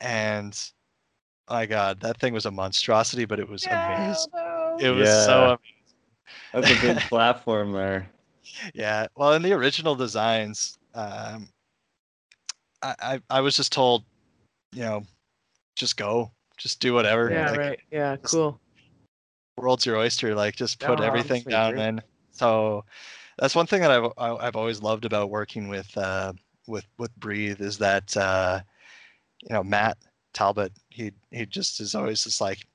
And 0.00 0.56
my 1.50 1.66
God, 1.66 1.98
that 2.00 2.20
thing 2.20 2.32
was 2.32 2.46
a 2.46 2.50
monstrosity, 2.52 3.24
but 3.24 3.40
it 3.40 3.48
was 3.48 3.66
amazing. 3.66 4.32
It 4.78 4.90
was 4.90 5.08
so 5.24 5.58
amazing. 5.58 5.58
That's 6.52 6.70
a 6.70 6.94
big 6.94 6.98
platform 7.08 7.72
there. 7.72 8.08
Yeah. 8.74 9.08
Well, 9.16 9.32
in 9.32 9.42
the 9.42 9.52
original 9.54 9.96
designs, 9.96 10.78
um, 10.94 11.48
I, 12.82 12.94
I 13.02 13.20
I 13.30 13.40
was 13.40 13.56
just 13.56 13.72
told, 13.72 14.04
you 14.72 14.82
know, 14.82 15.04
just 15.74 15.96
go, 15.96 16.30
just 16.56 16.80
do 16.80 16.94
whatever. 16.94 17.30
Yeah, 17.30 17.50
like, 17.50 17.58
right. 17.58 17.80
Yeah, 17.90 18.16
cool. 18.22 18.60
World's 19.56 19.86
your 19.86 19.96
oyster. 19.96 20.34
Like, 20.34 20.56
just 20.56 20.80
put 20.80 21.00
Oh, 21.00 21.02
everything 21.02 21.42
down. 21.44 21.78
And 21.78 22.02
so, 22.32 22.84
that's 23.38 23.54
one 23.54 23.66
thing 23.66 23.82
that 23.82 23.90
I've 23.90 24.12
I've 24.18 24.56
always 24.56 24.82
loved 24.82 25.04
about 25.04 25.30
working 25.30 25.68
with 25.68 25.96
uh, 25.96 26.32
with 26.66 26.86
with 26.98 27.14
Breathe 27.16 27.60
is 27.60 27.78
that 27.78 28.16
uh, 28.16 28.60
you 29.42 29.54
know 29.54 29.62
Matt 29.62 29.98
Talbot. 30.32 30.72
He 30.88 31.12
he 31.30 31.46
just 31.46 31.80
is 31.80 31.94
always 31.94 32.24
just 32.24 32.40
like 32.40 32.66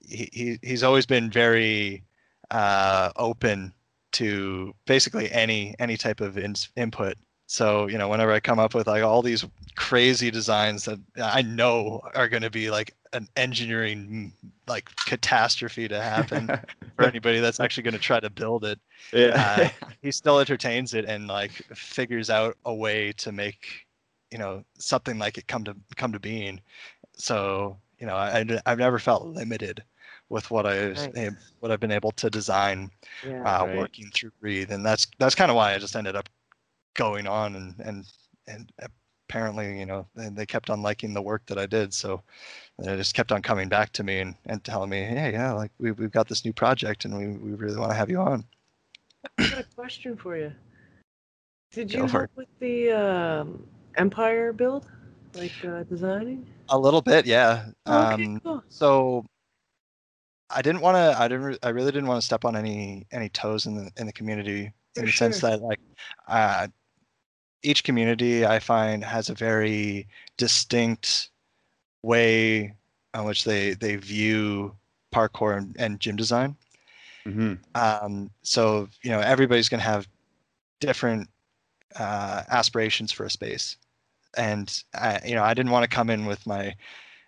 he, 0.00 0.28
he 0.32 0.58
he's 0.62 0.82
always 0.82 1.06
been 1.06 1.30
very 1.30 2.02
uh, 2.50 3.12
open 3.16 3.72
to 4.12 4.74
basically 4.86 5.30
any 5.30 5.74
any 5.78 5.96
type 5.96 6.20
of 6.20 6.36
in, 6.38 6.54
input. 6.76 7.16
So 7.50 7.88
you 7.88 7.98
know, 7.98 8.08
whenever 8.08 8.30
I 8.30 8.38
come 8.38 8.60
up 8.60 8.74
with 8.74 8.86
like 8.86 9.02
all 9.02 9.22
these 9.22 9.44
crazy 9.74 10.30
designs 10.30 10.84
that 10.84 11.00
I 11.20 11.42
know 11.42 12.00
are 12.14 12.28
going 12.28 12.44
to 12.44 12.50
be 12.50 12.70
like 12.70 12.94
an 13.12 13.26
engineering 13.34 14.32
like 14.68 14.88
catastrophe 15.04 15.88
to 15.88 16.00
happen 16.00 16.48
for 16.96 17.04
anybody 17.04 17.40
that's 17.40 17.58
actually 17.58 17.82
going 17.82 17.94
to 17.94 17.98
try 17.98 18.20
to 18.20 18.30
build 18.30 18.64
it, 18.64 18.78
yeah. 19.12 19.68
he 20.00 20.12
still 20.12 20.38
entertains 20.38 20.94
it 20.94 21.06
and 21.06 21.26
like 21.26 21.50
figures 21.74 22.30
out 22.30 22.56
a 22.66 22.72
way 22.72 23.10
to 23.14 23.32
make 23.32 23.84
you 24.30 24.38
know 24.38 24.62
something 24.78 25.18
like 25.18 25.36
it 25.36 25.48
come 25.48 25.64
to 25.64 25.74
come 25.96 26.12
to 26.12 26.20
being. 26.20 26.60
So 27.14 27.76
you 27.98 28.06
know, 28.06 28.14
I, 28.14 28.44
I 28.64 28.70
have 28.70 28.78
never 28.78 29.00
felt 29.00 29.26
limited 29.26 29.82
with 30.28 30.52
what 30.52 30.66
I 30.66 30.90
nice. 30.90 31.32
what 31.58 31.72
I've 31.72 31.80
been 31.80 31.90
able 31.90 32.12
to 32.12 32.30
design 32.30 32.92
Yeah. 33.26 33.42
uh, 33.44 33.66
Right. 33.66 33.76
working 33.76 34.08
through 34.14 34.30
Breathe, 34.40 34.70
and 34.70 34.86
that's 34.86 35.08
that's 35.18 35.34
kind 35.34 35.50
of 35.50 35.56
why 35.56 35.74
I 35.74 35.78
just 35.78 35.96
ended 35.96 36.14
up 36.14 36.28
going 36.94 37.26
on 37.26 37.56
and 37.56 37.74
and 37.80 38.04
and 38.46 38.72
apparently 39.28 39.78
you 39.78 39.86
know 39.86 40.06
they, 40.14 40.28
they 40.28 40.46
kept 40.46 40.70
on 40.70 40.82
liking 40.82 41.14
the 41.14 41.22
work 41.22 41.46
that 41.46 41.58
I 41.58 41.66
did, 41.66 41.94
so 41.94 42.22
they 42.78 42.96
just 42.96 43.14
kept 43.14 43.32
on 43.32 43.42
coming 43.42 43.68
back 43.68 43.92
to 43.92 44.02
me 44.02 44.20
and, 44.20 44.34
and 44.46 44.62
telling 44.64 44.90
me, 44.90 45.02
hey, 45.02 45.32
yeah, 45.32 45.52
like 45.52 45.70
we 45.78 45.92
we've 45.92 46.10
got 46.10 46.28
this 46.28 46.44
new 46.44 46.52
project 46.52 47.04
and 47.04 47.16
we, 47.16 47.28
we 47.28 47.54
really 47.54 47.76
want 47.76 47.90
to 47.90 47.96
have 47.96 48.10
you 48.10 48.20
on. 48.20 48.44
I 49.38 49.48
got 49.48 49.58
a 49.60 49.64
question 49.76 50.16
for 50.16 50.36
you. 50.36 50.52
Did 51.72 51.92
you 51.92 52.06
help 52.06 52.30
with 52.34 52.48
the 52.58 52.90
um, 52.90 53.64
Empire 53.96 54.52
build, 54.52 54.86
like 55.34 55.52
uh, 55.64 55.84
designing? 55.84 56.44
A 56.70 56.78
little 56.78 57.00
bit, 57.00 57.26
yeah. 57.26 57.66
Okay, 57.86 58.24
Um, 58.24 58.40
cool. 58.42 58.64
so 58.68 59.24
I 60.50 60.62
didn't 60.62 60.80
want 60.80 60.96
to. 60.96 61.20
I 61.20 61.28
didn't. 61.28 61.58
I 61.62 61.68
really 61.68 61.92
didn't 61.92 62.08
want 62.08 62.20
to 62.20 62.26
step 62.26 62.44
on 62.44 62.56
any 62.56 63.06
any 63.12 63.28
toes 63.28 63.66
in 63.66 63.76
the 63.76 63.90
in 63.96 64.06
the 64.06 64.12
community 64.12 64.72
in 64.96 65.04
the 65.04 65.12
sense 65.12 65.40
that 65.40 65.62
like 65.62 65.78
uh, 66.26 66.66
each 67.62 67.84
community 67.84 68.46
I 68.46 68.58
find 68.60 69.04
has 69.04 69.28
a 69.30 69.34
very 69.34 70.08
distinct 70.36 71.30
way 72.02 72.74
on 73.14 73.24
which 73.26 73.44
they 73.44 73.74
they 73.74 73.96
view 73.96 74.76
parkour 75.12 75.56
and, 75.58 75.76
and 75.78 76.00
gym 76.00 76.16
design. 76.16 76.56
hmm 77.26 77.54
Um, 77.74 78.30
so 78.42 78.88
you 79.02 79.10
know 79.10 79.20
everybody's 79.20 79.68
gonna 79.68 79.82
have 79.82 80.08
different 80.80 81.30
uh, 81.96 82.44
aspirations 82.50 83.12
for 83.12 83.24
a 83.26 83.30
space, 83.30 83.76
and 84.36 84.82
I, 84.94 85.20
you 85.26 85.34
know 85.36 85.44
I 85.44 85.54
didn't 85.54 85.72
want 85.72 85.84
to 85.84 85.96
come 85.96 86.10
in 86.10 86.26
with 86.26 86.46
my 86.46 86.74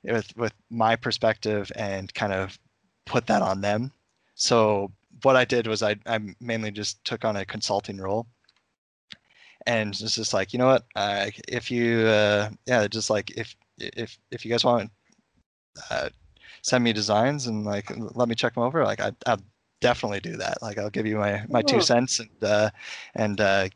with 0.05 0.37
with 0.37 0.55
my 0.70 0.97
perspective 0.97 1.72
and 1.76 2.12
kind 2.14 2.33
of 2.33 2.59
put 3.07 3.26
that 3.28 3.43
on 3.43 3.62
them. 3.62 3.93
So 4.37 4.93
what 5.22 5.37
I 5.37 5.45
did 5.45 5.66
was 5.68 5.83
I 5.83 5.97
I 6.07 6.20
mainly 6.41 6.70
just 6.72 7.05
took 7.05 7.24
on 7.24 7.37
a 7.37 7.47
consulting 7.47 7.99
role, 7.99 8.26
and 9.67 9.91
it's 9.91 10.17
just 10.17 10.35
like 10.35 10.53
you 10.53 10.59
know 10.59 10.67
what? 10.67 10.85
Uh, 10.95 11.31
if 11.49 11.71
you 11.71 12.01
uh, 12.01 12.51
yeah 12.67 12.87
just 12.87 13.11
like 13.11 13.31
if 13.37 13.57
if 13.79 14.19
if 14.31 14.45
you 14.45 14.51
guys 14.51 14.65
want 14.65 14.91
uh, 15.91 16.09
send 16.63 16.85
me 16.85 16.93
designs 16.93 17.47
and 17.47 17.65
like 17.65 17.91
let 18.15 18.29
me 18.29 18.35
check 18.35 18.55
them 18.55 18.63
over 18.63 18.85
like 18.85 19.01
I 19.01 19.13
I'll 19.27 19.43
definitely 19.81 20.21
do 20.21 20.37
that. 20.37 20.63
Like 20.63 20.79
I'll 20.79 20.91
give 20.91 21.07
you 21.07 21.17
my 21.17 21.45
my 21.49 21.61
two 21.61 21.81
cents 21.81 22.21
and 22.21 22.31
uh, 22.43 22.71
and 23.15 23.41
uh, 23.41 23.69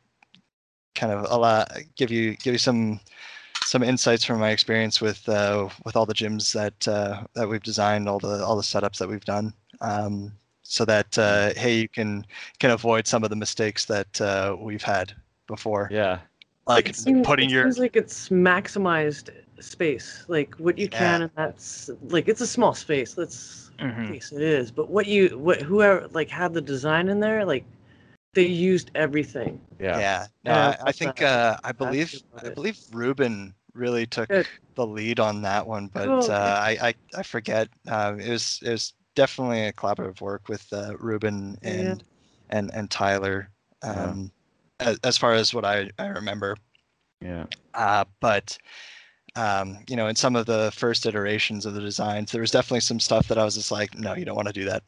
kind 0.95 1.13
of 1.13 1.27
allow 1.31 1.67
give 1.97 2.11
you 2.11 2.37
give 2.37 2.55
you 2.55 2.59
some 2.59 3.01
some 3.65 3.83
insights 3.83 4.25
from 4.25 4.39
my 4.41 4.51
experience 4.51 5.01
with 5.01 5.29
uh, 5.29 5.69
with 5.85 5.97
all 5.97 6.07
the 6.07 6.15
gyms 6.15 6.53
that 6.53 6.89
uh, 6.89 7.25
that 7.35 7.49
we've 7.49 7.63
designed, 7.63 8.09
all 8.09 8.19
the 8.19 8.45
all 8.45 8.57
the 8.57 8.63
setups 8.63 8.99
that 8.99 9.09
we've 9.09 9.25
done, 9.25 9.53
um, 9.81 10.33
so 10.63 10.85
that 10.85 11.19
uh, 11.19 11.53
hey, 11.57 11.81
you 11.81 11.89
can 11.89 12.25
can 12.59 12.71
avoid 12.71 13.07
some 13.07 13.25
of 13.25 13.31
the 13.31 13.37
mistakes 13.37 13.85
that 13.85 14.21
uh, 14.21 14.57
we've 14.59 14.83
had 14.85 15.15
before, 15.47 15.89
Yeah. 15.91 16.21
like 16.67 16.89
It 16.89 16.97
seems, 16.97 17.27
putting 17.27 17.51
it 17.51 17.53
your 17.53 17.65
seems 17.65 17.79
like 17.79 17.97
it's 17.97 18.29
maximized 18.29 19.31
space, 19.61 20.25
like 20.29 20.55
what 20.57 20.79
you 20.79 20.89
can, 20.89 21.21
Yeah. 21.21 21.25
and 21.25 21.31
that's 21.37 21.91
like 22.09 22.29
it's 22.29 22.41
a 22.41 22.47
small 22.47 22.75
space. 22.75 23.17
Let's 23.17 23.71
Mhm. 23.79 24.09
face 24.09 24.33
it 24.33 24.43
is, 24.43 24.71
but 24.71 24.91
what 24.91 25.07
you 25.07 25.39
what 25.39 25.61
whoever 25.63 26.09
like 26.09 26.29
had 26.29 26.53
the 26.55 26.61
design 26.61 27.09
in 27.09 27.21
there, 27.21 27.45
like 27.45 27.65
they 28.35 28.47
used 28.47 28.91
everything. 28.95 29.61
Yeah. 29.81 29.99
yeah. 29.99 30.27
No, 30.45 30.53
Yeah, 30.53 30.77
I, 30.83 30.89
I 30.89 30.93
think 30.93 31.23
uh, 31.23 31.57
I 31.65 31.73
believe 31.73 32.23
I 32.43 32.49
believe 32.51 32.79
Ruben 32.93 33.55
really 33.75 34.07
took 34.07 34.29
Good. 34.29 34.47
the 34.75 34.87
lead 34.87 35.21
on 35.21 35.43
that 35.43 35.67
one, 35.67 35.89
but 35.89 36.07
Cool. 36.07 36.31
uh, 36.31 36.59
I, 36.61 36.79
I 36.83 36.95
I 37.17 37.23
forget. 37.23 37.69
Um, 37.89 38.21
it 38.21 38.31
was 38.31 38.61
it 38.63 38.71
was 38.71 38.95
definitely 39.15 39.65
a 39.67 39.73
collaborative 39.73 40.21
work 40.21 40.49
with 40.49 40.71
uh, 40.73 40.97
Ruben 40.99 41.59
Yeah. 41.63 41.71
and 41.71 42.05
and 42.51 42.71
and 42.75 42.91
Tyler. 42.91 43.51
Yeah. 43.83 44.11
Um, 44.11 44.33
as, 44.81 44.99
as 45.05 45.19
far 45.19 45.33
as 45.33 45.55
what 45.55 45.65
I, 45.65 45.91
I 45.99 46.07
remember, 46.07 46.57
Yeah. 47.21 47.47
uh, 47.75 48.05
but 48.21 48.57
um, 49.37 49.79
you 49.89 49.97
know, 49.97 50.07
in 50.07 50.17
some 50.17 50.35
of 50.35 50.47
the 50.47 50.73
first 50.75 51.05
iterations 51.05 51.67
of 51.67 51.75
the 51.75 51.81
designs, 51.81 52.33
there 52.33 52.41
was 52.41 52.51
definitely 52.51 52.81
some 52.81 52.99
stuff 53.01 53.29
that 53.29 53.37
I 53.37 53.45
was 53.45 53.55
just 53.55 53.71
like, 53.71 53.95
no, 53.99 54.15
you 54.15 54.25
don't 54.25 54.37
want 54.37 54.49
to 54.49 54.55
do 54.55 54.65
that 54.65 54.83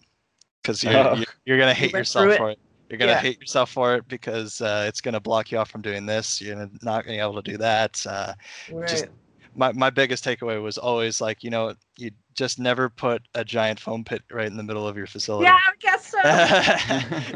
because 0.63 0.83
you're, 0.83 0.97
Oh. 0.97 1.15
you're 1.17 1.27
you're 1.45 1.59
gonna 1.59 1.75
hate 1.75 1.93
went 1.93 2.01
yourself 2.03 2.25
through 2.25 2.33
it? 2.33 2.39
for 2.39 2.51
it. 2.51 2.59
You're 2.89 2.99
gonna 2.99 3.13
Yeah. 3.13 3.21
hate 3.21 3.39
yourself 3.41 3.71
for 3.71 3.95
it 3.97 4.09
because 4.09 4.61
uh, 4.63 4.87
it's 4.89 5.03
gonna 5.03 5.21
block 5.21 5.51
you 5.53 5.59
off 5.59 5.71
from 5.71 5.83
doing 5.83 6.07
this. 6.07 6.41
You're 6.41 6.57
not 6.83 7.05
gonna 7.05 7.17
be 7.17 7.21
able 7.21 7.43
to 7.43 7.51
do 7.51 7.59
that. 7.59 8.03
Uh, 8.07 8.33
Right. 8.73 8.89
Just- 8.89 9.07
my 9.55 9.73
my 9.73 9.91
biggest 9.91 10.25
takeaway 10.25 10.63
was 10.63 10.79
always 10.79 11.21
like, 11.21 11.43
you 11.43 11.51
know, 11.51 11.75
you 11.99 12.11
just 12.39 12.61
never 12.61 12.89
put 12.89 13.21
a 13.35 13.45
giant 13.45 13.81
foam 13.81 14.05
pit 14.05 14.23
right 14.31 14.47
in 14.47 14.57
the 14.57 14.63
middle 14.63 14.87
of 14.87 14.97
your 14.97 15.09
facility. 15.09 15.47
yeah, 15.47 15.57
I 15.57 15.73
guess 15.81 16.07
so. 16.07 16.19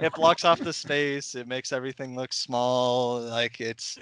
it 0.00 0.14
blocks 0.14 0.44
off 0.44 0.60
the 0.60 0.72
space. 0.72 1.34
It 1.34 1.48
makes 1.48 1.72
everything 1.72 2.14
look 2.14 2.32
small. 2.32 3.20
Like 3.20 3.60
it's 3.60 3.98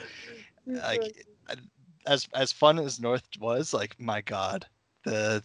like 0.66 1.00
mm-hmm. 1.00 1.58
as 2.06 2.28
as 2.34 2.52
fun 2.52 2.78
as 2.78 3.00
North 3.00 3.26
was, 3.40 3.72
like 3.72 3.98
my 3.98 4.20
God, 4.20 4.66
the 5.04 5.42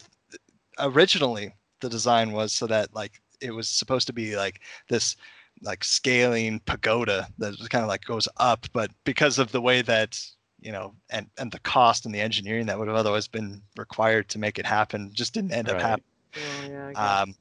originally 0.78 1.54
the 1.80 1.88
design 1.88 2.32
was 2.32 2.52
so 2.52 2.66
that 2.66 2.94
like 2.94 3.22
it 3.40 3.52
was 3.52 3.66
supposed 3.66 4.06
to 4.08 4.12
be 4.12 4.36
like 4.36 4.60
this 4.90 5.16
like 5.62 5.82
scaling 5.82 6.60
pagoda 6.66 7.28
that 7.38 7.58
was 7.58 7.68
kind 7.68 7.82
of 7.82 7.88
like 7.88 8.04
goes 8.04 8.28
up, 8.36 8.66
but 8.74 8.90
because 9.04 9.38
of 9.38 9.52
the 9.52 9.62
way 9.62 9.80
that 9.80 10.20
you 10.66 10.72
know 10.72 10.92
and 11.10 11.28
and 11.38 11.52
the 11.52 11.60
cost 11.60 12.06
and 12.06 12.14
the 12.14 12.20
engineering 12.20 12.66
that 12.66 12.76
would 12.76 12.88
have 12.88 12.96
otherwise 12.96 13.28
been 13.28 13.62
required 13.78 14.28
to 14.28 14.38
make 14.40 14.58
it 14.58 14.66
happen 14.66 15.12
just 15.14 15.32
didn't 15.32 15.52
end 15.52 15.68
up 15.68 15.80
happening. 15.80 16.04
Oh, 16.34 16.68
yeah, 16.68 17.20
Um, 17.20 17.36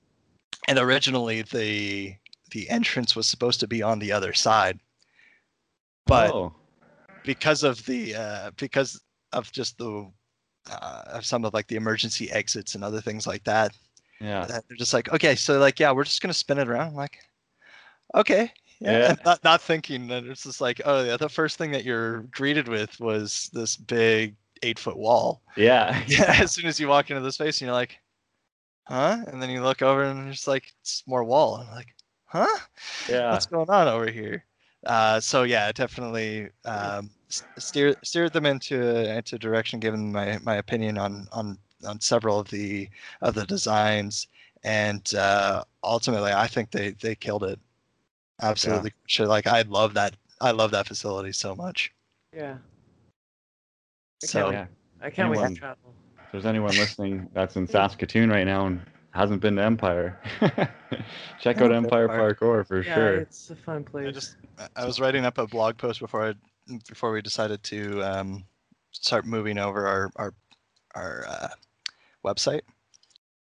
and 0.67 0.77
originally 0.77 1.41
the 1.41 2.15
the 2.51 2.69
entrance 2.69 3.15
was 3.15 3.25
supposed 3.27 3.59
to 3.61 3.67
be 3.67 3.81
on 3.81 3.97
the 3.97 4.11
other 4.11 4.31
side, 4.33 4.79
but 6.05 6.31
oh. 6.31 6.53
because 7.23 7.63
of 7.63 7.83
the 7.87 8.13
uh, 8.13 8.51
because 8.57 9.01
of 9.33 9.51
just 9.51 9.79
the 9.79 10.07
uh, 10.69 11.01
of 11.07 11.25
some 11.25 11.43
of 11.45 11.53
like 11.55 11.67
the 11.67 11.77
emergency 11.77 12.31
exits 12.31 12.75
and 12.75 12.83
other 12.83 13.01
things 13.01 13.25
like 13.25 13.43
that, 13.45 13.75
Yeah. 14.21 14.45
that 14.45 14.65
they're 14.67 14.77
just 14.77 14.93
like, 14.93 15.11
okay, 15.11 15.35
so 15.35 15.57
like 15.57 15.79
yeah, 15.79 15.91
we're 15.91 16.03
just 16.03 16.21
gonna 16.21 16.33
spin 16.33 16.59
it 16.59 16.67
around. 16.67 16.89
I'm 16.89 16.95
like, 16.95 17.17
okay. 18.13 18.53
Yeah, 18.79 18.91
Yeah. 18.91 19.15
not, 19.25 19.43
not 19.43 19.61
thinking 19.61 20.07
that 20.07 20.25
it's 20.25 20.43
just 20.43 20.61
like, 20.61 20.81
oh 20.85 21.03
yeah, 21.03 21.17
the 21.17 21.29
first 21.29 21.57
thing 21.57 21.71
that 21.71 21.83
you're 21.85 22.21
greeted 22.31 22.67
with 22.67 22.99
was 22.99 23.49
this 23.53 23.75
big 23.77 24.35
eight 24.63 24.79
foot 24.79 24.97
wall. 24.97 25.41
Yeah. 25.55 26.01
Yeah, 26.07 26.37
as 26.41 26.51
soon 26.55 26.65
as 26.67 26.79
you 26.79 26.87
walk 26.87 27.09
into 27.09 27.21
the 27.21 27.31
space, 27.31 27.61
and 27.61 27.67
you're 27.67 27.73
like, 27.75 27.99
huh? 28.85 29.17
And 29.27 29.41
then 29.41 29.49
you 29.49 29.61
look 29.63 29.81
over 29.81 30.03
and 30.03 30.29
it's 30.29 30.47
like 30.47 30.73
it's 30.81 31.03
more 31.07 31.23
wall. 31.23 31.57
And 31.57 31.69
I'm 31.69 31.75
like, 31.75 31.95
huh? 32.25 32.59
Yeah. 33.09 33.31
What's 33.31 33.45
going 33.45 33.69
on 33.69 33.87
over 33.87 34.09
here? 34.11 34.45
Uh, 34.85 35.19
so 35.19 35.43
yeah, 35.43 35.71
definitely 35.71 36.49
um, 36.65 37.09
s- 37.29 37.43
steer 37.57 37.95
steered 38.03 38.33
them 38.33 38.45
into 38.45 38.77
into 39.17 39.37
direction, 39.39 39.79
given 39.79 40.11
my 40.11 40.37
my 40.43 40.55
opinion 40.57 40.97
on 40.97 41.27
on 41.31 41.57
on 41.87 41.99
several 41.99 42.39
of 42.39 42.49
the 42.49 42.87
of 43.21 43.33
the 43.35 43.45
designs, 43.45 44.27
and 44.63 45.13
uh, 45.15 45.63
ultimately, 45.83 46.31
I 46.33 46.47
think 46.47 46.71
they 46.71 46.91
they 46.91 47.15
killed 47.15 47.43
it. 47.43 47.59
Absolutely, 48.41 48.91
Sure, 49.07 49.27
like 49.27 49.47
I 49.47 49.61
love 49.61 49.93
that. 49.93 50.15
I 50.41 50.51
love 50.51 50.71
that 50.71 50.87
facility 50.87 51.31
so 51.31 51.55
much. 51.55 51.91
yeah. 52.35 52.57
I 54.23 54.25
So 54.25 54.49
yeah. 54.51 54.65
I 55.01 55.09
can't 55.09 55.29
wait 55.31 55.47
to 55.47 55.55
travel. 55.55 55.93
If 56.25 56.31
there's 56.31 56.45
anyone 56.45 56.71
listening 56.71 57.29
that's 57.33 57.55
in 57.55 57.67
Saskatoon 57.75 58.29
right 58.29 58.45
now 58.45 58.65
and 58.67 58.81
hasn't 59.11 59.41
been 59.41 59.55
to 59.55 59.63
Empire, 59.63 60.19
check 61.39 61.61
out 61.61 61.71
Empire 61.71 62.09
Empire. 62.09 62.33
Parkour 62.33 62.67
for 62.67 62.81
yeah, 62.81 62.95
sure. 62.95 63.15
it's 63.17 63.49
a 63.49 63.55
fun 63.55 63.83
place. 63.83 64.07
I 64.07 64.11
just 64.11 64.35
I- 64.59 64.67
I 64.83 64.85
was 64.85 64.99
writing 64.99 65.25
up 65.25 65.37
a 65.37 65.47
blog 65.47 65.77
post 65.77 65.99
before 65.99 66.27
I 66.29 66.33
before 66.89 67.11
we 67.11 67.21
decided 67.21 67.63
to 67.63 68.01
um, 68.03 68.43
start 68.91 69.25
moving 69.25 69.57
over 69.57 69.87
our 69.87 70.11
our 70.17 70.33
our 70.95 71.25
uh, 71.27 71.47
website. 72.25 72.61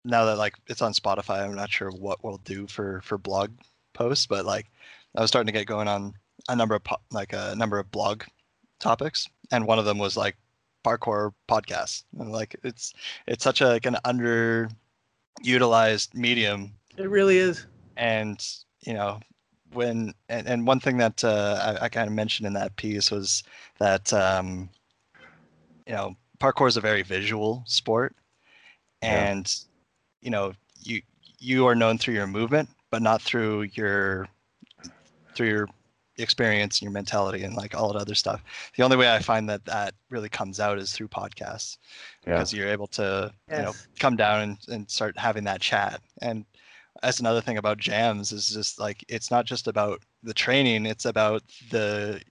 Now 0.04 0.26
that 0.26 0.38
like 0.38 0.56
it's 0.68 0.82
on 0.82 0.92
Spotify, 0.94 1.44
I'm 1.46 1.56
not 1.56 1.70
sure 1.72 1.90
what 1.92 2.24
we'll 2.24 2.40
do 2.40 2.68
for 2.68 3.00
for 3.02 3.18
blog 3.18 3.52
posts, 3.94 4.26
but 4.26 4.46
like 4.46 4.68
I 5.16 5.22
was 5.22 5.30
starting 5.30 5.48
to 5.48 5.58
get 5.58 5.68
going 5.68 5.88
on 5.88 6.14
a 6.50 6.56
number 6.56 6.76
of 6.76 6.84
po- 6.84 6.98
like 7.12 7.34
a 7.34 7.56
number 7.56 7.80
of 7.80 7.92
blog 7.92 8.24
topics, 8.80 9.28
and 9.52 9.68
one 9.68 9.80
of 9.80 9.86
them 9.86 9.98
was 9.98 10.18
like 10.18 10.38
parkour 10.84 11.34
podcasts. 11.48 12.04
And 12.20 12.32
like 12.32 12.56
it's 12.64 12.94
it's 13.28 13.44
such 13.44 13.62
a 13.62 13.68
like 13.68 13.86
an 13.86 13.98
underutilized 14.06 16.14
medium 16.14 16.74
it 16.98 17.10
really 17.10 17.38
is. 17.38 17.66
and 17.98 18.46
you 18.82 18.94
know 18.94 19.20
when 19.74 20.14
and, 20.30 20.48
and 20.48 20.68
one 20.68 20.80
thing 20.80 20.98
that 20.98 21.24
uh, 21.24 21.78
I, 21.82 21.86
I 21.86 21.90
kind 21.90 22.08
of 22.08 22.14
mentioned 22.14 22.46
in 22.48 22.54
that 22.54 22.76
piece 22.76 23.10
was 23.10 23.44
that 23.80 24.12
um, 24.14 24.70
you 25.88 25.94
know 25.94 26.16
parkour 26.40 26.68
is 26.68 26.78
a 26.78 26.82
very 26.82 27.02
visual 27.02 27.64
sport 27.66 28.16
Yeah. 29.02 29.32
and 29.32 29.56
you 30.22 30.30
know 30.30 30.54
you 30.82 31.02
you 31.40 31.66
are 31.68 31.76
known 31.76 31.98
through 31.98 32.14
your 32.14 32.28
movement 32.28 32.70
but 32.92 33.02
not 33.02 33.22
through 33.22 33.64
your 33.74 34.28
through 35.36 35.48
your 35.50 35.68
experience 36.18 36.78
and 36.78 36.84
your 36.84 36.92
mentality 36.92 37.44
and 37.44 37.56
like 37.56 37.74
all 37.76 37.92
that 37.92 38.00
other 38.00 38.14
stuff. 38.14 38.44
The 38.78 38.84
only 38.84 38.98
way 38.98 39.12
i 39.12 39.18
find 39.20 39.50
that 39.50 39.66
that 39.66 39.96
really 40.12 40.30
comes 40.30 40.60
out 40.60 40.78
is 40.78 40.92
through 40.94 41.08
podcasts 41.08 41.78
Yeah. 42.26 42.34
because 42.34 42.54
you're 42.54 42.68
able 42.70 42.88
to 42.88 43.32
you 43.50 43.58
know 43.58 43.74
come 44.00 44.16
down 44.16 44.42
and, 44.42 44.58
and 44.68 44.90
start 44.90 45.18
having 45.18 45.44
that 45.46 45.62
chat. 45.62 46.02
And 46.22 46.46
as 47.02 47.20
another 47.20 47.42
thing 47.42 47.58
about 47.58 47.80
jams 47.80 48.32
is 48.32 48.48
just 48.50 48.80
like 48.80 49.04
it's 49.08 49.32
not 49.32 49.46
just 49.46 49.68
about 49.68 50.02
the 50.22 50.34
training 50.36 50.86
it's 50.86 51.06
about 51.06 51.42
the 51.72 52.22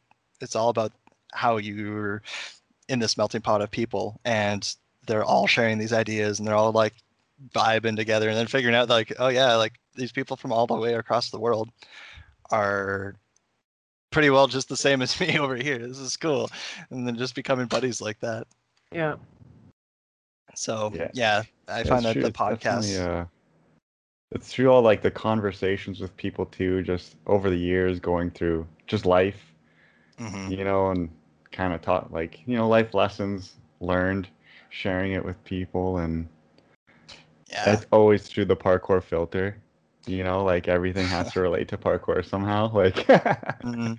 it's 0.40 0.54
all 0.54 0.68
about 0.68 0.92
how 1.32 1.56
you're 1.56 2.22
in 2.88 2.98
this 3.00 3.16
melting 3.16 3.40
pot 3.40 3.62
of 3.62 3.70
people. 3.70 4.20
And 4.24 4.72
they're 5.08 5.24
all 5.24 5.46
sharing 5.48 5.78
these 5.78 5.92
ideas 5.92 6.38
and 6.38 6.46
they're 6.46 6.54
all 6.54 6.70
like 6.72 6.94
vibing 7.52 7.96
together 7.96 8.28
and 8.28 8.36
then 8.36 8.46
figuring 8.46 8.76
out 8.76 8.88
like 8.88 9.12
oh 9.18 9.26
yeah 9.26 9.56
like 9.56 9.72
these 9.96 10.12
people 10.12 10.36
from 10.36 10.52
all 10.52 10.68
the 10.68 10.74
way 10.74 10.94
across 10.94 11.30
the 11.30 11.40
world 11.40 11.68
are 12.52 13.16
pretty 14.12 14.30
well 14.30 14.46
just 14.46 14.68
the 14.68 14.76
same 14.76 15.02
as 15.02 15.18
me 15.20 15.38
over 15.38 15.56
here 15.56 15.78
this 15.78 15.98
is 15.98 16.16
cool 16.16 16.50
and 16.90 17.06
then 17.06 17.16
just 17.16 17.34
becoming 17.34 17.66
buddies 17.66 18.00
like 18.00 18.20
that 18.20 18.46
Yeah. 18.92 19.16
so 20.54 20.92
Yeah. 20.94 21.10
yeah, 21.12 21.42
i 21.68 21.82
That's 21.82 21.88
find 21.88 22.04
that 22.04 22.12
true, 22.12 22.22
the 22.22 22.30
podcast 22.30 23.00
Uh, 23.00 23.24
it's 24.32 24.52
through 24.52 24.70
all 24.70 24.82
like 24.82 25.02
the 25.02 25.10
conversations 25.10 26.00
with 26.00 26.16
people 26.16 26.46
too, 26.46 26.82
just 26.82 27.16
over 27.26 27.50
the 27.50 27.56
years 27.56 28.00
going 28.00 28.30
through 28.30 28.66
just 28.86 29.06
life, 29.06 29.52
Mhm. 30.18 30.50
you 30.50 30.64
know, 30.64 30.90
and 30.90 31.10
kind 31.52 31.72
of 31.72 31.82
taught 31.82 32.12
like 32.12 32.40
you 32.46 32.56
know 32.56 32.68
life 32.68 32.94
lessons 32.94 33.56
learned, 33.80 34.28
sharing 34.70 35.12
it 35.12 35.24
with 35.24 35.42
people, 35.44 35.98
and 35.98 36.28
yeah 37.50 37.64
that's 37.64 37.86
always 37.92 38.26
through 38.28 38.46
the 38.46 38.56
parkour 38.56 39.02
filter. 39.02 39.61
You 40.06 40.24
know, 40.24 40.42
like 40.44 40.66
everything 40.68 41.06
has 41.06 41.32
to 41.34 41.40
relate 41.40 41.68
to 41.68 41.78
parkour 41.78 42.24
somehow. 42.24 42.70
Like, 42.74 42.96
Mhm. 43.62 43.98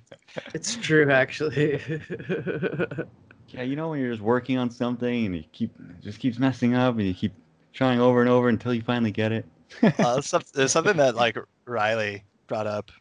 It's 0.54 0.76
true, 0.76 1.10
actually. 1.12 1.80
yeah, 3.50 3.62
you 3.62 3.76
know, 3.76 3.90
when 3.90 4.00
you're 4.00 4.12
just 4.12 4.22
working 4.22 4.58
on 4.58 4.70
something 4.70 5.26
and 5.28 5.36
you 5.36 5.44
keep 5.52 5.72
it 5.80 6.02
just 6.02 6.20
keeps 6.20 6.40
messing 6.40 6.74
up, 6.76 6.98
and 6.98 7.06
you 7.08 7.14
keep 7.14 7.34
trying 7.74 8.00
over 8.00 8.22
and 8.22 8.30
over 8.30 8.50
until 8.50 8.74
you 8.74 8.82
finally 8.82 9.12
get 9.12 9.32
it. 9.32 9.46
uh, 9.82 9.90
it's 10.18 10.28
some- 10.28 10.44
there's 10.54 10.72
something 10.72 10.98
that 10.98 11.16
like 11.16 11.38
Riley 11.66 12.24
brought 12.48 12.68
up 12.68 12.92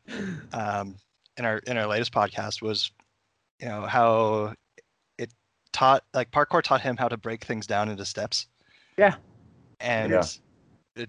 um, 0.52 0.96
in 1.36 1.44
our 1.44 1.58
in 1.58 1.76
our 1.76 1.86
latest 1.86 2.12
podcast 2.12 2.62
was, 2.62 2.90
you 3.60 3.66
know, 3.68 3.82
how 3.82 4.54
it 5.18 5.32
taught 5.72 6.04
like 6.14 6.30
parkour 6.30 6.62
taught 6.62 6.80
him 6.82 6.96
how 6.96 7.08
to 7.08 7.16
break 7.16 7.44
things 7.44 7.66
down 7.66 7.88
into 7.88 8.04
steps. 8.04 8.46
Yeah. 8.96 9.16
And 9.80 10.12
Yeah. 10.12 10.22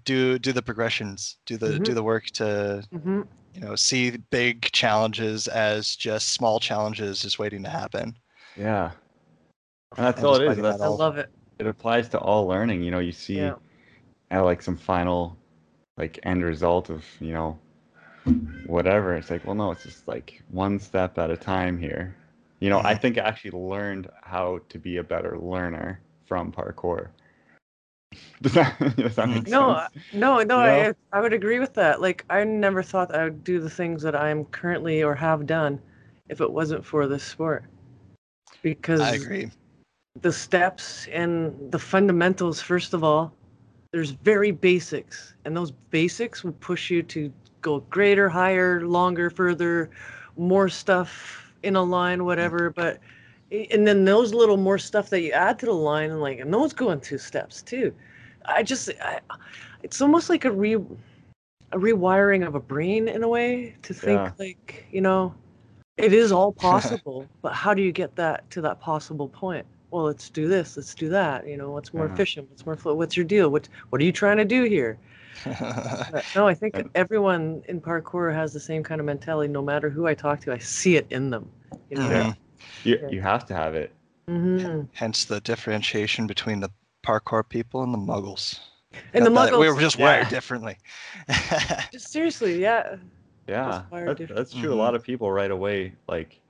Do 0.04 0.38
do 0.38 0.52
the 0.52 0.62
progressions, 0.62 1.36
do 1.46 1.56
the 1.56 1.78
do 1.78 1.92
Mhm. 1.92 1.94
the 1.94 2.02
work 2.02 2.26
to 2.34 2.86
hmm 2.92 3.22
you 3.52 3.60
know 3.60 3.76
see 3.76 4.16
big 4.30 4.62
challenges 4.72 5.46
as 5.48 5.94
just 5.94 6.32
small 6.32 6.58
challenges 6.58 7.20
just 7.20 7.38
waiting 7.38 7.62
to 7.62 7.70
happen. 7.70 8.16
Yeah. 8.56 8.90
And 9.96 10.04
that's 10.06 10.18
And 10.18 10.26
all 10.26 10.34
it 10.36 10.50
is. 10.52 10.62
That's 10.62 10.80
I 10.82 10.86
all- 10.86 10.96
love 10.96 11.18
it. 11.18 11.30
it 11.60 11.66
applies 11.66 12.08
to 12.10 12.18
all 12.18 12.46
learning. 12.46 12.82
You 12.82 12.90
know, 12.90 12.98
you 12.98 13.12
see 13.12 13.36
Yeah. 13.36 13.54
at 14.30 14.40
like 14.40 14.60
some 14.62 14.76
final 14.76 15.36
like 15.96 16.18
end 16.24 16.42
result 16.42 16.90
of, 16.90 17.04
you 17.20 17.32
know, 17.32 17.58
whatever. 18.66 19.14
It's 19.14 19.30
like, 19.30 19.44
well 19.44 19.54
no, 19.54 19.70
it's 19.70 19.84
just 19.84 20.08
like 20.08 20.42
one 20.50 20.78
step 20.80 21.18
at 21.18 21.30
a 21.30 21.36
time 21.36 21.78
here. 21.78 22.16
You 22.60 22.70
know, 22.70 22.80
I 22.80 22.94
Mhm. 22.94 23.00
think 23.00 23.18
I 23.18 23.22
actually 23.22 23.52
learned 23.52 24.10
how 24.22 24.60
to 24.70 24.78
be 24.78 24.96
a 24.96 25.04
better 25.04 25.38
learner 25.38 26.00
from 26.24 26.50
parkour. 26.50 27.10
Does 28.42 28.54
that, 28.54 28.78
does 28.96 29.16
that 29.16 29.28
make 29.28 29.46
No, 29.46 29.88
sense? 29.88 29.90
no, 30.12 30.42
no. 30.42 30.58
You 30.58 30.86
I 30.86 30.94
I 31.12 31.20
would 31.20 31.32
agree 31.32 31.58
with 31.58 31.74
that. 31.74 32.00
Like 32.00 32.24
I 32.30 32.44
never 32.44 32.82
thought 32.82 33.14
I 33.14 33.24
would 33.24 33.44
do 33.44 33.60
the 33.60 33.70
things 33.70 34.02
that 34.02 34.14
I'm 34.14 34.44
currently 34.46 35.02
or 35.02 35.14
have 35.16 35.46
done 35.46 35.80
if 36.28 36.40
it 36.40 36.50
wasn't 36.50 36.84
for 36.84 37.06
this 37.06 37.24
sport. 37.24 37.64
Because 38.62 39.00
I 39.00 39.12
agree. 39.14 39.50
the 40.20 40.32
steps 40.32 41.06
and 41.12 41.70
the 41.72 41.78
fundamentals 41.78 42.60
first 42.60 42.94
of 42.94 43.02
all 43.04 43.32
there's 43.92 44.10
very 44.10 44.50
basics 44.50 45.34
and 45.44 45.56
those 45.56 45.72
basics 45.90 46.44
will 46.44 46.52
push 46.54 46.90
you 46.90 47.02
to 47.02 47.32
go 47.62 47.80
greater 47.90 48.28
higher 48.28 48.86
longer 48.86 49.30
further 49.30 49.90
more 50.36 50.68
stuff 50.68 51.54
in 51.62 51.76
a 51.76 51.82
line 51.82 52.24
whatever 52.24 52.70
but 52.70 52.98
and 53.72 53.86
then 53.86 54.04
those 54.04 54.32
little 54.34 54.56
more 54.56 54.78
stuff 54.78 55.10
that 55.10 55.20
you 55.22 55.30
add 55.32 55.58
to 55.58 55.66
the 55.66 55.72
line 55.72 56.10
and 56.10 56.20
like 56.20 56.38
and 56.38 56.52
those 56.52 56.72
go 56.72 56.90
in 56.90 57.00
two 57.00 57.18
steps 57.18 57.62
too 57.62 57.92
i 58.46 58.62
just 58.62 58.90
I, 59.02 59.20
it's 59.82 60.00
almost 60.00 60.28
like 60.30 60.44
a 60.44 60.50
re 60.50 60.74
a 60.74 61.78
rewiring 61.78 62.46
of 62.46 62.54
a 62.54 62.60
brain 62.60 63.08
in 63.08 63.22
a 63.22 63.28
way 63.28 63.74
to 63.82 63.92
think 63.94 64.22
Yeah. 64.22 64.30
like 64.38 64.86
you 64.90 65.00
know 65.00 65.34
it 65.96 66.12
is 66.12 66.32
all 66.32 66.52
possible 66.52 67.28
but 67.42 67.52
how 67.52 67.74
do 67.74 67.82
you 67.82 67.92
get 67.92 68.14
that 68.16 68.48
to 68.50 68.60
that 68.62 68.80
possible 68.80 69.28
point 69.28 69.64
well 69.90 70.04
let's 70.04 70.30
do 70.30 70.48
this 70.48 70.76
let's 70.76 70.94
do 70.94 71.08
that 71.08 71.46
you 71.46 71.56
know 71.56 71.70
what's 71.70 71.92
more 71.94 72.06
Uh-huh. 72.06 72.06
efficient 72.06 72.48
what's 72.50 72.66
more 72.66 72.76
flow 72.76 72.94
what's 72.94 73.16
your 73.16 73.26
deal 73.26 73.48
what 73.50 73.68
what 73.90 74.00
are 74.00 74.04
you 74.04 74.12
trying 74.12 74.36
to 74.38 74.44
do 74.44 74.64
here 74.64 74.98
no 76.34 76.46
i 76.46 76.54
think 76.54 76.82
everyone 76.94 77.62
in 77.68 77.80
parkour 77.80 78.32
has 78.34 78.52
the 78.52 78.60
same 78.60 78.82
kind 78.82 79.00
of 79.00 79.06
mentality 79.06 79.50
no 79.52 79.62
matter 79.62 79.88
who 79.90 80.06
i 80.06 80.14
talk 80.14 80.40
to 80.40 80.52
i 80.52 80.58
see 80.58 80.96
it 80.96 81.06
in 81.10 81.30
them 81.30 81.50
you 81.90 81.96
know 81.96 82.10
Yeah. 82.10 82.34
You, 82.84 82.98
Yeah. 83.02 83.08
you 83.10 83.20
have 83.20 83.46
to 83.46 83.54
have 83.54 83.74
it. 83.74 83.92
Mhm. 84.28 84.88
Hence 84.94 85.24
the 85.24 85.40
differentiation 85.40 86.26
between 86.26 86.60
the 86.60 86.70
parkour 87.06 87.46
people 87.48 87.82
and 87.82 87.92
the 87.92 87.98
muggles. 87.98 88.58
and 89.12 89.26
the 89.26 89.30
Not 89.30 89.46
that 89.46 89.52
muggles 89.54 89.60
We 89.60 89.70
were 89.70 89.80
just 89.80 89.98
wired 89.98 90.24
Yeah. 90.24 90.30
differently. 90.30 90.78
just 91.92 92.10
seriously 92.12 92.60
yeah 92.60 92.96
Yeah, 93.46 93.82
that, 93.90 94.28
that's 94.34 94.52
true. 94.54 94.70
Mhm. 94.70 94.72
A 94.72 94.76
lot 94.76 94.94
of 94.94 95.02
people 95.02 95.30
right 95.30 95.50
away, 95.50 95.92
like, 96.08 96.40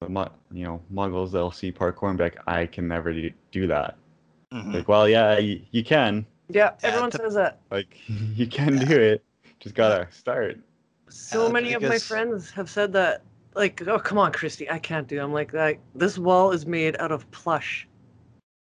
the 0.00 0.08
mu- 0.08 0.24
you 0.50 0.64
know, 0.64 0.80
muggles, 0.92 1.30
they'll 1.32 1.50
see 1.50 1.70
parkour 1.70 2.08
and 2.08 2.16
be 2.18 2.24
like, 2.24 2.38
I 2.46 2.64
can 2.66 2.88
never 2.88 3.12
do, 3.12 3.30
do 3.50 3.66
that. 3.66 3.96
Mhm. 4.52 4.72
Like, 4.74 4.88
well, 4.88 5.06
yeah, 5.08 5.38
you, 5.38 5.60
you 5.72 5.84
can. 5.84 6.24
yeah 6.48 6.70
Yeah, 6.82 6.88
everyone 6.88 7.10
the- 7.10 7.18
says 7.18 7.34
that 7.34 7.58
Like, 7.70 7.98
you 8.08 8.46
can 8.46 8.78
do 8.78 8.98
it. 8.98 9.22
Just 9.60 9.74
gotta 9.74 10.08
start. 10.10 10.58
so 11.10 11.46
Yeah, 11.46 11.52
many 11.52 11.72
of 11.74 11.82
my 11.82 11.98
friends 11.98 12.50
have 12.52 12.70
said 12.70 12.92
that 12.94 13.22
like 13.54 13.86
oh 13.86 13.98
come 13.98 14.18
on 14.18 14.32
christy 14.32 14.68
i 14.70 14.78
can't 14.78 15.06
do 15.08 15.18
it. 15.18 15.22
i'm 15.22 15.32
like 15.32 15.52
like 15.52 15.80
this 15.94 16.18
wall 16.18 16.52
is 16.52 16.66
made 16.66 16.96
out 16.98 17.12
of 17.12 17.30
plush. 17.30 17.86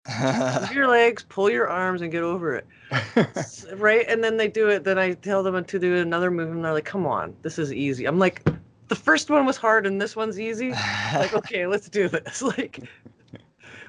Move 0.07 0.71
your 0.73 0.87
legs 0.87 1.25
pull 1.27 1.49
your 1.49 1.67
arms 1.67 2.01
and 2.01 2.11
get 2.11 2.23
over 2.23 2.55
it. 2.55 2.65
Right? 3.75 4.05
And 4.07 4.23
then 4.23 4.37
they 4.37 4.47
do 4.47 4.69
it 4.69 4.83
then 4.83 4.97
i 4.97 5.13
tell 5.13 5.43
them 5.43 5.63
to 5.63 5.79
do 5.79 5.97
another 5.97 6.31
move 6.31 6.49
and 6.51 6.63
they're 6.63 6.73
like 6.73 6.85
come 6.85 7.05
on 7.05 7.35
this 7.41 7.59
is 7.59 7.73
easy. 7.73 8.05
I'm 8.05 8.19
like 8.19 8.47
the 8.87 8.95
first 8.95 9.29
one 9.29 9.45
was 9.45 9.57
hard 9.57 9.85
and 9.85 9.99
this 10.01 10.15
one's 10.15 10.39
easy. 10.39 10.71
Like 11.13 11.33
okay 11.41 11.67
let's 11.67 11.89
do 11.89 12.07
this. 12.07 12.41
Like 12.41 12.79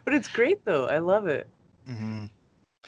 but 0.05 0.15
it's 0.15 0.29
great 0.29 0.65
though. 0.65 0.87
I 0.87 0.99
love 0.99 1.27
it. 1.29 1.47
Mhm. 1.89 2.31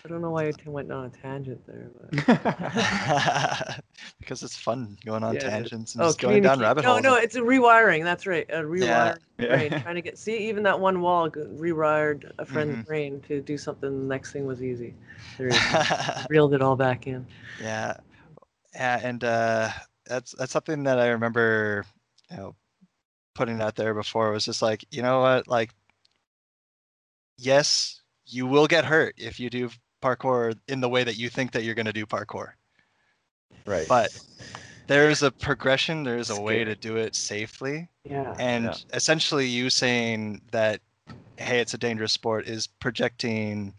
I 0.05 0.09
don't 0.09 0.21
know 0.23 0.31
why 0.31 0.49
i 0.49 0.53
went 0.67 0.91
on 0.91 1.07
a 1.07 1.11
tangent 1.11 1.61
there 1.67 1.91
but 2.01 2.11
because 4.21 4.43
it's 4.43 4.57
fun 4.57 4.97
going 5.05 5.23
on 5.23 5.35
Yeah, 5.35 5.41
tangents 5.41 5.95
and 5.95 6.03
just 6.03 6.19
going 6.19 6.41
down 6.43 6.59
rabbit 6.61 6.85
no 6.85 6.93
holes. 6.93 7.03
no 7.03 7.11
no, 7.11 7.17
it's 7.17 7.37
a 7.37 7.41
rewiring 7.41 8.05
that's 8.05 8.27
right 8.27 8.47
a 8.51 8.63
rewiring 8.63 9.15
Yeah. 9.39 9.47
brain 9.49 9.75
trying 9.75 9.95
to 9.97 10.03
get 10.03 10.19
see 10.19 10.49
even 10.49 10.63
that 10.65 10.79
one 10.79 11.01
wall 11.01 11.31
rewired 11.31 12.31
a 12.39 12.45
friend's 12.47 12.77
Mhm. 12.77 12.87
brain 12.87 13.21
to 13.29 13.41
do 13.41 13.57
something 13.57 13.91
the 13.91 14.07
next 14.15 14.33
thing 14.33 14.47
was 14.47 14.63
easy. 14.63 14.95
There 15.39 15.51
reeled 16.29 16.55
it 16.55 16.63
all 16.63 16.77
back 16.77 17.07
in. 17.07 17.27
Yeah, 17.59 17.97
yeah, 18.75 19.01
and 19.03 19.23
uh, 19.25 19.69
that's 20.07 20.33
that's 20.39 20.53
something 20.53 20.85
that 20.85 20.99
I 20.99 21.09
remember, 21.09 21.85
you 22.31 22.37
know, 22.37 22.55
putting 23.35 23.61
out 23.61 23.77
there 23.77 23.95
before 23.95 24.33
was 24.33 24.45
just 24.45 24.63
like, 24.63 24.85
you 24.91 25.03
know 25.03 25.21
what, 25.21 25.49
like, 25.49 25.71
yes, 27.37 28.03
you 28.27 28.47
will 28.47 28.67
get 28.67 28.85
hurt 28.85 29.15
if 29.17 29.41
you 29.41 29.51
do 29.51 29.71
parkour 30.01 30.57
in 30.69 30.81
the 30.81 30.89
way 30.89 31.05
that 31.05 31.17
you 31.17 31.29
think 31.29 31.53
that 31.53 31.65
you're 31.65 31.75
going 31.75 31.87
to 31.87 31.93
do 31.93 32.07
parkour, 32.07 32.53
right. 33.67 33.89
but 33.89 34.11
there's 34.87 35.23
a 35.23 35.31
progression, 35.31 36.03
there's 36.03 36.31
a 36.31 36.41
way 36.41 36.65
to 36.65 36.75
do 36.75 36.97
it 36.97 37.15
safely, 37.15 37.89
yeah. 38.05 38.35
And 38.39 38.65
Yeah. 38.65 38.75
essentially 38.95 39.47
you 39.47 39.71
saying 39.71 40.43
that 40.53 40.81
hey 41.37 41.61
it's 41.61 41.75
a 41.75 41.79
dangerous 41.79 42.13
sport 42.13 42.47
is 42.47 42.67
projecting 42.67 43.75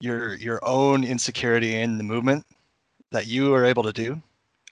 your 0.00 0.34
your 0.36 0.60
own 0.64 1.04
insecurity 1.04 1.80
in 1.80 1.98
the 1.98 2.04
movement 2.04 2.46
that 3.10 3.26
you 3.26 3.54
are 3.54 3.64
able 3.64 3.82
to 3.82 3.92
do 3.92 4.22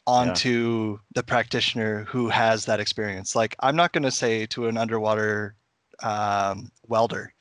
onto 0.07 0.99
the 1.15 1.23
practitioner 1.23 2.05
who 2.05 2.29
has 2.29 2.65
that 2.65 2.81
experience. 2.81 3.37
Like 3.37 3.55
i'm 3.61 3.77
not 3.77 3.93
going 3.93 4.03
to 4.03 4.11
say 4.11 4.47
to 4.47 4.67
an 4.67 4.77
underwater 4.77 5.55
um, 6.03 6.71
welder 6.89 7.33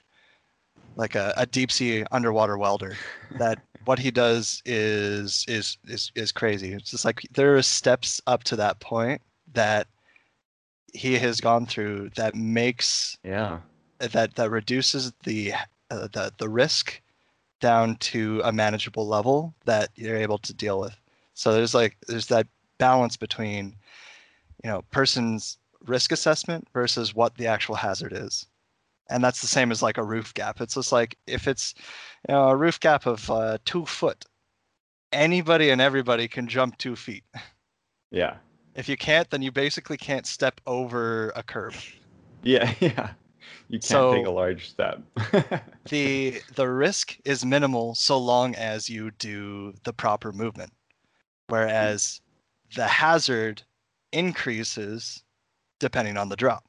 like 0.95 1.15
a, 1.15 1.33
a 1.37 1.45
deep 1.45 1.71
sea 1.71 2.03
underwater 2.11 2.57
welder 2.57 2.95
that 3.37 3.59
what 3.85 3.99
he 3.99 4.11
does 4.11 4.61
is 4.65 5.45
is 5.47 5.77
is 5.87 6.11
is 6.15 6.31
crazy 6.31 6.73
it's 6.73 6.91
just 6.91 7.05
like 7.05 7.21
there 7.33 7.55
are 7.55 7.61
steps 7.61 8.21
up 8.27 8.43
to 8.43 8.55
that 8.55 8.79
point 8.79 9.21
that 9.53 9.87
he 10.93 11.17
has 11.17 11.39
gone 11.39 11.65
through 11.65 12.09
that 12.15 12.35
makes 12.35 13.17
yeah. 13.23 13.59
that 13.99 14.35
that 14.35 14.51
reduces 14.51 15.13
the 15.23 15.53
uh, 15.89 16.07
the 16.11 16.31
the 16.37 16.49
risk 16.49 17.01
down 17.59 17.95
to 17.97 18.41
a 18.43 18.51
manageable 18.51 19.07
level 19.07 19.53
that 19.65 19.89
you're 19.95 20.17
able 20.17 20.39
to 20.39 20.53
deal 20.53 20.79
with. 20.79 20.95
So 21.33 21.53
there's 21.53 21.73
like 21.73 21.97
there's 22.07 22.27
that 22.27 22.47
balance 22.77 23.15
between 23.15 23.75
you 24.63 24.69
know 24.69 24.81
person's 24.91 25.57
risk 25.85 26.11
assessment 26.11 26.67
versus 26.73 27.15
what 27.15 27.35
the 27.35 27.47
actual 27.47 27.75
hazard 27.75 28.13
is. 28.13 28.47
And 29.09 29.23
that's 29.23 29.41
the 29.41 29.47
same 29.47 29.71
as 29.71 29.81
like 29.81 29.97
a 29.97 30.03
roof 30.03 30.33
gap. 30.33 30.61
It's 30.61 30.75
just 30.75 30.91
like 30.91 31.17
if 31.27 31.47
it's 31.47 31.73
you 32.29 32.33
know 32.33 32.49
a 32.49 32.55
roof 32.55 32.79
gap 32.79 33.05
of 33.05 33.29
uh, 33.29 33.57
two 33.65 33.85
foot, 33.85 34.25
anybody 35.11 35.69
and 35.69 35.81
everybody 35.81 36.27
can 36.27 36.47
jump 36.47 36.77
two 36.77 36.95
feet. 36.95 37.23
Yeah. 38.11 38.37
If 38.75 38.87
you 38.87 38.95
can't, 38.95 39.29
then 39.29 39.41
you 39.41 39.51
basically 39.51 39.97
can't 39.97 40.25
step 40.25 40.61
over 40.65 41.31
a 41.35 41.43
curb. 41.43 41.73
Yeah. 42.43 42.73
Yeah. 42.79 43.11
You 43.67 43.79
can't 43.79 43.83
So- 43.83 44.13
take 44.15 44.25
a 44.27 44.31
large 44.31 44.69
step. 44.69 45.01
the 45.89 46.41
the 46.55 46.69
risk 46.69 47.17
is 47.25 47.45
minimal 47.45 47.95
so 47.95 48.17
long 48.17 48.53
as 48.55 48.89
you 48.89 49.11
do 49.11 49.73
the 49.83 49.93
proper 49.93 50.31
movement 50.31 50.71
whereas 51.47 52.21
the 52.75 52.87
hazard 52.87 53.63
increases 54.13 55.23
depending 55.79 56.17
on 56.17 56.29
the 56.29 56.35
drop 56.35 56.63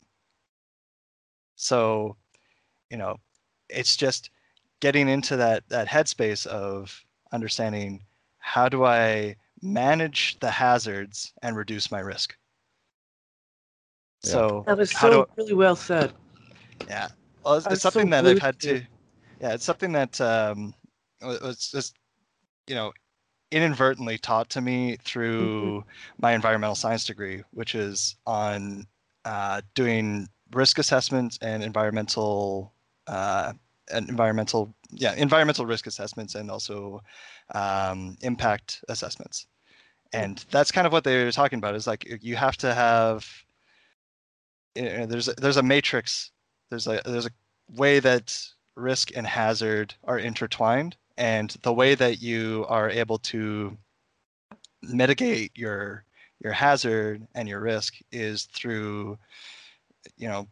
so 1.57 2.17
you 2.93 2.98
know 2.98 3.16
it's 3.70 3.97
just 3.97 4.31
getting 4.81 5.09
into 5.09 5.35
that 5.36 5.66
that 5.69 5.89
headspace 5.89 6.47
of 6.47 7.05
understanding 7.32 8.05
how 8.39 8.69
do 8.69 8.85
i 8.85 9.35
manage 9.62 10.39
the 10.40 10.51
hazards 10.51 11.32
and 11.43 11.56
reduce 11.56 11.90
my 11.90 12.01
risk 12.01 12.36
Yeah. 14.24 14.31
so 14.32 14.64
That 14.66 14.77
was 14.78 14.93
how 14.93 15.10
so 15.10 15.24
do- 15.24 15.31
really 15.36 15.55
well 15.55 15.74
said. 15.77 16.12
yeah. 16.89 17.09
Well, 17.44 17.55
it's, 17.55 17.66
it's 17.66 17.70
was 17.73 17.82
so 17.82 17.90
something 17.90 18.10
that 18.10 18.27
I've 18.27 18.39
had 18.39 18.59
to- 18.60 18.81
to. 18.81 18.86
Yeah, 19.40 19.55
it's 19.55 19.64
something 19.64 19.90
that 19.93 20.20
um, 20.20 20.74
wa- 21.20 21.39
was 21.43 21.70
just, 21.73 21.97
you 22.69 22.74
know, 22.77 22.93
inadvertently 23.51 24.19
taught 24.19 24.48
to 24.51 24.60
me 24.60 24.97
through 25.05 25.85
my 26.19 26.32
environmental 26.32 26.77
science 26.77 27.05
degree, 27.05 27.43
which 27.51 27.74
is 27.74 28.16
on 28.27 28.86
uh, 29.24 29.60
doing 29.74 30.28
risk 30.52 30.78
assessments 30.78 31.39
and 31.43 31.62
environmental, 31.64 32.73
uh, 33.13 33.53
environmental, 33.93 34.75
yeah, 34.91 35.15
environmental 35.15 35.67
risk 35.67 35.87
assessments 35.87 36.35
and 36.35 36.51
also 36.51 37.03
um, 37.55 38.17
impact 38.23 38.85
assessments. 38.89 39.47
And 40.13 40.45
that's 40.51 40.73
kind 40.73 40.87
of 40.87 40.93
what 40.93 41.05
they 41.05 41.25
were 41.25 41.33
talking 41.33 41.59
about. 41.59 41.75
Is 41.75 41.87
like 41.87 42.07
you 42.23 42.37
have 42.37 42.57
to 42.59 42.75
have. 42.75 43.27
you 44.75 44.83
know, 44.83 45.07
there's 45.07 45.29
a, 45.29 45.35
there's 45.35 45.57
a 45.57 45.63
matrix 45.63 46.33
there's 46.73 46.87
a 46.87 47.03
there's 47.05 47.27
a 47.27 47.31
way 47.77 48.01
that 48.01 48.35
risk 48.77 49.11
and 49.15 49.27
hazard 49.27 49.95
are 50.05 50.19
intertwined 50.19 50.97
and 51.19 51.55
the 51.63 51.73
way 51.73 51.95
that 51.95 52.23
you 52.23 52.65
are 52.67 52.89
able 52.89 53.19
to 53.19 53.77
mitigate 54.83 55.53
your 55.55 56.05
your 56.43 56.55
hazard 56.55 57.27
and 57.35 57.47
your 57.47 57.61
risk 57.61 57.97
is 58.11 58.45
through 58.45 59.19
you 60.17 60.27
know 60.27 60.49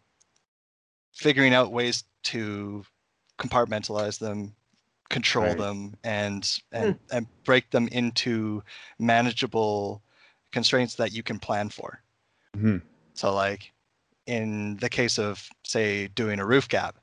figuring 1.20 1.52
out 1.52 1.70
ways 1.70 2.05
to 2.22 2.82
compartmentalize 3.38 4.18
them 4.18 4.55
control 5.10 5.48
Right. 5.48 5.59
them 5.59 5.94
and 6.05 6.59
and 6.72 6.98
and 7.10 7.26
break 7.44 7.70
them 7.70 7.88
into 7.88 8.62
manageable 8.98 10.02
constraints 10.52 10.94
that 10.94 11.12
you 11.12 11.22
can 11.22 11.38
plan 11.38 11.68
for 11.68 12.02
Mhm. 12.56 12.80
so 13.14 13.34
like 13.34 13.72
in 14.26 14.76
the 14.76 14.88
case 14.88 15.18
of 15.18 15.48
say 15.64 16.06
doing 16.09 16.38
a 16.40 16.47
roof 16.47 16.68
gap, 16.68 16.97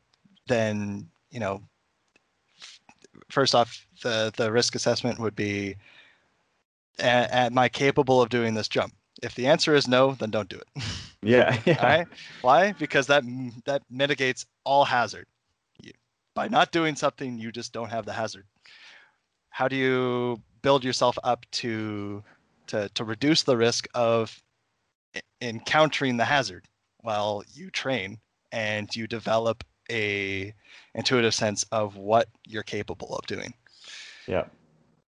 then 0.48 1.10
you 1.30 1.40
know 1.40 1.62
f- 2.62 2.80
first 3.30 3.54
off 3.54 3.86
the 4.04 4.32
the 4.38 4.52
risk 4.52 4.74
assessment 4.76 5.20
would 5.20 5.36
be 5.36 5.76
a- 7.00 7.36
am 7.36 7.58
I 7.58 7.70
capable 7.70 8.22
of 8.22 8.30
doing 8.30 8.54
this 8.54 8.68
jump? 8.70 8.94
If 9.24 9.36
the 9.36 9.48
answer 9.48 9.76
is 9.76 9.88
no, 9.88 10.14
then 10.14 10.32
don't 10.32 10.50
do 10.50 10.58
it. 10.58 10.84
Yeah. 11.24 11.60
Yeah. 11.66 11.84
Right? 11.86 12.08
Why? 12.42 12.74
Because 12.74 13.08
that 13.08 13.24
that 13.66 13.82
mitigates 13.90 14.46
all 14.64 14.86
hazard. 14.86 15.26
You, 15.82 15.92
by 16.36 16.48
not 16.48 16.72
doing 16.72 16.96
something, 16.96 17.40
you 17.40 17.52
just 17.52 17.74
don't 17.74 17.90
have 17.90 18.06
the 18.06 18.14
hazard. 18.14 18.46
How 19.50 19.68
do 19.68 19.76
you 19.76 20.42
build 20.62 20.84
yourself 20.84 21.18
up 21.24 21.46
to 21.54 22.24
to 22.68 22.88
to 22.90 23.04
reduce 23.04 23.44
the 23.44 23.58
risk 23.58 23.88
of 23.96 24.42
encountering 25.42 26.18
the 26.18 26.26
hazard? 26.26 26.66
Well, 27.02 27.44
you 27.52 27.72
train 27.72 28.20
and 28.52 28.96
you 28.96 29.08
develop 29.08 29.64
a 29.92 30.54
intuitive 30.94 31.34
sense 31.34 31.66
of 31.72 31.98
what 31.98 32.30
you're 32.46 32.64
capable 32.64 33.16
of 33.16 33.26
doing. 33.26 33.54
Yeah. 34.28 34.46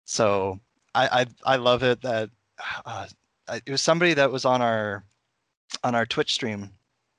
So 0.06 0.60
I 0.96 1.26
I, 1.46 1.54
I 1.54 1.56
love 1.58 1.84
it 1.84 2.02
that 2.02 2.30
uh, 2.86 3.08
it 3.50 3.70
was 3.70 3.82
somebody 3.82 4.14
that 4.14 4.32
was 4.32 4.46
on 4.46 4.62
our 4.62 5.04
on 5.84 5.96
our 5.96 6.06
Twitch 6.06 6.34
stream 6.34 6.72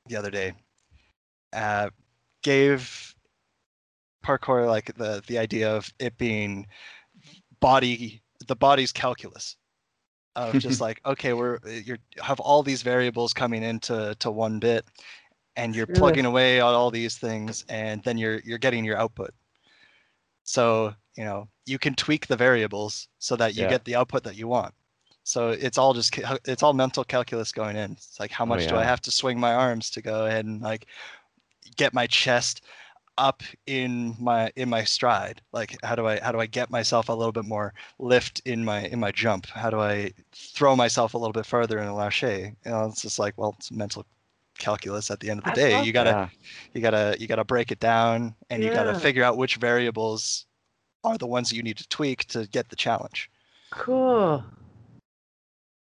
the 0.07 0.17
other 0.17 0.31
day. 0.31 0.53
Uh, 1.53 1.91
gave 2.43 3.15
parkour 4.25 4.67
like 4.67 4.95
the 4.97 5.23
the 5.27 5.39
idea 5.39 5.75
of 5.75 5.93
it 5.99 6.17
being 6.19 6.67
body 7.61 8.23
the 8.47 8.57
body's 8.57 8.93
calculus 8.93 9.57
of 10.37 10.53
just 10.59 10.81
like 10.81 11.01
okay 11.07 11.33
we're 11.33 11.59
you 11.67 11.97
have 12.23 12.39
all 12.41 12.63
these 12.63 12.83
variables 12.83 13.33
coming 13.33 13.63
into 13.63 14.15
to 14.19 14.31
one 14.31 14.59
bit 14.59 14.85
and 15.57 15.75
you're 15.75 15.87
Sure. 15.87 15.97
plugging 15.97 16.27
away 16.27 16.61
on 16.61 16.75
all 16.75 16.91
these 16.91 17.17
things 17.17 17.65
and 17.69 18.03
then 18.05 18.19
you're 18.19 18.41
you're 18.45 18.59
getting 18.59 18.85
your 18.85 18.97
output 18.99 19.31
so 20.45 20.95
you 21.17 21.25
know 21.25 21.49
you 21.67 21.79
can 21.79 21.95
tweak 21.95 22.27
the 22.27 22.37
variables 22.37 23.09
so 23.19 23.35
that 23.37 23.55
you 23.57 23.63
Yeah. 23.63 23.71
get 23.71 23.85
the 23.85 23.95
output 23.97 24.25
that 24.25 24.37
you 24.37 24.47
want 24.49 24.75
so 25.29 25.51
it's 25.51 25.77
all 25.77 25.93
just 25.93 26.19
it's 26.47 26.63
all 26.63 26.73
mental 26.73 27.05
calculus 27.05 27.53
going 27.53 27.77
in. 27.77 27.93
It's 27.93 28.19
like 28.19 28.31
how 28.31 28.45
oh, 28.45 28.47
much 28.47 28.67
do 28.67 28.77
i 28.77 28.83
have 28.83 29.03
to 29.03 29.11
swing 29.11 29.39
my 29.39 29.53
arms 29.53 29.91
to 29.91 30.01
go 30.01 30.25
ahead 30.25 30.47
and 30.47 30.63
like 30.63 30.87
get 31.77 31.93
my 31.93 32.07
chest 32.07 32.65
up 33.19 33.43
in 33.67 34.17
my 34.19 34.51
in 34.57 34.71
my 34.71 34.85
stride? 34.85 35.43
Like 35.53 35.77
how 35.83 35.95
do 35.97 36.07
i 36.07 36.19
how 36.19 36.33
do 36.33 36.41
i 36.41 36.47
get 36.47 36.71
myself 36.71 37.11
a 37.11 37.13
little 37.13 37.33
bit 37.33 37.45
more 37.45 37.75
lift 37.99 38.41
in 38.47 38.65
my 38.65 38.87
in 38.87 38.99
my 38.99 39.13
jump? 39.13 39.45
How 39.49 39.69
do 39.69 39.81
i 39.81 40.11
throw 40.33 40.75
myself 40.75 41.13
a 41.13 41.19
little 41.19 41.35
bit 41.35 41.45
further 41.45 41.79
in 41.79 41.89
a 41.89 41.93
lâche 41.93 42.57
you 42.65 42.71
know 42.71 42.87
it's 42.87 43.03
just 43.03 43.19
like 43.19 43.35
well 43.37 43.55
it's 43.59 43.71
mental 43.71 44.07
calculus 44.57 45.11
at 45.11 45.21
the 45.21 45.29
end 45.29 45.41
of 45.41 45.45
the 45.45 45.51
I 45.51 45.55
day. 45.55 45.83
You 45.85 45.93
gotta 45.93 46.11
Yeah. 46.11 46.29
you 46.73 46.81
gotta 46.81 47.17
you 47.21 47.27
gotta 47.27 47.45
break 47.45 47.71
it 47.71 47.81
down 47.81 48.35
and 48.49 48.63
you 48.63 48.71
gotta 48.71 48.99
figure 48.99 49.25
out 49.25 49.37
which 49.37 49.57
variables 49.57 50.47
are 51.05 51.19
the 51.19 51.27
ones 51.27 51.51
that 51.51 51.57
you 51.57 51.63
need 51.63 51.77
to 51.77 51.89
tweak 51.89 52.25
to 52.29 52.47
get 52.47 52.71
the 52.71 52.77
challenge. 52.77 53.31
Cool. 53.71 54.43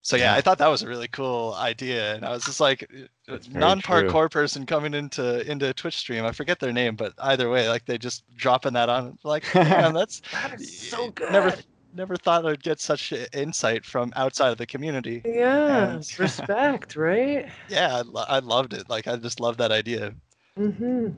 So 0.01 0.15
yeah, 0.15 0.31
Yeah. 0.33 0.35
I 0.37 0.41
thought 0.41 0.57
that 0.57 0.67
was 0.67 0.81
a 0.83 0.87
really 0.87 1.07
cool 1.07 1.53
idea, 1.59 2.15
and 2.15 2.25
I 2.25 2.31
was 2.31 2.43
just 2.45 2.59
like, 2.59 2.83
uh, 3.29 3.37
very 3.37 3.59
non-parkour 3.59 4.29
person 4.31 4.65
coming 4.65 4.93
into 4.93 5.49
into 5.49 5.69
a 5.69 5.73
Twitch 5.73 5.97
stream. 5.97 6.25
I 6.25 6.31
forget 6.31 6.59
their 6.59 6.73
name, 6.73 6.95
but 6.95 7.13
either 7.19 7.49
way, 7.49 7.69
like 7.69 7.85
they 7.85 7.97
just 7.97 8.23
dropping 8.35 8.73
that 8.73 8.89
on, 8.89 9.17
like, 9.23 9.43
man, 9.55 9.93
that's 9.93 10.21
That 10.31 10.59
is 10.59 10.89
so 10.89 11.11
good. 11.11 11.31
Never 11.31 11.53
never 11.93 12.15
thought 12.15 12.45
I'd 12.45 12.63
get 12.63 12.79
such 12.79 13.13
insight 13.33 13.83
from 13.85 14.13
outside 14.15 14.49
of 14.49 14.57
the 14.57 14.65
community. 14.65 15.21
Yeah. 15.25 15.91
And- 15.95 16.07
Respect, 16.19 16.95
right? 16.95 17.47
Yeah, 17.69 17.97
I, 17.97 18.01
lo- 18.01 18.25
I 18.27 18.39
loved 18.39 18.73
it. 18.73 18.89
Like 18.89 19.07
I 19.07 19.17
just 19.17 19.39
love 19.39 19.57
that 19.57 19.71
idea. 19.71 20.13
Mm-hmm. 20.57 21.09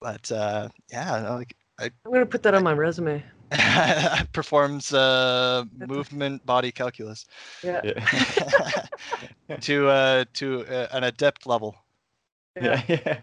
But 0.00 0.30
uh, 0.30 0.68
yeah, 0.92 1.30
like 1.34 1.56
I'm 1.80 1.90
gonna 2.06 2.26
put 2.26 2.42
that 2.44 2.54
on 2.54 2.62
my 2.62 2.72
resume. 2.72 3.24
performs 4.32 4.92
uh, 4.92 5.64
movement 5.86 6.44
body 6.46 6.72
calculus 6.72 7.26
Yeah. 7.62 7.80
Yeah. 7.84 9.56
to 9.60 9.88
uh, 9.88 10.24
to 10.34 10.66
uh, 10.66 10.88
an 10.92 11.04
adept 11.04 11.46
level. 11.46 11.76
yeah. 12.56 12.82
Yeah. 12.88 13.20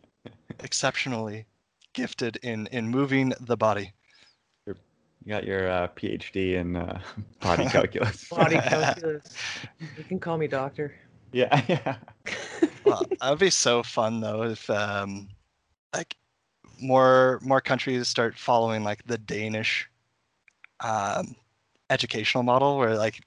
exceptionally 0.59 1.45
gifted 1.93 2.37
in 2.43 2.67
in 2.67 2.89
moving 2.89 3.33
the 3.39 3.57
body. 3.57 3.93
You 4.65 4.75
got 5.27 5.43
your 5.43 5.69
uh, 5.69 5.87
PhD 5.89 6.55
in 6.55 6.75
uh, 6.75 6.99
body 7.41 7.65
calculus. 7.67 8.27
Body 8.27 8.55
calculus. 8.55 9.35
You 9.97 10.03
can 10.03 10.19
call 10.19 10.37
me 10.37 10.47
doctor. 10.47 10.95
Yeah. 11.31 11.61
Yeah. 11.67 11.97
Well, 12.83 13.03
that 13.19 13.29
would 13.29 13.39
be 13.39 13.51
so 13.51 13.83
fun 13.83 14.19
though 14.21 14.43
if 14.43 14.69
um 14.69 15.29
like 15.93 16.15
more 16.81 17.39
more 17.43 17.61
countries 17.61 18.07
start 18.07 18.37
following 18.37 18.83
like 18.83 19.03
the 19.05 19.17
Danish 19.17 19.89
um 20.81 21.35
educational 21.89 22.43
model 22.43 22.77
where 22.77 22.95
like 22.97 23.21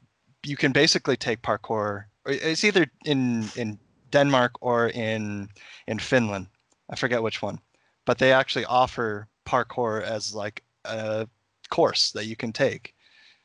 you 0.44 0.56
can 0.56 0.72
basically 0.72 1.16
take 1.16 1.42
parkour 1.42 2.04
it's 2.26 2.64
either 2.64 2.86
in 3.04 3.44
in 3.56 3.78
Denmark 4.10 4.52
or 4.60 4.88
in 4.88 5.48
in 5.86 5.98
Finland. 5.98 6.46
I 6.90 6.96
forget 6.96 7.22
which 7.22 7.42
one. 7.42 7.58
But 8.06 8.18
they 8.18 8.32
actually 8.32 8.64
offer 8.66 9.28
parkour 9.44 10.02
as 10.02 10.34
like 10.34 10.62
a 10.84 11.28
course 11.70 12.12
that 12.12 12.26
you 12.26 12.36
can 12.36 12.52
take. 12.52 12.94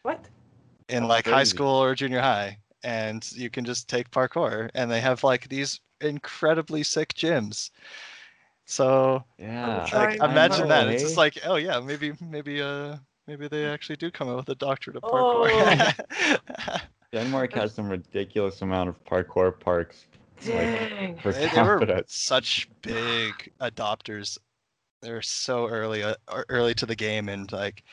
What? 0.03 0.29
in 0.89 1.03
Oh, 1.03 1.07
like 1.07 1.25
high 1.27 1.43
school 1.43 1.83
or 1.83 1.95
junior 1.95 2.21
high 2.21 2.57
and 2.83 3.31
you 3.33 3.49
can 3.49 3.65
just 3.65 3.87
take 3.89 4.11
parkour 4.11 4.69
and 4.73 4.89
they 4.89 5.01
have 5.01 5.23
like 5.23 5.47
these 5.49 5.79
incredibly 6.01 6.83
sick 6.83 7.13
gyms 7.13 7.71
so 8.65 9.23
Yeah. 9.37 9.89
like 9.93 10.15
imagine 10.21 10.67
that 10.67 10.87
a 10.87 10.91
it's 10.91 11.01
just 11.01 11.17
like 11.17 11.37
oh 11.45 11.55
yeah 11.55 11.79
maybe 11.79 12.13
maybe 12.21 12.61
uh 12.61 12.97
maybe 13.29 13.47
they 13.47 13.65
actually 13.65 13.95
do 13.95 14.09
come 14.09 14.27
out 14.27 14.37
with 14.37 14.49
a 14.49 14.55
doctorate 14.55 14.97
of 14.97 15.03
parkour 15.03 15.93
Denmark 17.11 17.53
has 17.53 17.73
some 17.73 17.89
ridiculous 17.89 18.61
amount 18.61 18.89
of 18.89 19.03
parkour 19.05 19.57
parks. 19.59 20.05
Dang. 20.45 21.17
For 21.19 21.31
they, 21.33 21.47
they 21.47 21.61
were 21.63 22.03
such 22.07 22.69
big 22.81 23.33
adopters 23.61 24.37
they're 25.01 25.21
so 25.21 25.67
early 25.67 26.03
uh, 26.03 26.15
early 26.49 26.73
to 26.75 26.85
the 26.85 26.95
game 26.95 27.29
and 27.29 27.51
like 27.51 27.83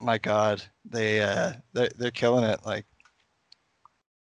my 0.00 0.18
god, 0.18 0.62
they 0.84 1.20
uh 1.20 1.52
they're 1.72 1.90
they're 1.96 2.10
killing 2.10 2.44
it. 2.44 2.60
Like 2.64 2.86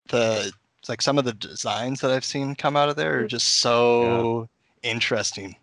the 0.09 0.53
like 0.89 1.03
some 1.03 1.19
of 1.19 1.25
the 1.25 1.33
designs 1.33 2.01
that 2.01 2.11
I've 2.11 2.25
seen 2.25 2.55
come 2.55 2.77
out 2.77 2.89
of 2.89 2.97
there 2.97 3.21
are 3.21 3.27
just 3.27 3.61
so 3.61 4.49
interesting. 4.83 5.57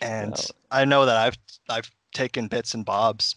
And 0.00 0.32
Yeah. 0.36 0.44
I 0.70 0.84
know 0.84 1.04
that 1.04 1.16
I've 1.16 1.38
I've 1.68 1.90
taken 2.12 2.48
bits 2.48 2.74
and 2.74 2.84
bobs 2.84 3.36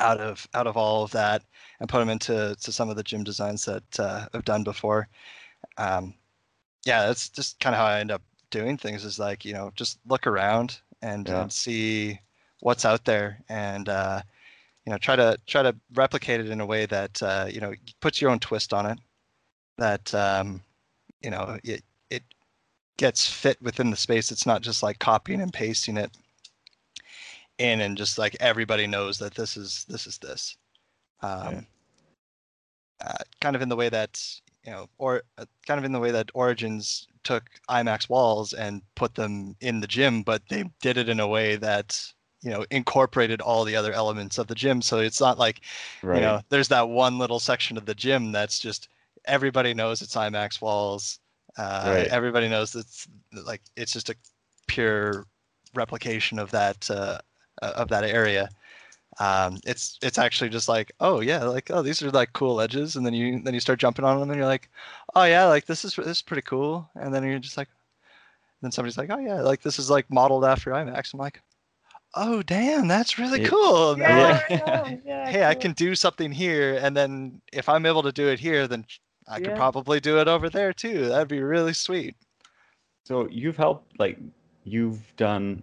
out 0.00 0.18
of 0.18 0.48
out 0.54 0.66
of 0.66 0.76
all 0.76 1.04
of 1.04 1.10
that 1.10 1.42
and 1.78 1.88
put 1.88 1.98
them 1.98 2.08
into 2.08 2.56
to 2.60 2.72
some 2.72 2.88
of 2.88 2.96
the 2.96 3.02
gym 3.02 3.22
designs 3.24 3.64
that 3.66 4.00
uh, 4.00 4.26
I've 4.32 4.44
done 4.44 4.64
before. 4.64 5.08
Um, 5.76 6.14
yeah, 6.86 7.06
that's 7.06 7.28
just 7.28 7.60
kind 7.60 7.74
of 7.74 7.80
how 7.80 7.86
I 7.86 8.00
end 8.00 8.10
up 8.10 8.22
doing 8.50 8.76
things. 8.76 9.04
Is 9.04 9.18
like 9.18 9.44
you 9.44 9.52
know 9.52 9.70
just 9.76 9.98
look 10.06 10.26
around 10.26 10.80
and, 11.02 11.28
Yeah. 11.28 11.42
and 11.42 11.52
see 11.52 12.18
what's 12.60 12.84
out 12.84 13.04
there 13.04 13.42
and 13.48 13.88
uh, 13.88 14.20
you 14.84 14.92
know 14.92 14.98
try 14.98 15.16
to 15.16 15.38
try 15.46 15.62
to 15.62 15.74
replicate 15.94 16.40
it 16.40 16.50
in 16.50 16.60
a 16.60 16.66
way 16.66 16.86
that 16.86 17.22
uh, 17.22 17.46
you 17.50 17.60
know 17.60 17.74
puts 18.00 18.20
your 18.20 18.30
own 18.30 18.38
twist 18.38 18.72
on 18.72 18.86
it. 18.86 18.98
That 19.78 20.14
um, 20.14 20.62
you 21.22 21.30
know 21.30 21.58
it 21.64 21.84
it 22.10 22.22
gets 22.96 23.26
fit 23.30 23.60
within 23.62 23.90
the 23.90 23.96
space. 23.96 24.30
It's 24.30 24.46
not 24.46 24.62
just 24.62 24.82
like 24.82 24.98
copying 24.98 25.40
and 25.40 25.52
pasting 25.52 25.96
it 25.96 26.10
in 27.60 27.80
and 27.82 27.96
just 27.96 28.18
like 28.18 28.36
everybody 28.40 28.86
knows 28.86 29.18
that 29.18 29.34
this 29.34 29.56
is 29.56 29.84
this 29.88 30.06
is 30.06 30.18
this. 30.18 30.56
Um, 31.22 31.66
uh, 33.04 33.18
kind 33.40 33.54
of 33.54 33.62
in 33.62 33.68
the 33.68 33.76
way 33.76 33.88
that 33.88 34.20
you 34.64 34.72
know, 34.72 34.88
or 34.98 35.22
uh, 35.38 35.44
kind 35.66 35.78
of 35.78 35.84
in 35.84 35.92
the 35.92 36.00
way 36.00 36.10
that 36.10 36.30
Origins 36.34 37.06
took 37.24 37.44
IMAX 37.68 38.08
walls 38.08 38.52
and 38.52 38.82
put 38.94 39.14
them 39.14 39.56
in 39.60 39.80
the 39.80 39.86
gym, 39.86 40.22
but 40.22 40.42
they 40.48 40.64
did 40.82 40.96
it 40.96 41.08
in 41.08 41.20
a 41.20 41.28
way 41.28 41.56
that 41.56 42.02
you 42.42 42.50
know 42.50 42.64
incorporated 42.70 43.40
all 43.40 43.64
the 43.64 43.76
other 43.76 43.92
elements 43.92 44.38
of 44.38 44.46
the 44.48 44.54
gym. 44.54 44.82
So 44.82 44.98
it's 44.98 45.20
not 45.20 45.38
like 45.38 45.60
Right. 46.02 46.16
you 46.16 46.22
know, 46.22 46.40
there's 46.48 46.68
that 46.68 46.88
one 46.88 47.18
little 47.18 47.40
section 47.40 47.76
of 47.76 47.86
the 47.86 47.94
gym 47.94 48.32
that's 48.32 48.58
just 48.58 48.88
everybody 49.26 49.74
knows 49.74 50.02
it's 50.02 50.16
IMAX 50.16 50.60
walls. 50.60 51.20
Uh, 51.58 51.84
Right. 51.86 52.08
Everybody 52.08 52.48
knows 52.48 52.74
it's 52.74 53.06
like 53.32 53.62
it's 53.76 53.92
just 53.92 54.08
a 54.10 54.16
pure 54.66 55.26
replication 55.74 56.38
of 56.38 56.50
that 56.50 56.90
uh, 56.90 57.18
of 57.62 57.88
that 57.88 58.04
area. 58.04 58.48
Um, 59.18 59.58
it's 59.66 59.98
it's 60.02 60.18
actually 60.18 60.50
just 60.50 60.68
like 60.68 60.92
oh 61.00 61.20
yeah 61.20 61.42
like 61.44 61.70
oh 61.70 61.82
these 61.82 62.00
are 62.02 62.10
like 62.10 62.32
cool 62.32 62.60
edges 62.60 62.96
and 62.96 63.04
then 63.04 63.12
you 63.12 63.42
then 63.42 63.52
you 63.54 63.60
start 63.60 63.80
jumping 63.80 64.04
on 64.04 64.18
them 64.20 64.30
and 64.30 64.38
you're 64.38 64.46
like 64.46 64.70
oh 65.14 65.24
yeah 65.24 65.46
like 65.46 65.66
this 65.66 65.84
is 65.84 65.96
this 65.96 66.06
is 66.06 66.22
pretty 66.22 66.42
cool 66.42 66.88
and 66.94 67.12
then 67.12 67.24
you're 67.24 67.40
just 67.40 67.56
like 67.56 67.68
then 68.62 68.70
somebody's 68.70 68.96
like 68.96 69.10
oh 69.10 69.18
yeah 69.18 69.42
like 69.42 69.62
this 69.62 69.78
is 69.78 69.90
like 69.90 70.08
modeled 70.10 70.44
after 70.44 70.70
IMAX 70.70 71.12
I'm 71.12 71.18
like 71.18 71.42
oh 72.14 72.40
damn 72.42 72.86
that's 72.88 73.18
really 73.18 73.42
Yeah. 73.42 73.48
cool 73.48 73.92
And 73.92 74.02
I'm 74.04 74.18
like, 74.18 74.50
Yeah. 74.50 74.96
yeah, 75.04 75.30
hey, 75.30 75.44
I 75.44 75.54
can 75.54 75.72
do 75.72 75.94
something 75.94 76.30
here, 76.32 76.78
and 76.80 76.96
then 76.96 77.40
if 77.52 77.68
I'm 77.68 77.86
able 77.86 78.02
to 78.04 78.12
do 78.12 78.28
it 78.28 78.38
here, 78.38 78.66
then 78.68 78.86
I 79.28 79.38
could 79.40 79.56
probably 79.56 80.00
do 80.00 80.18
it 80.18 80.28
over 80.28 80.48
there 80.48 80.72
too. 80.72 81.06
That'd 81.08 81.28
be 81.28 81.40
really 81.42 81.72
sweet. 81.72 82.14
So 83.04 83.28
you've 83.28 83.56
helped 83.56 83.98
like 83.98 84.18
you've 84.64 85.00
done 85.16 85.62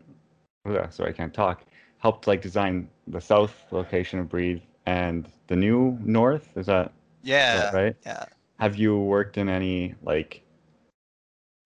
ugh, 0.66 0.88
sorry, 0.92 1.10
I 1.10 1.14
can't 1.14 1.34
talk. 1.34 1.64
Helped 2.08 2.26
like 2.26 2.42
design 2.42 2.88
the 3.08 3.20
south 3.20 3.54
location 3.72 4.20
of 4.20 4.30
Breathe 4.30 4.62
and 4.86 5.28
the 5.48 5.58
new 5.58 6.00
north. 6.06 6.56
Is 6.56 6.68
that 6.68 6.94
Yeah, 7.22 7.72
that 7.72 7.74
right? 7.74 7.96
yeah. 8.06 8.26
Have 8.60 8.78
you 8.78 8.98
worked 8.98 9.38
in 9.38 9.50
any 9.50 9.94
like 10.04 10.42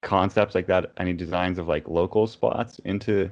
concepts 0.01 0.55
like 0.55 0.65
that? 0.65 0.93
Any 0.97 1.13
designs 1.13 1.59
of 1.59 1.67
like 1.67 1.87
local 1.87 2.25
spots 2.25 2.79
into 2.85 3.29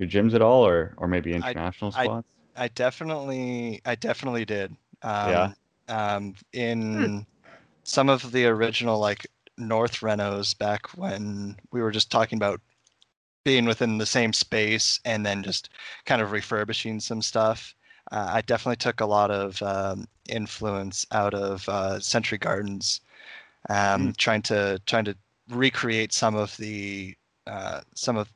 your 0.00 0.08
gyms 0.08 0.34
at 0.34 0.42
all, 0.42 0.66
or 0.66 0.94
or 0.96 1.06
maybe 1.06 1.32
international 1.32 1.92
I- 1.92 2.04
spots? 2.04 2.28
I 2.56 2.68
definitely, 2.68 3.80
I 3.84 3.94
definitely 3.94 4.44
did. 4.44 4.74
Um, 5.02 5.30
Yeah. 5.30 5.52
Um, 5.88 6.34
in 6.52 7.24
some 7.84 8.08
of 8.08 8.32
the 8.32 8.46
original 8.46 8.98
like 8.98 9.28
North 9.56 10.00
Renos 10.00 10.58
back 10.58 10.88
when 10.98 11.56
we 11.70 11.80
were 11.80 11.92
just 11.92 12.10
talking 12.10 12.36
about 12.36 12.60
being 13.48 13.64
within 13.64 13.96
the 13.96 14.04
same 14.04 14.30
space 14.30 15.00
and 15.06 15.24
then 15.24 15.42
just 15.42 15.70
kind 16.04 16.20
of 16.20 16.32
refurbishing 16.32 17.00
some 17.00 17.22
stuff. 17.22 17.74
Uh, 18.12 18.28
I 18.34 18.42
definitely 18.42 18.76
took 18.76 19.00
a 19.00 19.06
lot 19.06 19.30
of 19.30 19.62
um, 19.62 20.06
influence 20.28 21.06
out 21.12 21.32
of 21.32 21.66
uh, 21.66 21.98
Century 21.98 22.36
Gardens, 22.36 23.00
um, 23.70 24.12
trying 24.18 24.42
to 24.42 24.78
trying 24.84 25.06
to 25.06 25.16
recreate 25.48 26.12
some 26.12 26.34
of 26.34 26.54
the 26.58 27.14
uh, 27.46 27.80
some 27.94 28.18
of 28.18 28.28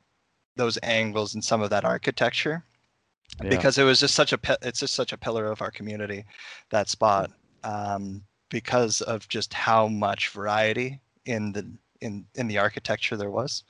those 0.55 0.79
angles 0.81 1.35
and 1.35 1.43
some 1.43 1.61
of 1.61 1.69
that 1.69 1.85
architecture 1.85 2.63
Yeah. 3.43 3.49
because 3.49 3.77
it 3.77 3.83
was 3.83 3.99
just 3.99 4.15
such 4.15 4.33
a 4.33 4.39
it's 4.63 4.79
just 4.79 4.95
such 4.95 5.13
a 5.13 5.17
pillar 5.17 5.45
of 5.51 5.61
our 5.61 5.69
community 5.71 6.25
that 6.71 6.89
spot 6.89 7.29
um, 7.63 8.23
because 8.49 9.01
of 9.01 9.27
just 9.27 9.53
how 9.53 9.87
much 9.87 10.29
variety 10.29 10.99
in 11.25 11.51
the 11.53 11.63
in 12.01 12.25
in 12.33 12.47
the 12.47 12.57
architecture 12.57 13.15
there 13.17 13.31
was 13.31 13.63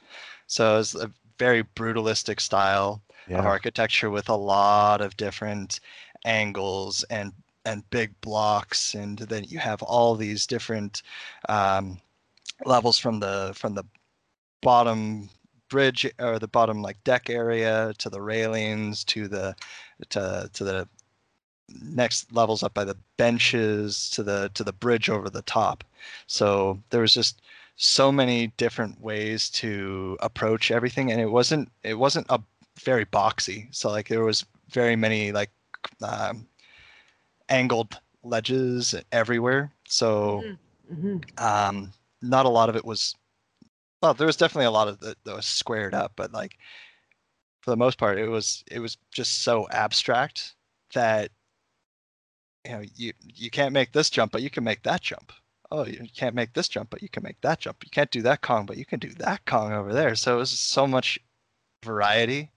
so 0.47 0.75
it 0.75 0.77
was 0.77 0.95
a 0.95 1.11
very 1.43 1.63
brutalistic 1.75 2.39
style 2.39 3.01
of 3.39 3.45
architecture 3.45 4.09
with 4.09 4.29
a 4.29 4.35
lot 4.35 5.01
of 5.01 5.17
different 5.17 5.79
angles 6.25 7.03
and 7.09 7.33
and 7.65 7.89
big 7.89 8.09
blocks 8.21 8.93
and 8.93 9.19
then 9.19 9.43
you 9.45 9.59
have 9.59 9.81
all 9.83 10.15
these 10.15 10.47
different 10.47 11.01
um, 11.49 11.99
levels 12.65 12.97
from 12.97 13.19
the 13.19 13.51
from 13.55 13.73
the 13.75 13.85
bottom 14.61 15.29
bridge 15.69 16.01
or 16.19 16.39
the 16.39 16.47
bottom 16.47 16.81
like 16.81 17.03
deck 17.03 17.29
area 17.29 17.93
to 17.97 18.09
the 18.09 18.21
railings 18.21 19.03
to 19.03 19.27
the 19.27 19.55
to 20.09 20.49
to 20.53 20.63
the 20.63 20.87
next 21.81 22.31
levels 22.31 22.63
up 22.63 22.73
by 22.73 22.85
the 22.85 22.97
benches 23.17 24.09
to 24.11 24.23
the 24.23 24.49
to 24.53 24.63
the 24.63 24.73
bridge 24.73 25.09
over 25.09 25.29
the 25.29 25.41
top. 25.43 25.83
So 26.27 26.81
there 26.89 27.01
was 27.01 27.13
just 27.13 27.41
so 27.75 28.11
many 28.11 28.47
different 28.57 29.01
ways 29.01 29.49
to 29.49 30.17
approach 30.21 30.71
everything 30.71 31.11
and 31.11 31.19
it 31.21 31.27
wasn't 31.31 31.71
it 31.83 31.95
wasn't 31.95 32.25
a 32.29 32.39
very 32.79 33.05
boxy. 33.05 33.73
So 33.75 33.89
like 33.89 34.07
there 34.07 34.23
was 34.23 34.45
very 34.69 34.95
many 34.95 35.31
like 35.31 35.51
um, 36.01 36.47
angled 37.49 37.99
ledges 38.23 38.95
everywhere. 39.11 39.71
So 39.87 40.43
hmm 40.43 41.17
um 41.37 41.91
not 42.21 42.45
a 42.45 42.49
lot 42.49 42.69
of 42.69 42.75
it 42.75 42.85
was 42.85 43.15
well 44.01 44.13
there 44.13 44.27
was 44.27 44.37
definitely 44.37 44.65
a 44.65 44.71
lot 44.71 44.87
of 44.87 45.01
it 45.03 45.17
that 45.23 45.35
was 45.35 45.45
squared 45.45 45.93
up 45.93 46.11
but 46.15 46.31
like 46.33 46.57
for 47.61 47.71
the 47.71 47.77
most 47.77 47.97
part 47.97 48.19
it 48.19 48.27
was 48.27 48.63
it 48.69 48.79
was 48.79 48.97
just 49.11 49.43
so 49.43 49.67
abstract 49.71 50.55
that 50.93 51.31
you 52.65 52.71
know 52.71 52.83
you 52.95 53.13
you 53.21 53.49
can't 53.49 53.73
make 53.73 53.91
this 53.91 54.09
jump 54.09 54.31
but 54.31 54.41
you 54.41 54.49
can 54.49 54.63
make 54.63 54.83
that 54.83 55.01
jump 55.01 55.31
oh 55.73 55.85
you 55.85 56.07
can't 56.15 56.35
make 56.35 56.53
this 56.53 56.69
jump 56.69 56.89
but 56.89 57.01
you 57.01 57.09
can 57.09 57.23
make 57.23 57.41
that 57.41 57.59
jump 57.59 57.83
you 57.83 57.89
can't 57.91 58.11
do 58.11 58.21
that 58.21 58.41
kong 58.41 58.65
but 58.65 58.77
you 58.77 58.85
can 58.85 58.99
do 58.99 59.09
that 59.09 59.45
kong 59.45 59.73
over 59.73 59.91
there 59.93 60.15
so 60.15 60.35
it 60.35 60.39
was 60.39 60.51
so 60.51 60.87
much 60.87 61.19
variety 61.83 62.49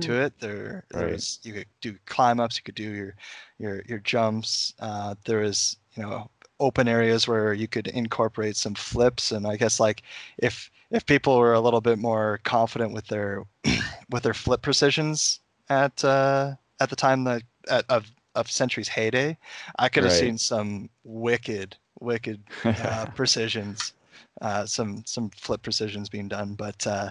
to 0.00 0.12
it. 0.20 0.38
There, 0.40 0.84
there 0.90 1.06
Right. 1.06 1.12
was 1.14 1.38
you 1.42 1.52
could 1.52 1.66
do 1.80 1.96
climb 2.06 2.40
ups, 2.40 2.56
you 2.56 2.62
could 2.62 2.74
do 2.74 2.90
your 2.90 3.14
your 3.58 3.82
your 3.86 3.98
jumps. 3.98 4.74
Uh, 4.78 5.14
there 5.24 5.40
was 5.40 5.76
you 5.96 6.02
know 6.02 6.30
open 6.58 6.88
areas 6.88 7.26
where 7.26 7.54
you 7.54 7.68
could 7.68 7.88
incorporate 7.88 8.56
some 8.56 8.74
flips, 8.74 9.32
and 9.32 9.46
I 9.46 9.56
guess 9.56 9.80
like 9.80 10.02
if 10.38 10.70
if 10.90 11.06
people 11.06 11.38
were 11.38 11.54
a 11.54 11.60
little 11.60 11.80
bit 11.80 11.98
more 11.98 12.40
confident 12.44 12.92
with 12.92 13.06
their 13.08 13.44
with 14.10 14.22
their 14.22 14.34
flip 14.34 14.62
precisions 14.62 15.40
at 15.68 16.04
uh, 16.04 16.54
at 16.80 16.90
the 16.90 16.96
time 16.96 17.24
that 17.24 17.42
at, 17.68 17.84
of 17.88 18.10
of 18.40 18.50
Century's 18.50 18.88
heyday, 18.88 19.38
I 19.78 19.88
could 19.88 20.04
have 20.04 20.12
Right. 20.12 20.14
seen 20.14 20.38
some 20.38 20.90
wicked 21.04 21.76
wicked 22.00 22.42
uh, 22.78 23.06
precisions, 23.14 23.94
uh, 24.42 24.66
some 24.66 25.04
some 25.06 25.30
flip 25.30 25.62
precisions 25.62 26.08
being 26.08 26.28
done. 26.28 26.54
But 26.54 26.86
uh, 26.86 27.10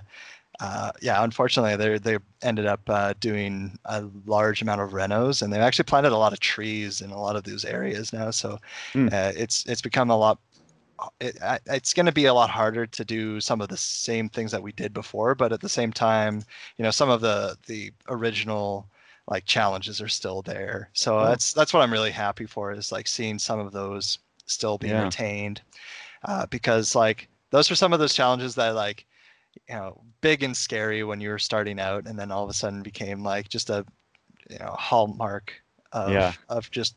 uh, 0.59 0.91
yeah, 1.01 1.23
unfortunately, 1.23 1.75
they 1.77 1.97
they 1.99 2.17
ended 2.43 2.65
up 2.65 2.81
uh, 2.89 3.13
doing 3.19 3.77
a 3.85 4.05
large 4.25 4.61
amount 4.61 4.81
of 4.81 4.91
renos, 4.91 5.41
and 5.41 5.53
they've 5.53 5.61
actually 5.61 5.85
planted 5.85 6.11
a 6.11 6.17
lot 6.17 6.33
of 6.33 6.39
trees 6.39 7.01
in 7.01 7.11
a 7.11 7.19
lot 7.19 7.35
of 7.35 7.43
those 7.43 7.65
areas 7.65 8.13
now. 8.13 8.31
So 8.31 8.53
uh, 9.11 9.31
it's 9.37 9.65
it's 9.67 9.81
become 9.81 10.09
a 10.09 10.17
lot. 10.17 10.39
It, 11.21 11.37
it's 11.67 11.93
going 11.93 12.05
to 12.07 12.11
be 12.11 12.25
a 12.25 12.33
lot 12.33 12.49
harder 12.49 12.85
to 12.85 13.05
do 13.05 13.39
some 13.39 13.61
of 13.61 13.69
the 13.69 13.77
same 13.77 14.27
things 14.29 14.51
that 14.51 14.63
we 14.63 14.73
did 14.73 14.93
before, 14.93 15.33
but 15.35 15.53
at 15.53 15.61
the 15.61 15.69
same 15.69 15.93
time, 15.93 16.43
you 16.77 16.83
know, 16.83 16.91
some 16.91 17.09
of 17.09 17.21
the 17.21 17.57
the 17.67 17.91
original 18.09 18.89
like 19.29 19.45
challenges 19.45 20.01
are 20.01 20.07
still 20.09 20.41
there. 20.41 20.89
So 20.93 21.19
Oh. 21.19 21.25
that's 21.27 21.53
that's 21.53 21.73
what 21.73 21.81
I'm 21.81 21.93
really 21.93 22.11
happy 22.11 22.45
for 22.45 22.71
is 22.71 22.91
like 22.91 23.07
seeing 23.07 23.39
some 23.39 23.59
of 23.59 23.71
those 23.71 24.19
still 24.47 24.77
being 24.77 24.93
Yeah. 24.93 25.03
retained, 25.03 25.61
uh, 26.25 26.45
because 26.47 26.95
like 26.95 27.29
those 27.51 27.71
are 27.71 27.75
some 27.75 27.93
of 27.93 27.99
those 27.99 28.13
challenges 28.15 28.55
that 28.55 28.75
like 28.75 29.05
you 29.69 29.75
know 29.75 30.01
big 30.21 30.43
and 30.43 30.55
scary 30.57 31.03
when 31.03 31.21
you 31.21 31.29
were 31.29 31.39
starting 31.39 31.79
out, 31.79 32.07
and 32.07 32.17
then 32.19 32.31
all 32.31 32.43
of 32.43 32.49
a 32.49 32.53
sudden 32.53 32.81
became 32.83 33.23
like 33.23 33.49
just 33.49 33.69
a 33.69 33.85
you 34.49 34.59
know 34.59 34.75
hallmark 34.77 35.53
of 35.93 36.13
Yeah. 36.13 36.33
of 36.49 36.69
just 36.71 36.95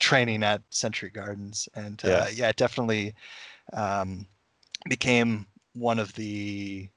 training 0.00 0.42
at 0.42 0.62
Century 0.70 1.10
Gardens, 1.10 1.68
and 1.74 2.04
uh, 2.04 2.08
Yeah. 2.08 2.28
yeah, 2.34 2.48
it 2.50 2.56
definitely 2.56 3.14
um, 3.72 4.26
became 4.88 5.46
one 5.74 5.98
of 5.98 6.12
the 6.14 6.88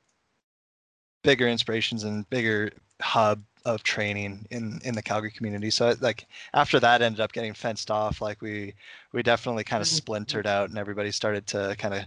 bigger 1.24 1.48
inspirations 1.48 2.04
and 2.04 2.30
bigger 2.30 2.72
hub 3.02 3.44
of 3.65 3.84
training 3.84 4.45
in 4.52 4.80
in 4.86 4.95
the 4.95 5.02
Calgary 5.02 5.32
community. 5.32 5.69
So 5.69 5.95
like 6.02 6.28
after 6.53 6.80
that 6.80 7.02
ended 7.02 7.19
up 7.22 7.34
getting 7.34 7.53
fenced 7.53 7.91
off, 7.91 8.22
like 8.22 8.41
we 8.41 8.74
we 9.14 9.24
definitely 9.24 9.64
kind 9.65 9.82
of 9.82 9.88
Mhm. 9.88 9.91
splintered 9.95 10.48
out 10.48 10.69
and 10.69 10.78
everybody 10.78 11.11
started 11.11 11.48
to 11.48 11.76
kind 11.78 11.94
of 11.94 12.03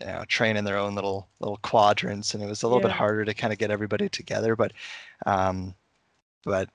you 0.00 0.06
know 0.06 0.24
train 0.26 0.56
in 0.56 0.64
their 0.64 0.78
own 0.78 0.94
little 0.94 1.28
little 1.40 1.58
quadrants 1.58 2.34
and 2.34 2.42
it 2.42 2.46
was 2.48 2.62
a 2.62 2.66
little 2.66 2.80
bit 2.80 2.90
harder 2.90 3.24
to 3.24 3.34
kind 3.34 3.52
of 3.52 3.58
get 3.58 3.70
everybody 3.70 4.08
together 4.08 4.56
but 4.56 4.72
um 5.26 5.74
but 6.44 6.68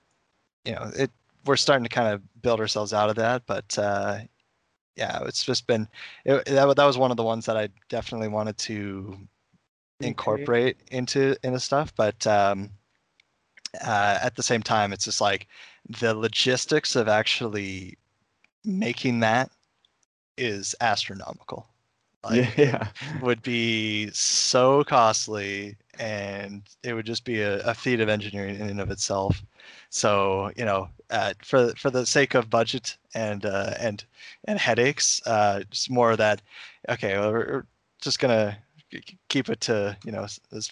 you 0.65 0.73
know 0.73 0.91
it 0.97 1.11
we're 1.45 1.55
starting 1.57 1.83
to 1.83 1.89
kind 1.89 2.13
of 2.13 2.21
build 2.41 2.59
ourselves 2.59 2.93
out 2.93 3.09
of 3.09 3.15
that 3.17 3.43
but 3.47 3.77
uh 3.79 4.19
yeah 4.95 5.21
it's 5.25 5.43
just 5.43 5.67
been 5.67 5.87
it, 6.25 6.45
that, 6.45 6.75
that 6.75 6.85
was 6.85 6.97
one 6.97 7.11
of 7.11 7.17
the 7.17 7.23
ones 7.23 7.45
that 7.45 7.57
I 7.57 7.69
definitely 7.89 8.29
wanted 8.29 8.57
to 8.59 9.17
incorporate 10.01 10.77
into 10.91 11.35
into 11.43 11.59
stuff 11.59 11.93
but 11.95 12.25
um 12.27 12.71
uh, 13.81 14.19
at 14.21 14.35
the 14.35 14.43
same 14.43 14.61
time 14.61 14.93
it's 14.93 15.05
just 15.05 15.21
like 15.21 15.47
the 16.01 16.13
logistics 16.13 16.95
of 16.95 17.07
actually 17.07 17.97
making 18.63 19.19
that 19.19 19.49
is 20.37 20.75
astronomical 20.81 21.67
like 22.23 22.57
yeah. 22.57 22.87
would 23.21 23.41
be 23.41 24.09
so 24.11 24.83
costly 24.83 25.75
and 25.99 26.63
it 26.83 26.93
would 26.93 27.05
just 27.05 27.23
be 27.23 27.41
a, 27.41 27.59
a 27.59 27.73
feat 27.73 27.99
of 27.99 28.09
engineering 28.09 28.55
in 28.55 28.69
and 28.69 28.81
of 28.81 28.91
itself 28.91 29.43
so 29.89 30.51
you 30.55 30.65
know 30.65 30.89
uh, 31.09 31.33
for 31.43 31.69
for 31.75 31.89
the 31.89 32.05
sake 32.05 32.33
of 32.33 32.49
budget 32.49 32.97
and 33.13 33.45
uh, 33.45 33.73
and 33.79 34.03
and 34.45 34.59
headaches 34.59 35.21
uh, 35.25 35.61
just 35.69 35.89
more 35.89 36.11
of 36.11 36.17
that 36.17 36.41
okay 36.89 37.17
well, 37.17 37.31
we're, 37.31 37.65
just 38.01 38.19
gonna 38.19 38.57
keep 39.29 39.49
it 39.49 39.59
to 39.61 39.97
you 40.03 40.11
know 40.11 40.23
as, 40.51 40.71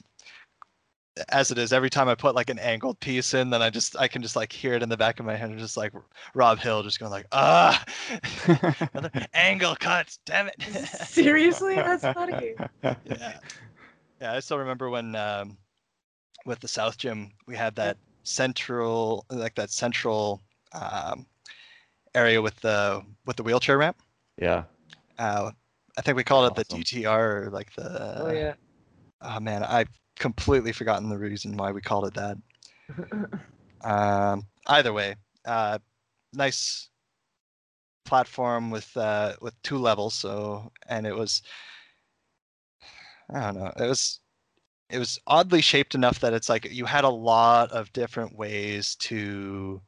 as 1.17 1.23
as 1.29 1.51
it 1.51 1.57
is 1.57 1.71
every 1.73 1.89
time 1.89 2.07
i 2.07 2.15
put 2.15 2.35
like 2.35 2.49
an 2.49 2.59
angled 2.59 2.99
piece 2.99 3.33
in 3.33 3.49
then 3.49 3.61
i 3.61 3.69
just 3.69 3.95
i 3.97 4.07
can 4.07 4.21
just 4.21 4.35
like 4.35 4.51
hear 4.51 4.73
it 4.73 4.83
in 4.83 4.89
the 4.89 4.97
back 4.97 5.19
of 5.19 5.25
my 5.25 5.35
head 5.35 5.49
and 5.49 5.59
just 5.59 5.77
like 5.77 5.93
rob 6.33 6.59
hill 6.59 6.83
just 6.83 6.99
going 6.99 7.11
like 7.11 7.25
ah 7.31 7.83
angle 9.33 9.75
cuts 9.75 10.19
damn 10.25 10.47
it. 10.47 10.61
Seriously, 10.87 11.75
that's 11.75 12.03
funny. 12.03 12.53
yeah. 12.83 13.39
Yeah 14.21 14.33
i 14.33 14.39
still 14.39 14.57
remember 14.57 14.89
when 14.89 15.15
um 15.15 15.57
with 16.45 16.59
the 16.59 16.67
south 16.67 16.97
gym 16.97 17.31
we 17.47 17.55
had 17.55 17.75
that 17.75 17.97
central 18.23 19.25
like 19.29 19.55
that 19.55 19.69
central 19.69 20.41
um 20.73 21.25
area 22.13 22.41
with 22.41 22.55
the 22.61 23.03
with 23.25 23.35
the 23.35 23.43
wheelchair 23.43 23.77
ramp. 23.77 23.97
Yeah. 24.37 24.63
uh 25.19 25.51
i 25.97 26.01
think 26.01 26.17
we 26.17 26.23
called 26.23 26.51
it 26.51 26.67
the 26.67 26.75
dtr 26.75 27.45
or 27.45 27.49
like 27.51 27.73
the 27.75 28.21
oh 28.21 28.31
yeah. 28.31 28.53
oh 29.21 29.39
man 29.39 29.63
i've 29.63 29.89
completely 30.17 30.71
forgotten 30.71 31.09
the 31.09 31.17
reason 31.17 31.57
why 31.57 31.71
we 31.71 31.81
called 31.81 32.07
it 32.07 32.13
that. 32.15 32.37
Um 33.81 34.47
either 34.67 34.93
way 34.93 35.15
uh 35.45 35.77
nice 36.33 36.89
platform 38.03 38.71
with 38.71 38.95
uh 38.97 39.33
with 39.41 39.59
two 39.63 39.77
levels 39.77 40.13
so 40.13 40.71
and 40.87 41.07
it 41.07 41.15
was 41.15 41.41
i 43.33 43.39
don't 43.39 43.55
know 43.55 43.71
it 43.77 43.87
was 43.87 44.19
it 44.89 44.99
was 44.99 45.19
oddly 45.27 45.61
shaped 45.61 45.95
enough 45.95 46.19
that 46.19 46.33
it's 46.33 46.49
like 46.49 46.71
you 46.71 46.85
had 46.85 47.03
a 47.03 47.09
lot 47.09 47.71
of 47.71 47.91
different 47.93 48.35
ways 48.37 48.95
to 48.95 49.81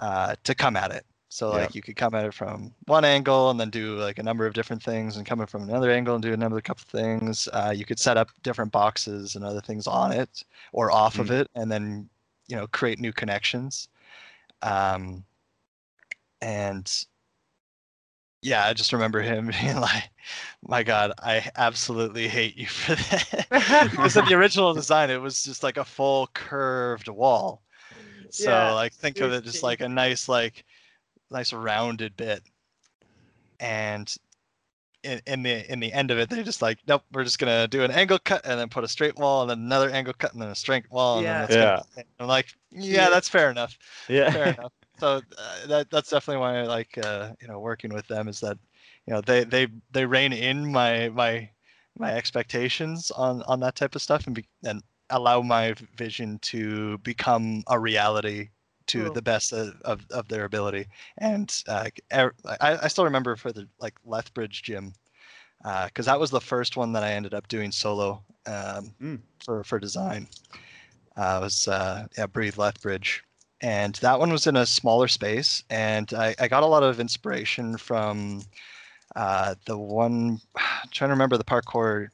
uh 0.00 0.34
to 0.44 0.54
come 0.54 0.76
at 0.76 0.90
it 0.90 1.06
so 1.32 1.50
Yeah. 1.50 1.62
like 1.62 1.74
you 1.74 1.80
could 1.80 1.96
come 1.96 2.14
at 2.14 2.26
it 2.26 2.34
from 2.34 2.74
one 2.86 3.06
angle 3.06 3.48
and 3.50 3.58
then 3.58 3.70
do 3.70 3.96
like 3.96 4.18
a 4.18 4.22
number 4.22 4.46
of 4.46 4.52
different 4.52 4.82
things 4.82 5.16
and 5.16 5.24
come 5.26 5.40
in 5.40 5.46
from 5.46 5.62
another 5.62 5.90
angle 5.90 6.14
and 6.14 6.22
do 6.22 6.34
another 6.34 6.60
couple 6.60 6.84
things. 6.86 7.48
Uh, 7.54 7.72
you 7.74 7.86
could 7.86 7.98
set 7.98 8.18
up 8.18 8.28
different 8.42 8.70
boxes 8.70 9.34
and 9.34 9.42
other 9.44 9.62
things 9.62 9.86
on 9.86 10.12
it 10.12 10.44
or 10.72 10.90
off 10.92 11.18
of 11.18 11.30
it 11.30 11.48
and 11.54 11.72
then 11.72 12.08
you 12.48 12.56
know 12.56 12.66
create 12.66 13.00
new 13.00 13.12
connections. 13.14 13.88
Um 14.62 15.24
and 16.42 17.06
yeah 18.42 18.66
i 18.66 18.72
just 18.72 18.92
remember 18.92 19.20
him 19.20 19.50
being 19.62 19.76
like 19.80 20.10
my 20.66 20.82
god 20.82 21.12
i 21.22 21.48
absolutely 21.56 22.28
hate 22.28 22.56
you 22.56 22.66
for 22.66 22.94
that. 22.94 23.46
Because 23.92 24.16
in 24.16 24.24
the 24.24 24.34
original 24.34 24.74
design 24.74 25.10
it 25.10 25.20
was 25.20 25.42
just 25.44 25.62
like 25.62 25.76
a 25.76 25.84
full 25.84 26.28
curved 26.34 27.08
wall. 27.08 27.62
So 28.30 28.50
Yeah, 28.50 28.74
like 28.74 28.94
think 28.94 29.20
of 29.20 29.32
it 29.32 29.44
just 29.44 29.62
like 29.62 29.80
a 29.80 29.88
nice 29.88 30.28
like 30.28 30.64
nice 31.32 31.52
rounded 31.52 32.16
bit 32.16 32.42
and 33.60 34.14
in, 35.02 35.20
in 35.26 35.42
the 35.42 35.72
in 35.72 35.80
the 35.80 35.92
end 35.92 36.10
of 36.10 36.18
it 36.18 36.28
they're 36.30 36.44
just 36.44 36.62
like 36.62 36.78
nope 36.86 37.02
we're 37.12 37.24
just 37.24 37.38
gonna 37.38 37.66
do 37.68 37.82
an 37.82 37.90
angle 37.90 38.18
cut 38.24 38.40
and 38.44 38.58
then 38.58 38.68
put 38.68 38.84
a 38.84 38.88
straight 38.88 39.16
wall 39.16 39.42
and 39.42 39.50
then 39.50 39.58
another 39.58 39.90
angle 39.90 40.14
cut 40.16 40.32
and 40.32 40.40
then 40.40 40.48
a 40.50 40.54
straight 40.54 40.88
wall 40.90 41.18
and 41.18 41.26
Yeah. 41.26 41.32
then 41.32 41.40
that's 41.48 41.86
gonna- 41.94 42.06
i'm 42.20 42.28
like 42.28 42.46
yeah 42.70 42.80
Yeah. 43.04 43.10
that's 43.10 43.28
fair 43.28 43.50
enough 43.50 43.76
Yeah. 44.08 44.30
fair 44.32 44.52
enough. 44.52 44.72
So 45.00 45.20
uh, 45.36 45.66
that 45.66 45.90
that's 45.90 46.10
definitely 46.10 46.40
why 46.40 46.58
I 46.60 46.62
like 46.62 46.96
uh, 46.98 47.30
you 47.40 47.48
know 47.48 47.58
working 47.58 47.92
with 47.92 48.06
them 48.06 48.28
is 48.28 48.38
that 48.40 48.56
you 49.06 49.12
know 49.14 49.20
they 49.20 49.42
they 49.42 49.66
they 49.90 50.06
rein 50.06 50.32
in 50.32 50.70
my 50.70 51.08
my 51.08 51.50
my 51.98 52.12
expectations 52.12 53.10
on 53.10 53.42
on 53.44 53.58
that 53.60 53.74
type 53.74 53.96
of 53.96 54.02
stuff 54.02 54.26
and 54.26 54.34
be, 54.36 54.46
and 54.64 54.80
allow 55.10 55.40
my 55.40 55.74
vision 55.96 56.38
to 56.42 56.98
become 56.98 57.64
a 57.66 57.80
reality 57.80 58.50
to 58.88 59.04
Cool. 59.04 59.14
the 59.14 59.22
best 59.22 59.52
of, 59.52 59.80
of, 59.82 60.06
of 60.10 60.28
their 60.28 60.44
ability. 60.44 60.86
And 61.18 61.54
uh, 61.68 61.88
I, 62.12 62.30
I 62.60 62.88
still 62.88 63.04
remember 63.04 63.36
for 63.36 63.52
the 63.52 63.68
like 63.80 63.94
Lethbridge 64.04 64.62
gym 64.62 64.94
because 65.86 66.06
that 66.06 66.18
was 66.20 66.30
the 66.30 66.40
first 66.40 66.76
one 66.76 66.92
that 66.92 67.04
I 67.04 67.12
ended 67.12 67.34
up 67.34 67.48
doing 67.48 67.72
solo 67.72 68.22
um, 68.46 68.94
Mm. 69.00 69.20
for 69.44 69.62
for 69.64 69.78
design. 69.78 70.26
Uh, 71.16 71.38
it 71.40 71.44
was 71.44 71.68
uh, 71.68 72.06
yeah 72.16 72.26
Breathe 72.26 72.58
Lethbridge 72.58 73.22
and 73.60 73.94
that 73.96 74.18
one 74.18 74.32
was 74.32 74.46
in 74.46 74.56
a 74.56 74.66
smaller 74.66 75.06
space 75.06 75.62
and 75.70 76.12
i, 76.14 76.34
I 76.40 76.48
got 76.48 76.64
a 76.64 76.66
lot 76.66 76.82
of 76.82 76.98
inspiration 76.98 77.76
from 77.76 78.42
uh, 79.14 79.54
the 79.66 79.78
one 79.78 80.40
I'm 80.56 80.88
trying 80.90 81.08
to 81.08 81.14
remember 81.14 81.38
the 81.38 81.44
parkour 81.44 82.08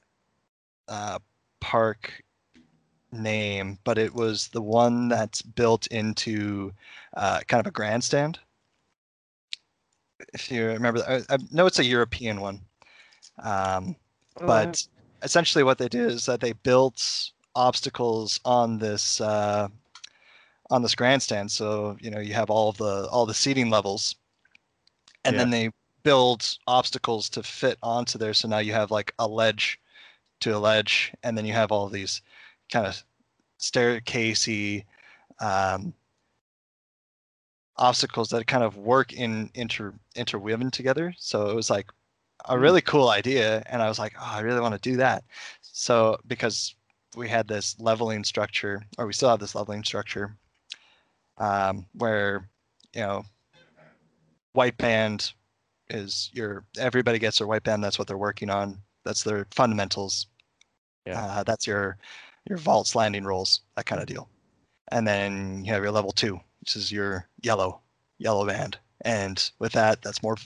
uh, 0.89 1.19
park 1.61 2.23
name 3.13 3.79
but 3.85 3.99
it 3.99 4.15
was 4.15 4.49
the 4.49 4.63
one 4.63 5.09
that's 5.09 5.43
built 5.43 5.87
into 5.89 6.73
uh, 7.15 7.41
kind 7.49 7.61
of 7.61 7.67
a 7.67 7.71
grandstand. 7.71 8.39
If 10.35 10.51
you 10.51 10.67
remember 10.67 11.03
I, 11.09 11.23
I 11.35 11.39
know 11.51 11.67
it's 11.67 11.79
a 11.79 11.85
european 11.85 12.41
one 12.41 12.61
um, 13.43 13.97
Oh, 14.41 14.47
but 14.47 14.87
essentially 15.23 15.65
what 15.65 15.79
they 15.79 15.89
did 15.89 16.11
is 16.11 16.27
that 16.27 16.41
they 16.41 16.53
built 16.53 17.31
obstacles 17.55 18.39
on 18.45 18.79
this 18.79 19.21
uh, 19.21 19.69
on 20.71 20.83
this 20.83 20.95
grandstand. 20.95 21.51
So 21.51 21.97
you 22.01 22.11
know 22.11 22.21
you 22.21 22.35
have 22.35 22.51
all 22.51 22.69
of 22.69 22.77
the 22.79 23.09
all 23.11 23.27
the 23.27 23.35
seating 23.35 23.71
levels 23.71 24.17
and 25.25 25.39
then 25.39 25.51
they 25.51 25.71
build 26.03 26.57
obstacles 26.67 27.29
to 27.31 27.43
fit 27.43 27.79
onto 27.83 28.19
there. 28.19 28.35
So 28.35 28.49
now 28.49 28.59
you 28.59 28.73
have 28.73 28.91
like 28.91 29.13
a 29.19 29.27
ledge 29.29 29.81
to 30.41 30.57
a 30.57 30.59
ledge 30.59 31.13
and 31.23 31.37
then 31.37 31.45
you 31.45 31.53
have 31.53 31.73
all 31.73 31.89
these 31.89 32.23
kind 32.71 32.87
of 32.87 33.03
staircasey 33.59 34.85
um, 35.41 35.93
obstacles 37.77 38.29
that 38.31 38.47
kind 38.47 38.65
of 38.65 38.77
work 38.77 39.13
in 39.13 39.51
inter 39.55 39.95
interwoven 40.17 40.71
together 40.71 41.13
so 41.17 41.49
it 41.49 41.55
was 41.55 41.71
like 41.71 41.87
a 42.49 42.59
Hmm. 42.59 42.63
really 42.63 42.81
cool 42.81 43.09
idea 43.11 43.63
and 43.67 43.83
i 43.83 43.89
was 43.89 43.99
like 43.99 44.15
oh 44.19 44.33
i 44.35 44.41
really 44.41 44.61
want 44.61 44.75
to 44.75 44.91
do 44.91 44.97
that 44.97 45.25
so 45.63 46.17
because 46.27 46.75
we 47.17 47.29
had 47.29 47.47
this 47.49 47.79
leveling 47.81 48.25
structure 48.25 48.83
or 48.99 49.07
we 49.07 49.13
still 49.13 49.29
have 49.29 49.41
this 49.41 49.55
leveling 49.55 49.85
structure 49.85 50.37
um, 51.39 51.87
where 51.95 52.49
you 52.95 53.01
know 53.01 53.25
white 54.53 54.77
band 54.79 55.33
is 55.91 56.31
your 56.33 56.65
everybody 56.79 57.19
gets 57.19 57.39
their 57.39 57.47
white 57.47 57.63
band 57.63 57.83
that's 57.83 57.99
what 57.99 58.07
they're 58.09 58.19
working 58.19 58.51
on 58.51 58.79
that's 59.05 59.23
their 59.23 59.47
fundamentals 59.53 60.27
Yeah. 61.07 61.21
uh, 61.21 61.43
that's 61.45 61.67
your 61.67 61.97
your 62.49 62.59
vaults 62.59 62.95
landing 62.95 63.25
rolls 63.25 63.61
that 63.77 63.87
kind 63.87 64.01
of 64.01 64.07
deal 64.09 64.29
and 64.91 65.07
then 65.07 65.65
you 65.65 65.73
have 65.73 65.83
your 65.83 65.93
level 65.93 66.13
two 66.13 66.41
which 66.61 66.77
is 66.77 66.91
your 66.93 67.29
yellow 67.43 67.81
yellow 68.19 68.47
band 68.47 68.79
and 69.03 69.51
with 69.59 69.73
that 69.73 70.03
that's 70.03 70.23
more 70.23 70.37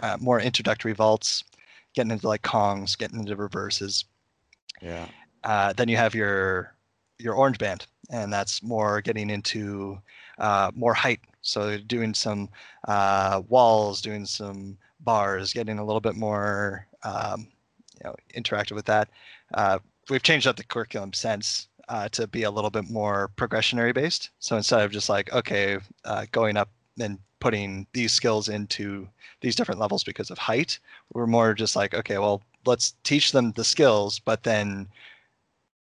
uh, 0.00 0.16
more 0.20 0.40
introductory 0.40 0.92
vaults 0.92 1.44
getting 1.94 2.10
into 2.12 2.26
like 2.28 2.42
kongs 2.42 2.96
getting 2.96 3.20
into 3.20 3.36
reverses 3.36 4.04
Yeah. 4.80 5.06
uh, 5.44 5.72
then 5.74 5.88
you 5.88 5.96
have 5.96 6.14
your 6.14 6.74
your 7.18 7.34
orange 7.34 7.58
band, 7.58 7.86
and 8.10 8.32
that's 8.32 8.62
more 8.62 9.00
getting 9.00 9.30
into 9.30 9.98
uh, 10.38 10.70
more 10.74 10.94
height. 10.94 11.20
So 11.42 11.78
doing 11.78 12.14
some 12.14 12.48
uh, 12.88 13.42
walls, 13.48 14.00
doing 14.00 14.26
some 14.26 14.76
bars, 15.00 15.52
getting 15.52 15.78
a 15.78 15.84
little 15.84 16.00
bit 16.00 16.16
more 16.16 16.86
um, 17.04 17.48
you 17.98 18.04
know 18.04 18.14
interactive 18.34 18.72
with 18.72 18.86
that. 18.86 19.08
We've 20.10 20.22
changed 20.22 20.46
up 20.46 20.56
the 20.56 20.64
curriculum 20.64 21.12
since 21.12 21.68
uh, 21.88 22.08
to 22.10 22.26
be 22.26 22.42
a 22.44 22.50
little 22.50 22.70
bit 22.70 22.90
more 22.90 23.30
progressionary 23.36 23.94
based. 23.94 24.30
So 24.38 24.56
instead 24.56 24.80
of 24.80 24.90
just 24.90 25.08
like 25.08 25.32
okay, 25.32 25.78
uh, 26.04 26.26
going 26.32 26.56
up 26.56 26.70
and 27.00 27.18
putting 27.40 27.86
these 27.92 28.12
skills 28.12 28.48
into 28.48 29.08
these 29.40 29.56
different 29.56 29.80
levels 29.80 30.04
because 30.04 30.30
of 30.30 30.38
height, 30.38 30.78
we're 31.12 31.26
more 31.26 31.54
just 31.54 31.76
like 31.76 31.94
okay, 31.94 32.18
well 32.18 32.42
let's 32.64 32.94
teach 33.02 33.32
them 33.32 33.52
the 33.52 33.64
skills, 33.64 34.20
but 34.20 34.42
then 34.42 34.88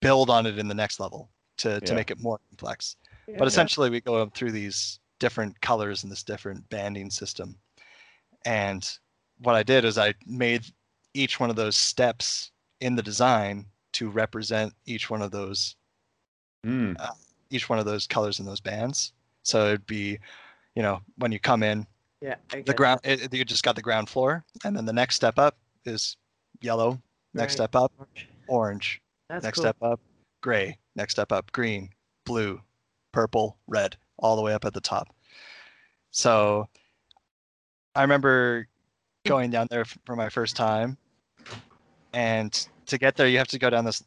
build 0.00 0.30
on 0.30 0.46
it 0.46 0.58
in 0.58 0.68
the 0.68 0.74
next 0.74 1.00
level. 1.00 1.30
to 1.58 1.80
to 1.80 1.94
make 1.94 2.10
it 2.10 2.20
more 2.20 2.38
complex. 2.50 2.96
Yeah. 3.26 3.36
But 3.38 3.48
essentially, 3.48 3.90
we 3.90 4.00
go 4.00 4.26
through 4.26 4.52
these 4.52 5.00
different 5.18 5.60
colors 5.60 6.02
and 6.02 6.10
this 6.10 6.22
different 6.22 6.68
banding 6.70 7.10
system. 7.10 7.56
And 8.44 8.88
what 9.40 9.54
I 9.54 9.62
did 9.62 9.84
is 9.84 9.98
I 9.98 10.14
made 10.26 10.64
each 11.14 11.40
one 11.40 11.50
of 11.50 11.56
those 11.56 11.76
steps 11.76 12.52
in 12.80 12.94
the 12.94 13.02
design 13.02 13.66
to 13.98 14.08
represent 14.08 14.72
each 14.86 15.10
one 15.10 15.22
of 15.22 15.30
those 15.32 15.74
Mm. 16.66 16.96
each 17.50 17.68
one 17.68 17.78
of 17.78 17.84
those 17.84 18.06
colors 18.06 18.40
in 18.40 18.46
those 18.46 18.60
bands. 18.60 19.12
So 19.42 19.68
it'd 19.68 19.86
be, 19.86 20.18
you 20.74 20.82
know, 20.82 21.00
when 21.16 21.32
you 21.32 21.38
come 21.40 21.62
in, 21.62 21.86
yeah, 22.20 22.34
the 22.50 22.74
ground 22.74 23.00
it, 23.04 23.22
it- 23.22 23.34
you 23.34 23.44
just 23.44 23.62
got 23.62 23.76
the 23.76 23.82
ground 23.82 24.10
floor, 24.10 24.44
and 24.64 24.76
then 24.76 24.84
the 24.84 24.92
next 24.92 25.14
step 25.16 25.38
up 25.38 25.56
is 25.84 26.16
yellow. 26.60 27.00
Next 27.32 27.52
Right. 27.52 27.68
step 27.70 27.76
up, 27.76 27.92
that. 28.14 28.26
orange. 28.48 29.00
That's 29.28 29.44
next 29.44 29.56
cool. 29.56 29.62
step 29.64 29.76
up, 29.82 30.00
gray. 30.42 30.78
Next 30.96 31.12
step 31.14 31.30
up, 31.32 31.50
green, 31.52 31.90
blue, 32.24 32.60
purple, 33.12 33.58
red, 33.66 33.96
all 34.18 34.36
the 34.36 34.42
way 34.42 34.52
up 34.52 34.64
at 34.64 34.74
the 34.74 34.80
top. 34.80 35.14
So 36.10 36.68
I 37.94 38.02
remember 38.02 38.68
going 39.24 39.50
down 39.50 39.68
there 39.70 39.84
for 39.84 40.16
my 40.16 40.28
first 40.28 40.56
time, 40.56 40.98
and 42.12 42.68
to 42.86 42.98
get 42.98 43.16
there, 43.16 43.28
you 43.28 43.38
have 43.38 43.48
to 43.48 43.58
go 43.58 43.70
down 43.70 43.84
this, 43.84 44.02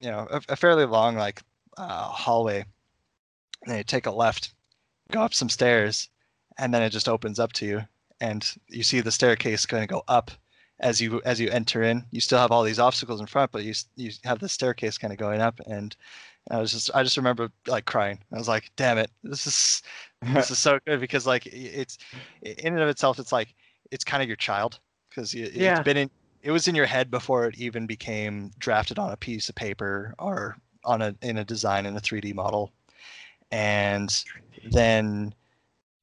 you 0.00 0.10
know, 0.10 0.26
a, 0.30 0.40
a 0.50 0.56
fairly 0.56 0.86
long 0.86 1.16
like 1.16 1.42
uh, 1.76 2.08
hallway. 2.08 2.64
And 3.62 3.70
then 3.72 3.78
you 3.78 3.84
take 3.84 4.06
a 4.06 4.10
left, 4.10 4.54
go 5.10 5.22
up 5.22 5.34
some 5.34 5.48
stairs, 5.48 6.08
and 6.58 6.72
then 6.72 6.82
it 6.82 6.90
just 6.90 7.08
opens 7.08 7.38
up 7.38 7.52
to 7.54 7.66
you, 7.66 7.82
and 8.20 8.48
you 8.68 8.82
see 8.82 9.00
the 9.00 9.10
staircase 9.10 9.66
going 9.66 9.82
to 9.82 9.92
go 9.92 10.02
up 10.08 10.30
as 10.80 11.00
you 11.00 11.20
as 11.24 11.40
you 11.40 11.50
enter 11.50 11.82
in. 11.82 12.04
You 12.10 12.20
still 12.20 12.38
have 12.38 12.52
all 12.52 12.62
these 12.62 12.78
obstacles 12.78 13.20
in 13.20 13.26
front, 13.26 13.50
but 13.52 13.64
you 13.64 13.74
you 13.96 14.10
have 14.24 14.38
the 14.38 14.48
staircase 14.48 14.98
kind 14.98 15.12
of 15.12 15.18
going 15.18 15.40
up, 15.40 15.60
and 15.66 15.96
I 16.50 16.58
was 16.60 16.70
just 16.72 16.90
I 16.94 17.02
just 17.02 17.16
remember 17.16 17.50
like 17.66 17.86
crying. 17.86 18.18
I 18.32 18.38
was 18.38 18.48
like, 18.48 18.70
"Damn 18.76 18.98
it, 18.98 19.10
this 19.24 19.46
is 19.46 19.82
this 20.34 20.50
is 20.50 20.58
so 20.58 20.78
good 20.86 21.00
because 21.00 21.26
like 21.26 21.46
it's 21.46 21.98
in 22.42 22.72
and 22.74 22.80
of 22.82 22.88
itself, 22.88 23.18
it's 23.18 23.32
like 23.32 23.54
it's 23.90 24.04
kind 24.04 24.22
of 24.22 24.28
your 24.28 24.36
child 24.36 24.78
because 25.10 25.34
you, 25.34 25.50
Yeah. 25.52 25.78
it's 25.78 25.84
been 25.84 25.96
in 25.96 26.10
it 26.46 26.52
was 26.52 26.68
in 26.68 26.76
your 26.76 26.86
head 26.86 27.10
before 27.10 27.46
it 27.46 27.58
even 27.58 27.88
became 27.88 28.52
drafted 28.60 29.00
on 29.00 29.10
a 29.10 29.16
piece 29.16 29.48
of 29.48 29.56
paper 29.56 30.14
or 30.16 30.56
on 30.84 31.02
a 31.02 31.12
in 31.20 31.38
a 31.38 31.44
design 31.44 31.86
in 31.86 31.96
a 31.96 32.00
3D 32.00 32.32
model, 32.36 32.72
and 33.50 34.24
then 34.70 35.34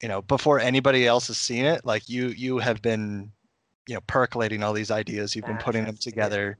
you 0.01 0.09
know 0.09 0.21
before 0.23 0.59
anybody 0.59 1.07
else 1.07 1.27
has 1.27 1.37
seen 1.37 1.63
it, 1.63 1.85
like 1.85 2.09
you 2.09 2.27
you 2.27 2.57
have 2.57 2.81
been 2.81 3.31
you 3.87 3.95
know 3.95 4.01
percolating 4.01 4.63
all 4.63 4.73
these 4.73 4.91
ideas, 4.91 5.33
you've 5.33 5.45
been 5.45 5.57
putting 5.57 5.85
them 5.85 5.95
together. 5.95 6.57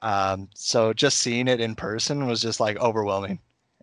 Um, 0.00 0.48
so 0.54 0.94
just 0.94 1.18
seeing 1.18 1.46
it 1.46 1.60
in 1.60 1.74
person 1.74 2.26
was 2.26 2.40
just 2.40 2.58
like 2.58 2.78
overwhelming, 2.78 3.38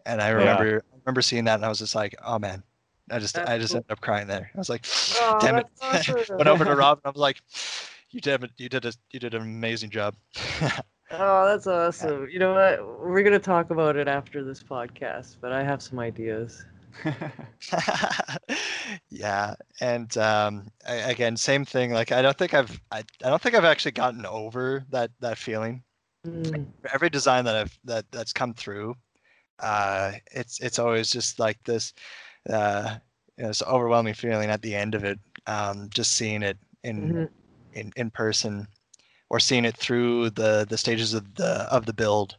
and 0.08 0.20
I 0.20 0.30
remember 0.30 0.84
I 0.92 0.96
remember 1.06 1.22
seeing 1.22 1.46
that 1.46 1.56
and 1.56 1.66
I 1.66 1.70
was 1.70 1.78
just 1.78 1.94
like, 1.94 2.16
oh 2.26 2.40
man, 2.40 2.64
I 3.12 3.20
just 3.20 3.36
That's 3.36 3.50
I 3.52 3.60
just 3.60 3.74
cool. 3.74 3.78
ended 3.78 3.92
up 3.92 4.02
crying 4.02 4.26
there. 4.26 4.50
I 4.56 4.58
was 4.58 4.70
like, 4.70 4.88
Oh, 5.22 5.38
damn 5.40 5.60
it. 5.60 5.68
awesome. 5.80 6.16
Went 6.38 6.48
over 6.48 6.66
to 6.66 6.76
Rob 6.76 7.02
and 7.04 7.06
I 7.06 7.10
was 7.12 7.20
like, 7.22 7.40
you 8.14 8.22
did 8.22 8.50
you 8.58 8.70
did 8.70 8.86
a 8.86 8.94
you 9.12 9.20
did 9.20 9.34
an 9.34 9.42
amazing 9.42 9.90
job. 9.90 10.16
Oh, 11.12 11.46
that's 11.46 11.68
awesome. 11.68 12.28
You 12.30 12.40
know 12.40 12.54
what? 12.54 13.00
We're 13.00 13.24
gonna 13.24 13.40
talk 13.40 13.70
about 13.70 13.96
it 13.96 14.08
after 14.08 14.44
this 14.44 14.64
podcast, 14.64 15.38
but 15.42 15.52
I 15.52 15.64
have 15.64 15.82
some 15.82 16.00
ideas. 16.00 16.66
yeah, 19.10 19.56
and 19.82 20.16
um, 20.18 20.68
I, 20.88 20.96
again, 20.96 21.38
same 21.38 21.66
thing. 21.66 21.92
Like 21.92 22.12
I 22.12 22.22
don't 22.22 22.38
think 22.38 22.54
I've 22.54 22.80
I, 22.92 23.00
I 23.24 23.30
don't 23.30 23.42
think 23.42 23.56
I've 23.56 23.66
actually 23.66 23.92
gotten 23.92 24.26
over 24.26 24.86
that 24.90 25.12
that 25.20 25.38
feeling. 25.38 25.84
Mm, 26.26 26.68
Every 26.94 27.10
design 27.10 27.46
that 27.46 27.56
I've 27.56 27.78
that 27.86 28.06
that's 28.12 28.34
come 28.34 28.54
through, 28.54 28.96
uh, 29.60 30.14
it's 30.32 30.60
it's 30.62 30.80
always 30.80 31.12
just 31.12 31.40
like 31.40 31.62
this, 31.64 31.94
uh, 32.50 32.96
you 33.38 33.44
know, 33.44 33.50
this 33.50 33.64
overwhelming 33.64 34.14
feeling 34.16 34.50
at 34.50 34.62
the 34.62 34.76
end 34.76 34.96
of 34.96 35.04
it. 35.04 35.20
Um, 35.48 35.90
just 35.94 36.14
seeing 36.14 36.44
it 36.44 36.58
in 36.84 37.14
mhm. 37.14 37.30
In, 37.74 37.92
in 37.96 38.10
person 38.10 38.68
or 39.30 39.40
seeing 39.40 39.66
it 39.66 39.76
through 39.78 40.30
the 40.32 40.66
the 40.70 40.78
stages 40.78 41.14
of 41.14 41.36
the 41.36 41.68
of 41.72 41.86
the 41.86 41.94
build 41.94 42.38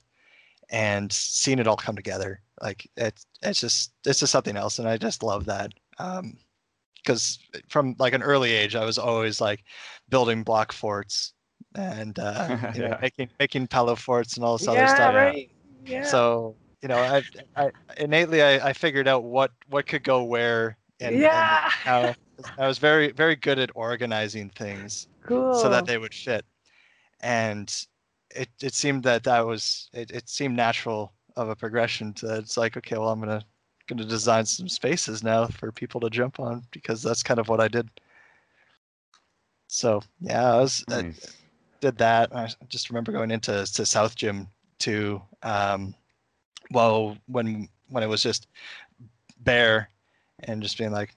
and 0.71 1.13
seeing 1.13 1.59
it 1.59 1.67
all 1.67 1.77
come 1.77 1.97
together. 1.97 2.41
Like 2.63 2.89
it's 2.97 3.27
it's 3.43 3.61
just 3.61 3.93
it's 4.07 4.21
just 4.21 4.33
something 4.33 4.57
else 4.57 4.79
and 4.79 4.89
i 4.89 4.97
just 4.97 5.23
love 5.23 5.45
that 5.47 5.73
um 5.99 6.37
because 6.97 7.39
from 7.69 7.95
like 7.99 8.15
an 8.15 8.23
early 8.23 8.53
age 8.53 8.75
i 8.75 8.85
was 8.85 8.99
always 8.99 9.41
like 9.41 9.63
building 10.09 10.43
block 10.43 10.73
forts 10.73 11.35
and 11.75 12.19
uh 12.19 12.57
you 12.75 12.83
know 12.83 12.97
making 13.03 13.29
making 13.39 13.67
pillow 13.67 13.95
forts 13.95 14.37
and 14.37 14.45
all 14.45 14.57
this 14.57 14.69
other 14.69 14.79
yeah, 14.79 14.95
stuff. 14.95 15.15
right. 15.15 15.51
Yeah. 15.85 16.03
so 16.03 16.57
you 16.81 16.89
know 16.89 16.97
i 16.99 17.23
i 17.57 17.71
innately 17.99 18.43
I, 18.43 18.69
I 18.69 18.73
figured 18.73 19.09
out 19.09 19.25
what 19.25 19.51
what 19.69 19.87
could 19.87 20.03
go 20.03 20.25
where 20.25 20.79
and, 21.01 21.17
and 21.17 21.25
how 21.25 22.15
i 22.57 22.67
was 22.67 22.79
very 22.79 23.13
very 23.13 23.37
good 23.37 23.59
at 23.59 23.71
organizing 23.75 24.49
things 24.51 25.09
cool. 25.27 25.55
so 25.55 25.69
that 25.69 25.87
they 25.87 25.99
would 25.99 26.15
fit. 26.15 26.45
And 27.21 27.75
it, 28.31 28.49
it 28.63 28.75
seemed 28.75 29.03
that 29.05 29.25
that 29.25 29.47
was 29.47 29.89
it, 29.93 30.11
it 30.11 30.29
seemed 30.29 30.57
natural 30.57 31.13
of 31.37 31.49
a 31.49 31.57
progression 31.57 32.13
to 32.13 32.37
it's 32.37 32.57
like 32.57 32.77
okay 32.77 32.97
well 32.97 33.09
I'm 33.09 33.21
gonna 33.21 33.43
gonna 33.87 34.05
design 34.05 34.45
some 34.45 34.69
spaces 34.69 35.23
now 35.23 35.47
for 35.47 35.73
people 35.73 36.01
to 36.01 36.11
jump 36.11 36.41
on 36.41 36.63
because 36.71 37.03
that's 37.03 37.23
kind 37.23 37.41
of 37.41 37.49
what 37.49 37.61
I 37.61 37.69
did. 37.69 37.89
So 39.67 40.03
yeah, 40.21 40.55
I 40.55 40.61
was 40.61 40.85
I 40.89 41.13
did 41.81 41.99
that. 41.99 42.35
I 42.35 42.49
just 42.69 42.91
remember 42.91 43.13
going 43.13 43.31
into 43.31 43.67
to 43.67 43.87
South 43.87 44.15
Gym 44.15 44.49
too. 44.79 45.21
Um, 45.43 45.95
well, 46.71 47.17
when 47.27 47.69
when 47.89 48.03
it 48.03 48.09
was 48.09 48.23
just 48.23 48.47
bare 49.41 49.91
and 50.41 50.63
just 50.63 50.79
being 50.79 50.93
like 50.93 51.15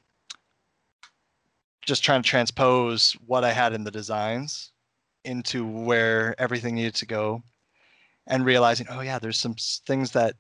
just 1.88 2.04
trying 2.04 2.22
to 2.22 2.30
transpose 2.30 3.14
what 3.26 3.46
I 3.46 3.54
had 3.54 3.74
in 3.74 3.86
the 3.86 3.92
designs 3.92 4.72
into 5.24 5.66
where 5.66 6.36
everything 6.38 6.76
needed 6.76 6.96
to 6.96 7.06
go 7.06 7.42
and 8.28 8.46
realizing 8.46 8.86
oh 8.90 9.00
yeah 9.00 9.18
there's 9.18 9.40
some 9.40 9.56
things 9.86 10.12
that 10.12 10.36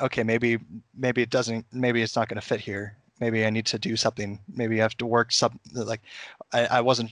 okay 0.00 0.22
maybe 0.22 0.58
maybe 0.94 1.22
it 1.22 1.30
doesn't 1.30 1.64
maybe 1.72 2.02
it's 2.02 2.14
not 2.14 2.28
going 2.28 2.40
to 2.40 2.46
fit 2.46 2.60
here. 2.60 2.96
Maybe 3.18 3.44
i 3.44 3.50
need 3.50 3.66
to 3.66 3.78
do 3.78 3.96
something. 3.96 4.38
Maybe 4.54 4.78
i 4.80 4.82
have 4.82 4.96
to 4.98 5.06
work 5.06 5.32
some 5.32 5.58
like 5.72 6.02
i, 6.52 6.66
I 6.66 6.80
wasn't 6.82 7.10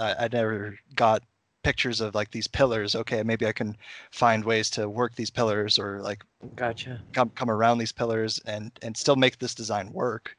I, 0.00 0.14
I 0.20 0.28
never 0.32 0.78
got 0.94 1.22
pictures 1.64 2.00
of 2.00 2.14
like 2.14 2.30
these 2.30 2.46
pillars. 2.46 2.94
Okay 2.94 3.24
maybe 3.24 3.46
i 3.46 3.52
can 3.52 3.76
find 4.12 4.44
ways 4.44 4.70
to 4.70 4.88
work 4.88 5.16
these 5.16 5.30
pillars 5.30 5.76
or 5.76 6.00
like 6.02 6.24
Gotcha. 6.54 7.00
come 7.12 7.30
come 7.30 7.50
around 7.50 7.78
these 7.78 7.92
pillars 7.92 8.40
and 8.46 8.70
and 8.82 8.96
still 8.96 9.16
make 9.16 9.38
this 9.40 9.56
design 9.56 9.92
work 9.92 10.36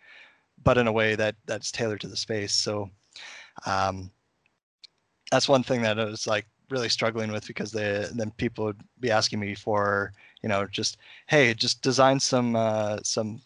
but 0.63 0.77
in 0.77 0.87
a 0.87 0.91
way 0.91 1.15
that 1.15 1.35
that's 1.45 1.71
tailored 1.71 2.01
to 2.01 2.07
the 2.07 2.17
space. 2.17 2.53
So 2.53 2.89
um 3.65 4.11
that's 5.31 5.49
one 5.49 5.63
thing 5.63 5.81
that 5.81 5.99
i 5.99 6.05
was 6.05 6.27
like 6.27 6.45
really 6.69 6.89
struggling 6.89 7.31
with 7.31 7.47
because 7.47 7.71
they 7.71 8.05
then 8.13 8.31
people 8.31 8.65
would 8.65 8.81
be 8.99 9.11
asking 9.11 9.39
me 9.39 9.55
for 9.55 10.11
you 10.43 10.49
know 10.49 10.65
just 10.67 10.97
hey 11.27 11.53
just 11.53 11.81
design 11.81 12.19
some 12.19 12.55
uh 12.55 12.97
some 13.03 13.41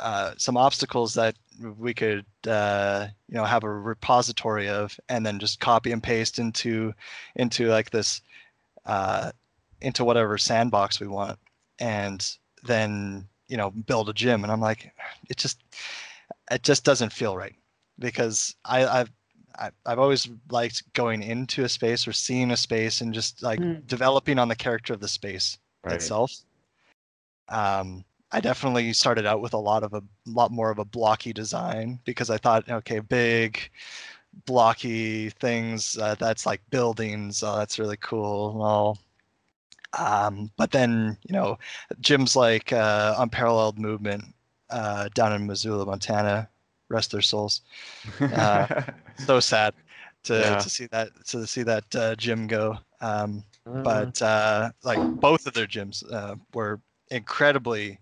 uh, 0.00 0.32
some 0.38 0.56
obstacles 0.56 1.14
that 1.14 1.36
we 1.78 1.92
could 1.92 2.24
uh, 2.48 3.06
you 3.28 3.34
know 3.34 3.44
have 3.44 3.64
a 3.64 3.70
repository 3.70 4.68
of 4.68 4.98
and 5.08 5.24
then 5.26 5.38
just 5.38 5.60
copy 5.60 5.92
and 5.92 6.02
paste 6.02 6.38
into 6.38 6.94
into 7.36 7.68
like 7.68 7.90
this 7.90 8.22
uh, 8.86 9.30
into 9.82 10.04
whatever 10.04 10.38
sandbox 10.38 11.00
we 11.00 11.06
want 11.06 11.38
and 11.78 12.38
then 12.64 13.28
you 13.48 13.56
know 13.56 13.70
build 13.70 14.08
a 14.08 14.12
gym. 14.14 14.42
And 14.42 14.52
i'm 14.52 14.60
like 14.60 14.92
it 15.28 15.36
just 15.36 15.62
it 16.50 16.62
just 16.62 16.84
doesn't 16.84 17.12
feel 17.12 17.36
right 17.36 17.54
because 17.98 18.54
i 18.64 18.86
i've 18.86 19.10
I- 19.58 19.70
I've 19.84 19.98
always 19.98 20.28
liked 20.50 20.90
going 20.94 21.22
into 21.22 21.64
a 21.64 21.68
space 21.68 22.06
or 22.08 22.12
seeing 22.12 22.50
a 22.52 22.56
space 22.56 23.00
and 23.00 23.12
just 23.12 23.42
like 23.42 23.58
Mm. 23.60 23.86
developing 23.86 24.38
on 24.38 24.48
the 24.48 24.56
character 24.56 24.94
of 24.94 25.00
the 25.00 25.08
space 25.08 25.58
Right. 25.84 25.94
itself. 25.96 26.32
Um, 27.48 28.04
I 28.32 28.40
definitely 28.40 28.92
started 28.92 29.26
out 29.26 29.40
with 29.40 29.52
a 29.54 29.58
lot 29.58 29.82
of 29.82 29.92
a 29.92 30.02
lot 30.24 30.52
more 30.52 30.70
of 30.70 30.78
a 30.78 30.84
blocky 30.84 31.32
design 31.32 31.98
because 32.04 32.30
I 32.30 32.38
thought, 32.38 32.70
okay, 32.70 33.00
big, 33.00 33.70
blocky 34.46 35.30
things. 35.30 35.98
Uh, 35.98 36.14
that's 36.14 36.46
like 36.46 36.62
buildings. 36.70 37.42
Oh, 37.42 37.56
that's 37.56 37.78
really 37.78 37.96
cool 37.98 38.52
and 38.52 38.62
all. 38.62 38.98
Um, 39.98 40.50
but 40.56 40.70
then 40.70 41.18
you 41.28 41.32
know, 41.34 41.58
gyms 42.00 42.36
like 42.36 42.72
uh, 42.72 43.16
Unparalleled 43.18 43.78
Movement 43.78 44.24
uh, 44.70 45.08
down 45.14 45.32
in 45.32 45.46
Missoula, 45.46 45.86
Montana, 45.86 46.48
rest 46.88 47.12
their 47.12 47.22
souls. 47.22 47.62
Uh, 48.30 48.66
so 49.16 49.40
sad 49.40 49.74
to, 50.24 50.54
Yeah. 50.54 50.56
to 50.56 50.70
see 50.70 50.86
that 50.88 51.10
to 51.26 51.46
see 51.46 51.62
that 51.64 51.94
uh, 51.96 52.14
gym 52.16 52.46
go. 52.46 52.78
Um, 53.00 53.44
Uh, 53.66 53.82
but 53.82 54.20
uh, 54.22 54.70
like 54.84 55.02
both 55.20 55.46
of 55.46 55.54
their 55.54 55.66
gyms 55.66 56.02
uh, 56.12 56.36
were 56.54 56.80
incredibly 57.10 57.98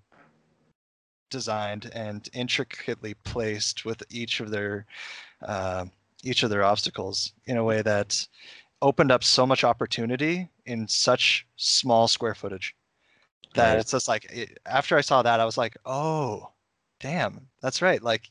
designed 1.31 1.91
and 1.95 2.29
intricately 2.33 3.15
placed 3.15 3.85
with 3.85 4.03
each 4.11 4.41
of 4.41 4.51
their 4.51 4.87
uh, 5.47 5.87
each 6.25 6.43
of 6.45 6.51
their 6.51 6.65
obstacles 6.65 7.33
in 7.47 7.57
a 7.59 7.65
way 7.65 7.83
that 7.83 8.27
opened 8.83 9.13
up 9.13 9.25
so 9.25 9.47
much 9.47 9.65
opportunity 9.65 10.51
in 10.67 10.89
such 10.89 11.47
small 11.57 12.09
square 12.09 12.35
footage 12.35 12.77
that 13.55 13.79
Right. 13.79 13.79
it's 13.79 13.93
just 13.93 14.09
like 14.09 14.27
it, 14.33 14.59
after 14.67 14.97
I 14.99 15.03
saw 15.03 15.23
that, 15.23 15.41
I 15.41 15.47
was 15.47 15.59
like, 15.59 15.77
oh, 15.87 16.51
damn, 17.01 17.49
that's 17.61 17.83
right. 17.83 18.03
Like 18.03 18.31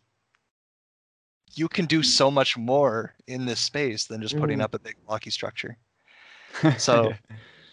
you 1.56 1.68
can 1.68 1.86
do 1.86 2.04
so 2.04 2.30
much 2.30 2.58
more 2.58 3.14
in 3.28 3.46
this 3.46 3.60
space 3.60 4.06
than 4.06 4.22
just 4.22 4.38
putting 4.38 4.60
Mhm. 4.60 4.64
up 4.64 4.74
a 4.74 4.80
big 4.80 4.96
blocky 5.06 5.30
structure. 5.30 5.78
So 6.78 7.14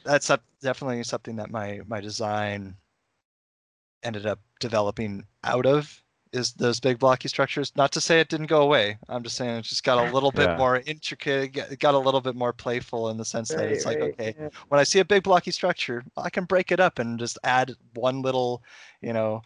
that's 0.04 0.30
definitely 0.60 1.02
something 1.04 1.36
that 1.36 1.50
my 1.50 1.80
my 1.86 2.00
design 2.00 2.76
ended 4.02 4.26
up 4.26 4.40
developing 4.60 5.24
out 5.44 5.64
of 5.66 6.02
is 6.32 6.52
those 6.54 6.80
big 6.80 6.98
blocky 6.98 7.28
structures. 7.28 7.72
Not 7.76 7.92
to 7.92 8.00
say 8.00 8.18
it 8.20 8.28
didn't 8.28 8.46
go 8.48 8.60
away. 8.62 8.98
I'm 9.08 9.22
just 9.22 9.36
saying 9.36 9.56
it 9.56 9.62
just 9.62 9.84
got 9.84 10.08
a 10.08 10.12
little 10.14 10.32
bit 10.32 10.48
Yeah. 10.50 10.56
more 10.56 10.80
intricate. 10.80 11.56
It 11.56 11.78
got- 11.78 11.94
a 11.94 11.98
little 11.98 12.20
bit 12.20 12.34
more 12.34 12.52
playful 12.52 13.08
in 13.10 13.16
the 13.16 13.24
sense 13.24 13.48
that 13.50 13.60
it's 13.70 13.86
like, 13.86 13.98
okay, 14.00 14.34
yeah. 14.38 14.48
when 14.68 14.80
I 14.80 14.82
see 14.84 14.98
a 14.98 15.04
big 15.04 15.22
blocky 15.22 15.52
structure, 15.52 16.04
I 16.16 16.28
can 16.30 16.44
break 16.44 16.72
it 16.72 16.80
up 16.80 16.98
and 16.98 17.18
just 17.20 17.38
add 17.44 17.74
one 17.94 18.20
little, 18.20 18.62
you 19.00 19.12
know, 19.12 19.42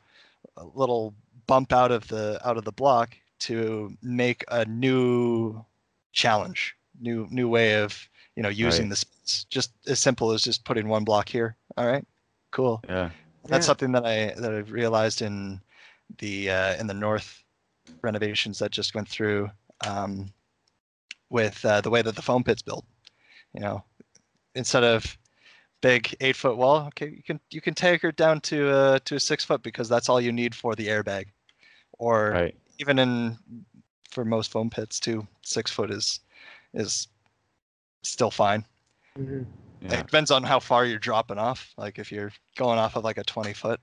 little 0.75 1.15
bump 1.49 1.73
out 1.73 1.91
of 1.91 2.07
the 2.07 2.41
out 2.47 2.57
of 2.57 2.65
the 2.65 2.70
block 2.73 3.16
to 3.41 3.93
make 4.03 4.45
a 4.49 4.65
new 4.66 5.65
challenge, 6.12 6.77
new 7.01 7.27
new 7.31 7.49
way 7.49 7.83
of 7.83 8.09
you 8.37 8.43
know 8.45 8.49
using 8.49 8.85
Right. 8.85 8.91
the 8.91 8.97
space. 8.97 9.45
Just 9.51 9.73
as 9.89 9.99
simple 9.99 10.31
as 10.31 10.43
just 10.43 10.65
putting 10.65 10.89
one 10.89 11.05
block 11.05 11.29
here. 11.29 11.57
All 11.77 11.87
right, 11.87 12.07
cool. 12.53 12.81
yeah. 12.89 13.11
That's 13.49 13.65
Yeah. 13.65 13.66
something 13.66 13.93
that 13.93 14.07
I 14.07 14.35
that 14.41 14.53
I've 14.55 14.70
realized 14.70 15.23
in 15.23 15.61
the 16.19 16.51
uh, 16.51 16.77
in 16.77 16.87
the 16.87 16.95
north 16.95 17.43
renovations 18.03 18.59
that 18.61 18.70
just 18.70 18.95
went 18.95 19.09
through 19.09 19.51
um, 19.85 20.33
with 21.31 21.65
uh, 21.65 21.81
the 21.81 21.91
way 21.91 22.03
that 22.03 22.15
the 22.16 22.23
foam 22.23 22.45
pit's 22.45 22.62
built. 22.62 22.85
You 23.55 23.61
know, 23.61 23.85
instead 24.55 24.85
of 24.85 25.19
big 25.81 26.15
eight 26.20 26.37
foot 26.37 26.57
wall, 26.57 26.87
okay, 26.89 27.09
you 27.11 27.23
can 27.23 27.41
you 27.51 27.61
can 27.61 27.75
take 27.75 28.03
her 28.03 28.12
down 28.12 28.41
to 28.43 28.70
uh, 28.70 28.99
to 29.05 29.16
a 29.16 29.20
six 29.20 29.45
foot 29.45 29.62
because 29.62 29.89
that's 29.89 30.09
all 30.09 30.20
you 30.20 30.33
need 30.33 30.55
for 30.55 30.75
the 30.75 30.89
airbag, 30.89 31.27
or 31.93 32.31
Right. 32.32 32.56
even 32.78 32.98
in 32.98 33.39
for 34.10 34.24
most 34.24 34.51
foam 34.51 34.70
pits 34.70 34.98
too, 35.01 35.27
six 35.43 35.70
foot 35.70 35.90
is 35.90 36.20
is 36.74 37.09
still 38.02 38.31
fine. 38.31 38.65
Mhm. 39.19 39.47
Yeah. 39.81 39.94
It 40.01 40.06
depends 40.06 40.31
on 40.31 40.43
how 40.43 40.59
far 40.60 40.85
you're 40.85 40.98
dropping 40.98 41.39
off. 41.39 41.73
Like 41.77 41.98
if 41.98 42.10
you're 42.10 42.32
going 42.56 42.78
off 42.78 42.97
of 42.97 43.05
like 43.05 43.19
a 43.19 43.24
20 43.24 43.52
foot 43.52 43.81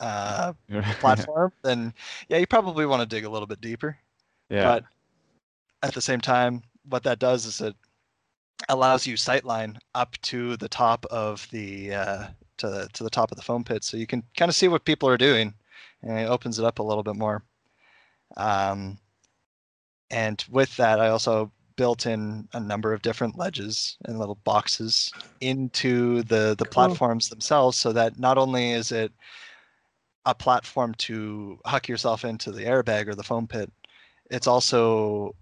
uh, 0.00 0.52
platform, 1.00 1.52
then 1.62 1.94
yeah, 2.28 2.38
you 2.38 2.46
probably 2.46 2.86
want 2.86 3.00
to 3.00 3.06
dig 3.06 3.24
a 3.24 3.28
little 3.30 3.46
bit 3.46 3.60
deeper. 3.60 3.96
yeah. 4.48 4.64
But 4.64 4.84
at 5.82 5.94
the 5.94 6.00
same 6.00 6.20
time, 6.20 6.62
what 6.88 7.02
that 7.04 7.18
does 7.18 7.46
is 7.46 7.60
it 7.60 7.74
allows 8.68 9.06
you 9.06 9.14
sightline 9.14 9.76
up 9.94 10.16
to 10.22 10.56
the 10.56 10.68
top 10.68 11.06
of 11.06 11.48
the 11.50 11.94
uh, 11.94 12.26
to 12.58 12.68
the 12.68 12.88
to 12.92 13.04
the 13.04 13.10
top 13.10 13.30
of 13.30 13.36
the 13.36 13.42
foam 13.42 13.64
pit, 13.64 13.84
so 13.84 13.96
you 13.96 14.06
can 14.06 14.22
kind 14.36 14.48
of 14.48 14.54
see 14.54 14.68
what 14.68 14.84
people 14.84 15.08
are 15.08 15.16
doing, 15.16 15.54
and 16.02 16.18
it 16.18 16.28
opens 16.28 16.58
it 16.58 16.64
up 16.64 16.78
a 16.78 16.82
little 16.82 17.02
bit 17.02 17.16
more. 17.16 17.42
Um, 18.36 18.98
and 20.10 20.44
with 20.50 20.76
that, 20.76 21.00
I 21.00 21.08
also 21.08 21.52
built 21.76 22.04
in 22.04 22.48
a 22.52 22.60
number 22.60 22.92
of 22.92 23.00
different 23.02 23.38
ledges 23.38 23.96
and 24.04 24.18
little 24.18 24.38
boxes 24.44 25.12
into 25.40 26.22
the 26.24 26.54
the 26.58 26.64
Cool. 26.64 26.72
platforms 26.72 27.28
themselves, 27.28 27.76
so 27.76 27.92
that 27.92 28.18
not 28.18 28.38
only 28.38 28.72
is 28.72 28.92
it 28.92 29.12
a 30.26 30.34
platform 30.34 30.94
to 30.94 31.58
huck 31.64 31.88
yourself 31.88 32.24
into 32.24 32.52
the 32.52 32.64
airbag 32.64 33.08
or 33.08 33.14
the 33.14 33.22
foam 33.22 33.46
pit, 33.46 33.72
it's 34.30 34.46
also 34.46 35.34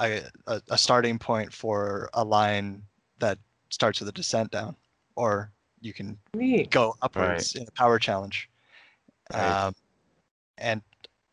a, 0.00 0.22
a, 0.46 0.62
a 0.70 0.78
starting 0.78 1.18
point 1.18 1.52
for 1.52 2.08
a 2.14 2.24
line 2.24 2.82
that 3.18 3.38
starts 3.68 4.00
with 4.00 4.08
a 4.08 4.12
descent 4.12 4.50
down, 4.50 4.74
or 5.16 5.52
you 5.80 5.92
can 5.92 6.16
Neat. 6.34 6.70
go 6.70 6.94
upwards 7.02 7.54
in 7.54 7.66
a 7.68 7.72
power 7.72 7.98
challenge. 7.98 8.48
Right. 9.34 9.66
Um, 9.66 9.74
and 10.58 10.82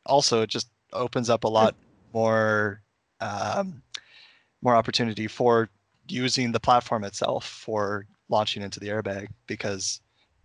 also, 0.06 0.42
it 0.42 0.50
just 0.50 0.70
opens 0.94 1.30
up 1.30 1.44
a 1.44 1.48
lot 1.48 1.76
more 2.14 2.82
um, 3.22 3.82
more 4.62 4.76
opportunity 4.76 5.28
for 5.28 5.70
using 6.08 6.52
the 6.52 6.60
platform 6.60 7.04
itself 7.04 7.46
for 7.46 8.06
launching 8.30 8.64
into 8.64 8.80
the 8.80 8.88
airbag 8.88 9.28
because 9.48 10.02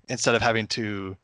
instead 0.09 0.35
of 0.35 0.43
having 0.43 0.67
to 0.67 1.17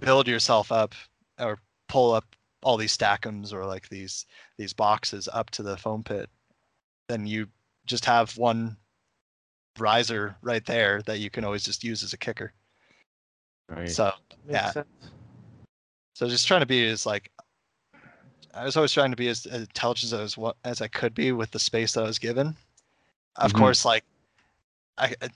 build 0.00 0.28
yourself 0.28 0.70
up 0.72 0.94
or 1.38 1.58
pull 1.88 2.12
up 2.12 2.24
all 2.62 2.76
these 2.76 2.96
stackums 2.96 3.52
or 3.52 3.64
like 3.64 3.88
these 3.88 4.26
these 4.58 4.72
boxes 4.72 5.28
up 5.32 5.50
to 5.50 5.62
the 5.62 5.76
foam 5.76 6.02
pit 6.02 6.28
then 7.08 7.26
you 7.26 7.46
just 7.86 8.04
have 8.04 8.36
one 8.36 8.76
riser 9.78 10.36
right 10.42 10.66
there 10.66 11.02
that 11.02 11.18
you 11.18 11.30
can 11.30 11.44
always 11.44 11.64
just 11.64 11.82
use 11.82 12.02
as 12.02 12.12
a 12.12 12.18
kicker 12.18 12.52
right. 13.68 13.90
so 13.90 14.12
Makes 14.46 14.52
yeah. 14.52 14.70
sense. 14.70 14.86
So 16.14 16.28
just 16.28 16.46
trying 16.46 16.60
to 16.60 16.66
be 16.66 16.86
as 16.88 17.06
like 17.06 17.30
i 18.54 18.64
was 18.64 18.76
always 18.76 18.92
trying 18.92 19.10
to 19.10 19.16
be 19.16 19.28
as, 19.28 19.46
as 19.46 19.62
intelligent 19.62 20.12
as 20.12 20.36
what 20.36 20.56
as 20.64 20.80
i 20.80 20.88
could 20.88 21.14
be 21.14 21.32
with 21.32 21.50
the 21.50 21.58
space 21.58 21.92
that 21.92 22.02
i 22.04 22.06
was 22.06 22.18
given 22.18 22.54
of 23.36 23.52
Mhm. 23.52 23.58
course 23.58 23.84
like 23.84 24.04
I, 24.98 25.14
I 25.22 25.28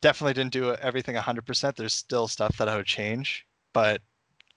definitely 0.00 0.34
didn't 0.34 0.52
do 0.52 0.74
everything 0.74 1.16
100% 1.16 1.76
there's 1.76 1.94
still 1.94 2.28
stuff 2.28 2.56
that 2.58 2.68
i 2.68 2.76
would 2.76 2.86
change 2.86 3.46
but 3.72 4.00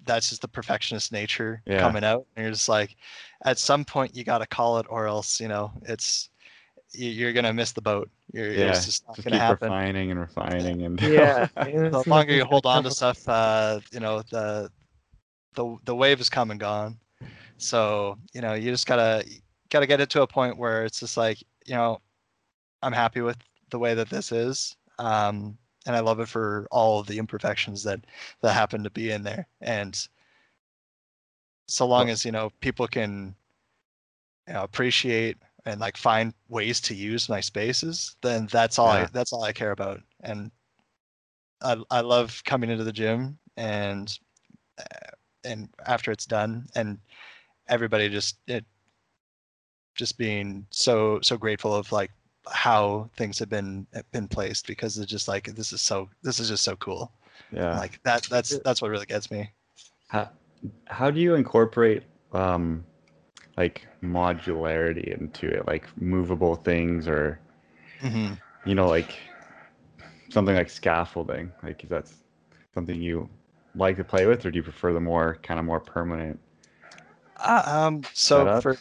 that's 0.06 0.30
just 0.30 0.42
the 0.42 0.48
perfectionist 0.48 1.12
nature 1.12 1.62
Yeah. 1.66 1.80
coming 1.80 2.04
out 2.04 2.26
and 2.36 2.44
you're 2.44 2.52
just 2.52 2.70
like 2.70 2.96
at 3.44 3.58
some 3.58 3.84
point 3.86 4.16
you 4.16 4.24
got 4.24 4.40
to 4.40 4.48
call 4.48 4.78
it 4.78 4.86
or 4.90 5.08
else 5.08 5.40
you 5.40 5.48
know 5.48 5.72
it's 5.84 6.30
you- 6.94 7.10
you're 7.10 7.34
gonna 7.34 7.54
miss 7.54 7.72
the 7.72 7.82
boat 7.82 8.10
you're, 8.34 8.52
Yeah, 8.52 8.70
it's 8.70 8.86
just 8.86 9.08
not 9.08 9.16
Just 9.16 9.26
gonna 9.26 9.38
keep 9.38 9.42
happen 9.42 9.70
refining 9.70 10.12
and 10.12 10.20
refining 10.20 10.84
and 10.84 11.00
Yeah. 11.02 11.48
the 11.56 12.04
longer 12.06 12.34
you 12.34 12.46
hold 12.46 12.66
on 12.66 12.84
to 12.84 12.92
stuff, 13.00 13.28
uh, 13.28 13.80
you 13.92 14.00
know, 14.00 14.22
the 14.30 14.70
the 15.56 15.78
the 15.86 15.96
wave 15.96 16.18
has 16.20 16.30
come 16.30 16.52
and 16.52 16.60
gone. 16.60 16.98
So 17.58 18.18
you 18.34 18.42
know, 18.42 18.54
you 18.54 18.72
just 18.72 18.88
gotta 18.88 19.26
gotta 19.70 19.88
get 19.88 20.02
it 20.02 20.10
to 20.12 20.22
a 20.22 20.28
point 20.28 20.58
where 20.58 20.86
it's 20.86 21.00
just 21.00 21.18
like, 21.18 21.42
you 21.66 21.76
know, 21.76 22.00
I'm 22.82 22.94
happy 22.94 23.22
with 23.22 23.38
the 23.72 23.80
way 23.80 23.94
that 23.96 24.10
this 24.10 24.32
is, 24.32 24.76
um, 25.00 25.58
and 25.86 25.96
I 25.96 26.00
love 26.02 26.20
it 26.20 26.28
for 26.28 26.68
all 26.72 27.00
of 27.00 27.08
the 27.08 27.18
imperfections 27.18 27.84
that 27.84 28.02
that 28.42 28.54
happen 28.54 28.84
to 28.84 28.90
be 28.90 29.12
in 29.12 29.24
there. 29.24 29.48
And 29.62 29.98
so 31.68 31.86
long 31.88 32.06
Well- 32.06 32.14
as 32.14 32.26
you 32.26 32.32
know 32.32 32.52
people 32.62 32.88
can, 32.88 33.36
you 34.48 34.54
know, 34.54 34.64
appreciate 34.64 35.38
and 35.66 35.80
like 35.80 35.98
find 35.98 36.34
ways 36.48 36.80
to 36.82 36.94
use 36.94 37.28
my 37.28 37.40
spaces, 37.42 38.16
then 38.22 38.48
that's 38.52 38.78
all 38.78 38.90
I 38.90 39.06
that's 39.14 39.34
all 39.34 39.44
I 39.44 39.54
care 39.54 39.72
about. 39.72 40.02
And 40.22 40.52
I 41.62 41.78
I 41.90 42.02
love 42.02 42.44
coming 42.46 42.70
into 42.70 42.84
the 42.84 42.94
gym 42.94 43.40
and 43.58 44.18
and 45.46 45.70
after 45.86 46.12
it's 46.12 46.26
done 46.26 46.68
and 46.76 46.98
everybody 47.68 48.10
just 48.10 48.38
it 48.48 48.66
just 49.96 50.18
being 50.18 50.68
so 50.70 51.20
so 51.22 51.38
grateful 51.38 51.74
of 51.74 51.92
like 51.92 52.12
how 52.52 53.10
things 53.18 53.40
have 53.40 53.50
been 53.50 53.88
have 53.94 54.10
been 54.12 54.28
placed 54.28 54.68
because 54.68 54.98
it's 54.98 55.10
just 55.10 55.28
like 55.28 55.46
this 55.56 55.74
is 55.74 55.82
so 55.82 56.10
this 56.22 56.40
is 56.40 56.50
just 56.50 56.64
so 56.64 56.76
cool. 56.76 57.12
Yeah. 57.52 57.80
like 57.80 58.02
that 58.04 58.24
that's 58.30 58.60
that's 58.60 58.82
what 58.82 58.92
really 58.92 59.06
gets 59.06 59.32
me. 59.32 59.50
How, 60.08 60.30
how 60.86 61.10
do 61.10 61.20
you 61.20 61.36
incorporate 61.36 62.04
um 62.34 62.86
like 63.58 63.88
modularity 64.04 65.20
into 65.20 65.48
it, 65.48 65.66
like 65.66 65.88
movable 66.00 66.56
things 66.56 67.08
or 67.08 67.40
hmm 68.00 68.34
you 68.66 68.76
know 68.76 68.88
like 68.88 69.16
something 70.30 70.56
like 70.56 70.70
scaffolding? 70.70 71.52
Like 71.64 71.84
is 71.84 71.90
that 71.90 72.12
something 72.74 73.02
you 73.02 73.30
like 73.76 73.98
to 73.98 74.04
play 74.04 74.26
with, 74.26 74.46
or 74.46 74.52
do 74.52 74.58
you 74.58 74.64
prefer 74.64 74.94
the 74.94 75.00
more 75.00 75.38
kind 75.44 75.60
of 75.60 75.66
more 75.66 75.80
permanent? 75.80 76.40
um 77.44 78.02
so 78.14 78.40
setup? 78.46 78.64
for 78.64 78.78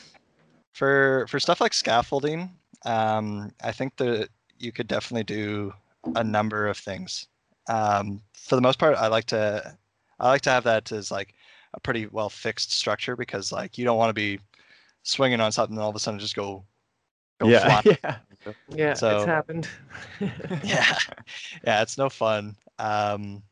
for 0.73 1.27
for 1.29 1.41
stuff 1.41 1.61
like 1.61 1.75
scaffolding 1.75 2.51
um 2.85 3.51
i 3.65 3.73
think 3.73 3.97
that 3.97 4.29
you 4.59 4.71
could 4.71 4.87
definitely 4.87 5.25
do 5.25 5.73
a 6.17 6.23
number 6.23 6.67
of 6.69 6.77
things 6.77 7.27
um 7.69 8.23
for 8.33 8.55
the 8.57 8.63
most 8.63 8.79
part 8.79 8.97
i 8.97 9.09
like 9.09 9.25
to 9.25 9.77
i 10.21 10.29
like 10.29 10.41
to 10.41 10.51
have 10.51 10.65
that 10.65 10.91
as 10.93 11.11
like 11.11 11.35
a 11.75 11.81
pretty 11.81 12.07
well 12.07 12.29
fixed 12.29 12.73
structure 12.73 13.17
because 13.17 13.51
like 13.51 13.77
you 13.77 13.85
don't 13.85 13.99
want 13.99 14.09
to 14.11 14.15
be 14.15 14.39
swinging 15.03 15.41
on 15.41 15.51
something 15.51 15.77
and 15.77 15.83
all 15.83 15.91
of 15.91 15.97
a 15.97 15.99
sudden 15.99 16.21
just 16.21 16.37
go, 16.37 16.65
go 17.41 17.49
yeah, 17.49 17.81
flying. 17.81 17.99
yeah. 18.05 18.17
Yeah, 18.69 18.95
So- 18.95 19.17
it's 19.17 19.27
happened. 19.27 19.69
yeah 20.65 20.97
yeah 21.67 21.83
it's 21.83 21.99
no 21.99 22.09
fun 22.09 22.57
um 22.79 23.43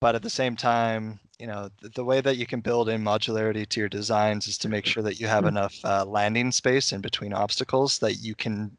but 0.00 0.14
at 0.14 0.22
the 0.22 0.30
same 0.30 0.56
time 0.56 1.18
you 1.38 1.46
know 1.46 1.68
the, 1.82 1.88
the 1.90 2.04
way 2.04 2.20
that 2.20 2.36
you 2.36 2.46
can 2.46 2.60
build 2.60 2.88
in 2.88 3.02
modularity 3.02 3.68
to 3.68 3.80
your 3.80 3.88
designs 3.88 4.48
is 4.48 4.58
to 4.58 4.68
make 4.68 4.86
sure 4.86 5.02
that 5.02 5.20
you 5.20 5.26
have 5.26 5.44
enough 5.44 5.78
uh, 5.84 6.04
landing 6.04 6.50
space 6.52 6.92
in 6.92 7.00
between 7.00 7.32
obstacles 7.32 7.98
that 7.98 8.16
you 8.16 8.34
can 8.34 8.76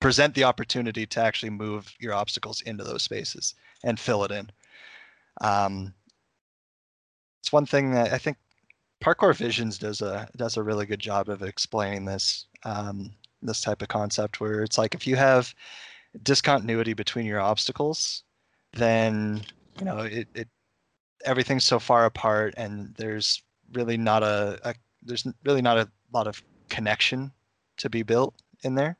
present 0.00 0.34
the 0.34 0.44
opportunity 0.44 1.06
to 1.06 1.20
actually 1.20 1.50
move 1.50 1.92
your 1.98 2.14
obstacles 2.14 2.60
into 2.62 2.84
those 2.84 3.02
spaces 3.02 3.54
and 3.82 3.98
fill 3.98 4.22
it 4.22 4.30
in. 4.30 4.48
Um 5.40 5.92
it's 7.40 7.52
one 7.52 7.66
thing 7.66 7.92
that 7.92 8.12
i 8.12 8.18
think 8.18 8.36
parkour 9.00 9.34
visions 9.34 9.78
does 9.78 10.02
a 10.02 10.28
does 10.36 10.56
a 10.56 10.62
really 10.62 10.86
good 10.86 10.98
job 11.00 11.28
of 11.28 11.42
explaining 11.42 12.04
this 12.04 12.46
um 12.64 13.12
this 13.42 13.60
type 13.60 13.82
of 13.82 13.88
concept 13.88 14.40
where 14.40 14.62
it's 14.62 14.78
like 14.78 14.94
if 14.94 15.06
you 15.06 15.16
have 15.16 15.54
discontinuity 16.22 16.94
between 16.94 17.26
your 17.26 17.40
obstacles, 17.40 18.24
then 18.72 19.42
you 19.78 19.84
know 19.84 19.98
it, 19.98 20.28
it 20.34 20.48
everything's 21.24 21.64
so 21.64 21.78
far 21.78 22.04
apart 22.04 22.54
and 22.56 22.94
there's 22.96 23.42
really 23.72 23.96
not 23.96 24.22
a, 24.22 24.58
a 24.64 24.74
there's 25.02 25.26
really 25.44 25.62
not 25.62 25.78
a 25.78 25.88
lot 26.12 26.26
of 26.26 26.42
connection 26.68 27.30
to 27.76 27.88
be 27.90 28.02
built 28.02 28.34
in 28.64 28.74
there 28.74 28.96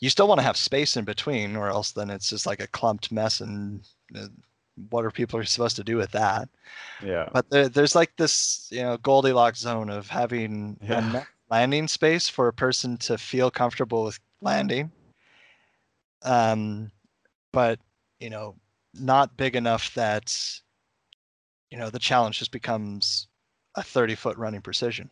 you 0.00 0.10
still 0.10 0.28
want 0.28 0.38
to 0.38 0.44
have 0.44 0.56
space 0.56 0.96
in 0.96 1.04
between 1.04 1.56
or 1.56 1.68
else 1.68 1.92
then 1.92 2.10
it's 2.10 2.28
just 2.28 2.46
like 2.46 2.60
a 2.60 2.66
clumped 2.68 3.12
mess 3.12 3.40
and 3.40 3.86
uh, 4.16 4.26
what 4.90 5.04
are 5.04 5.10
people 5.10 5.42
supposed 5.44 5.76
to 5.76 5.84
do 5.84 5.96
with 5.96 6.10
that 6.10 6.48
Yeah. 7.02 7.28
but 7.32 7.48
there, 7.50 7.68
there's 7.68 7.94
like 7.94 8.16
this 8.16 8.68
you 8.70 8.82
know 8.82 8.96
goldilocks 8.98 9.60
zone 9.60 9.90
of 9.90 10.08
having 10.08 10.78
Yeah. 10.82 11.24
landing 11.50 11.88
space 11.88 12.28
for 12.28 12.48
a 12.48 12.52
person 12.52 12.96
to 12.98 13.16
feel 13.18 13.50
comfortable 13.50 14.04
with 14.04 14.18
landing 14.40 14.90
um 16.22 16.90
but 17.52 17.78
you 18.18 18.30
know 18.30 18.56
not 19.00 19.36
big 19.36 19.56
enough 19.56 19.92
that 19.94 20.34
you 21.70 21.78
know 21.78 21.90
the 21.90 21.98
challenge 21.98 22.38
just 22.38 22.52
becomes 22.52 23.28
a 23.76 23.82
30 23.82 24.14
foot 24.14 24.36
running 24.36 24.60
precision 24.60 25.10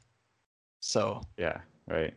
so 0.81 1.21
Yeah. 1.37 1.59
Right. 1.89 2.15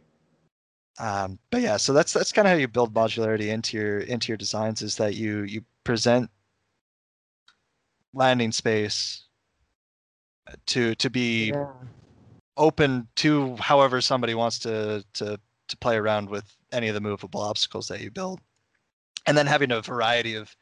um, 0.99 1.39
but 1.49 1.61
yeah 1.61 1.77
so 1.77 1.93
that's 1.93 2.13
that's 2.13 2.31
kind 2.31 2.47
of 2.47 2.51
how 2.51 2.57
you 2.57 2.67
build 2.67 2.93
modularity 2.93 3.47
into 3.47 3.77
your 3.77 3.99
into 3.99 4.27
your 4.29 4.37
designs 4.37 4.81
is 4.81 4.95
that 4.97 5.15
you 5.15 5.43
you 5.43 5.61
present 5.83 6.29
landing 8.13 8.51
space 8.51 9.25
to 10.67 10.95
to 10.95 11.09
be 11.09 11.47
Yeah. 11.47 11.71
open 12.57 13.07
to 13.15 13.55
however 13.57 14.01
somebody 14.01 14.35
wants 14.35 14.59
to 14.59 15.03
to 15.13 15.39
to 15.67 15.77
play 15.77 15.97
around 15.97 16.29
with 16.29 16.55
any 16.71 16.87
of 16.87 16.93
the 16.93 17.01
movable 17.01 17.41
obstacles 17.41 17.87
that 17.87 18.01
you 18.01 18.11
build 18.11 18.39
and 19.27 19.37
then 19.37 19.47
having 19.47 19.71
a 19.71 19.81
variety 19.81 20.35
of 20.35 20.55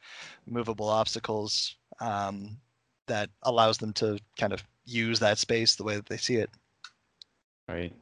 movable 0.46 0.88
obstacles 0.88 1.76
um, 2.00 2.58
that 3.06 3.30
allows 3.42 3.78
them 3.78 3.92
to 3.94 4.18
kind 4.38 4.52
of 4.52 4.62
use 4.84 5.18
that 5.20 5.38
space 5.38 5.76
the 5.76 5.84
way 5.84 5.96
that 5.96 6.06
they 6.06 6.16
see 6.16 6.36
it 6.36 6.50
Right. 7.68 7.92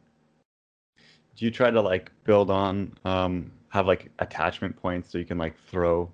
Do 1.37 1.45
you 1.45 1.51
try 1.51 1.71
to 1.71 1.81
like 1.81 2.11
build 2.25 2.51
on 2.51 2.97
um 3.05 3.51
have 3.69 3.87
like 3.87 4.11
attachment 4.19 4.77
points 4.77 5.11
so 5.11 5.19
you 5.19 5.25
can 5.25 5.39
like 5.39 5.55
throw 5.69 6.11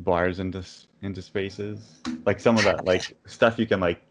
bars 0.00 0.38
into 0.40 0.64
into 1.02 1.22
spaces? 1.22 2.00
Like 2.24 2.40
some 2.40 2.56
of 2.56 2.64
that 2.64 2.84
like 2.84 3.16
stuff 3.26 3.58
you 3.58 3.66
can 3.66 3.80
like 3.80 4.02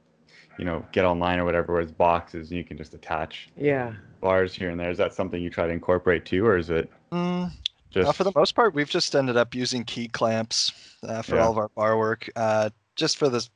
you 0.57 0.65
know 0.65 0.85
get 0.91 1.05
online 1.05 1.39
or 1.39 1.45
whatever 1.45 1.73
where 1.73 1.81
it's 1.81 1.91
boxes 1.91 2.49
and 2.49 2.57
you 2.57 2.63
can 2.63 2.77
just 2.77 2.93
attach 2.93 3.49
Yeah. 3.55 3.93
bars 4.21 4.53
here 4.53 4.69
and 4.69 4.79
there. 4.79 4.91
Is 4.91 4.97
that 4.97 5.13
something 5.13 5.41
you 5.41 5.49
try 5.49 5.67
to 5.67 5.73
incorporate 5.73 6.25
too 6.25 6.45
or 6.45 6.57
is 6.57 6.69
it 6.69 6.91
mm, 7.11 7.51
just 7.91 8.09
Uh, 8.09 8.11
for 8.11 8.23
the 8.23 8.31
most 8.35 8.53
part, 8.55 8.73
we've 8.73 8.89
just 8.89 9.15
ended 9.15 9.37
up 9.37 9.55
using 9.55 9.83
key 9.83 10.07
clamps 10.07 10.71
uh, 11.03 11.21
for 11.21 11.35
Yeah. 11.35 11.43
all 11.45 11.51
of 11.51 11.57
our 11.57 11.69
bar 11.69 11.97
work. 11.97 12.29
Uh, 12.35 12.69
just 12.95 13.17
for 13.17 13.29
this, 13.29 13.49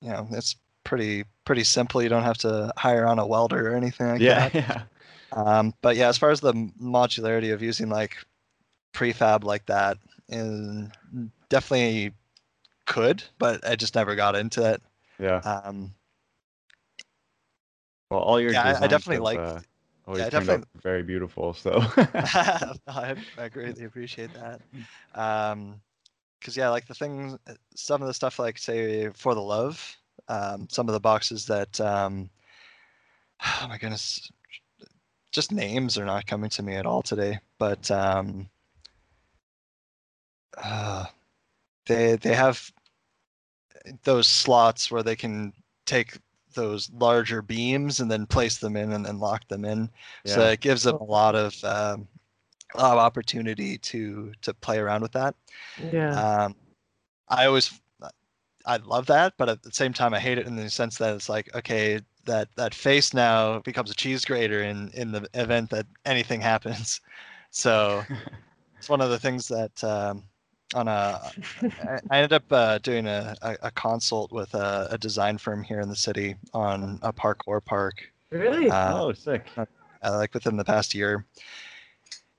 you 0.00 0.08
know, 0.10 0.26
it's 0.32 0.56
pretty 0.84 1.24
pretty 1.44 1.64
simple. 1.64 2.02
You 2.02 2.08
don't 2.08 2.22
have 2.24 2.38
to 2.38 2.72
hire 2.76 3.06
on 3.06 3.18
a 3.18 3.26
welder 3.26 3.70
or 3.72 3.76
anything 3.76 4.06
like 4.08 4.20
yeah, 4.20 4.48
that. 4.48 4.54
yeah. 4.54 4.82
Um, 5.32 5.74
but 5.82 5.96
yeah, 5.96 6.08
as 6.08 6.18
far 6.18 6.30
as 6.30 6.40
the 6.40 6.52
modularity 6.80 7.52
of 7.52 7.62
using 7.62 7.88
like 7.88 8.16
prefab 8.94 9.44
like 9.44 9.66
that, 9.66 9.96
definitely 11.48 12.12
could, 12.86 13.22
but 13.38 13.66
I 13.66 13.76
just 13.76 13.94
never 13.94 14.14
got 14.14 14.34
into 14.36 14.62
it. 14.70 14.82
Yeah. 15.18 15.38
Um, 15.38 15.94
Well, 18.10 18.20
all 18.20 18.40
your 18.40 18.52
Yeah, 18.52 18.62
I- 18.80 18.84
I 18.84 18.86
definitely 18.86 19.16
have, 19.16 19.22
like- 19.22 19.38
uh, 19.38 19.60
always 20.08 20.20
yeah, 20.22 20.30
turned 20.30 20.46
definitely- 20.46 20.66
out 20.76 20.82
very 20.82 21.02
beautiful. 21.02 21.52
So 21.52 21.80
I, 22.88 23.14
I 23.36 23.48
greatly 23.48 23.84
appreciate 23.84 24.30
that. 24.34 24.60
Um, 25.14 25.80
because 26.40 26.56
yeah, 26.56 26.68
like 26.70 26.86
the 26.86 26.94
things, 26.94 27.36
uh, 27.48 27.54
some 27.74 28.00
of 28.00 28.06
the 28.08 28.14
stuff, 28.14 28.38
like 28.38 28.58
say 28.58 29.10
for 29.10 29.34
the 29.34 29.42
love, 29.42 29.96
um, 30.28 30.68
some 30.70 30.88
of 30.88 30.92
the 30.92 31.00
boxes 31.00 31.46
that, 31.46 31.80
um, 31.80 32.30
oh 33.44 33.66
my 33.68 33.76
goodness, 33.76 34.30
just 35.32 35.52
names 35.52 35.98
are 35.98 36.04
not 36.06 36.26
coming 36.26 36.48
to 36.50 36.62
me 36.62 36.74
at 36.76 36.86
all 36.86 37.02
today. 37.02 37.38
But 37.58 37.90
um, 37.90 38.48
uh, 40.62 41.06
they 41.86 42.16
they 42.16 42.34
have 42.34 42.70
those 44.04 44.28
slots 44.28 44.90
where 44.90 45.02
they 45.02 45.16
can 45.16 45.52
take 45.86 46.18
those 46.58 46.90
larger 46.92 47.40
beams 47.40 48.00
and 48.00 48.10
then 48.10 48.26
place 48.26 48.58
them 48.58 48.76
in 48.76 48.92
and 48.92 49.06
then 49.06 49.18
lock 49.18 49.46
them 49.48 49.64
in. 49.64 49.90
So 50.24 50.40
it 50.48 50.60
gives 50.60 50.82
them 50.82 50.96
a 50.96 51.04
lot 51.04 51.34
of 51.34 51.62
um, 51.64 52.08
a 52.74 52.82
lot 52.82 52.92
of 52.92 52.98
opportunity 52.98 53.78
to 53.78 54.32
to 54.42 54.52
play 54.54 54.78
around 54.78 55.02
with 55.02 55.12
that. 55.12 55.34
Yeah. 55.92 56.44
Um, 56.44 56.56
I 57.28 57.46
always 57.46 57.80
I 58.66 58.76
love 58.76 59.06
that, 59.06 59.34
but 59.38 59.48
at 59.48 59.62
the 59.62 59.72
same 59.72 59.92
time 59.94 60.12
I 60.12 60.20
hate 60.20 60.38
it 60.38 60.46
in 60.46 60.56
the 60.56 60.68
sense 60.68 60.98
that 60.98 61.14
it's 61.14 61.28
like 61.28 61.54
okay 61.54 62.00
that 62.26 62.48
that 62.56 62.74
face 62.74 63.14
now 63.14 63.60
becomes 63.60 63.90
a 63.90 63.94
cheese 63.94 64.24
grater 64.24 64.62
in 64.62 64.90
in 64.94 65.12
the 65.12 65.26
event 65.34 65.70
that 65.70 65.86
anything 66.04 66.40
happens. 66.52 67.00
So 67.50 68.04
it's 68.78 68.88
one 68.88 69.00
of 69.00 69.10
the 69.10 69.18
things 69.18 69.48
that 69.48 69.82
um, 69.82 70.24
on 70.74 70.86
a 70.86 71.20
i 72.10 72.16
ended 72.18 72.32
up 72.32 72.44
uh, 72.52 72.78
doing 72.78 73.06
a, 73.06 73.34
a, 73.42 73.56
a 73.62 73.70
consult 73.70 74.30
with 74.32 74.52
a, 74.54 74.88
a 74.90 74.98
design 74.98 75.38
firm 75.38 75.62
here 75.62 75.80
in 75.80 75.88
the 75.88 75.96
city 75.96 76.34
on 76.52 76.98
a 77.02 77.12
parkour 77.12 77.64
park 77.64 78.12
really? 78.30 78.70
uh, 78.70 79.00
oh, 79.00 79.12
sick. 79.12 79.46
uh, 79.56 79.66
like 80.02 80.34
within 80.34 80.56
the 80.56 80.64
past 80.64 80.94
year. 80.94 81.24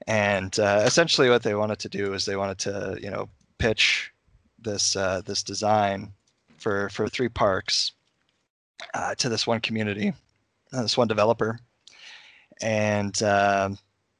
And 0.07 0.57
uh, 0.59 0.83
essentially, 0.85 1.29
what 1.29 1.43
they 1.43 1.55
wanted 1.55 1.79
to 1.79 1.89
do 1.89 2.13
is 2.13 2.25
they 2.25 2.35
wanted 2.35 2.57
to, 2.59 2.97
you 3.01 3.11
know, 3.11 3.29
pitch 3.57 4.11
this 4.57 4.95
uh, 4.95 5.21
this 5.25 5.43
design 5.43 6.13
for 6.57 6.89
for 6.89 7.07
three 7.07 7.29
parks 7.29 7.91
uh, 8.93 9.13
to 9.15 9.29
this 9.29 9.45
one 9.45 9.59
community, 9.59 10.13
uh, 10.73 10.81
this 10.81 10.97
one 10.97 11.07
developer, 11.07 11.59
and 12.61 13.21
um, 13.23 13.77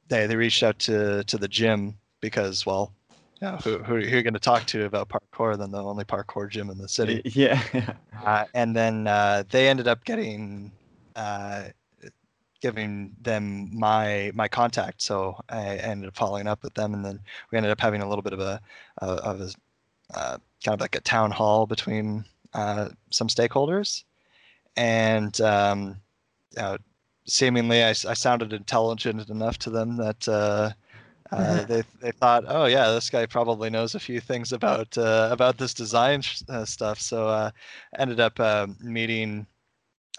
they 0.08 0.26
they 0.26 0.36
reached 0.36 0.62
out 0.62 0.78
to 0.80 1.24
to 1.24 1.38
the 1.38 1.48
gym 1.48 1.96
because, 2.20 2.66
well, 2.66 2.92
know, 3.40 3.56
who 3.56 3.78
who, 3.78 3.84
who 3.84 3.94
are 3.94 4.00
you 4.00 4.22
going 4.22 4.34
to 4.34 4.40
talk 4.40 4.66
to 4.66 4.84
about 4.84 5.08
parkour 5.08 5.56
than 5.56 5.70
the 5.70 5.82
only 5.82 6.04
parkour 6.04 6.48
gym 6.48 6.70
in 6.70 6.78
the 6.78 6.88
city? 6.88 7.22
Yeah. 7.24 7.62
yeah. 7.72 7.94
uh, 8.24 8.44
and 8.54 8.76
then 8.76 9.06
uh, 9.06 9.44
they 9.50 9.68
ended 9.68 9.88
up 9.88 10.04
getting 10.04 10.72
uh, 11.16 11.64
giving 12.60 13.16
them 13.22 13.70
my 13.72 14.30
my 14.34 14.46
contact 14.46 15.00
so 15.02 15.34
i 15.48 15.76
ended 15.76 16.08
up 16.08 16.16
following 16.16 16.46
up 16.46 16.62
with 16.62 16.74
them 16.74 16.94
and 16.94 17.04
then 17.04 17.18
we 17.50 17.56
ended 17.56 17.72
up 17.72 17.80
having 17.80 18.02
a 18.02 18.08
little 18.08 18.22
bit 18.22 18.32
of 18.32 18.40
a 18.40 18.60
of 18.98 19.40
a 19.40 19.50
uh, 20.14 20.36
kind 20.64 20.74
of 20.74 20.80
like 20.80 20.94
a 20.94 21.00
town 21.00 21.30
hall 21.30 21.66
between 21.66 22.24
uh, 22.52 22.88
some 23.10 23.28
stakeholders 23.28 24.04
and 24.76 25.40
um, 25.40 25.96
uh, 26.56 26.76
seemingly 27.26 27.82
I, 27.82 27.90
I 27.90 28.14
sounded 28.14 28.52
intelligent 28.52 29.28
enough 29.30 29.58
to 29.60 29.70
them 29.70 29.96
that 29.96 30.28
uh, 31.32 31.36
uh, 31.36 31.64
they 31.64 31.82
they 32.00 32.10
thought, 32.12 32.44
oh 32.48 32.66
yeah, 32.66 32.90
this 32.90 33.10
guy 33.10 33.26
probably 33.26 33.70
knows 33.70 33.94
a 33.94 34.00
few 34.00 34.20
things 34.20 34.52
about 34.52 34.96
uh, 34.98 35.28
about 35.30 35.58
this 35.58 35.74
design 35.74 36.22
sh- 36.22 36.42
uh, 36.48 36.64
stuff. 36.64 37.00
So 37.00 37.28
uh, 37.28 37.50
ended 37.98 38.20
up 38.20 38.38
uh, 38.40 38.66
meeting 38.80 39.46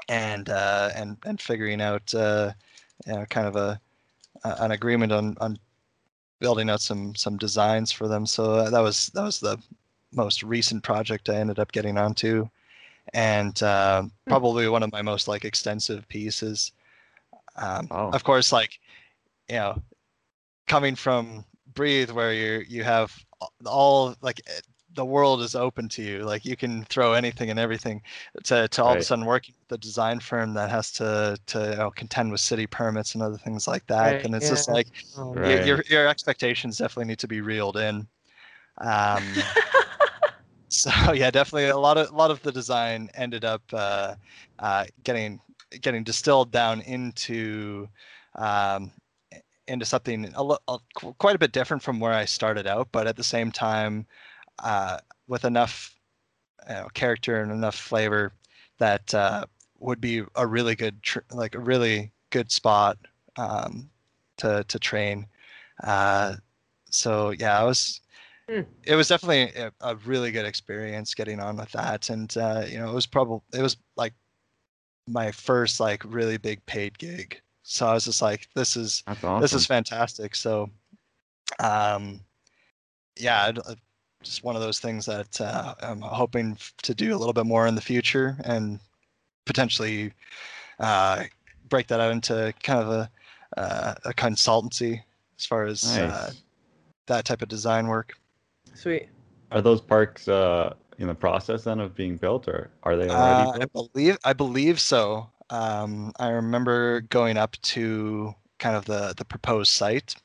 and 0.09 0.49
uh, 0.49 0.89
and 0.95 1.17
and 1.25 1.41
figuring 1.41 1.81
out 1.81 2.13
uh, 2.15 2.53
you 3.05 3.13
know, 3.13 3.25
kind 3.25 3.47
of 3.47 3.55
a, 3.55 3.79
an 4.43 4.71
agreement 4.71 5.11
on 5.11 5.35
on 5.41 5.57
building 6.39 6.69
out 6.69 6.81
some 6.81 7.15
some 7.15 7.37
designs 7.37 7.91
for 7.91 8.07
them. 8.07 8.25
So 8.25 8.53
uh, 8.53 8.69
that 8.69 8.81
was 8.81 9.07
that 9.07 9.23
was 9.23 9.39
the 9.39 9.57
most 10.13 10.43
recent 10.43 10.83
project 10.83 11.29
I 11.29 11.35
ended 11.35 11.59
up 11.59 11.71
getting 11.71 11.97
onto, 11.97 12.49
and 13.13 13.61
uh, 13.63 14.03
probably 14.27 14.67
one 14.69 14.83
of 14.83 14.91
my 14.91 15.01
most 15.01 15.27
like 15.27 15.45
extensive 15.45 16.07
pieces. 16.07 16.71
Um, 17.55 17.87
Wow. 17.91 18.09
Of 18.13 18.23
course, 18.23 18.51
like 18.51 18.79
you 19.49 19.55
know, 19.55 19.81
coming 20.67 20.95
from 20.95 21.45
breathe 21.73 22.11
where 22.11 22.33
you 22.33 22.63
you 22.67 22.83
have 22.83 23.13
all 23.65 24.15
like 24.21 24.41
the 24.93 25.05
world 25.05 25.41
is 25.41 25.55
open 25.55 25.87
to 25.89 26.01
you. 26.01 26.19
Like 26.19 26.43
you 26.45 26.55
can 26.57 26.83
throw 26.85 27.13
anything 27.13 27.49
and 27.49 27.59
everything 27.59 28.01
to, 28.43 28.67
to 28.67 28.83
all 28.83 28.93
of 28.93 28.99
a 28.99 29.03
sudden 29.03 29.25
working 29.25 29.55
with 29.69 29.79
a 29.79 29.81
design 29.81 30.19
firm 30.19 30.53
that 30.55 30.69
has 30.69 30.91
to 30.93 31.37
to 31.47 31.59
you 31.71 31.75
know, 31.77 31.91
contend 31.91 32.31
with 32.31 32.41
city 32.41 32.67
permits 32.67 33.13
and 33.13 33.23
other 33.23 33.37
things 33.37 33.67
like 33.67 33.85
that. 33.87 34.15
Right, 34.15 34.25
and 34.25 34.35
it's 34.35 34.49
just 34.49 34.69
like 34.69 34.87
Oh, 35.17 35.33
your, 35.35 35.61
your 35.61 35.83
your 35.87 36.07
expectations 36.07 36.77
definitely 36.77 37.05
need 37.05 37.19
to 37.19 37.27
be 37.27 37.41
reeled 37.41 37.77
in. 37.77 38.07
Um 38.79 39.23
so 40.69 40.89
yeah 41.13 41.31
definitely 41.31 41.69
a 41.69 41.77
lot 41.77 41.97
of 41.97 42.09
a 42.09 42.15
lot 42.15 42.31
of 42.31 42.41
the 42.43 42.51
design 42.51 43.09
ended 43.15 43.43
up 43.45 43.61
uh, 43.73 44.15
uh, 44.59 44.85
getting 45.03 45.39
getting 45.81 46.03
distilled 46.03 46.51
down 46.51 46.81
into 46.81 47.87
um, 48.37 48.91
into 49.71 49.85
something 49.85 50.33
a, 50.35 50.57
a, 50.67 50.79
quite 51.17 51.35
a 51.35 51.39
bit 51.39 51.51
different 51.51 51.83
from 51.83 51.99
where 51.99 52.13
I 52.13 52.25
started 52.25 52.67
out, 52.67 52.89
but 52.91 53.07
at 53.07 53.15
the 53.17 53.23
same 53.23 53.51
time 53.51 54.05
uh, 54.59 54.99
with 55.27 55.45
enough 55.45 55.95
you 56.67 56.75
know, 56.75 56.87
character 56.93 57.41
and 57.41 57.51
enough 57.51 57.75
flavor 57.75 58.33
that 58.79 59.13
uh, 59.13 59.45
would 59.79 60.01
be 60.01 60.23
a 60.35 60.47
really 60.47 60.75
good 60.75 61.01
tr- 61.03 61.19
like 61.31 61.55
a 61.55 61.59
really 61.59 62.11
good 62.29 62.51
spot 62.51 62.97
um, 63.37 63.89
to 64.37 64.63
to 64.67 64.79
train. 64.79 65.27
Uh, 65.83 66.35
so 66.89 67.31
yeah, 67.31 67.59
I 67.59 67.63
was 67.63 68.01
Hmm. 68.49 68.61
it 68.83 68.95
was 68.95 69.07
definitely 69.07 69.61
a, 69.61 69.71
a 69.81 69.95
really 69.97 70.31
good 70.31 70.45
experience 70.45 71.13
getting 71.13 71.39
on 71.39 71.57
with 71.57 71.71
that, 71.71 72.09
and 72.09 72.35
uh, 72.37 72.65
you 72.67 72.77
know, 72.79 72.89
it 72.89 72.93
was 72.93 73.05
probably 73.05 73.41
it 73.53 73.61
was 73.61 73.77
like 73.95 74.13
my 75.07 75.31
first 75.31 75.79
like 75.79 76.03
really 76.05 76.37
big 76.37 76.65
paid 76.65 76.97
gig. 76.97 77.41
So 77.71 77.87
I 77.87 77.93
was 77.93 78.03
just 78.03 78.21
like, 78.21 78.49
this 78.53 78.75
is 78.75 79.01
awesome. 79.07 79.39
this 79.39 79.53
is 79.53 79.65
fantastic. 79.65 80.35
So, 80.35 80.69
um, 81.59 82.19
yeah, 83.17 83.45
I'd- 83.45 83.61
uh, 83.65 83.75
just 84.23 84.43
one 84.43 84.55
of 84.55 84.61
those 84.61 84.79
things 84.79 85.05
that 85.07 85.39
uh, 85.41 85.73
I'm 85.81 86.01
hoping 86.01 86.55
to 86.83 86.93
do 86.93 87.15
a 87.15 87.17
little 87.17 87.33
bit 87.33 87.45
more 87.45 87.65
in 87.65 87.73
the 87.73 87.81
future 87.81 88.37
and 88.43 88.79
potentially 89.45 90.13
uh, 90.79 91.23
break 91.69 91.87
that 91.87 91.99
out 91.99 92.11
into 92.11 92.53
kind 92.61 92.79
of 92.81 92.89
a 92.89 93.09
uh, 93.57 93.95
a 94.05 94.13
consultancy 94.13 95.01
as 95.39 95.45
far 95.45 95.63
as 95.63 95.97
nice. 95.97 96.11
uh, 96.11 96.31
that 97.07 97.25
type 97.25 97.41
of 97.41 97.47
design 97.49 97.87
work. 97.87 98.13
Sweet. 98.75 99.07
Are 99.51 99.61
those 99.61 99.81
parks 99.81 100.27
uh, 100.27 100.73
in 100.99 101.07
the 101.07 101.15
process 101.15 101.63
then 101.63 101.79
of 101.79 101.95
being 101.95 102.15
built, 102.17 102.47
or 102.47 102.69
are 102.83 102.95
they 102.97 103.09
Uh, 103.09 103.15
already 103.17 103.63
I 103.63 103.65
believe 103.65 104.17
I 104.25 104.33
believe 104.33 104.79
so. 104.79 105.29
Um, 105.51 106.13
I 106.17 106.29
remember 106.29 107.01
going 107.01 107.37
up 107.37 107.57
to 107.63 108.33
kind 108.57 108.75
of 108.75 108.85
the 108.85 109.13
the 109.17 109.25
proposed 109.25 109.71
site, 109.71 110.15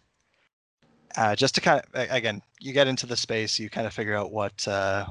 uh, 1.16 1.34
just 1.34 1.54
to 1.56 1.60
kind 1.60 1.82
of 1.94 2.10
again, 2.10 2.42
you 2.60 2.72
get 2.72 2.86
into 2.86 3.06
the 3.06 3.16
space, 3.16 3.58
you 3.58 3.68
kind 3.68 3.86
of 3.86 3.92
figure 3.92 4.14
out 4.14 4.30
what 4.32 4.66
uh, 4.68 5.06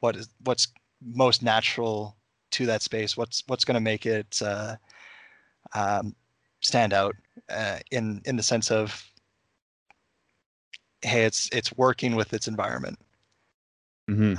what 0.00 0.16
is 0.16 0.28
what's 0.44 0.68
most 1.02 1.42
natural 1.42 2.16
to 2.52 2.66
that 2.66 2.82
space, 2.82 3.16
what's 3.16 3.44
what's 3.46 3.64
going 3.64 3.76
to 3.76 3.80
make 3.80 4.06
it 4.06 4.42
uh, 4.44 4.76
um, 5.74 6.16
stand 6.60 6.92
out 6.92 7.14
uh, 7.48 7.78
in 7.92 8.20
in 8.24 8.36
the 8.36 8.42
sense 8.42 8.70
of 8.72 9.06
hey, 11.02 11.24
it's 11.24 11.48
it's 11.52 11.76
working 11.76 12.16
with 12.16 12.32
its 12.34 12.48
environment. 12.48 12.98
Mhm. 14.08 14.36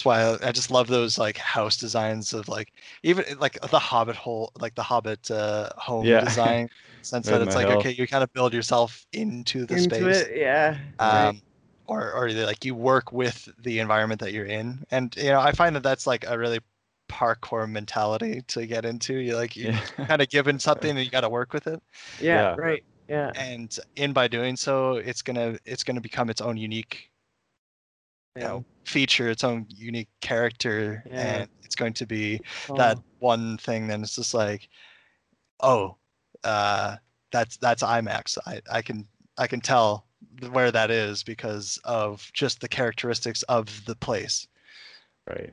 That's 0.00 0.06
why 0.06 0.22
I, 0.22 0.48
I 0.48 0.52
just 0.52 0.70
love 0.70 0.86
those 0.86 1.18
like 1.18 1.36
house 1.36 1.76
designs 1.76 2.32
of 2.32 2.48
like 2.48 2.72
even 3.02 3.22
like 3.38 3.60
the 3.70 3.78
Hobbit 3.78 4.16
hole, 4.16 4.50
like 4.58 4.74
the 4.74 4.82
Hobbit 4.82 5.30
uh, 5.30 5.68
home 5.76 6.06
Yeah. 6.06 6.24
design. 6.24 6.70
Sense 7.02 7.26
that 7.26 7.42
it's 7.42 7.54
like 7.54 7.68
hill. 7.68 7.78
okay, 7.78 7.90
you 7.90 8.06
kind 8.06 8.24
of 8.24 8.32
build 8.32 8.54
yourself 8.54 9.04
into 9.12 9.66
the 9.66 9.74
Into 9.76 9.96
space, 9.96 10.16
it, 10.22 10.38
yeah. 10.38 10.78
right. 10.98 11.26
um, 11.28 11.42
or 11.86 12.12
or 12.12 12.30
like 12.30 12.64
you 12.64 12.74
work 12.74 13.12
with 13.12 13.46
the 13.62 13.78
environment 13.78 14.20
that 14.20 14.32
you're 14.32 14.46
in, 14.46 14.84
and 14.90 15.14
you 15.16 15.24
know 15.30 15.40
I 15.40 15.52
find 15.52 15.76
that 15.76 15.82
that's 15.82 16.06
like 16.06 16.24
a 16.26 16.38
really 16.38 16.60
parkour 17.10 17.68
mentality 17.70 18.42
to 18.48 18.66
get 18.66 18.86
into. 18.86 19.16
You 19.16 19.36
like 19.36 19.54
you 19.54 19.68
Yeah. 19.68 19.80
kind 20.06 20.22
of 20.22 20.30
given 20.30 20.58
something 20.58 20.90
and 20.90 21.00
you 21.04 21.10
got 21.10 21.22
to 21.22 21.28
work 21.28 21.52
with 21.52 21.66
it, 21.66 21.82
yeah, 22.20 22.54
yeah. 22.54 22.54
right. 22.56 22.84
Yeah. 23.08 23.32
and 23.34 23.76
in 23.96 24.12
by 24.14 24.28
doing 24.28 24.56
so, 24.56 24.94
it's 24.96 25.20
gonna 25.20 25.58
it's 25.66 25.84
gonna 25.84 26.00
become 26.00 26.30
its 26.30 26.40
own 26.40 26.56
unique 26.56 27.09
you 28.40 28.46
know 28.46 28.64
feature 28.84 29.28
its 29.28 29.44
own 29.44 29.66
unique 29.68 30.08
character 30.20 31.02
Yeah. 31.06 31.20
and 31.20 31.48
it's 31.62 31.76
going 31.76 31.92
to 31.94 32.06
be 32.06 32.40
that 32.76 32.98
one 33.18 33.58
thing 33.58 33.86
then 33.86 34.02
it's 34.02 34.16
just 34.16 34.34
like 34.34 34.68
oh 35.60 35.96
uh 36.44 36.96
that's 37.30 37.56
that's 37.58 37.82
imax 37.82 38.36
i 38.46 38.60
i 38.72 38.82
can 38.82 39.06
i 39.38 39.46
can 39.46 39.60
tell 39.60 40.06
where 40.50 40.72
that 40.72 40.90
is 40.90 41.22
because 41.22 41.78
of 41.84 42.30
just 42.32 42.60
the 42.60 42.68
characteristics 42.68 43.42
of 43.44 43.84
the 43.84 43.94
place 43.94 44.46
Right. 45.28 45.52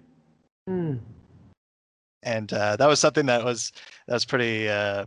hmm. 0.67 0.95
and 2.23 2.51
uh, 2.53 2.75
that 2.77 2.87
was 2.87 2.99
something 2.99 3.25
that 3.27 3.43
was 3.43 3.71
that 4.07 4.13
was 4.15 4.25
pretty 4.25 4.67
uh, 4.69 5.05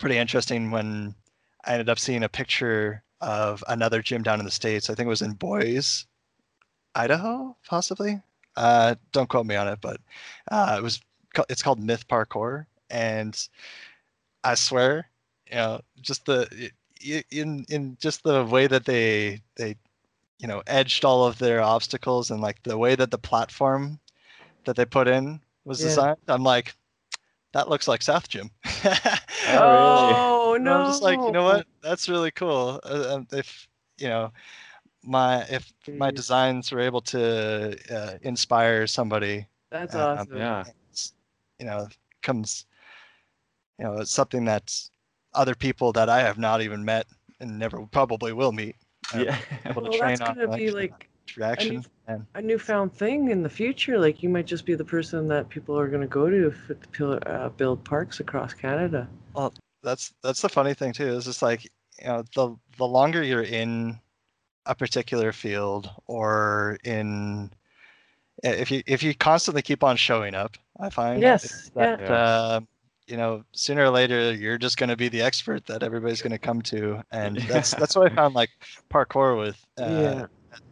pretty 0.00 0.18
interesting 0.18 0.70
when 0.70 1.14
I 1.64 1.72
ended 1.72 1.88
up 1.88 1.98
seeing 1.98 2.24
a 2.24 2.28
picture 2.28 3.02
of 3.22 3.64
another 3.68 4.02
gym 4.02 4.22
down 4.22 4.38
in 4.38 4.44
the 4.44 4.50
states. 4.50 4.90
I 4.90 4.94
think 4.94 5.06
it 5.06 5.08
was 5.16 5.22
in 5.22 5.32
Boise, 5.32 6.04
Idaho, 6.94 7.56
possibly. 7.66 8.22
Uh, 8.56 8.94
don't 9.12 9.28
quote 9.28 9.46
me 9.46 9.56
on 9.56 9.68
it, 9.68 9.80
but 9.80 10.00
uh, 10.50 10.76
it 10.78 10.82
was 10.82 11.00
it's 11.48 11.62
called 11.62 11.80
Myth 11.82 12.06
Parkour, 12.08 12.66
and 12.90 13.48
I 14.44 14.54
swear, 14.54 15.10
you 15.48 15.56
know, 15.56 15.80
just 16.00 16.26
the 16.26 16.48
i- 16.52 17.14
i- 17.16 17.24
in 17.30 17.64
in 17.68 17.96
just 18.00 18.22
the 18.24 18.44
way 18.44 18.66
that 18.66 18.84
they 18.84 19.42
they 19.56 19.76
you 20.38 20.48
know 20.48 20.62
edged 20.66 21.04
all 21.04 21.26
of 21.26 21.38
their 21.38 21.60
obstacles 21.62 22.30
and 22.30 22.40
like 22.40 22.62
the 22.64 22.78
way 22.78 22.94
that 22.96 23.10
the 23.10 23.18
platform 23.18 24.00
that 24.64 24.76
they 24.76 24.84
put 24.86 25.08
in 25.08 25.40
was 25.64 25.80
Yeah. 25.80 25.86
designed. 25.86 26.18
I'm 26.28 26.44
like, 26.44 26.74
that 27.52 27.68
looks 27.68 27.88
like 27.88 28.02
South 28.02 28.28
Gym. 28.28 28.50
Oh 29.46 30.56
And 30.62 30.68
no! 30.68 30.74
I'm 30.74 30.84
just 30.84 31.02
like, 31.02 31.26
you 31.26 31.32
know 31.32 31.44
what? 31.44 31.66
That's 31.82 32.08
really 32.08 32.30
cool. 32.30 32.80
Uh, 32.84 33.14
um, 33.14 33.26
if 33.32 33.68
you 33.98 34.08
know, 34.08 34.32
my 35.04 35.42
if 35.50 35.72
my 35.88 36.10
designs 36.10 36.72
were 36.72 36.80
able 36.80 37.00
to 37.02 37.76
uh, 37.94 38.14
inspire 38.22 38.86
somebody, 38.86 39.46
That's 39.70 39.94
um, 39.94 40.00
awesome. 40.00 40.36
Yeah. 40.36 40.64
it's, 40.90 41.12
you 41.58 41.66
know, 41.66 41.88
comes, 42.22 42.66
you 43.78 43.84
know, 43.84 43.98
it's 43.98 44.10
something 44.10 44.44
that 44.46 44.72
other 45.34 45.54
people 45.54 45.92
that 45.92 46.08
I 46.08 46.20
have 46.20 46.38
not 46.38 46.62
even 46.62 46.84
met 46.84 47.06
and 47.40 47.58
never 47.58 47.84
probably 47.86 48.32
will 48.32 48.52
meet. 48.52 48.76
Yeah. 49.14 49.36
able 49.66 49.82
to 49.82 49.90
Well, 49.90 49.98
train 49.98 50.18
that's 50.18 50.30
on 50.30 50.36
gonna 50.36 50.56
be 50.56 50.70
like, 50.70 50.90
like 50.90 51.08
reaction 51.36 51.84
and 52.06 52.26
a 52.34 52.42
newfound 52.42 52.92
thing 52.92 53.30
in 53.30 53.42
the 53.42 53.48
future. 53.48 53.98
Like 53.98 54.22
you 54.22 54.28
might 54.28 54.46
just 54.46 54.64
be 54.64 54.74
the 54.74 54.84
person 54.84 55.28
that 55.28 55.48
people 55.48 55.78
are 55.78 55.88
gonna 55.88 56.06
go 56.06 56.30
to 56.30 56.54
to 56.94 57.12
uh, 57.30 57.48
build 57.50 57.84
parks 57.84 58.20
across 58.20 58.54
Canada. 58.54 59.08
Well 59.34 59.52
that's 59.82 60.14
that's 60.22 60.40
the 60.40 60.48
funny 60.48 60.74
thing 60.74 60.92
too 60.92 61.08
is 61.08 61.24
just 61.26 61.42
like 61.42 61.64
you 61.64 62.06
know 62.06 62.24
the 62.34 62.56
the 62.78 62.86
longer 62.86 63.22
you're 63.22 63.42
in 63.42 64.00
a 64.66 64.74
particular 64.74 65.32
field 65.32 65.90
or 66.06 66.78
in 66.84 67.50
if 68.42 68.70
you 68.70 68.82
if 68.86 69.02
you 69.02 69.14
constantly 69.14 69.62
keep 69.62 69.84
on 69.84 69.96
showing 69.96 70.34
up 70.34 70.56
i 70.80 70.88
find 70.90 71.20
Yes, 71.20 71.70
that 71.74 72.00
yeah. 72.00 72.12
uh, 72.12 72.60
you 73.06 73.16
know 73.16 73.44
sooner 73.52 73.84
or 73.84 73.90
later 73.90 74.32
you're 74.32 74.58
just 74.58 74.76
going 74.76 74.88
to 74.88 74.96
be 74.96 75.08
the 75.08 75.22
expert 75.22 75.66
that 75.66 75.82
everybody's 75.82 76.22
going 76.22 76.32
to 76.32 76.38
come 76.38 76.62
to 76.62 77.02
and 77.10 77.36
that's 77.48 77.74
that's 77.74 77.94
what 77.96 78.10
i 78.10 78.14
found 78.14 78.34
like 78.34 78.50
parkour 78.90 79.38
with 79.38 79.64
uh, 79.78 79.84
yeah. 79.84 80.26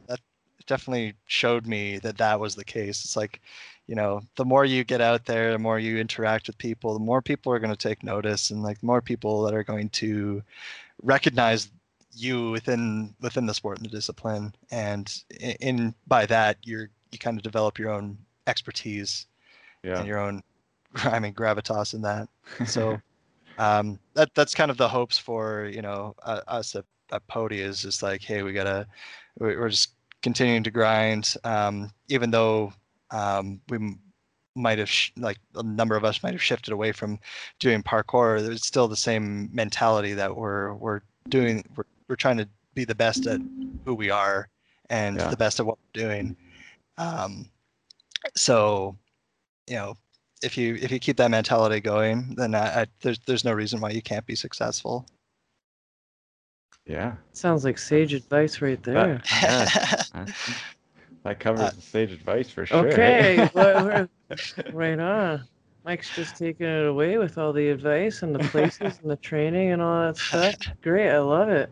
that 0.09 0.20
definitely 0.66 1.14
showed 1.27 1.66
me 1.66 1.98
that 1.98 2.16
that 2.19 2.40
was 2.40 2.55
the 2.55 2.64
case. 2.64 3.05
It's 3.05 3.16
like, 3.16 3.40
you 3.86 3.94
know, 3.94 4.23
the 4.36 4.44
more 4.44 4.64
you 4.64 4.85
get 4.85 5.01
out 5.01 5.27
there, 5.27 5.52
the 5.52 5.59
more 5.59 5.78
you 5.78 5.98
interact 5.98 6.47
with 6.47 6.59
people, 6.59 6.94
the 6.94 7.05
more 7.05 7.20
people 7.20 7.52
are 7.52 7.59
going 7.59 7.74
to 7.74 7.89
take 7.89 8.02
notice, 8.02 8.51
and 8.51 8.62
like 8.62 8.82
more 8.82 9.02
people 9.02 9.43
that 9.43 9.55
are 9.55 9.64
going 9.64 9.89
to 9.90 10.43
recognize 11.02 11.70
you 12.14 12.51
within 12.51 13.14
within 13.20 13.47
the 13.47 13.55
sport 13.55 13.78
and 13.78 13.86
the 13.86 13.90
discipline. 13.90 14.55
And 14.70 15.12
in, 15.40 15.51
in 15.60 15.94
by 16.06 16.26
that, 16.26 16.59
you're 16.62 16.90
you 17.10 17.18
kind 17.18 17.36
of 17.36 17.43
develop 17.43 17.78
your 17.78 17.90
own 17.90 18.18
expertise 18.47 19.26
Yeah. 19.82 19.98
and 19.98 20.06
your 20.06 20.18
own, 20.18 20.43
I 20.97 21.18
mean, 21.20 21.34
gravitas 21.34 21.94
in 21.94 22.02
that. 22.02 22.28
So 22.66 23.01
um, 23.59 23.98
that 24.14 24.30
that's 24.34 24.55
kind 24.55 24.70
of 24.70 24.76
the 24.78 24.89
hopes 24.89 25.18
for 25.18 25.70
you 25.72 25.82
know 25.82 26.14
uh, 26.22 26.40
us 26.48 26.74
at, 26.74 26.84
at 27.12 27.26
Podi 27.28 27.59
is 27.59 27.82
just 27.82 28.02
like 28.02 28.22
hey 28.22 28.43
we 28.43 28.52
gotta 28.52 28.86
we- 29.39 29.56
we're 29.56 29.68
just 29.68 29.90
continuing 30.22 30.62
to 30.62 30.70
grind 30.70 31.34
um, 31.44 31.90
even 32.09 32.30
though 32.30 32.72
um, 33.10 33.60
we 33.68 33.97
might 34.55 34.78
have 34.78 34.89
sh- 34.89 35.10
like 35.16 35.39
a 35.56 35.62
number 35.62 35.97
of 35.97 36.05
us 36.05 36.22
might 36.22 36.32
have 36.32 36.43
shifted 36.43 36.72
away 36.72 36.93
from 36.93 37.18
doing 37.59 37.82
parkour 37.82 38.40
there's 38.40 38.64
still 38.66 38.86
the 38.86 38.97
same 38.97 39.48
mentality 39.52 40.12
that 40.12 40.34
we're 40.36 40.74
we're 40.74 41.01
doing 41.28 41.64
we're, 41.76 41.84
we're 42.12 42.16
trying 42.16 42.36
to 42.36 42.47
be 42.74 42.84
the 42.84 42.94
best 42.94 43.26
at 43.26 43.40
who 43.86 43.94
we 43.94 44.10
are 44.10 44.47
and 44.90 45.16
Yeah. 45.16 45.30
the 45.30 45.36
best 45.36 45.59
at 45.60 45.64
what 45.64 45.78
we're 45.78 46.02
doing 46.02 46.36
um, 46.98 47.48
so 48.36 48.94
you 49.66 49.76
know 49.76 49.97
if 50.43 50.59
you 50.59 50.74
if 50.74 50.90
you 50.90 50.98
keep 50.98 51.16
that 51.18 51.30
mentality 51.30 51.80
going, 51.80 52.34
then 52.36 52.55
I, 52.55 52.82
I, 52.82 52.86
there's 53.01 53.18
there's 53.20 53.44
no 53.44 53.52
reason 53.52 53.80
why 53.80 53.90
you 53.90 54.02
can't 54.02 54.26
be 54.26 54.34
successful. 54.34 55.06
yeah. 56.84 57.14
Sounds 57.32 57.64
like 57.64 57.78
sage 57.78 58.12
advice 58.12 58.60
right 58.60 58.82
there. 58.82 59.22
That, 59.40 60.02
yeah, 60.12 60.26
that 61.24 61.40
covers 61.40 61.60
Uh, 61.60 61.70
the 61.70 61.80
sage 61.80 62.10
advice 62.12 62.51
for 62.51 62.66
sure. 62.66 62.86
Okay, 62.93 63.48
well, 63.55 64.09
right 64.72 64.98
on. 64.98 65.44
Mike's 65.84 66.14
just 66.14 66.36
taking 66.36 66.66
it 66.66 66.86
away 66.86 67.18
with 67.18 67.39
all 67.39 67.52
the 67.52 67.68
advice 67.68 68.22
and 68.22 68.34
the 68.34 68.48
places 68.51 68.98
and 69.01 69.10
the 69.10 69.16
training 69.16 69.70
and 69.72 69.80
all 69.82 70.06
that 70.06 70.16
stuff. 70.16 70.56
Great, 70.82 71.10
I 71.10 71.18
love 71.20 71.48
it. 71.48 71.70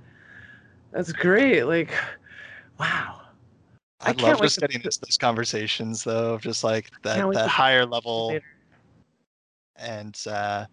That's 0.92 1.12
great. 1.12 1.64
Like, 1.64 1.92
wow. 2.78 3.20
I 4.00 4.10
I 4.10 4.12
can't 4.12 4.38
love 4.38 4.40
just 4.40 4.54
to 4.56 4.60
getting 4.62 4.82
those 4.82 5.18
conversations 5.18 6.04
though, 6.04 6.34
of 6.34 6.42
just 6.42 6.64
like 6.64 6.90
that 7.02 7.30
that 7.32 7.48
higher 7.48 7.84
level 7.86 8.28
later. 8.28 8.44
and 9.76 10.16
uh, 10.26 10.66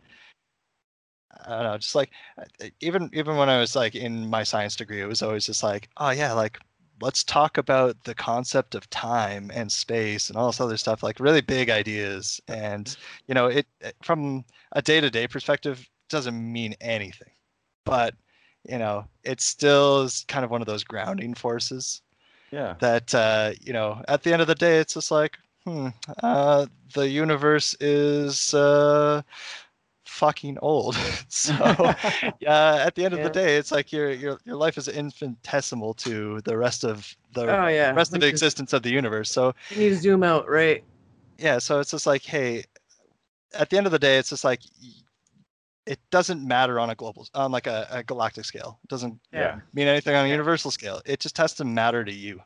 I 1.46 1.50
don't 1.50 1.64
know, 1.64 1.78
just 1.78 1.96
like 1.96 2.10
uh, 2.40 2.68
even 2.80 3.10
even 3.14 3.36
when 3.38 3.50
I 3.50 3.60
was 3.60 3.76
like 3.76 3.96
in 3.96 4.30
my 4.30 4.44
science 4.44 4.76
degree, 4.76 5.02
it 5.02 5.08
was 5.08 5.22
always 5.22 5.46
just 5.46 5.64
like, 5.64 5.90
oh 5.98 6.10
yeah, 6.12 6.34
like 6.34 6.60
let's 7.02 7.24
talk 7.24 7.58
about 7.58 8.02
the 8.06 8.16
concept 8.16 8.74
of 8.76 8.90
time 8.90 9.52
and 9.54 9.72
space 9.72 10.30
and 10.30 10.38
all 10.38 10.48
this 10.48 10.60
other 10.62 10.78
stuff, 10.78 11.04
like 11.04 11.20
really 11.20 11.42
big 11.42 11.70
ideas. 11.70 12.42
And 12.48 12.96
you 13.28 13.36
know, 13.36 13.48
it 13.48 13.68
it- 13.82 13.96
from 14.04 14.46
a 14.72 14.82
day 14.82 15.02
to 15.02 15.10
day 15.10 15.28
perspective 15.28 15.88
doesn't 16.10 16.36
mean 16.54 16.76
anything, 16.82 17.32
but 17.86 18.16
you 18.68 18.78
know, 18.78 19.06
it 19.24 19.42
still 19.42 20.02
is 20.04 20.26
kind 20.28 20.46
of 20.46 20.52
one 20.52 20.62
of 20.62 20.68
those 20.68 20.84
grounding 20.84 21.34
forces. 21.34 22.02
Yeah. 22.52 22.76
that 22.80 23.14
uh, 23.16 23.52
you 23.62 23.74
know 23.74 24.02
at 24.08 24.24
the 24.24 24.32
end 24.34 24.42
of 24.42 24.48
the 24.48 24.56
day 24.56 24.80
it's 24.80 24.94
just 24.96 25.12
like 25.12 25.38
hmm 25.66 25.90
uh, 26.24 26.66
the 26.94 27.08
universe 27.10 27.76
is 27.80 28.54
uh, 28.54 29.22
fucking 30.06 30.58
old 30.62 30.96
so 31.30 31.56
yeah 32.40 32.84
at 32.86 32.96
the 32.96 33.04
end 33.06 33.14
of 33.14 33.22
the 33.22 33.30
day 33.30 33.58
it's 33.58 33.72
like 33.72 33.92
your 33.92 34.12
your 34.12 34.40
your 34.46 34.56
life 34.56 34.78
is 34.78 34.88
infinitesimal 34.88 35.94
to 35.96 36.42
the 36.42 36.58
rest 36.58 36.84
of 36.86 37.16
the 37.34 37.46
Oh 37.48 37.68
yeah. 37.68 37.92
rest 37.94 38.16
of 38.16 38.22
the 38.22 38.28
this- 38.28 38.30
existence 38.30 38.74
of 38.74 38.84
the 38.84 38.90
universe 38.92 39.30
so 39.32 39.54
You 39.70 39.78
need 39.78 39.90
to 39.90 39.96
zoom 39.96 40.24
out, 40.24 40.50
right? 40.50 40.84
yeah 41.38 41.60
so 41.60 41.80
it's 41.80 41.92
just 41.92 42.08
like 42.08 42.24
hey 42.24 42.64
at 43.54 43.70
the 43.70 43.78
end 43.78 43.86
of 43.86 43.92
the 43.92 44.00
day 44.00 44.18
it's 44.18 44.30
just 44.30 44.44
like 44.44 44.62
it 45.88 46.00
doesn't 46.12 46.46
matter 46.46 46.80
on 46.80 46.90
a 46.90 46.96
global 46.96 47.28
on 47.34 47.52
like 47.52 47.66
a, 47.66 47.88
a 47.90 48.04
galactic 48.04 48.46
scale 48.46 48.80
it 48.84 48.90
doesn't 48.90 49.20
Yeah. 49.32 49.60
mean 49.74 49.88
anything 49.88 50.16
on 50.16 50.26
a 50.26 50.28
Yeah. 50.28 50.34
universal 50.34 50.70
scale 50.70 51.02
it 51.06 51.20
just 51.20 51.38
has 51.38 51.54
to 51.56 51.66
matter 51.66 52.04
to 52.04 52.14
you 52.14 52.42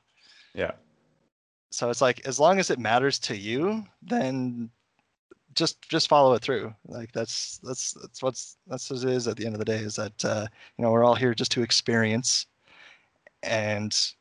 Yeah. 0.54 0.72
so 1.72 1.90
it's 1.90 2.02
like 2.02 2.26
as 2.28 2.40
long 2.40 2.60
as 2.60 2.70
it 2.70 2.80
matters 2.80 3.20
to 3.20 3.36
you 3.36 3.84
then 4.02 4.70
just 5.54 5.82
just 5.90 6.08
follow 6.08 6.34
it 6.34 6.42
through 6.42 6.74
like 6.88 7.12
that's 7.12 7.60
that's 7.64 7.94
that's 7.94 8.24
what's 8.24 8.58
that's 8.68 8.90
what 8.90 9.04
it 9.04 9.10
is 9.10 9.28
at 9.28 9.36
the 9.36 9.46
end 9.46 9.56
of 9.56 9.60
the 9.60 9.66
day 9.66 9.80
is 9.80 9.96
that 9.96 10.24
uh 10.24 10.48
you 10.78 10.84
know 10.84 10.92
we're 10.92 11.04
all 11.04 11.16
here 11.16 11.34
just 11.34 11.52
to 11.52 11.62
experience 11.64 12.46
and 13.44 14.14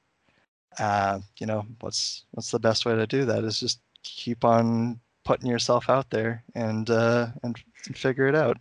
uh 0.78 1.20
you 1.38 1.46
know 1.46 1.64
what's 1.80 2.24
what's 2.32 2.50
the 2.50 2.58
best 2.58 2.84
way 2.86 2.94
to 2.96 3.06
do 3.06 3.24
that 3.24 3.44
is 3.44 3.60
just 3.60 3.80
keep 4.02 4.44
on 4.44 4.98
putting 5.24 5.46
yourself 5.46 5.88
out 5.88 6.10
there 6.10 6.42
and 6.54 6.90
uh 6.90 7.28
and, 7.42 7.62
and 7.86 7.96
figure 7.96 8.26
it 8.26 8.34
out 8.34 8.56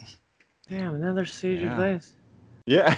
Damn, 0.69 0.95
another 0.95 1.25
sage 1.25 1.61
Yeah. 1.61 1.71
advice. 1.71 2.13
Yeah. 2.65 2.95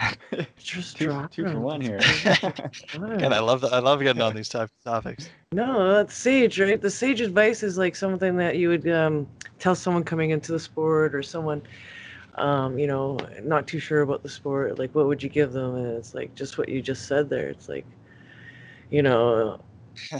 Just 0.58 0.98
two, 0.98 1.06
drop 1.06 1.30
two 1.30 1.44
for 1.46 1.58
one 1.58 1.80
here. 1.80 1.98
and 2.94 3.32
i 3.34 3.38
love 3.38 3.60
that 3.60 3.72
i 3.72 3.78
love 3.78 4.00
getting 4.00 4.22
on 4.22 4.34
these 4.34 4.48
type 4.48 4.68
of 4.68 4.92
topics 4.92 5.28
No, 5.52 5.92
that's 5.94 6.14
sage, 6.14 6.60
right? 6.60 6.80
The 6.80 6.90
sage 6.90 7.20
advice 7.20 7.62
is 7.62 7.78
like 7.78 7.94
something 7.96 8.36
that 8.36 8.56
you 8.56 8.68
would 8.68 8.88
um, 8.88 9.26
tell 9.58 9.74
someone 9.74 10.02
coming 10.02 10.30
into 10.30 10.52
the 10.52 10.58
sport 10.58 11.14
or 11.14 11.22
someone, 11.22 11.62
um, 12.34 12.78
you 12.78 12.86
know, 12.88 13.18
not 13.42 13.66
too 13.68 13.78
sure 13.78 14.02
about 14.02 14.22
the 14.22 14.28
sport. 14.28 14.78
Like, 14.78 14.94
what 14.94 15.06
would 15.06 15.22
you 15.22 15.28
give 15.28 15.52
them? 15.52 15.76
And 15.76 15.86
it's 15.96 16.12
like 16.14 16.34
just 16.34 16.58
what 16.58 16.68
you 16.68 16.82
just 16.82 17.06
said 17.06 17.30
there. 17.30 17.48
It's 17.48 17.68
like, 17.68 17.86
you 18.90 19.02
know, 19.02 19.60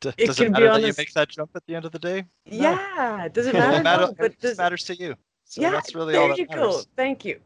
D- 0.00 0.12
It 0.16 0.26
does 0.26 0.40
it 0.40 0.50
matter 0.52 0.70
on 0.70 0.80
that 0.80 0.86
you 0.86 0.94
make 0.96 1.12
that 1.14 1.28
jump 1.30 1.50
at 1.56 1.62
the 1.66 1.74
end 1.74 1.84
of 1.84 1.90
the 1.92 1.98
day 1.98 2.24
No. 2.46 2.54
yeah, 2.56 3.28
does 3.32 3.46
it 3.46 3.54
It 3.54 3.58
matter? 3.58 3.70
doesn't 3.70 3.82
matter 3.82 4.02
No, 4.04 4.08
it 4.10 4.16
but 4.18 4.30
just 4.30 4.40
does, 4.40 4.58
matters 4.58 4.84
to 4.84 4.94
you 4.96 5.16
so 5.44 5.60
yeah, 5.62 5.70
that's 5.70 5.94
really 5.94 6.12
there 6.12 6.22
all 6.22 6.28
that 6.28 6.38
you 6.38 6.46
matters 6.48 6.86
go. 6.86 6.96
Thank 6.96 7.24
you. 7.24 7.40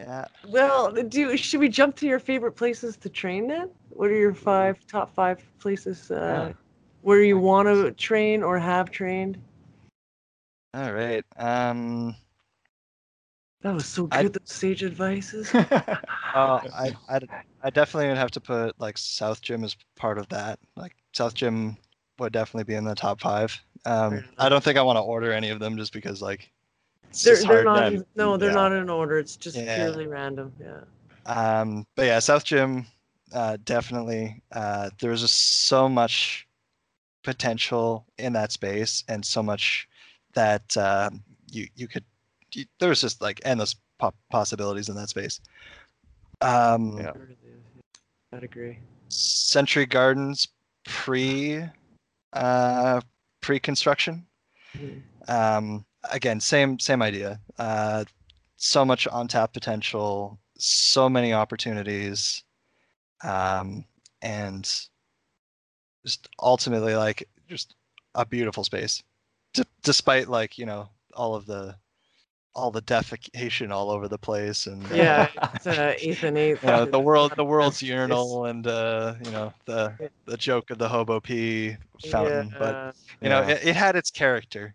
yeah 0.00 0.26
Well, 0.48 0.92
do 0.92 1.36
should 1.36 1.60
we 1.60 1.68
jump 1.68 1.96
to 1.96 2.06
your 2.06 2.18
favorite 2.18 2.52
places 2.52 2.96
to 2.98 3.08
train 3.08 3.46
then? 3.46 3.70
What 3.90 4.10
are 4.10 4.16
your 4.16 4.34
five 4.34 4.84
top 4.86 5.14
five 5.14 5.38
places 5.58 6.10
uh, 6.10 6.48
Yeah. 6.48 6.52
where 7.02 7.22
you 7.22 7.38
want 7.38 7.68
to 7.68 7.92
train 7.92 8.42
or 8.42 8.58
have 8.58 8.90
trained? 8.90 9.38
all 10.74 10.92
right 10.92 11.24
um 11.36 12.14
That 13.62 13.74
was 13.74 13.86
so 13.86 14.08
I- 14.10 14.22
good. 14.22 14.32
The 14.32 14.40
sage 14.44 14.82
advices. 14.84 15.52
Uh, 16.34 16.60
I, 16.74 16.96
I 17.08 17.20
I 17.62 17.70
definitely 17.70 18.08
would 18.08 18.16
have 18.16 18.30
to 18.32 18.40
put 18.40 18.78
like 18.80 18.96
South 18.98 19.42
Gym 19.42 19.64
as 19.64 19.76
part 19.96 20.18
of 20.18 20.28
that. 20.30 20.58
Like 20.76 20.94
South 21.12 21.34
Gym 21.34 21.76
would 22.18 22.32
definitely 22.32 22.64
be 22.64 22.74
in 22.74 22.84
the 22.84 22.94
top 22.94 23.20
five. 23.20 23.58
Um, 23.84 24.24
I 24.38 24.48
don't 24.48 24.62
think 24.64 24.78
I 24.78 24.82
want 24.82 24.96
to 24.96 25.02
order 25.02 25.32
any 25.32 25.50
of 25.50 25.60
them 25.60 25.76
just 25.76 25.92
because 25.92 26.22
like 26.22 26.50
it's 27.12 27.22
they're 27.22 27.34
just 27.34 27.46
they're 27.46 27.64
hard. 27.64 27.64
not. 27.66 27.80
then. 27.84 27.94
in- 27.94 28.06
no, 28.16 28.36
they're 28.36 28.48
Yeah. 28.50 28.54
not 28.54 28.72
in 28.72 28.88
order. 28.90 29.18
It's 29.18 29.36
just 29.36 29.56
Yeah. 29.56 29.76
purely 29.76 30.06
random. 30.06 30.52
Yeah. 30.60 30.80
Um, 31.26 31.86
but 31.94 32.06
yeah, 32.06 32.18
South 32.18 32.44
Gym, 32.44 32.86
uh, 33.32 33.58
definitely. 33.64 34.42
Uh, 34.50 34.90
there 34.98 35.10
was 35.10 35.20
just 35.20 35.66
so 35.68 35.88
much 35.88 36.48
potential 37.22 38.04
in 38.18 38.32
that 38.32 38.50
space 38.50 39.04
and 39.08 39.24
so 39.24 39.42
much 39.42 39.88
that 40.34 40.76
uh, 40.76 41.10
you 41.50 41.68
you 41.76 41.86
could. 41.86 42.04
You, 42.54 42.64
there 42.80 42.88
was 42.88 43.00
just 43.00 43.20
like 43.22 43.40
endless 43.44 43.76
po- 43.98 44.14
possibilities 44.30 44.88
in 44.88 44.96
that 44.96 45.08
space. 45.08 45.40
Um, 46.40 46.98
Yeah. 46.98 47.12
I'd 48.32 48.42
agree. 48.44 48.78
Century 49.08 49.86
Gardens 49.86 50.48
pre 50.84 51.64
uh 52.32 53.00
pre-construction. 53.42 54.26
Mhm. 54.76 55.02
Um 55.28 55.84
again, 56.10 56.40
same 56.40 56.78
same 56.78 57.02
idea. 57.02 57.40
Uh 57.58 58.04
so 58.56 58.84
much 58.84 59.06
on-tap 59.08 59.52
potential, 59.52 60.38
so 60.58 61.08
many 61.08 61.32
opportunities. 61.32 62.44
Um 63.24 63.84
and 64.22 64.64
just 66.04 66.28
ultimately 66.40 66.94
like 66.94 67.28
just 67.48 67.74
a 68.14 68.24
beautiful 68.26 68.64
space. 68.64 69.02
D- 69.54 69.62
despite 69.82 70.28
like, 70.28 70.58
you 70.58 70.66
know, 70.66 70.88
all 71.14 71.34
of 71.34 71.46
the 71.46 71.76
all 72.54 72.70
the 72.70 72.82
defecation 72.82 73.70
all 73.70 73.90
over 73.90 74.08
the 74.08 74.18
place 74.18 74.66
and 74.66 74.84
uh, 74.92 74.94
Yeah, 74.94 75.28
it's 75.54 75.66
uh, 75.66 75.94
Ethan 76.00 76.36
you 76.36 76.58
know, 76.62 76.84
the 76.84 77.00
world 77.00 77.32
the 77.36 77.44
world's 77.44 77.82
urinal 77.82 78.44
and 78.46 78.66
uh 78.66 79.14
you 79.24 79.30
know 79.30 79.52
the 79.64 79.94
the 80.26 80.36
joke 80.36 80.70
of 80.70 80.78
the 80.78 80.88
hobo 80.88 81.18
pee 81.20 81.76
fountain 82.10 82.54
but 82.58 82.94
you 83.22 83.28
know 83.30 83.40
Yeah. 83.40 83.48
it, 83.48 83.68
it 83.68 83.76
had 83.76 83.96
its 83.96 84.10
character 84.10 84.74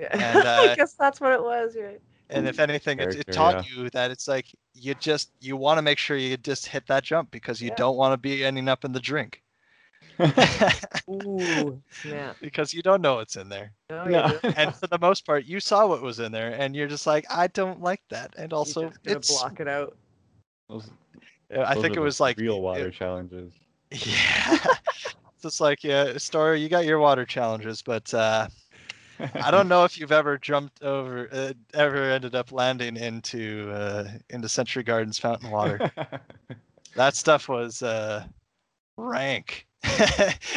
yeah. 0.00 0.08
and, 0.12 0.22
I 0.48 0.72
uh, 0.72 0.74
guess 0.76 0.94
that's 0.94 1.20
what 1.20 1.32
it 1.32 1.42
was, 1.42 1.76
right? 1.80 2.00
and 2.30 2.46
if 2.46 2.58
anything 2.60 2.98
it, 2.98 3.08
it 3.08 3.12
Character, 3.26 3.32
taught 3.32 3.70
you 3.70 3.88
that 3.90 4.10
it's 4.10 4.28
like 4.28 4.46
you 4.74 4.94
just 4.94 5.30
you 5.40 5.56
want 5.56 5.78
to 5.78 5.82
make 5.82 5.96
sure 5.98 6.16
you 6.16 6.36
just 6.36 6.66
hit 6.66 6.86
that 6.86 7.02
jump 7.02 7.30
because 7.30 7.60
you 7.62 7.68
Yeah. 7.68 7.76
don't 7.76 7.96
want 7.96 8.12
to 8.12 8.18
be 8.18 8.44
ending 8.44 8.68
up 8.68 8.84
in 8.84 8.92
the 8.92 9.00
drink 9.00 9.42
Ooh, 11.08 11.80
snap. 11.90 12.36
because 12.42 12.74
you 12.74 12.82
don't 12.82 13.00
know 13.00 13.14
what's 13.16 13.36
in 13.36 13.48
there 13.48 13.72
No, 13.88 14.04
No. 14.04 14.40
and 14.56 14.74
for 14.74 14.86
the 14.88 14.98
most 14.98 15.24
part 15.24 15.46
you 15.46 15.58
saw 15.60 15.86
what 15.86 16.02
was 16.02 16.18
in 16.20 16.30
there 16.32 16.52
and 16.52 16.76
you're 16.76 16.86
just 16.88 17.06
like 17.06 17.24
i 17.30 17.46
don't 17.46 17.80
like 17.80 18.02
that 18.10 18.34
and 18.36 18.52
also 18.52 18.92
it's 19.04 19.30
block 19.30 19.60
it 19.60 19.68
out. 19.68 19.96
Those- 20.68 20.90
i 21.64 21.74
think 21.74 21.96
it 21.96 22.00
was 22.00 22.20
like 22.20 22.36
real 22.36 22.56
it- 22.56 22.60
water 22.62 22.90
challenges. 22.90 23.54
Yeah. 23.90 24.58
it's 25.32 25.42
just 25.42 25.62
like, 25.62 25.82
yeah, 25.82 26.18
Story, 26.18 26.60
you 26.60 26.68
got 26.68 26.84
your 26.84 26.98
water 26.98 27.24
challenges, 27.24 27.80
but 27.80 28.12
uh, 28.12 28.48
I 29.40 29.50
don't 29.50 29.68
know 29.68 29.84
if 29.84 29.98
you've 29.98 30.12
ever 30.12 30.38
jumped 30.38 30.82
over, 30.82 31.28
uh, 31.32 31.52
ever 31.74 32.10
ended 32.10 32.34
up 32.34 32.52
landing 32.52 32.96
into 32.96 33.70
uh, 33.72 34.08
into 34.30 34.48
Century 34.48 34.82
Gardens 34.82 35.18
fountain 35.18 35.50
water. 35.50 35.82
that 36.94 37.14
stuff 37.14 37.48
was 37.48 37.82
uh, 37.82 38.24
rank. 38.96 39.66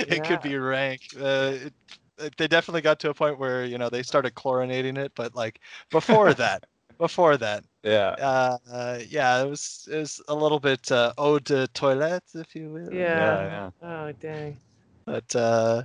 it 0.08 0.24
could 0.24 0.42
be 0.42 0.58
rank. 0.58 1.02
Uh, 1.20 1.54
it, 1.54 1.74
it- 2.18 2.38
they 2.38 2.48
definitely 2.48 2.82
got 2.82 3.00
to 3.00 3.10
a 3.10 3.14
point 3.14 3.40
where 3.40 3.66
you 3.66 3.78
know 3.78 3.90
they 3.90 4.04
started 4.04 4.36
chlorinating 4.36 4.98
it, 4.98 5.12
but 5.16 5.36
like 5.36 5.60
before 5.90 6.34
that, 6.36 6.66
before 7.00 7.38
that, 7.38 7.64
yeah. 7.84 8.16
uh, 8.20 8.58
uh, 8.72 9.00
yeah, 9.10 9.42
it 9.42 9.50
was 9.50 9.88
it 9.92 9.98
was 9.98 10.22
a 10.28 10.36
little 10.36 10.60
bit 10.60 10.92
uh, 10.92 11.14
eau 11.18 11.40
de 11.40 11.68
toilette, 11.70 12.24
if 12.36 12.56
you 12.56 12.70
will. 12.70 12.94
Yeah. 12.94 13.42
yeah. 13.42 13.70
Oh 13.82 14.12
dang. 14.14 14.58
But 15.06 15.36
uh, 15.36 15.84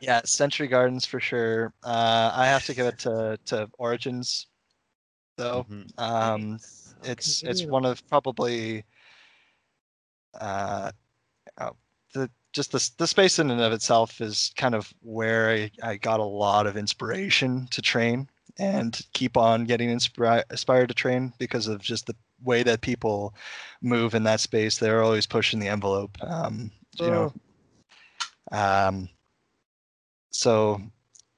yeah, 0.00 0.20
Century 0.24 0.68
Gardens 0.68 1.06
for 1.06 1.20
sure. 1.20 1.72
Uh, 1.82 2.30
I 2.34 2.46
have 2.46 2.64
to 2.66 2.74
give 2.74 2.86
it 2.86 2.98
to 3.00 3.38
to 3.46 3.68
Origins, 3.78 4.46
though. 5.36 5.66
Mhm. 5.70 5.98
Um, 5.98 6.50
Nice. 6.52 6.94
It's 7.04 7.42
it's 7.42 7.64
one 7.64 7.86
of 7.86 8.06
probably 8.08 8.84
uh, 10.38 10.92
oh, 11.60 11.76
the 12.14 12.30
just 12.52 12.72
the 12.72 12.90
the 12.98 13.06
space 13.06 13.38
in 13.38 13.50
and 13.50 13.60
of 13.60 13.72
itself 13.72 14.20
is 14.20 14.52
kind 14.56 14.74
of 14.74 14.92
where 15.00 15.50
I, 15.50 15.70
I 15.82 15.96
got 15.96 16.20
a 16.20 16.24
lot 16.24 16.66
of 16.66 16.76
inspiration 16.76 17.66
to 17.70 17.80
train 17.80 18.28
and 18.58 19.00
keep 19.14 19.36
on 19.36 19.64
getting 19.64 19.88
inspira- 19.88 20.44
inspired 20.50 20.88
to 20.88 20.94
train 20.94 21.32
because 21.38 21.68
of 21.68 21.80
just 21.80 22.06
the 22.06 22.16
way 22.42 22.62
that 22.62 22.80
people 22.82 23.34
move 23.80 24.14
in 24.14 24.24
that 24.24 24.40
space. 24.40 24.78
They're 24.78 25.02
always 25.02 25.26
pushing 25.26 25.58
the 25.60 25.68
envelope. 25.68 26.18
Um, 26.22 26.70
you 26.98 27.06
know, 27.10 27.32
um, 28.52 29.08
so, 30.30 30.80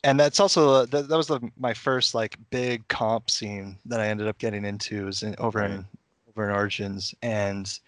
and 0.04 0.18
that's 0.18 0.40
also 0.40 0.86
that, 0.86 1.08
that 1.08 1.16
was 1.16 1.26
the, 1.28 1.40
my 1.56 1.74
first 1.74 2.14
like 2.14 2.38
big 2.50 2.86
comp 2.88 3.30
scene 3.30 3.78
that 3.86 4.00
I 4.00 4.08
ended 4.08 4.28
up 4.28 4.38
getting 4.38 4.64
into 4.64 5.06
was 5.06 5.22
in, 5.22 5.34
over 5.38 5.62
in 5.62 5.84
over 6.28 6.48
in 6.48 6.54
Origins, 6.54 7.14
and 7.22 7.78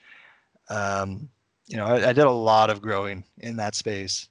um, 0.69 1.29
you 1.67 1.77
know 1.77 1.87
I, 1.87 2.11
I 2.11 2.13
did 2.13 2.25
a 2.25 2.31
lot 2.31 2.71
of 2.71 2.83
growing 2.83 3.25
in 3.39 3.57
that 3.57 3.75
space, 3.75 4.29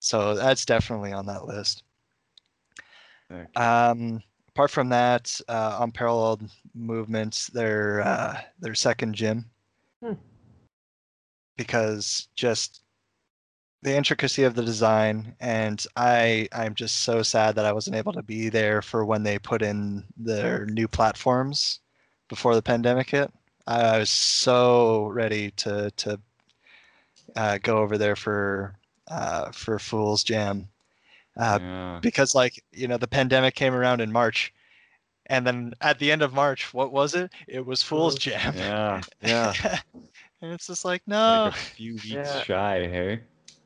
so 0.00 0.34
that's 0.34 0.64
definitely 0.64 1.12
on 1.12 1.26
that 1.26 1.46
list. 1.46 1.82
Um, 3.56 4.22
apart 4.48 4.70
from 4.70 4.88
that, 4.90 5.40
uh, 5.48 5.78
unparalleled 5.80 6.42
movements, 6.74 7.48
their 7.48 8.00
uh, 8.02 8.40
their 8.60 8.74
second 8.74 9.14
gym, 9.14 9.46
Hmm. 10.02 10.12
because 11.56 12.28
just 12.36 12.83
the 13.84 13.94
intricacy 13.94 14.44
of 14.44 14.54
the 14.54 14.64
design, 14.64 15.36
and 15.40 15.84
I 15.94 16.48
I'm 16.52 16.74
just 16.74 17.02
so 17.02 17.22
sad 17.22 17.54
that 17.54 17.66
I 17.66 17.72
wasn't 17.72 17.96
able 17.96 18.14
to 18.14 18.22
be 18.22 18.48
there 18.48 18.80
for 18.80 19.04
when 19.04 19.22
they 19.22 19.38
put 19.38 19.60
in 19.60 20.04
their 20.16 20.64
new 20.64 20.88
platforms 20.88 21.80
before 22.28 22.54
the 22.54 22.62
pandemic 22.62 23.10
hit. 23.10 23.30
I 23.66 23.98
was 23.98 24.08
so 24.08 25.08
ready 25.08 25.50
to 25.58 25.90
to 25.98 26.18
uh, 27.36 27.58
go 27.62 27.76
over 27.76 27.98
there 27.98 28.16
for 28.16 28.74
uh, 29.08 29.52
for 29.52 29.78
Fool's 29.78 30.24
Jam 30.24 30.66
uh, 31.36 31.58
yeah. 31.60 31.98
because 32.00 32.34
like 32.34 32.64
you 32.72 32.88
know 32.88 32.96
the 32.96 33.06
pandemic 33.06 33.54
came 33.54 33.74
around 33.74 34.00
in 34.00 34.10
March, 34.10 34.50
and 35.26 35.46
then 35.46 35.74
at 35.82 35.98
the 35.98 36.10
end 36.10 36.22
of 36.22 36.32
March, 36.32 36.72
what 36.72 36.90
was 36.90 37.14
it? 37.14 37.30
It 37.46 37.66
was 37.66 37.82
Fool's 37.82 38.14
Fool's 38.14 38.18
Jam. 38.18 38.54
Yeah. 38.56 39.02
Yeah. 39.20 39.52
and 40.40 40.52
it's 40.52 40.68
just 40.68 40.86
like 40.86 41.02
no, 41.06 41.44
Like 41.44 41.52
a 41.52 41.56
few 41.56 41.92
weeks 41.92 42.06
Yeah. 42.06 42.42
shy, 42.44 42.88
hey? 42.88 43.20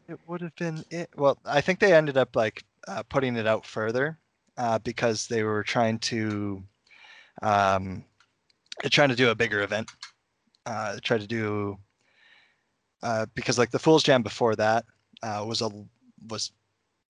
It 0.09 0.19
would 0.27 0.41
have 0.41 0.55
been 0.57 0.85
it. 0.91 1.11
Well, 1.17 1.39
I 1.45 1.61
think 1.61 1.79
they 1.79 1.93
ended 1.93 2.17
up 2.17 2.35
like 2.35 2.65
uh, 2.89 3.03
putting 3.05 3.37
it 3.37 3.47
out 3.47 3.65
further 3.67 4.19
uh, 4.57 4.79
because 4.79 5.27
they 5.29 5.43
were 5.43 5.63
trying 5.63 5.99
to 6.01 6.63
um, 7.43 8.05
trying 8.91 9.11
to 9.11 9.17
do 9.17 9.31
a 9.31 9.35
bigger 9.35 9.61
event. 9.63 9.91
Uh, 10.67 10.95
they 10.95 11.01
tried 11.01 11.21
to 11.21 11.27
do 11.27 11.77
uh, 13.03 13.27
because 13.35 13.59
like 13.59 13.71
the 13.71 13.79
Fool's 13.79 14.03
Jam 14.03 14.23
before 14.23 14.57
that 14.57 14.85
uh, 15.23 15.45
was 15.47 15.61
a 15.63 15.71
was 16.29 16.53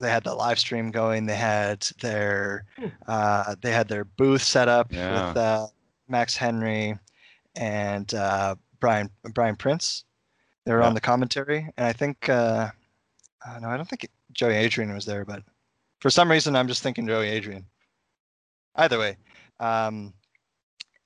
they 0.01 0.11
had 0.11 0.25
the 0.25 0.35
live 0.35 0.59
stream 0.59 0.91
going. 0.91 1.27
They 1.27 1.37
had 1.37 1.87
their 2.03 2.65
Hmm. 2.77 2.87
uh, 3.07 3.55
they 3.63 3.73
had 3.73 3.89
their 3.89 4.05
booth 4.05 4.43
set 4.43 4.69
up 4.69 4.93
Yeah. 4.93 5.29
with 5.29 5.37
uh, 5.37 5.67
Max 6.09 6.37
Henry 6.37 6.99
and 7.57 8.13
uh, 8.15 8.57
Brian 8.81 9.11
Brian 9.35 9.57
Prince. 9.57 10.05
They 10.65 10.73
were 10.75 10.81
Yeah. 10.81 10.89
on 10.89 10.95
the 10.95 11.01
commentary, 11.01 11.71
and 11.77 11.87
I 11.87 11.93
think 11.93 12.29
uh, 12.29 12.71
uh, 13.49 13.59
no, 13.61 13.69
I 13.69 13.77
don't 13.77 13.89
think 13.89 14.09
Joey 14.33 14.55
Adrian 14.55 14.93
was 14.93 15.05
there, 15.05 15.25
but 15.25 15.43
for 16.01 16.11
some 16.11 16.31
reason 16.31 16.57
I'm 16.57 16.69
just 16.69 16.83
thinking 16.83 17.07
Joey 17.07 17.29
Adrian. 17.29 17.65
Either 18.77 18.99
way, 18.99 19.17
um, 19.59 20.13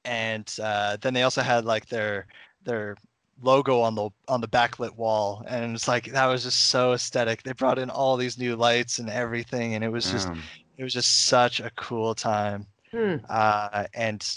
and 0.04 0.54
uh, 0.62 0.96
then 1.00 1.14
they 1.14 1.22
also 1.22 1.40
had 1.42 1.64
like 1.64 1.86
their 1.86 2.26
their 2.64 2.96
logo 3.40 3.80
on 3.80 3.94
the 3.94 4.10
on 4.28 4.40
the 4.40 4.48
backlit 4.48 4.94
wall, 4.96 5.42
and 5.48 5.74
it's 5.74 5.88
like 5.88 6.12
that 6.12 6.26
was 6.26 6.42
just 6.42 6.66
so 6.66 6.92
aesthetic. 6.92 7.42
They 7.42 7.52
brought 7.52 7.78
in 7.78 7.88
all 7.88 8.16
these 8.16 8.38
new 8.38 8.56
lights 8.56 8.98
and 8.98 9.08
everything, 9.08 9.74
and 9.74 9.82
it 9.82 9.88
was 9.88 10.10
just 10.10 10.28
Damn. 10.28 10.42
it 10.76 10.84
was 10.84 10.92
just 10.92 11.26
such 11.26 11.60
a 11.60 11.70
cool 11.76 12.14
time. 12.14 12.66
Hmm. 12.90 13.16
Uh, 13.30 13.84
and 13.94 14.28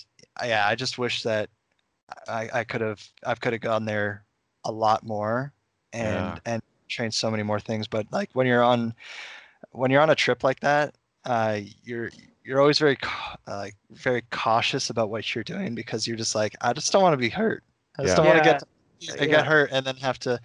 yeah, 0.44 0.66
I 0.68 0.76
just 0.76 0.98
wish 0.98 1.24
that 1.24 1.50
I, 2.28 2.50
I 2.54 2.64
could 2.64 2.82
have 2.82 3.04
I 3.26 3.36
could 3.36 3.52
have 3.54 3.62
gone 3.62 3.84
there 3.86 4.24
a 4.64 4.72
lot 4.72 5.04
more 5.04 5.52
and 5.92 6.04
Yeah. 6.06 6.40
and 6.46 6.62
trained 6.88 7.14
so 7.14 7.30
many 7.32 7.44
more 7.44 7.60
things. 7.60 7.88
But 7.88 8.06
like 8.12 8.30
when 8.34 8.48
you're 8.48 8.64
on 8.64 8.94
when 9.72 9.92
you're 9.92 10.02
on 10.02 10.10
a 10.10 10.16
trip 10.16 10.44
like 10.44 10.60
that, 10.62 10.96
uh, 11.26 11.60
you're 11.84 12.10
you're 12.44 12.62
always 12.62 12.78
very 12.80 12.96
cau- 12.96 13.38
uh, 13.48 13.58
like 13.58 13.76
very 13.92 14.24
cautious 14.32 14.90
about 14.90 15.10
what 15.10 15.34
you're 15.34 15.44
doing 15.44 15.74
because 15.76 16.06
you're 16.08 16.18
just 16.18 16.36
like 16.36 16.56
I 16.62 16.74
just 16.74 16.92
don't 16.92 17.02
want 17.02 17.14
to 17.14 17.18
be 17.18 17.30
hurt. 17.30 17.64
I 17.98 18.04
just 18.04 18.12
Yeah. 18.12 18.16
don't 18.18 18.26
want 18.28 18.44
to 18.44 18.50
Yeah. 18.50 18.54
get 18.54 18.64
I 19.22 19.24
Yeah. 19.24 19.30
get 19.32 19.46
hurt 19.46 19.72
and 19.72 19.86
then 19.86 19.96
have 19.98 20.20
to 20.20 20.40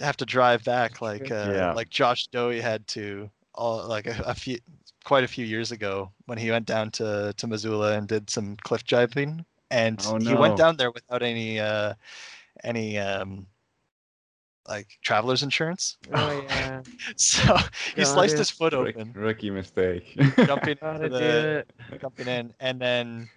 have 0.00 0.16
to 0.18 0.26
drive 0.26 0.62
back 0.64 1.00
like 1.00 1.30
uh, 1.30 1.52
Yeah. 1.54 1.72
like 1.72 1.90
Josh 1.90 2.28
Dowie 2.28 2.60
had 2.60 2.86
to 2.88 3.30
all 3.54 3.86
like 3.88 4.06
a, 4.06 4.22
a 4.26 4.34
few 4.34 4.58
quite 5.04 5.24
a 5.24 5.28
few 5.28 5.44
years 5.44 5.72
ago 5.72 6.12
when 6.26 6.38
he 6.38 6.50
went 6.50 6.66
down 6.66 6.90
to 6.92 7.32
to 7.36 7.46
Missoula 7.46 7.94
and 7.96 8.06
did 8.06 8.30
some 8.30 8.56
cliff 8.62 8.84
diving 8.84 9.44
and 9.70 10.00
Oh, 10.06 10.18
he 10.18 10.34
went 10.34 10.56
down 10.56 10.76
there 10.76 10.90
without 10.92 11.22
any 11.22 11.58
uh 11.58 11.94
any 12.62 12.98
um 12.98 13.46
like 14.68 14.86
traveler's 15.02 15.42
insurance 15.42 15.96
Oh 16.14 16.42
yeah. 16.48 16.82
so 17.16 17.56
he 17.94 18.02
Got 18.02 18.06
sliced 18.08 18.34
it. 18.34 18.38
his 18.38 18.50
foot 18.50 18.72
Rick- 18.74 18.96
open 18.96 19.12
rookie 19.14 19.50
mistake. 19.50 20.14
jumping 20.46 20.76
Gotta 20.80 21.04
into 21.04 21.08
do 21.08 21.14
the 21.24 21.64
it. 21.90 22.00
jumping 22.00 22.28
in 22.28 22.54
and 22.60 22.80
then 22.80 23.28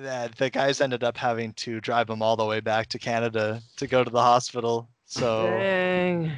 uh, 0.00 0.28
the 0.38 0.48
guys 0.50 0.80
ended 0.80 1.02
up 1.02 1.16
having 1.16 1.52
to 1.54 1.80
drive 1.80 2.08
him 2.08 2.22
all 2.22 2.36
the 2.36 2.44
way 2.46 2.60
back 2.60 2.86
to 2.90 2.98
Canada 3.00 3.60
to 3.76 3.86
go 3.88 4.04
to 4.04 4.10
the 4.10 4.22
hospital 4.22 4.88
so 5.04 5.46
Dang. 5.48 6.30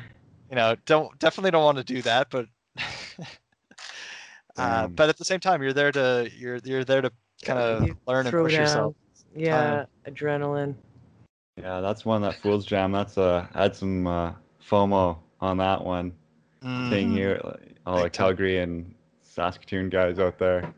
you 0.48 0.56
know 0.56 0.74
don't 0.86 1.16
definitely 1.18 1.50
don't 1.50 1.64
want 1.64 1.76
to 1.78 1.84
do 1.84 2.00
that 2.02 2.28
but 2.30 2.46
uh, 4.56 4.86
but 4.88 5.08
at 5.08 5.16
the 5.18 5.24
same 5.24 5.40
time 5.40 5.62
you're 5.62 5.72
there 5.72 5.92
to 5.92 6.30
you're 6.36 6.58
you're 6.64 6.84
there 6.84 7.00
to 7.02 7.10
kind 7.44 7.58
of 7.58 7.90
learn 8.06 8.26
and 8.26 8.34
push 8.34 8.52
down. 8.52 8.60
yourself 8.62 8.94
Yeah, 9.34 9.84
adrenaline. 10.06 10.74
Yeah, 11.56 11.80
that's 11.80 12.04
one 12.04 12.22
that 12.22 12.36
Fool's 12.36 12.64
Jam. 12.64 12.92
That's 12.92 13.18
uh, 13.18 13.46
I 13.54 13.62
had 13.62 13.76
some 13.76 14.06
uh, 14.06 14.32
FOMO 14.62 15.18
on 15.40 15.58
that 15.58 15.84
one. 15.84 16.12
Seeing 16.78 17.10
Mhm. 17.10 17.12
you, 17.12 17.38
like, 17.44 17.76
all 17.86 18.02
the. 18.02 18.10
Calgary 18.10 18.58
and 18.58 18.94
Saskatoon 19.22 19.88
guys 19.90 20.18
out 20.18 20.38
there. 20.38 20.72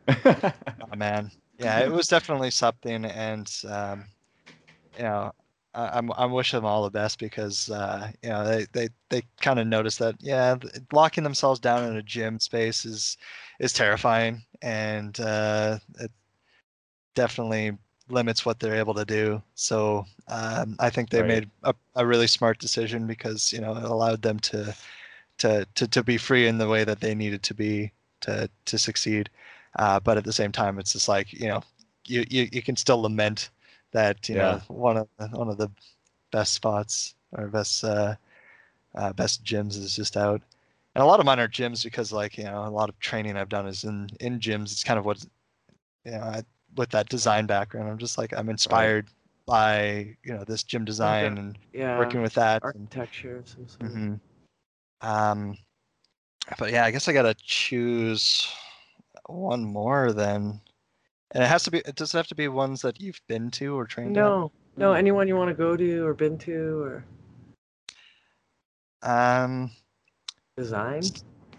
Oh, 0.81 0.95
man 0.95 1.31
yeah 1.59 1.79
it 1.79 1.91
was 1.91 2.07
definitely 2.07 2.49
something 2.51 3.05
and 3.05 3.51
um, 3.69 4.05
you 4.97 5.03
know 5.03 5.31
I, 5.73 5.97
I'm 5.97 6.11
I'm 6.13 6.31
wishing 6.31 6.57
them 6.57 6.65
all 6.65 6.83
the 6.83 6.89
best 6.91 7.19
because 7.19 7.69
uh, 7.69 8.11
you 8.23 8.29
know 8.29 8.45
they 8.45 8.65
they, 8.73 8.89
they 9.09 9.23
kind 9.41 9.59
of 9.59 9.67
noticed 9.67 9.99
that 9.99 10.15
yeah 10.19 10.55
locking 10.93 11.23
themselves 11.23 11.59
down 11.59 11.83
in 11.89 11.95
a 11.97 12.03
gym 12.03 12.39
space 12.39 12.85
is 12.85 13.17
is 13.59 13.73
terrifying 13.73 14.43
and 14.61 15.19
uh, 15.19 15.77
it 15.99 16.11
definitely 17.15 17.77
limits 18.09 18.45
what 18.45 18.59
they're 18.59 18.75
able 18.75 18.93
to 18.95 19.05
do. 19.05 19.41
So 19.55 20.05
um, 20.27 20.75
I 20.79 20.89
think 20.89 21.09
they 21.09 21.21
Right. 21.21 21.23
made 21.23 21.49
a, 21.63 21.73
a 21.95 22.05
really 22.05 22.27
smart 22.27 22.59
decision 22.59 23.07
because 23.07 23.51
you 23.53 23.61
know 23.61 23.75
it 23.75 23.83
allowed 23.83 24.21
them 24.21 24.39
to 24.41 24.75
to 25.39 25.67
to 25.75 25.87
to 25.87 26.03
be 26.03 26.17
free 26.17 26.47
in 26.47 26.57
the 26.57 26.67
way 26.67 26.83
that 26.83 27.01
they 27.01 27.15
needed 27.15 27.43
to 27.43 27.53
be 27.53 27.91
to 28.21 28.49
to 28.65 28.77
succeed. 28.77 29.29
Uh, 29.79 29.99
but 29.99 30.17
at 30.17 30.23
the 30.25 30.33
same 30.33 30.51
time, 30.51 30.79
it's 30.79 30.93
just 30.93 31.07
like 31.09 31.33
you 31.33 31.47
know 31.47 31.63
you 32.07 32.25
you, 32.29 32.49
you 32.51 32.61
can 32.61 32.75
still 32.75 33.01
lament 33.01 33.49
that 33.91 34.29
you 34.29 34.35
know 34.35 34.59
one 34.67 34.97
of 34.97 35.07
the, 35.19 35.27
one 35.29 35.49
of 35.49 35.57
the 35.57 35.69
best 36.31 36.53
spots 36.53 37.15
or 37.33 37.47
best 37.47 37.83
uh, 37.83 38.15
uh, 38.95 39.13
best 39.13 39.43
gyms 39.43 39.77
is 39.77 39.95
just 39.95 40.17
out. 40.17 40.41
And 40.95 41.03
a 41.03 41.07
lot 41.07 41.19
of 41.19 41.25
mine 41.25 41.39
are 41.39 41.47
gyms 41.47 41.83
because 41.83 42.11
like 42.11 42.37
you 42.37 42.43
know 42.45 42.65
a 42.65 42.69
lot 42.69 42.89
of 42.89 42.99
training 42.99 43.37
I've 43.37 43.49
done 43.49 43.67
is 43.67 43.83
in 43.83 44.09
in 44.19 44.39
gyms. 44.39 44.71
It's 44.71 44.83
kind 44.83 44.99
of 44.99 45.05
what 45.05 45.25
you 46.05 46.11
know 46.11 46.19
I, 46.21 46.43
with 46.75 46.89
that 46.91 47.09
design 47.09 47.45
background. 47.45 47.89
I'm 47.89 47.97
just 47.97 48.17
like 48.17 48.33
I'm 48.33 48.49
inspired 48.49 49.07
by 49.45 50.15
you 50.23 50.33
know 50.33 50.43
this 50.45 50.63
gym 50.63 50.85
design 50.85 51.37
and 51.37 51.57
Yeah. 51.73 51.97
working 51.97 52.21
with 52.21 52.33
that. 52.35 52.63
and- 52.63 52.87
architecture 52.89 53.43
sort. 53.45 53.79
Mhm. 53.79 54.19
Um, 55.01 55.57
but 56.57 56.71
yeah, 56.71 56.85
I 56.85 56.91
guess 56.91 57.07
I 57.07 57.13
gotta 57.13 57.35
choose 57.35 58.47
one 59.27 59.63
more 59.63 60.11
then. 60.13 60.59
And 61.31 61.43
it 61.43 61.47
has 61.47 61.63
to 61.63 61.71
be. 61.71 61.79
It 61.79 61.95
doesn't 61.95 62.17
have 62.17 62.27
to 62.27 62.35
be 62.35 62.47
ones 62.47 62.81
that 62.83 63.01
you've 63.01 63.21
been 63.27 63.49
to 63.51 63.75
or 63.77 63.85
trained. 63.85 64.15
at? 64.17 64.21
No, 64.21 64.51
no, 64.77 64.93
anyone 64.93 65.27
you 65.27 65.35
want 65.35 65.49
to 65.49 65.55
go 65.55 65.75
to 65.75 66.05
or 66.05 66.13
been 66.13 66.37
to 66.39 66.81
or 66.83 67.05
Um, 69.01 69.71
design? 70.55 71.03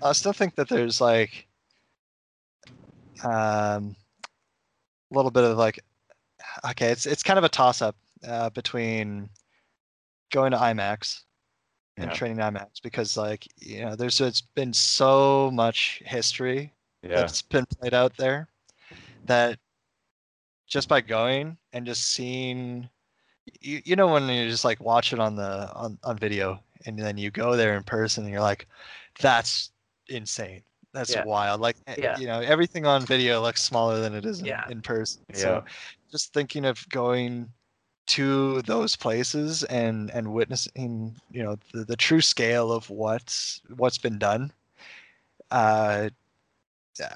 I 0.03 0.13
still 0.13 0.33
think 0.33 0.55
that 0.55 0.69
there's 0.69 1.01
like, 1.01 1.47
um, 3.25 3.97
a 5.15 5.17
little 5.17 5.31
bit 5.31 5.45
of 5.45 5.57
like, 5.57 5.81
okay, 6.71 6.91
it's 6.91 7.07
it's 7.07 7.23
kind 7.23 7.39
of 7.39 7.45
a 7.45 7.49
toss 7.49 7.83
up 7.83 7.97
uh, 8.27 8.51
between 8.51 9.29
going 10.33 10.51
to 10.53 10.59
IMAX 10.59 11.23
and 11.97 12.11
Yeah. 12.11 12.15
training 12.17 12.39
IMAX 12.39 12.83
because 12.83 13.17
like 13.17 13.47
you 13.61 13.83
know 13.85 13.95
there's 13.97 14.21
it's 14.21 14.41
been 14.41 14.73
so 14.73 15.51
much 15.53 16.03
history 16.05 16.73
yeah, 17.03 17.15
that's 17.15 17.43
been 17.43 17.67
played 17.67 17.95
out 17.95 18.17
there 18.17 18.49
that 19.27 19.59
just 20.67 20.89
by 20.89 21.01
going 21.01 21.57
and 21.73 21.87
just 21.87 22.13
seeing 22.13 22.89
you, 23.61 23.81
you 23.85 23.97
know 23.97 24.09
when 24.09 24.29
you 24.29 24.49
just 24.49 24.65
like 24.65 24.81
watch 24.81 25.13
it 25.13 25.21
on 25.21 25.37
the 25.37 25.71
on, 25.75 25.99
on 26.03 26.19
video 26.19 26.61
and 26.87 26.99
then 26.99 27.17
you 27.17 27.31
go 27.31 27.57
there 27.57 27.77
in 27.77 27.83
person 27.85 28.25
and 28.25 28.33
you're 28.33 28.43
like 28.43 28.67
that's 29.21 29.71
insane 30.09 30.63
that's 30.95 31.11
Yeah. 31.11 31.25
wild 31.25 31.61
like 31.61 31.77
eh, 31.89 31.97
Yeah. 31.99 32.17
you 32.19 32.27
know 32.27 32.41
everything 32.41 32.87
on 32.87 33.05
video 33.05 33.43
looks 33.43 33.63
smaller 33.63 34.01
than 34.01 34.15
it 34.15 34.25
is 34.25 34.41
in, 34.41 34.47
Yeah. 34.47 34.65
in 34.71 34.81
person 34.81 35.23
yeah, 35.35 35.39
so 35.41 35.65
just 36.11 36.33
thinking 36.33 36.65
of 36.65 36.89
going 36.89 37.51
to 38.07 38.63
those 38.63 38.97
places 38.97 39.65
and 39.65 40.11
and 40.11 40.33
witnessing 40.33 41.15
you 41.31 41.43
know 41.43 41.57
the, 41.73 41.85
the 41.85 41.97
true 41.97 42.21
scale 42.21 42.73
of 42.73 42.89
what's 42.89 43.61
what's 43.77 43.99
been 43.99 44.19
done 44.19 44.53
uh 45.51 46.09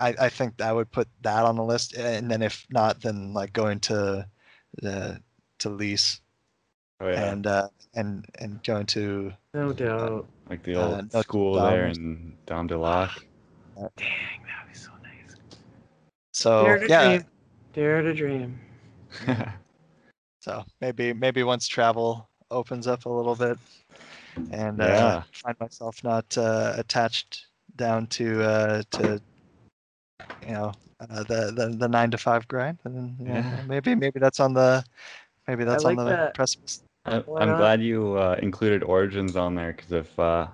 I, 0.01 0.15
I 0.23 0.29
think 0.29 0.61
I 0.61 0.73
would 0.73 0.91
put 0.91 1.07
that 1.23 1.45
on 1.45 1.55
the 1.55 1.63
list 1.63 1.95
and 1.97 2.29
then 2.31 2.43
if 2.43 2.67
not 2.71 3.01
then 3.01 3.33
like 3.33 3.53
going 3.53 3.79
to 3.81 4.27
the 4.83 5.23
to 5.61 5.69
Lisses 5.71 6.21
oh 7.01 7.09
yeah, 7.09 7.31
and 7.31 7.47
uh 7.47 7.69
and 7.95 8.27
and 8.41 8.63
going 8.65 8.87
to 8.87 9.33
No 9.55 9.73
doubt. 9.73 10.27
like 10.51 10.63
the 10.65 10.75
uh, 10.75 10.85
old 10.85 11.13
Notre 11.13 11.23
school 11.23 11.55
Dame 11.55 11.65
there 11.65 11.85
or 11.85 11.89
in 11.89 12.37
Dame 12.47 12.67
du 12.67 12.77
Lac. 12.79 13.11
Dang, 13.79 13.89
that'd 13.97 14.69
be 14.73 14.75
so 14.75 14.91
nice. 15.03 15.37
so 16.33 16.65
Dare 16.65 16.79
to 16.79 16.89
yeah 16.89 17.09
dream. 17.09 17.25
Dare 17.73 18.03
to 18.03 18.15
dream. 18.15 18.61
so 20.41 20.65
maybe 20.81 21.13
maybe 21.13 21.43
once 21.43 21.67
travel 21.69 22.29
opens 22.51 22.87
up 22.87 23.07
a 23.07 23.09
little 23.09 23.35
bit 23.35 23.59
and 24.51 24.81
uh, 24.81 24.85
Yeah. 24.85 25.23
find 25.33 25.57
myself 25.61 26.03
not 26.03 26.37
uh, 26.39 26.75
attached 26.77 27.47
down 27.77 28.07
to 28.09 28.43
uh, 28.43 28.83
to 28.91 29.21
you 30.47 30.53
know 30.53 30.73
uh, 31.01 31.23
the, 31.25 31.53
the 31.55 31.77
the 31.79 31.89
nine 31.89 32.11
to 32.11 32.19
five 32.19 32.47
grind 32.49 32.79
and 32.85 32.97
then, 32.97 33.17
you 33.21 33.27
know, 33.27 33.35
Yeah. 33.35 33.63
maybe 33.67 33.95
maybe 33.95 34.19
that's 34.19 34.41
on 34.41 34.55
the 34.55 34.85
maybe 35.47 35.65
that's 35.65 35.85
like 35.85 35.99
on 35.99 36.07
the 36.07 36.13
that. 36.13 36.35
precipice 36.35 36.83
I, 37.07 37.19
Why 37.19 37.43
I'm 37.43 37.55
glad 37.57 37.81
you 37.83 38.17
uh, 38.17 38.37
included 38.43 38.83
Origins 38.83 39.37
on 39.37 39.55
there 39.55 39.73
because 39.73 39.93
if 39.93 40.19
uh, 40.19 40.49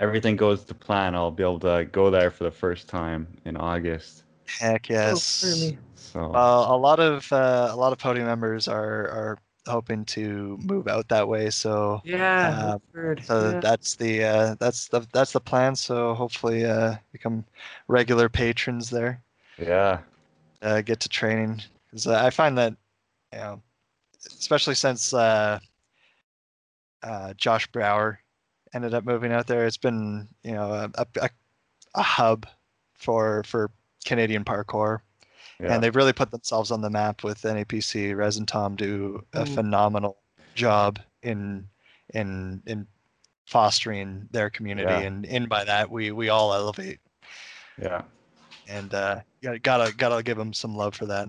everything 0.00 0.36
goes 0.36 0.64
to 0.64 0.74
plan, 0.74 1.14
I'll 1.14 1.30
be 1.30 1.44
able 1.44 1.60
to 1.60 1.86
go 1.92 2.10
there 2.10 2.30
for 2.30 2.44
the 2.44 2.50
first 2.52 2.88
time 2.88 3.28
in 3.44 3.56
August. 3.56 4.24
Heck 4.58 4.88
Oh, 5.04 5.20
yes. 5.20 5.40
for 5.40 5.56
me. 5.56 5.78
So 5.94 6.20
Uh, 6.34 6.66
a 6.68 6.76
lot 6.76 7.00
of 7.00 7.32
uh, 7.32 7.68
a 7.72 7.76
lot 7.76 7.92
of 7.92 7.98
podium 7.98 8.26
members 8.26 8.68
are 8.68 9.08
are 9.08 9.38
hoping 9.66 10.04
to 10.06 10.58
move 10.62 10.88
out 10.88 11.08
that 11.08 11.28
way. 11.28 11.50
So 11.50 12.02
Yeah, 12.04 12.72
Uh, 12.72 12.78
so 13.20 13.54
yeah. 13.54 13.60
that's 13.60 13.96
the 13.96 14.24
uh, 14.24 14.54
that's 14.60 14.88
the 14.88 15.06
that's 15.12 15.32
the 15.32 15.40
plan. 15.40 15.76
So 15.76 16.14
hopefully 16.14 16.64
uh, 16.64 16.96
become 17.12 17.44
regular 17.88 18.28
patrons 18.28 18.90
there. 18.90 19.22
yeah, 19.58 20.00
uh, 20.62 20.80
get 20.82 21.00
to 21.00 21.08
training 21.08 21.62
because 21.90 22.06
uh, 22.06 22.20
I 22.22 22.30
find 22.30 22.56
that 22.58 22.74
you 23.32 23.38
know, 23.38 23.62
especially 24.26 24.74
since 24.74 25.12
uh, 25.14 25.60
uh, 27.02 27.34
Josh 27.34 27.66
Brower 27.72 28.20
ended 28.74 28.94
up 28.94 29.04
moving 29.04 29.32
out 29.32 29.46
there, 29.46 29.66
it's 29.66 29.76
been 29.76 30.28
you 30.42 30.52
know 30.52 30.72
a, 30.72 30.90
a, 30.94 31.06
a, 31.22 31.30
a 31.94 32.02
hub 32.02 32.46
for 32.94 33.42
for 33.44 33.70
Canadian 34.04 34.44
parkour, 34.44 35.00
yeah, 35.60 35.74
and 35.74 35.82
they've 35.82 35.96
really 35.96 36.12
put 36.12 36.30
themselves 36.30 36.70
on 36.70 36.80
the 36.80 36.90
map 36.90 37.22
with 37.24 37.42
NAPC. 37.42 38.14
Rez 38.16 38.36
and 38.36 38.46
Tom 38.48 38.76
do 38.76 39.24
a 39.34 39.44
Mm. 39.44 39.54
phenomenal 39.54 40.16
job 40.54 40.98
in 41.22 41.68
in 42.14 42.62
in 42.66 42.86
fostering 43.46 44.28
their 44.30 44.50
community, 44.50 44.88
Yeah. 44.88 45.00
and 45.00 45.24
in 45.26 45.46
by 45.46 45.64
that 45.64 45.90
we 45.90 46.12
we 46.12 46.28
all 46.28 46.52
elevate, 46.54 47.00
yeah. 47.80 48.02
and 48.68 48.94
uh, 48.94 49.20
gotta 49.42 49.58
gotta 49.58 49.92
gotta 49.96 50.22
give 50.22 50.36
them 50.38 50.52
some 50.52 50.74
love 50.76 50.94
for 50.94 51.06
that. 51.06 51.28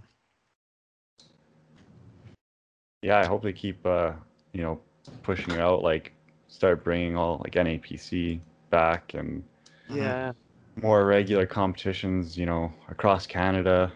Yeah, 3.02 3.18
I 3.20 3.26
hope 3.26 3.42
they 3.44 3.54
keep 3.54 3.84
uh, 3.86 4.12
you 4.54 4.62
know 4.62 4.80
pushing 5.24 5.58
out. 5.58 5.82
Like 5.82 6.14
start 6.52 6.84
bringing 6.84 7.16
all 7.18 7.40
like 7.44 7.54
NAPC 7.54 8.40
back 8.70 9.14
and 9.16 9.44
yeah. 9.90 10.34
more 10.82 11.06
regular 11.06 11.46
competitions. 11.48 12.38
You 12.38 12.46
know, 12.46 12.72
across 12.90 13.26
Canada. 13.26 13.92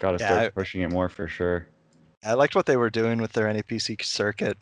Got 0.00 0.12
to 0.18 0.24
Yeah, 0.24 0.28
start 0.28 0.42
I- 0.44 0.50
pushing 0.50 0.82
it 0.82 0.90
more 0.90 1.08
for 1.08 1.28
sure. 1.28 1.66
I 2.24 2.34
liked 2.34 2.54
what 2.54 2.66
they 2.66 2.76
were 2.76 2.90
doing 2.90 3.20
with 3.20 3.32
their 3.32 3.46
NAPC 3.46 4.02
circuit 4.04 4.56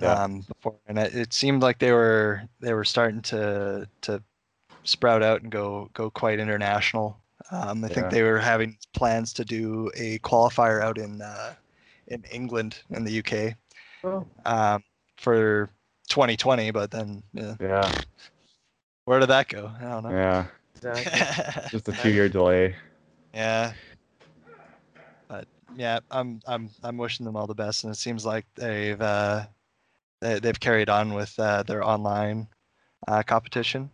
Yeah. 0.00 0.12
um, 0.12 0.40
before, 0.42 0.76
and 0.86 0.98
it, 0.98 1.14
it 1.14 1.32
seemed 1.32 1.62
like 1.62 1.78
they 1.78 1.92
were 1.92 2.42
they 2.60 2.72
were 2.74 2.84
starting 2.84 3.22
to 3.22 3.88
to 4.02 4.22
sprout 4.84 5.22
out 5.22 5.42
and 5.42 5.50
go 5.52 5.90
go 5.94 6.10
quite 6.10 6.38
international. 6.40 7.18
Um, 7.50 7.84
I 7.84 7.88
think 7.88 8.10
they 8.10 8.22
were 8.22 8.38
having 8.38 8.76
plans 8.92 9.32
to 9.34 9.44
do 9.44 9.90
a 9.94 10.18
qualifier 10.20 10.82
out 10.82 10.98
in 10.98 11.22
uh, 11.22 11.54
in 12.08 12.24
England 12.30 12.80
in 12.90 13.04
the 13.04 13.18
UK 13.20 13.54
Oh, 14.04 14.26
um, 14.44 14.82
for 15.16 15.70
2020, 16.08 16.70
but 16.70 16.90
then 16.90 17.22
yeah, 17.32 17.54
Yeah, 17.60 17.92
where 19.04 19.20
did 19.20 19.28
that 19.28 19.48
go? 19.48 19.70
I 19.78 19.84
don't 19.84 20.02
know. 20.04 20.10
yeah. 20.10 20.46
exactly. 20.76 21.68
Just 21.70 21.88
a 21.88 21.92
two-year 22.02 22.28
delay. 22.28 22.74
Yeah. 23.34 23.72
But 25.28 25.46
yeah, 25.76 26.00
I'm 26.10 26.40
I'm 26.46 26.70
I'm 26.82 26.96
wishing 26.96 27.24
them 27.26 27.36
all 27.36 27.46
the 27.46 27.54
best, 27.54 27.84
and 27.84 27.92
it 27.92 27.96
seems 27.96 28.24
like 28.24 28.46
they've 28.56 29.00
uh, 29.00 29.44
they, 30.20 30.38
they've 30.40 30.58
carried 30.58 30.88
on 30.88 31.14
with 31.14 31.38
uh, 31.38 31.62
their 31.64 31.84
online 31.84 32.48
uh, 33.06 33.22
competition, 33.22 33.90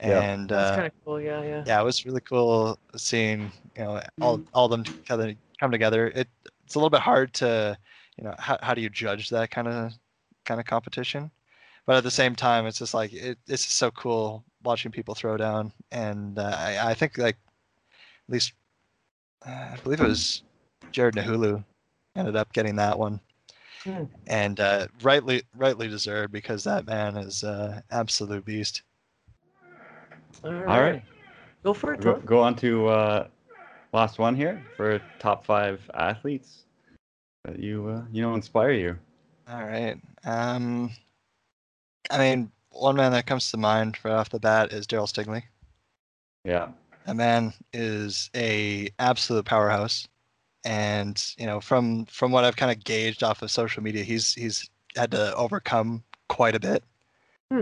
Yeah. 0.00 0.20
and 0.20 0.48
That's 0.48 0.70
uh, 0.70 0.74
kind 0.76 0.86
of 0.86 0.92
cool. 1.04 1.20
Yeah, 1.20 1.42
yeah. 1.42 1.64
yeah, 1.66 1.80
it 1.80 1.84
was 1.84 2.04
really 2.06 2.20
cool 2.20 2.78
seeing 2.96 3.50
you 3.76 3.82
know 3.84 4.00
all 4.20 4.38
Mhm. 4.38 4.46
all 4.54 4.66
of 4.66 4.70
them 4.70 4.84
kind 5.06 5.20
of 5.22 5.36
come 5.58 5.70
together. 5.72 6.08
It 6.08 6.28
it's 6.64 6.74
a 6.76 6.78
little 6.78 6.90
bit 6.90 7.00
hard 7.00 7.34
to 7.34 7.76
you 8.16 8.24
know 8.24 8.34
how 8.38 8.58
how 8.62 8.74
do 8.74 8.80
you 8.80 8.88
judge 8.90 9.28
that 9.30 9.50
kind 9.50 9.66
of 9.68 9.92
kind 10.44 10.60
of 10.60 10.66
competition, 10.66 11.30
but 11.86 11.96
at 11.96 12.04
the 12.04 12.10
same 12.10 12.34
time, 12.34 12.66
it's 12.66 12.78
just 12.78 12.94
like 12.94 13.12
it, 13.12 13.38
it's 13.46 13.64
just 13.64 13.76
so 13.76 13.90
cool 13.90 14.44
watching 14.62 14.92
people 14.92 15.14
throw 15.14 15.36
down, 15.36 15.72
and 15.90 16.38
uh, 16.38 16.54
I 16.58 16.90
I 16.90 16.94
think 16.94 17.18
like 17.18 17.36
at 18.28 18.32
least 18.32 18.52
uh, 19.46 19.68
I 19.72 19.76
believe 19.82 20.00
it 20.00 20.06
was 20.06 20.42
Jared 20.92 21.14
Nahulu 21.14 21.62
ended 22.16 22.36
up 22.36 22.52
getting 22.52 22.76
that 22.76 22.98
one. 22.98 23.20
Hmm. 23.84 24.04
And 24.28 24.60
uh, 24.60 24.86
rightly, 25.02 25.42
rightly 25.56 25.88
deserved 25.88 26.32
because 26.32 26.62
that 26.64 26.86
man 26.86 27.16
is 27.16 27.42
uh, 27.42 27.80
absolute 27.90 28.44
beast. 28.44 28.82
All 30.44 30.52
right. 30.52 30.68
All 30.68 30.80
right. 30.80 31.02
Go 31.64 31.74
for 31.74 31.94
it, 31.94 32.00
Go, 32.00 32.16
go 32.20 32.40
on 32.40 32.56
to 32.56 32.86
uh, 32.88 33.28
last 33.92 34.18
one 34.18 34.34
here 34.34 34.64
for 34.76 35.00
top 35.18 35.44
five 35.44 35.80
athletes 35.94 36.64
that 37.44 37.58
you 37.58 37.88
uh, 37.88 38.02
you 38.12 38.22
know 38.22 38.34
inspire 38.34 38.72
you. 38.72 38.98
All 39.52 39.64
right. 39.64 39.98
Um, 40.24 40.90
I 42.10 42.18
mean, 42.18 42.50
one 42.70 42.96
man 42.96 43.12
that 43.12 43.26
comes 43.26 43.50
to 43.50 43.58
mind 43.58 43.98
right 44.02 44.14
off 44.14 44.30
the 44.30 44.40
bat 44.40 44.72
is 44.72 44.86
Daryl 44.86 45.06
Stigley. 45.06 45.42
Yeah, 46.44 46.68
That 47.06 47.16
man 47.16 47.52
is 47.72 48.30
a 48.34 48.88
absolute 48.98 49.44
powerhouse, 49.44 50.08
and 50.64 51.22
you 51.36 51.46
know, 51.46 51.60
from 51.60 52.06
from 52.06 52.32
what 52.32 52.44
I've 52.44 52.56
kind 52.56 52.72
of 52.72 52.82
gauged 52.82 53.22
off 53.22 53.42
of 53.42 53.50
social 53.50 53.82
media, 53.82 54.02
he's 54.04 54.34
he's 54.34 54.70
had 54.96 55.10
to 55.10 55.34
overcome 55.34 56.02
quite 56.28 56.54
a 56.54 56.60
bit. 56.60 56.82
Hmm. 57.50 57.60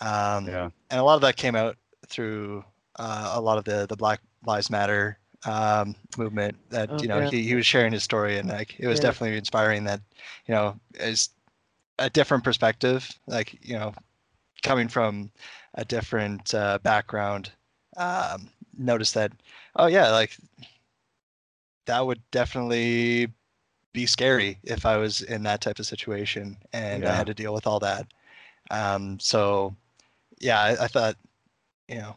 Um, 0.00 0.48
yeah, 0.48 0.70
and 0.90 1.00
a 1.00 1.04
lot 1.04 1.14
of 1.14 1.20
that 1.22 1.36
came 1.36 1.54
out 1.54 1.76
through 2.08 2.64
uh, 2.96 3.32
a 3.34 3.40
lot 3.40 3.58
of 3.58 3.64
the 3.64 3.86
the 3.88 3.96
Black 3.96 4.20
Lives 4.44 4.70
Matter 4.70 5.18
um, 5.46 5.94
movement. 6.16 6.56
That 6.70 6.90
Oh, 6.90 7.02
you 7.02 7.08
know 7.08 7.20
yeah. 7.20 7.30
he, 7.30 7.42
he 7.42 7.54
was 7.54 7.66
sharing 7.66 7.92
his 7.92 8.02
story, 8.02 8.38
and 8.38 8.48
like 8.48 8.76
it 8.78 8.86
was 8.86 8.98
Yeah. 8.98 9.08
definitely 9.08 9.38
inspiring. 9.38 9.84
That 9.84 10.00
you 10.46 10.54
know 10.54 10.78
is 10.94 11.30
a 11.98 12.10
different 12.10 12.44
perspective, 12.44 13.10
like 13.26 13.58
you 13.62 13.74
know 13.74 13.94
coming 14.62 14.88
from 14.88 15.30
a 15.74 15.84
different 15.84 16.54
uh, 16.54 16.78
background. 16.82 17.52
Um, 17.96 18.50
notice 18.76 19.12
that 19.12 19.32
oh 19.76 19.86
yeah, 19.86 20.10
like 20.10 20.36
that 21.86 22.06
would 22.06 22.20
definitely 22.30 23.28
be 23.92 24.06
scary 24.06 24.58
if 24.62 24.86
I 24.86 24.96
was 24.96 25.22
in 25.22 25.42
that 25.44 25.60
type 25.60 25.78
of 25.78 25.86
situation 25.86 26.56
and 26.72 27.06
I 27.06 27.14
had 27.14 27.26
to 27.26 27.34
deal 27.34 27.52
with 27.52 27.66
all 27.66 27.80
that. 27.80 28.06
Um, 28.70 29.18
so 29.20 29.74
yeah, 30.40 30.60
I, 30.60 30.84
I 30.84 30.88
thought, 30.88 31.16
you 31.88 31.96
know, 31.96 32.16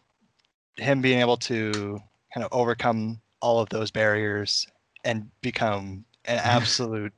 him 0.78 1.02
being 1.02 1.20
able 1.20 1.38
to 1.38 2.02
kind 2.36 2.44
of 2.44 2.52
overcome 2.52 3.20
all 3.40 3.60
of 3.60 3.70
those 3.70 3.90
barriers 3.90 4.68
and 5.06 5.30
become 5.42 6.04
an 6.26 6.38
absolute 6.44 7.14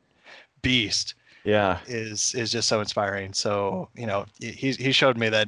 beast 0.62 1.16
yeah, 1.44 1.80
is 1.88 2.36
is 2.36 2.52
just 2.52 2.68
so 2.68 2.82
inspiring. 2.82 3.34
So 3.34 3.90
you 3.96 4.06
know, 4.06 4.26
he 4.40 4.72
he 4.74 4.92
showed 4.92 5.18
me 5.18 5.30
that, 5.30 5.48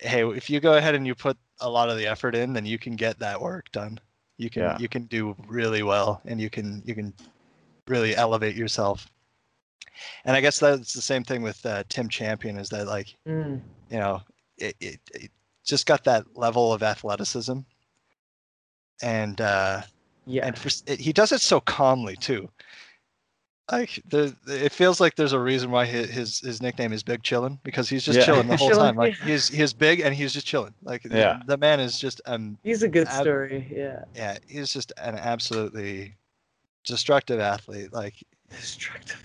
hey, 0.00 0.26
if 0.26 0.50
you 0.50 0.58
go 0.58 0.74
ahead 0.74 0.94
and 0.94 1.06
you 1.06 1.14
put 1.14 1.36
a 1.60 1.70
lot 1.70 1.90
of 1.90 1.96
the 1.96 2.06
effort 2.06 2.34
in, 2.34 2.52
then 2.52 2.66
you 2.66 2.78
can 2.78 2.96
get 2.96 3.18
that 3.20 3.40
work 3.40 3.70
done. 3.72 4.00
You 4.38 4.50
can 4.50 4.62
Yeah. 4.62 4.78
you 4.78 4.88
can 4.88 5.04
do 5.04 5.36
really 5.46 5.82
well, 5.82 6.20
and 6.24 6.40
you 6.40 6.50
can 6.50 6.82
you 6.86 6.94
can 6.94 7.12
really 7.86 8.16
elevate 8.16 8.56
yourself. 8.56 9.06
And 10.24 10.34
I 10.34 10.40
guess 10.40 10.58
that's 10.58 10.92
the 10.92 11.02
same 11.02 11.22
thing 11.22 11.42
with 11.42 11.64
uh, 11.64 11.84
Tim 11.88 12.08
Champion 12.08 12.58
is 12.58 12.68
that 12.70 12.86
like 12.86 13.14
Mm. 13.28 13.60
you 13.90 13.98
know 13.98 14.22
it, 14.56 14.76
it, 14.80 15.00
it 15.12 15.30
just 15.64 15.84
got 15.86 16.04
that 16.04 16.24
level 16.36 16.72
of 16.72 16.82
athleticism 16.82 17.58
and 19.02 19.40
uh 19.40 19.82
Yeah. 20.26 20.46
and 20.46 20.58
for, 20.58 20.70
it, 20.86 21.00
he 21.00 21.12
does 21.12 21.32
it 21.32 21.40
so 21.40 21.60
calmly 21.60 22.16
too 22.16 22.48
like 23.72 24.00
the 24.08 24.34
it 24.46 24.70
feels 24.72 25.00
like 25.00 25.16
there's 25.16 25.32
a 25.32 25.40
reason 25.40 25.70
why 25.72 25.84
his 25.84 26.08
his, 26.08 26.38
his 26.38 26.62
nickname 26.62 26.92
is 26.92 27.02
big 27.02 27.22
chillin 27.22 27.58
because 27.64 27.88
he's 27.88 28.04
just 28.04 28.18
Yeah. 28.20 28.24
chilling 28.24 28.46
the 28.48 28.56
whole 28.62 28.70
Chillin', 28.70 28.76
time 28.78 28.96
like 28.96 29.18
yeah. 29.20 29.26
he's 29.26 29.48
he's 29.48 29.72
big 29.72 30.00
and 30.00 30.14
he's 30.14 30.32
just 30.32 30.46
chilling 30.46 30.72
like 30.82 31.04
Yeah. 31.04 31.40
the, 31.46 31.56
man 31.56 31.80
is 31.80 31.98
just 31.98 32.20
um 32.26 32.58
He's 32.62 32.82
a 32.84 32.88
good 32.88 33.08
Ab- 33.08 33.22
story. 33.22 33.66
Yeah. 33.74 34.04
yeah 34.14 34.38
he's 34.46 34.72
just 34.72 34.92
an 34.98 35.16
absolutely 35.16 36.14
destructive 36.84 37.40
athlete 37.40 37.92
like 37.92 38.14
Destructive. 38.50 39.20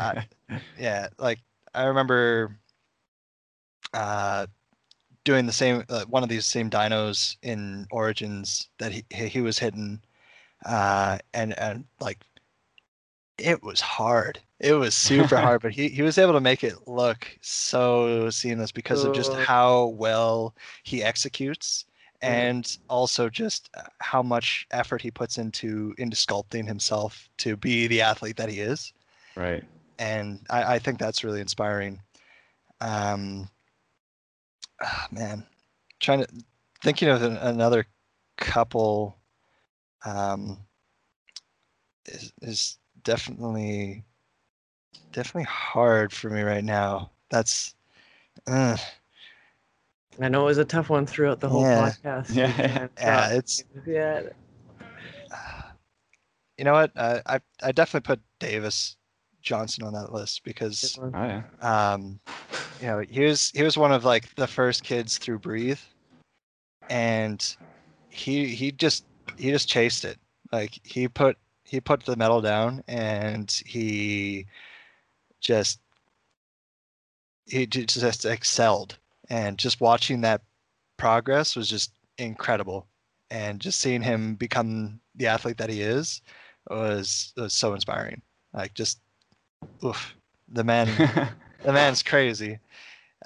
I- 0.00 0.26
yeah 0.78 1.08
like 1.18 1.38
i 1.74 1.84
remember 1.84 2.58
uh 3.94 4.46
doing 5.24 5.46
the 5.46 5.52
same 5.52 5.84
uh, 5.88 6.04
one 6.06 6.22
of 6.22 6.28
these 6.28 6.46
same 6.46 6.70
dynos 6.70 7.36
in 7.42 7.86
origins 7.90 8.68
that 8.78 8.92
he 8.92 9.04
he 9.10 9.40
was 9.40 9.58
hitting 9.58 10.00
uh 10.64 11.18
and 11.34 11.58
and 11.58 11.84
like 12.00 12.18
it 13.36 13.62
was 13.62 13.80
hard 13.80 14.40
it 14.58 14.72
was 14.72 14.94
super 14.94 15.36
hard 15.46 15.60
but 15.62 15.72
he 15.72 15.88
he 15.88 16.02
was 16.02 16.18
able 16.18 16.32
to 16.32 16.40
make 16.40 16.64
it 16.64 16.74
look 16.86 17.28
so 17.40 18.28
seamless 18.30 18.72
because 18.72 19.04
of 19.04 19.14
just 19.14 19.32
how 19.34 19.86
well 19.86 20.54
he 20.82 21.02
executes 21.02 21.84
and 22.20 22.78
also 22.88 23.28
just 23.28 23.70
uh, 23.76 23.82
how 24.00 24.22
much 24.22 24.66
effort 24.72 25.00
he 25.00 25.10
puts 25.10 25.38
into 25.38 25.94
into 25.98 26.16
sculpting 26.16 26.66
himself 26.66 27.28
to 27.36 27.56
be 27.56 27.86
the 27.86 28.00
athlete 28.00 28.36
that 28.36 28.48
he 28.48 28.60
is 28.60 28.92
right. 29.36 29.62
and 29.98 30.40
I, 30.50 30.74
I 30.74 30.78
think 30.78 30.98
that's 30.98 31.22
really 31.22 31.40
inspiring. 31.40 32.00
Um, 32.80 33.48
ah, 34.82 35.08
man, 35.10 35.44
trying 36.00 36.20
to 36.20 36.28
thinking 36.82 37.08
of 37.08 37.22
an, 37.22 37.36
another 37.36 37.86
couple 38.36 39.18
um, 40.04 40.58
is 42.06 42.32
is 42.42 42.78
definitely 43.02 44.04
definitely 45.12 45.44
hard 45.44 46.12
for 46.12 46.30
me 46.30 46.42
right 46.42 46.64
now. 46.64 47.10
That's 47.30 47.74
uh, 48.46 48.76
I 50.20 50.28
know 50.28 50.42
it 50.42 50.46
was 50.46 50.58
a 50.58 50.64
tough 50.64 50.90
one 50.90 51.06
throughout 51.06 51.40
the 51.40 51.48
whole 51.48 51.64
Yeah. 51.64 51.66
podcast. 51.66 52.42
Yeah. 52.44 52.88
Yeah, 52.98 53.28
it's 53.32 53.64
yeah. 53.86 54.22
you 56.58 56.64
know 56.64 56.74
what? 56.74 56.92
I 56.96 57.22
I, 57.26 57.40
I 57.62 57.72
definitely 57.72 58.06
put 58.06 58.22
Davis 58.40 58.97
Johnson 59.48 59.84
on 59.84 59.94
that 59.94 60.12
list 60.12 60.44
because. 60.44 60.98
Oh 61.02 61.10
yeah. 61.14 61.42
um, 61.62 62.20
you 62.80 62.86
know, 62.86 63.00
he 63.00 63.24
was 63.24 63.50
he 63.54 63.62
was 63.62 63.76
one 63.76 63.92
of 63.92 64.04
like 64.04 64.34
the 64.34 64.46
first 64.46 64.84
kids 64.84 65.18
through 65.18 65.38
Breathe, 65.38 65.80
and 66.88 67.56
he 68.10 68.46
he 68.46 68.70
just 68.70 69.04
he 69.36 69.50
just 69.50 69.68
chased 69.68 70.04
it. 70.04 70.18
Like 70.52 70.78
he 70.84 71.08
put 71.08 71.36
he 71.64 71.80
put 71.80 72.04
the 72.04 72.16
metal 72.16 72.40
down 72.40 72.82
and 72.88 73.50
he 73.66 74.46
just 75.40 75.80
he 77.46 77.66
just 77.66 78.24
excelled. 78.24 78.98
And 79.30 79.58
just 79.58 79.80
watching 79.80 80.22
that 80.22 80.42
progress 80.96 81.56
was 81.56 81.68
just 81.68 81.92
incredible. 82.16 82.86
And 83.30 83.60
just 83.60 83.80
seeing 83.80 84.02
him 84.02 84.36
become 84.36 85.00
the 85.14 85.26
athlete 85.26 85.58
that 85.58 85.68
he 85.70 85.82
is 85.82 86.22
was 86.70 87.32
was 87.36 87.52
so 87.52 87.74
inspiring. 87.74 88.22
Like 88.54 88.74
just 88.74 89.00
oof, 89.84 90.14
the 90.48 90.64
man 90.64 90.86
the 91.64 91.72
man's 91.72 92.02
crazy. 92.02 92.58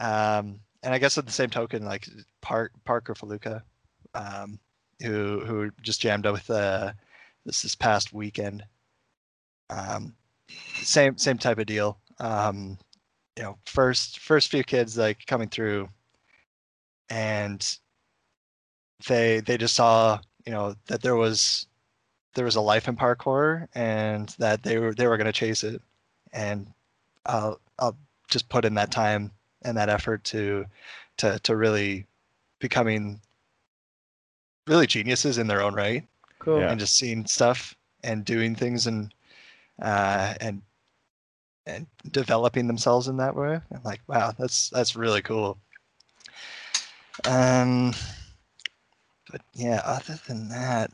Um, 0.01 0.61
and 0.83 0.93
I 0.95 0.99
guess 0.99 1.19
at 1.19 1.27
the 1.27 1.33
same 1.33 1.51
token, 1.51 1.85
like 1.85 2.09
Park 2.41 2.73
Parker 2.85 3.15
Faluka, 3.15 3.63
um, 4.15 4.59
who 5.01 5.41
who 5.41 5.71
just 5.83 6.01
jammed 6.01 6.27
up 6.27 6.35
with 6.35 6.51
uh, 6.51 6.93
this 7.45 7.63
this 7.63 7.75
past 7.75 8.13
weekend. 8.13 8.65
Um, 9.71 10.15
same 10.83 11.17
same 11.19 11.39
type 11.39 11.59
of 11.59 11.67
deal. 11.67 11.99
Um, 12.19 12.79
you 13.37 13.43
know, 13.45 13.59
first 13.67 14.19
first 14.19 14.51
few 14.51 14.65
kids 14.65 14.99
like 14.99 15.25
coming 15.27 15.49
through, 15.49 15.89
and 17.09 17.79
they 19.09 19.41
they 19.41 19.57
just 19.57 19.75
saw 19.75 20.19
you 20.47 20.53
know 20.53 20.75
that 20.87 21.03
there 21.03 21.17
was 21.17 21.67
there 22.35 22.45
was 22.45 22.57
a 22.57 22.61
life 22.61 22.89
in 22.89 22.97
parkour 22.97 23.69
and 23.75 24.31
that 24.39 24.63
they 24.63 24.79
were 24.79 24.95
they 24.95 25.07
were 25.07 25.17
going 25.17 25.27
to 25.27 25.33
chase 25.33 25.65
it, 25.65 25.81
and 26.33 26.67
I'll 27.27 27.61
I'll 27.79 27.97
just 28.29 28.49
put 28.49 28.65
in 28.65 28.75
that 28.75 28.91
time 28.91 29.31
and 29.63 29.77
that 29.77 29.89
effort 29.89 30.25
to 30.25 30.67
to 31.19 31.39
to 31.41 31.57
really 31.57 32.07
becoming 32.59 33.21
really 34.67 34.87
geniuses 34.87 35.39
in 35.39 35.47
their 35.47 35.63
own 35.63 35.75
right 35.75 36.07
Cool. 36.39 36.61
Yeah. 36.61 36.71
and 36.71 36.81
just 36.81 36.97
seeing 36.97 37.27
stuff 37.27 37.77
and 38.05 38.25
doing 38.25 38.55
things 38.55 38.87
and 38.87 39.13
uh 39.81 40.35
and 40.41 40.63
and 41.67 41.87
developing 42.11 42.67
themselves 42.67 43.07
in 43.09 43.17
that 43.19 43.37
way 43.37 43.61
i'm 43.73 43.83
like 43.85 44.01
wow 44.09 44.33
that's 44.39 44.71
that's 44.71 44.97
really 44.97 45.23
cool 45.23 45.59
um 47.25 47.93
but 49.31 49.41
yeah 49.55 49.81
other 49.85 50.19
than 50.27 50.49
that 50.49 50.91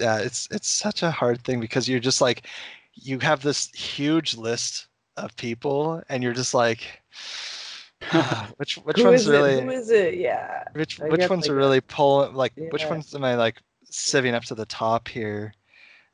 yeah 0.00 0.18
it's 0.18 0.48
it's 0.50 0.68
such 0.68 1.02
a 1.02 1.10
hard 1.10 1.42
thing 1.44 1.60
because 1.60 1.88
you're 1.88 2.00
just 2.00 2.20
like 2.20 2.46
you 2.94 3.18
have 3.18 3.42
this 3.42 3.68
huge 3.68 4.36
list 4.36 4.86
of 5.16 5.34
people 5.36 6.02
and 6.08 6.22
you're 6.22 6.32
just 6.32 6.54
like 6.54 7.02
which 8.56 8.76
which 8.76 9.02
one's 9.02 9.28
really 9.28 9.54
it? 9.54 9.64
Who 9.64 9.70
is 9.70 9.90
it? 9.90 10.14
Yeah. 10.14 10.64
which 10.74 11.00
I 11.00 11.08
which 11.08 11.28
ones 11.28 11.42
like, 11.42 11.50
are 11.50 11.56
really 11.56 11.80
pulling 11.80 12.34
like 12.34 12.52
which 12.70 12.86
ones 12.86 13.14
am 13.14 13.24
I 13.24 13.34
like 13.34 13.60
sieving 13.90 14.34
up 14.34 14.44
to 14.44 14.54
the 14.54 14.66
top 14.66 15.08
here? 15.08 15.52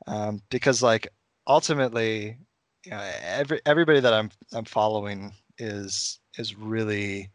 Um, 0.06 0.42
because 0.50 0.82
like 0.82 1.08
ultimately, 1.46 2.36
you 2.84 2.90
know, 2.90 3.10
every 3.22 3.60
everybody 3.66 4.00
that 4.00 4.12
I'm 4.12 4.30
I'm 4.52 4.64
following 4.64 5.32
is 5.58 6.18
is 6.38 6.56
really 6.56 7.30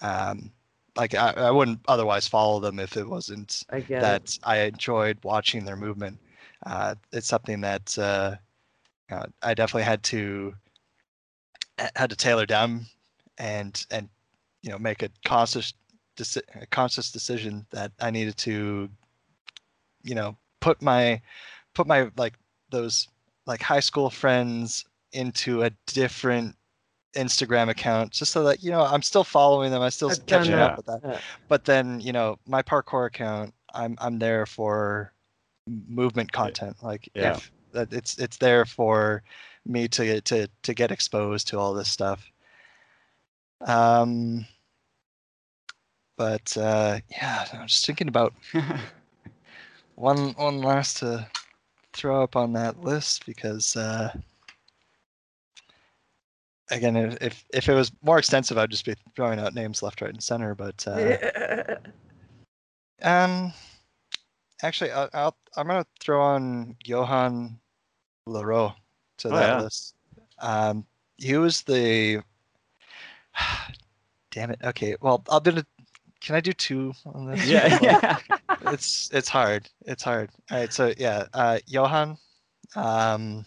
um, 0.00 0.52
like 0.96 1.14
I, 1.14 1.30
I 1.30 1.50
wouldn't 1.50 1.80
otherwise 1.88 2.28
follow 2.28 2.60
them 2.60 2.78
if 2.78 2.96
it 2.96 3.08
wasn't 3.08 3.62
I 3.70 3.80
get 3.80 3.98
it. 3.98 4.00
that 4.02 4.38
I 4.44 4.60
enjoyed 4.60 5.18
watching 5.24 5.64
their 5.64 5.76
movement. 5.76 6.18
Uh, 6.64 6.94
it's 7.12 7.26
something 7.26 7.60
that 7.62 7.96
uh, 7.98 8.36
uh, 9.10 9.26
I 9.42 9.54
definitely 9.54 9.82
had 9.84 10.02
to 10.04 10.54
had 11.96 12.10
to 12.10 12.16
tailor 12.16 12.46
down 12.46 12.86
and 13.38 13.84
and 13.90 14.08
you 14.62 14.70
know 14.70 14.78
make 14.78 15.02
a 15.02 15.10
conscious 15.24 15.74
deci- 16.16 16.42
a 16.60 16.66
conscious 16.66 17.10
decision 17.10 17.66
that 17.70 17.92
I 18.00 18.10
needed 18.10 18.36
to 18.38 18.88
you 20.04 20.14
know 20.14 20.36
put 20.60 20.80
my 20.80 21.20
put 21.74 21.86
my 21.86 22.10
like 22.16 22.34
those 22.70 23.08
like 23.46 23.60
high 23.60 23.80
school 23.80 24.10
friends 24.10 24.84
into 25.12 25.62
a 25.62 25.70
different 25.86 26.56
Instagram 27.14 27.68
account 27.68 28.12
just 28.12 28.32
so 28.32 28.44
that 28.44 28.62
you 28.62 28.70
know 28.70 28.82
I'm 28.82 29.02
still 29.02 29.24
following 29.24 29.70
them 29.70 29.82
I 29.82 29.88
still 29.88 30.10
I've 30.10 30.26
catching 30.26 30.54
up 30.54 30.76
with 30.76 30.86
that 30.86 31.00
Yeah. 31.04 31.18
but 31.48 31.64
then 31.64 32.00
you 32.00 32.12
know 32.12 32.38
my 32.46 32.62
parkour 32.62 33.06
account 33.06 33.54
i'm 33.72 33.96
i'm 34.00 34.18
there 34.18 34.46
for 34.46 35.12
movement 35.88 36.30
content 36.32 36.76
like 36.82 37.08
Yeah. 37.14 37.32
if 37.36 37.52
that 37.72 37.92
it's 37.92 38.18
it's 38.18 38.36
there 38.36 38.64
for 38.64 39.22
me 39.66 39.88
to 39.88 40.20
to 40.20 40.48
to 40.62 40.74
get 40.74 40.90
exposed 40.92 41.48
to 41.48 41.58
all 41.58 41.74
this 41.74 41.88
stuff 41.88 42.30
um 43.62 44.44
but 46.16 46.56
uh 46.56 46.98
yeah 47.10 47.46
i'm 47.52 47.66
just 47.66 47.86
thinking 47.86 48.08
about 48.08 48.34
one 49.94 50.32
one 50.34 50.60
last 50.60 50.98
to 50.98 51.26
throw 51.92 52.22
up 52.22 52.36
on 52.36 52.52
that 52.52 52.80
list 52.82 53.24
because 53.26 53.76
uh 53.76 54.12
again 56.70 56.96
if 56.96 57.16
if, 57.20 57.44
if 57.52 57.68
it 57.68 57.74
was 57.74 57.92
more 58.02 58.18
extensive 58.18 58.56
i'd 58.56 58.70
just 58.70 58.84
be 58.86 58.94
throwing 59.14 59.38
out 59.38 59.54
names 59.54 59.82
left 59.82 60.00
right 60.00 60.10
and 60.12 60.22
center 60.22 60.54
but 60.54 60.82
uh 60.88 61.16
um, 63.02 63.52
actually, 64.62 64.90
I'll, 64.90 65.10
I'll 65.12 65.36
I'm 65.56 65.66
gonna 65.66 65.86
throw 66.00 66.20
on 66.22 66.76
Johan 66.84 67.58
Leroux 68.26 68.70
to 69.18 69.28
Oh, 69.28 69.30
that 69.32 69.40
yeah. 69.58 69.60
list. 69.60 69.94
Um, 70.38 70.86
he 71.18 71.36
was 71.36 71.62
the. 71.62 72.22
Damn 74.30 74.50
it. 74.52 74.60
Okay. 74.64 74.96
Well, 75.00 75.22
I'll 75.28 75.40
do. 75.40 75.50
it- 75.56 75.66
Can 76.20 76.34
I 76.34 76.40
do 76.40 76.52
two 76.52 76.92
on 77.04 77.26
this? 77.26 77.46
yeah, 77.46 77.78
yeah. 77.82 78.18
It's 78.62 79.10
it's 79.12 79.28
hard. 79.28 79.68
It's 79.82 80.02
hard. 80.02 80.30
All 80.50 80.58
right. 80.58 80.72
So 80.72 80.92
yeah, 80.96 81.26
uh, 81.34 81.58
Johan, 81.66 82.16
um, 82.74 83.44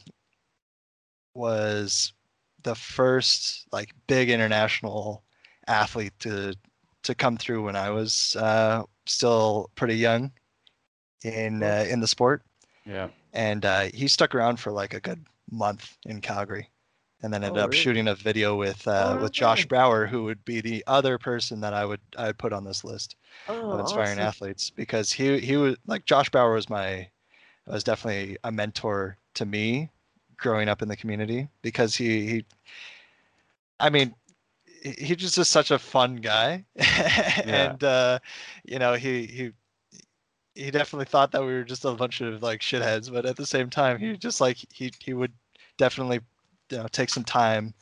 was 1.33 2.13
the 2.63 2.75
first 2.75 3.67
like 3.71 3.93
big 4.07 4.29
international 4.29 5.23
athlete 5.67 6.13
to 6.19 6.53
to 7.03 7.15
come 7.15 7.37
through 7.37 7.63
when 7.63 7.75
I 7.75 7.89
was 7.91 8.35
uh, 8.37 8.83
still 9.05 9.69
pretty 9.75 9.95
young 9.95 10.31
in 11.23 11.63
uh, 11.63 11.85
in 11.89 11.99
the 11.99 12.07
sport, 12.07 12.43
Yeah. 12.85 13.09
and 13.33 13.65
uh, 13.65 13.87
he 13.93 14.07
stuck 14.07 14.35
around 14.35 14.59
for 14.59 14.71
like 14.71 14.93
a 14.93 14.99
good 14.99 15.25
month 15.51 15.97
in 16.05 16.21
Calgary, 16.21 16.69
and 17.21 17.33
then 17.33 17.43
ended 17.43 17.61
Oh, 17.61 17.65
up 17.65 17.71
really? 17.71 17.81
shooting 17.81 18.07
a 18.07 18.15
video 18.15 18.55
with 18.55 18.87
uh, 18.87 19.17
Oh, 19.17 19.23
with 19.23 19.31
Josh 19.33 19.61
okay. 19.61 19.67
Brower, 19.67 20.05
who 20.07 20.23
would 20.25 20.43
be 20.45 20.61
the 20.61 20.83
other 20.87 21.17
person 21.17 21.61
that 21.61 21.73
I 21.73 21.85
would 21.85 22.01
I 22.17 22.27
would 22.27 22.37
put 22.39 22.53
on 22.53 22.63
this 22.63 22.83
list 22.83 23.15
oh, 23.47 23.71
of 23.71 23.79
inspiring 23.79 24.19
awesome. 24.19 24.27
athletes 24.27 24.69
because 24.69 25.11
he 25.11 25.39
he 25.39 25.57
was 25.57 25.75
like 25.85 26.05
Josh 26.05 26.29
Bauer 26.29 26.53
was 26.53 26.69
my 26.69 27.09
was 27.67 27.83
definitely 27.83 28.37
a 28.43 28.51
mentor 28.51 29.17
to 29.35 29.45
me 29.45 29.91
growing 30.37 30.69
up 30.69 30.81
in 30.81 30.87
the 30.87 30.95
community 30.95 31.47
because 31.61 31.95
he 31.95 32.27
he 32.27 32.45
I 33.79 33.89
mean 33.89 34.13
he, 34.83 35.15
just 35.15 35.37
is 35.37 35.49
such 35.49 35.71
a 35.71 35.79
fun 35.79 36.17
guy. 36.17 36.65
And 37.43 37.83
uh 37.83 38.19
you 38.65 38.79
know 38.79 38.93
he 38.93 39.25
he 39.25 39.51
he 40.55 40.71
definitely 40.71 41.05
thought 41.05 41.31
that 41.31 41.41
we 41.41 41.53
were 41.53 41.63
just 41.63 41.85
a 41.85 41.91
bunch 41.91 42.21
of 42.21 42.41
like 42.41 42.61
shitheads 42.61 43.11
but 43.11 43.25
at 43.25 43.35
the 43.35 43.45
same 43.45 43.69
time 43.69 43.99
he 43.99 44.17
just 44.17 44.41
like 44.41 44.57
he 44.71 44.91
he 44.99 45.13
would 45.13 45.31
definitely 45.77 46.19
you 46.71 46.77
know 46.77 46.87
take 46.87 47.09
some 47.09 47.23
time 47.23 47.73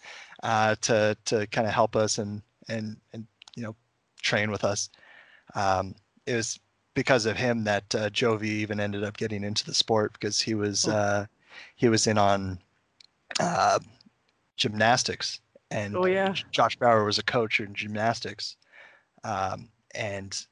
uh 0.43 0.75
to 0.81 1.15
to 1.25 1.47
kind 1.47 1.67
of 1.67 1.73
help 1.73 1.95
us 1.95 2.17
and 2.17 2.41
and 2.67 2.97
and 3.13 3.25
you 3.55 3.63
know 3.63 3.75
train 4.21 4.51
with 4.51 4.63
us. 4.63 4.89
Um, 5.53 5.95
it 6.25 6.35
was 6.35 6.59
because 6.95 7.25
of 7.25 7.37
him 7.37 7.63
that 7.65 7.93
uh, 7.93 8.09
Jovi 8.09 8.45
even 8.45 8.79
ended 8.79 9.03
up 9.03 9.17
getting 9.17 9.43
into 9.43 9.65
the 9.65 9.73
sport 9.73 10.13
because 10.13 10.41
he 10.41 10.55
was 10.55 10.85
Oh. 10.87 10.91
uh, 10.91 11.25
he 11.75 11.89
was 11.89 12.07
in 12.07 12.17
on 12.17 12.59
uh, 13.39 13.79
gymnastics 14.57 15.39
and 15.71 15.95
Oh 15.95 16.05
yeah. 16.05 16.33
Josh 16.51 16.75
Bauer 16.77 17.03
was 17.03 17.17
a 17.17 17.23
coach 17.23 17.59
in 17.59 17.73
gymnastics 17.73 18.55
um, 19.23 19.69
and 19.93 20.45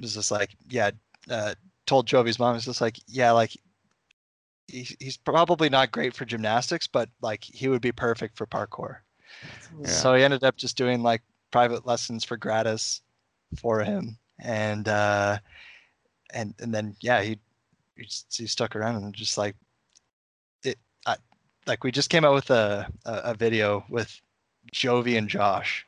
was 0.00 0.14
just 0.14 0.30
like 0.30 0.50
yeah 0.68 0.90
uh, 1.30 1.54
told 1.86 2.06
Jovi's 2.06 2.38
mom 2.38 2.56
it's 2.56 2.64
just 2.64 2.80
like 2.80 2.98
yeah 3.06 3.30
like 3.32 3.52
he, 4.68 4.88
he's 4.98 5.16
probably 5.16 5.68
not 5.68 5.92
great 5.92 6.14
for 6.14 6.24
gymnastics 6.24 6.86
but 6.86 7.08
like 7.20 7.44
he 7.44 7.68
would 7.68 7.82
be 7.82 7.92
perfect 7.92 8.36
for 8.36 8.46
parkour 8.46 8.96
Yeah. 9.80 9.86
so 9.86 10.14
he 10.14 10.24
ended 10.24 10.42
up 10.44 10.56
just 10.56 10.76
doing 10.76 11.02
like 11.02 11.22
private 11.52 11.86
lessons 11.86 12.24
for 12.24 12.36
gratis 12.36 13.00
for 13.56 13.80
him, 13.80 14.18
and 14.40 14.88
uh, 14.88 15.38
and 16.34 16.52
and 16.58 16.74
then 16.74 16.96
yeah, 17.00 17.22
he 17.22 17.38
he, 17.96 18.08
he 18.30 18.46
stuck 18.46 18.74
around 18.76 18.96
and 18.96 19.14
just 19.14 19.38
like 19.38 19.54
it. 19.54 19.56
I, 19.56 19.65
like 21.66 21.84
we 21.84 21.90
just 21.90 22.10
came 22.10 22.24
out 22.24 22.34
with 22.34 22.50
a, 22.50 22.90
a, 23.04 23.12
a 23.12 23.34
video 23.34 23.84
with 23.88 24.20
Jovi 24.72 25.18
and 25.18 25.28
Josh, 25.28 25.86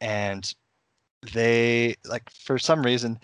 and 0.00 0.52
they 1.32 1.96
like 2.04 2.28
for 2.30 2.58
some 2.58 2.82
reason 2.82 3.18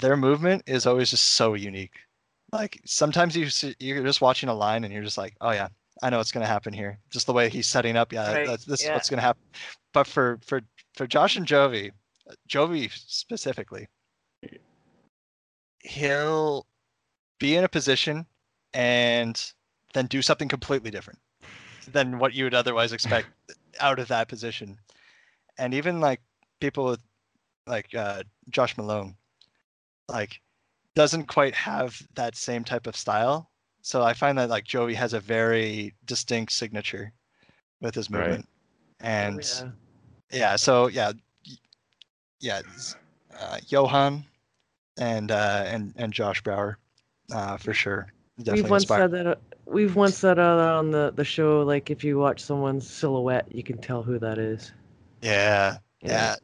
their 0.00 0.16
movement 0.16 0.62
is 0.66 0.86
always 0.86 1.10
just 1.10 1.32
so 1.32 1.54
unique. 1.54 1.94
Like 2.52 2.80
sometimes 2.84 3.36
you 3.36 3.48
see, 3.50 3.74
you're 3.78 4.04
just 4.04 4.20
watching 4.20 4.48
a 4.48 4.54
line 4.54 4.84
and 4.84 4.92
you're 4.92 5.02
just 5.02 5.18
like, 5.18 5.34
oh 5.40 5.50
yeah, 5.50 5.68
I 6.02 6.10
know 6.10 6.18
what's 6.18 6.32
gonna 6.32 6.46
happen 6.46 6.72
here. 6.72 6.98
Just 7.10 7.26
the 7.26 7.32
way 7.32 7.48
he's 7.48 7.66
setting 7.66 7.96
up, 7.96 8.12
yeah, 8.12 8.32
Right, 8.32 8.46
that's, 8.46 8.64
this 8.64 8.82
yeah. 8.82 8.90
is 8.90 8.94
what's 8.94 9.10
gonna 9.10 9.22
happen. 9.22 9.42
But 9.92 10.06
for 10.06 10.38
for 10.44 10.60
for 10.94 11.06
Josh 11.06 11.36
and 11.36 11.46
Jovi, 11.46 11.90
Jovi 12.48 12.90
specifically, 12.92 13.88
he'll 15.80 16.66
be 17.38 17.56
in 17.56 17.64
a 17.64 17.68
position 17.68 18.26
and 18.74 19.52
then 19.92 20.06
do 20.06 20.22
something 20.22 20.48
completely 20.48 20.90
different 20.90 21.18
than 21.86 22.18
what 22.18 22.34
you 22.34 22.44
would 22.44 22.54
otherwise 22.54 22.92
expect 22.92 23.28
out 23.80 23.98
of 23.98 24.08
that 24.08 24.28
position. 24.28 24.78
And 25.58 25.74
even 25.74 26.00
like 26.00 26.20
people 26.60 26.84
with 26.84 27.00
like 27.66 27.94
uh, 27.94 28.22
Josh 28.50 28.76
Malone, 28.76 29.16
like 30.08 30.40
doesn't 30.94 31.26
quite 31.26 31.54
have 31.54 32.00
that 32.14 32.36
same 32.36 32.64
type 32.64 32.86
of 32.86 32.96
style. 32.96 33.50
So 33.82 34.02
I 34.02 34.12
find 34.14 34.38
that 34.38 34.50
like 34.50 34.64
Joey 34.64 34.94
has 34.94 35.12
a 35.12 35.20
very 35.20 35.94
distinct 36.06 36.52
signature 36.52 37.12
with 37.80 37.94
his 37.94 38.10
Right. 38.10 38.20
movement. 38.20 38.48
And 39.00 39.40
Oh, 39.40 39.64
yeah. 40.32 40.38
yeah, 40.38 40.56
so 40.56 40.86
yeah, 40.86 41.12
yeah, 42.40 42.62
uh, 43.38 43.58
Johan 43.66 44.24
and 44.98 45.30
uh, 45.30 45.64
and 45.66 45.92
and 45.96 46.12
Josh 46.12 46.42
Brower, 46.42 46.78
uh, 47.32 47.56
for 47.56 47.72
sure. 47.74 48.08
Definitely 48.38 48.62
We've 48.62 48.70
once 48.70 48.82
inspired. 48.84 49.10
said 49.10 49.26
that. 49.26 49.38
We've 49.66 49.94
once 49.94 50.16
said 50.16 50.38
uh, 50.38 50.76
on 50.78 50.90
the 50.90 51.12
the 51.14 51.24
show, 51.24 51.62
like 51.62 51.90
if 51.90 52.04
you 52.04 52.18
watch 52.18 52.40
someone's 52.40 52.88
silhouette, 52.88 53.46
you 53.50 53.62
can 53.62 53.78
tell 53.78 54.02
who 54.02 54.18
that 54.18 54.38
is. 54.38 54.72
Yeah, 55.22 55.78
yeah. 56.02 56.36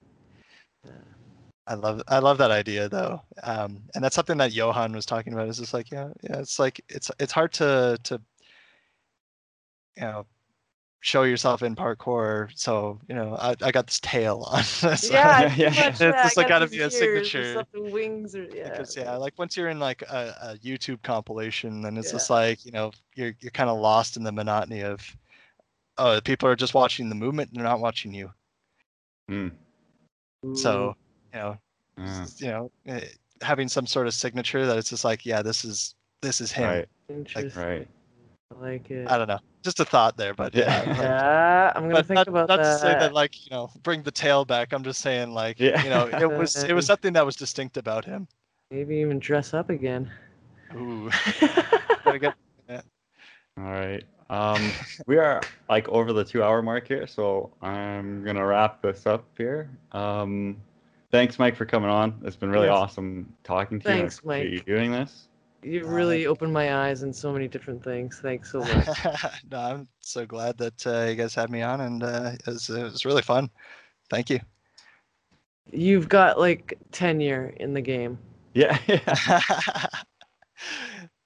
Yeah. 0.84 0.92
I 1.66 1.74
love 1.74 2.02
I 2.08 2.18
love 2.20 2.38
that 2.38 2.50
idea 2.50 2.88
though, 2.88 3.20
um, 3.42 3.82
and 3.94 4.02
that's 4.02 4.16
something 4.16 4.38
that 4.38 4.52
Johan 4.52 4.92
was 4.92 5.04
talking 5.04 5.34
about. 5.34 5.48
Is 5.48 5.58
just 5.58 5.74
like 5.74 5.90
yeah, 5.90 6.08
yeah. 6.22 6.38
It's 6.38 6.58
like 6.58 6.80
it's 6.88 7.10
it's 7.18 7.32
hard 7.32 7.52
to 7.54 7.98
to 8.04 8.20
you 9.96 10.02
know 10.02 10.26
show 11.00 11.22
yourself 11.22 11.62
in 11.62 11.76
parkour. 11.76 12.50
So 12.54 12.98
you 13.08 13.14
know 13.14 13.36
I, 13.36 13.54
I 13.62 13.70
got 13.70 13.86
this 13.86 14.00
tail 14.00 14.42
on. 14.50 14.62
so- 14.64 14.88
Yeah, 15.12 15.42
Yeah, 15.42 15.48
pretty 15.48 15.62
yeah. 15.62 15.68
much, 15.68 15.78
It's 15.90 16.00
yeah, 16.00 16.22
just 16.24 16.38
I 16.38 16.40
like 16.40 16.48
got 16.48 16.60
gotta 16.60 16.66
be 16.70 16.78
a 16.78 16.82
ears 16.84 16.94
or 16.94 16.98
signature. 16.98 17.64
wings 17.74 18.34
or 18.34 18.44
yeah. 18.44 18.70
because 18.70 18.96
yeah, 18.96 19.16
like 19.16 19.34
once 19.38 19.56
you're 19.56 19.68
in 19.68 19.78
like 19.78 20.02
a, 20.02 20.34
a 20.42 20.56
YouTube 20.58 21.02
compilation, 21.02 21.82
then 21.82 21.96
it's 21.96 22.08
Yeah. 22.08 22.12
just 22.12 22.30
like 22.30 22.64
you 22.64 22.72
know 22.72 22.90
you're 23.14 23.34
you're 23.40 23.50
kind 23.52 23.70
of 23.70 23.78
lost 23.78 24.16
in 24.16 24.22
the 24.24 24.32
monotony 24.32 24.82
of 24.82 25.00
oh 25.98 26.20
people 26.20 26.48
are 26.48 26.56
just 26.56 26.74
watching 26.74 27.08
the 27.08 27.14
movement, 27.14 27.50
and 27.50 27.58
they're 27.58 27.64
not 27.68 27.80
watching 27.80 28.12
you. 28.14 28.30
Hmm. 29.28 29.48
So 30.54 30.94
you 31.32 31.38
know 31.40 31.58
Yeah. 31.98 32.22
s- 32.22 32.40
you 32.40 32.48
know 32.48 32.70
eh, 32.86 33.00
having 33.42 33.68
some 33.68 33.86
sort 33.86 34.06
of 34.06 34.14
signature 34.14 34.66
that 34.66 34.76
it's 34.78 34.90
just 34.90 35.04
like 35.04 35.24
yeah 35.26 35.42
this 35.42 35.64
is 35.64 35.94
this 36.22 36.40
is 36.40 36.50
him. 36.50 36.64
Right. 36.68 36.88
Interesting. 37.08 37.62
Right. 37.62 37.88
I 38.50 38.60
like 38.60 38.90
it. 38.90 39.08
I 39.08 39.18
don't 39.18 39.28
know, 39.28 39.38
just 39.62 39.80
a 39.80 39.84
thought 39.84 40.16
there, 40.16 40.34
but 40.34 40.54
yeah. 40.54 40.84
Yeah. 40.84 41.72
I'm 41.76 41.82
gonna 41.82 41.94
But 41.94 42.06
think 42.06 42.16
not, 42.16 42.28
about 42.28 42.48
not 42.48 42.56
that. 42.56 42.74
to 42.74 42.78
say 42.78 42.94
that 42.94 43.12
like 43.12 43.44
you 43.44 43.50
know 43.50 43.70
bring 43.82 44.02
the 44.02 44.10
tail 44.10 44.44
back. 44.44 44.72
I'm 44.72 44.82
just 44.82 45.00
saying 45.00 45.32
like 45.32 45.58
Yeah. 45.58 45.82
you 45.82 45.90
know 45.90 46.06
it 46.06 46.26
was 46.38 46.56
it 46.64 46.72
was 46.72 46.86
something 46.86 47.12
that 47.12 47.26
was 47.26 47.36
distinct 47.36 47.76
about 47.76 48.04
him. 48.04 48.26
Maybe 48.70 48.96
even 48.96 49.18
dress 49.18 49.54
up 49.54 49.70
again. 49.70 50.10
Ooh, 50.76 51.10
gotta 52.04 52.34
All 52.68 53.64
right. 53.64 54.04
Um, 54.30 54.70
we 55.06 55.16
are 55.16 55.40
like 55.70 55.88
over 55.88 56.12
the 56.12 56.24
two 56.24 56.42
hour 56.42 56.60
mark 56.60 56.86
here, 56.86 57.06
so 57.06 57.50
I'm 57.62 58.22
gonna 58.24 58.44
wrap 58.44 58.82
this 58.82 59.06
up 59.06 59.24
here. 59.38 59.70
Um, 59.92 60.58
thanks, 61.10 61.38
Mike, 61.38 61.56
for 61.56 61.64
coming 61.64 61.88
on. 61.88 62.20
It's 62.24 62.36
been 62.36 62.50
really 62.50 62.68
Yes. 62.68 62.76
awesome 62.76 63.32
talking 63.42 63.80
to 63.80 63.88
you. 63.88 63.94
I 63.94 63.98
Thanks, 63.98 64.18
appreciate 64.18 64.52
Mike. 64.52 64.68
You 64.68 64.74
doing 64.76 64.92
this? 64.92 65.28
You 65.62 65.84
Uh, 65.84 65.88
really 65.88 66.26
opened 66.26 66.52
my 66.52 66.74
eyes 66.86 67.02
in 67.02 67.12
so 67.12 67.32
many 67.32 67.48
different 67.48 67.82
things. 67.82 68.20
Thanks 68.20 68.52
so 68.52 68.60
much. 68.60 68.86
no, 69.50 69.58
I'm 69.58 69.88
so 70.00 70.26
glad 70.26 70.58
that 70.58 70.86
uh, 70.86 71.06
you 71.08 71.16
guys 71.16 71.34
had 71.34 71.50
me 71.50 71.62
on, 71.62 71.80
and 71.80 72.02
uh, 72.02 72.32
it, 72.34 72.46
was, 72.46 72.68
it 72.70 72.82
was 72.82 73.04
really 73.04 73.22
fun. 73.22 73.50
Thank 74.10 74.30
you. 74.30 74.40
You've 75.72 76.08
got 76.08 76.38
like 76.38 76.78
tenure 76.92 77.54
in 77.58 77.74
the 77.74 77.80
game. 77.80 78.18
Yeah. 78.54 78.78
yeah. 78.86 79.00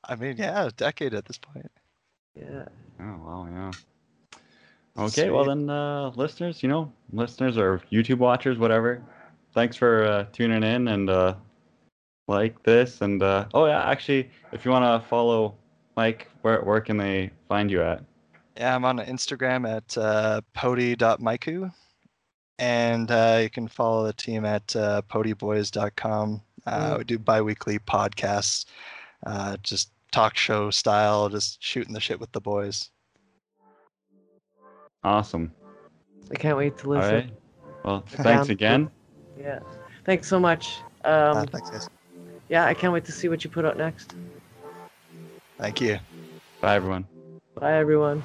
I 0.04 0.16
mean, 0.16 0.36
yeah, 0.36 0.66
a 0.66 0.70
decade 0.70 1.14
at 1.14 1.24
this 1.26 1.38
point. 1.38 1.70
Yeah. 2.34 2.64
Oh 3.00 3.20
wow, 3.24 3.48
yeah. 3.50 3.70
Okay, 4.98 5.30
well 5.30 5.44
then, 5.44 5.70
uh, 5.70 6.10
listeners, 6.16 6.62
you 6.62 6.68
know, 6.68 6.92
listeners 7.12 7.56
or 7.56 7.80
YouTube 7.90 8.18
watchers, 8.18 8.58
whatever. 8.58 9.02
Thanks 9.54 9.76
for 9.76 10.04
uh, 10.04 10.26
tuning 10.32 10.62
in 10.62 10.88
and 10.88 11.08
uh, 11.08 11.34
like 12.28 12.62
this 12.62 13.00
and 13.00 13.22
uh, 13.22 13.46
oh 13.54 13.66
yeah, 13.66 13.84
actually, 13.88 14.30
if 14.52 14.64
you 14.64 14.70
want 14.70 14.84
to 15.02 15.08
follow 15.08 15.54
Mike, 15.96 16.28
where 16.42 16.60
where 16.62 16.80
can 16.80 16.96
they 16.96 17.30
find 17.48 17.70
you 17.70 17.82
at? 17.82 18.02
Yeah, 18.56 18.74
I'm 18.74 18.84
on 18.84 18.98
Instagram 18.98 19.68
at 19.68 19.96
uh, 19.96 20.40
podi.maiku, 20.56 21.72
and 22.58 23.10
uh, 23.10 23.38
you 23.42 23.50
can 23.50 23.66
follow 23.68 24.04
the 24.06 24.12
team 24.12 24.44
at 24.44 24.74
uh, 24.76 25.02
podiboys.com. 25.10 26.42
Uh, 26.64 26.94
Mm. 26.94 26.98
we 26.98 27.04
do 27.04 27.18
bi-weekly 27.18 27.78
podcasts, 27.80 28.66
uh, 29.26 29.56
just 29.64 29.90
talk 30.12 30.36
show 30.36 30.70
style, 30.70 31.28
just 31.28 31.60
shooting 31.60 31.92
the 31.92 31.98
shit 32.00 32.20
with 32.20 32.30
the 32.32 32.40
boys. 32.40 32.90
Awesome. 35.02 35.50
I 36.30 36.34
can't 36.36 36.56
wait 36.56 36.78
to 36.78 36.88
listen. 36.88 37.14
right. 37.14 37.30
Well, 37.84 38.04
thanks 38.06 38.48
again. 38.48 38.88
Yeah. 39.36 39.58
Thanks 40.04 40.28
so 40.28 40.38
much. 40.38 40.78
Uh, 41.04 41.34
Um, 41.36 41.46
thanks, 41.48 41.70
guys 41.70 41.88
yeah, 42.52 42.66
I 42.66 42.74
can't 42.74 42.92
wait 42.92 43.06
to 43.06 43.12
see 43.12 43.30
what 43.30 43.42
you 43.44 43.48
put 43.48 43.64
out 43.64 43.78
next. 43.78 44.14
Thank 45.56 45.80
you. 45.80 45.98
Bye, 46.60 46.74
everyone. 46.74 47.06
Bye, 47.54 47.78
everyone. 47.78 48.22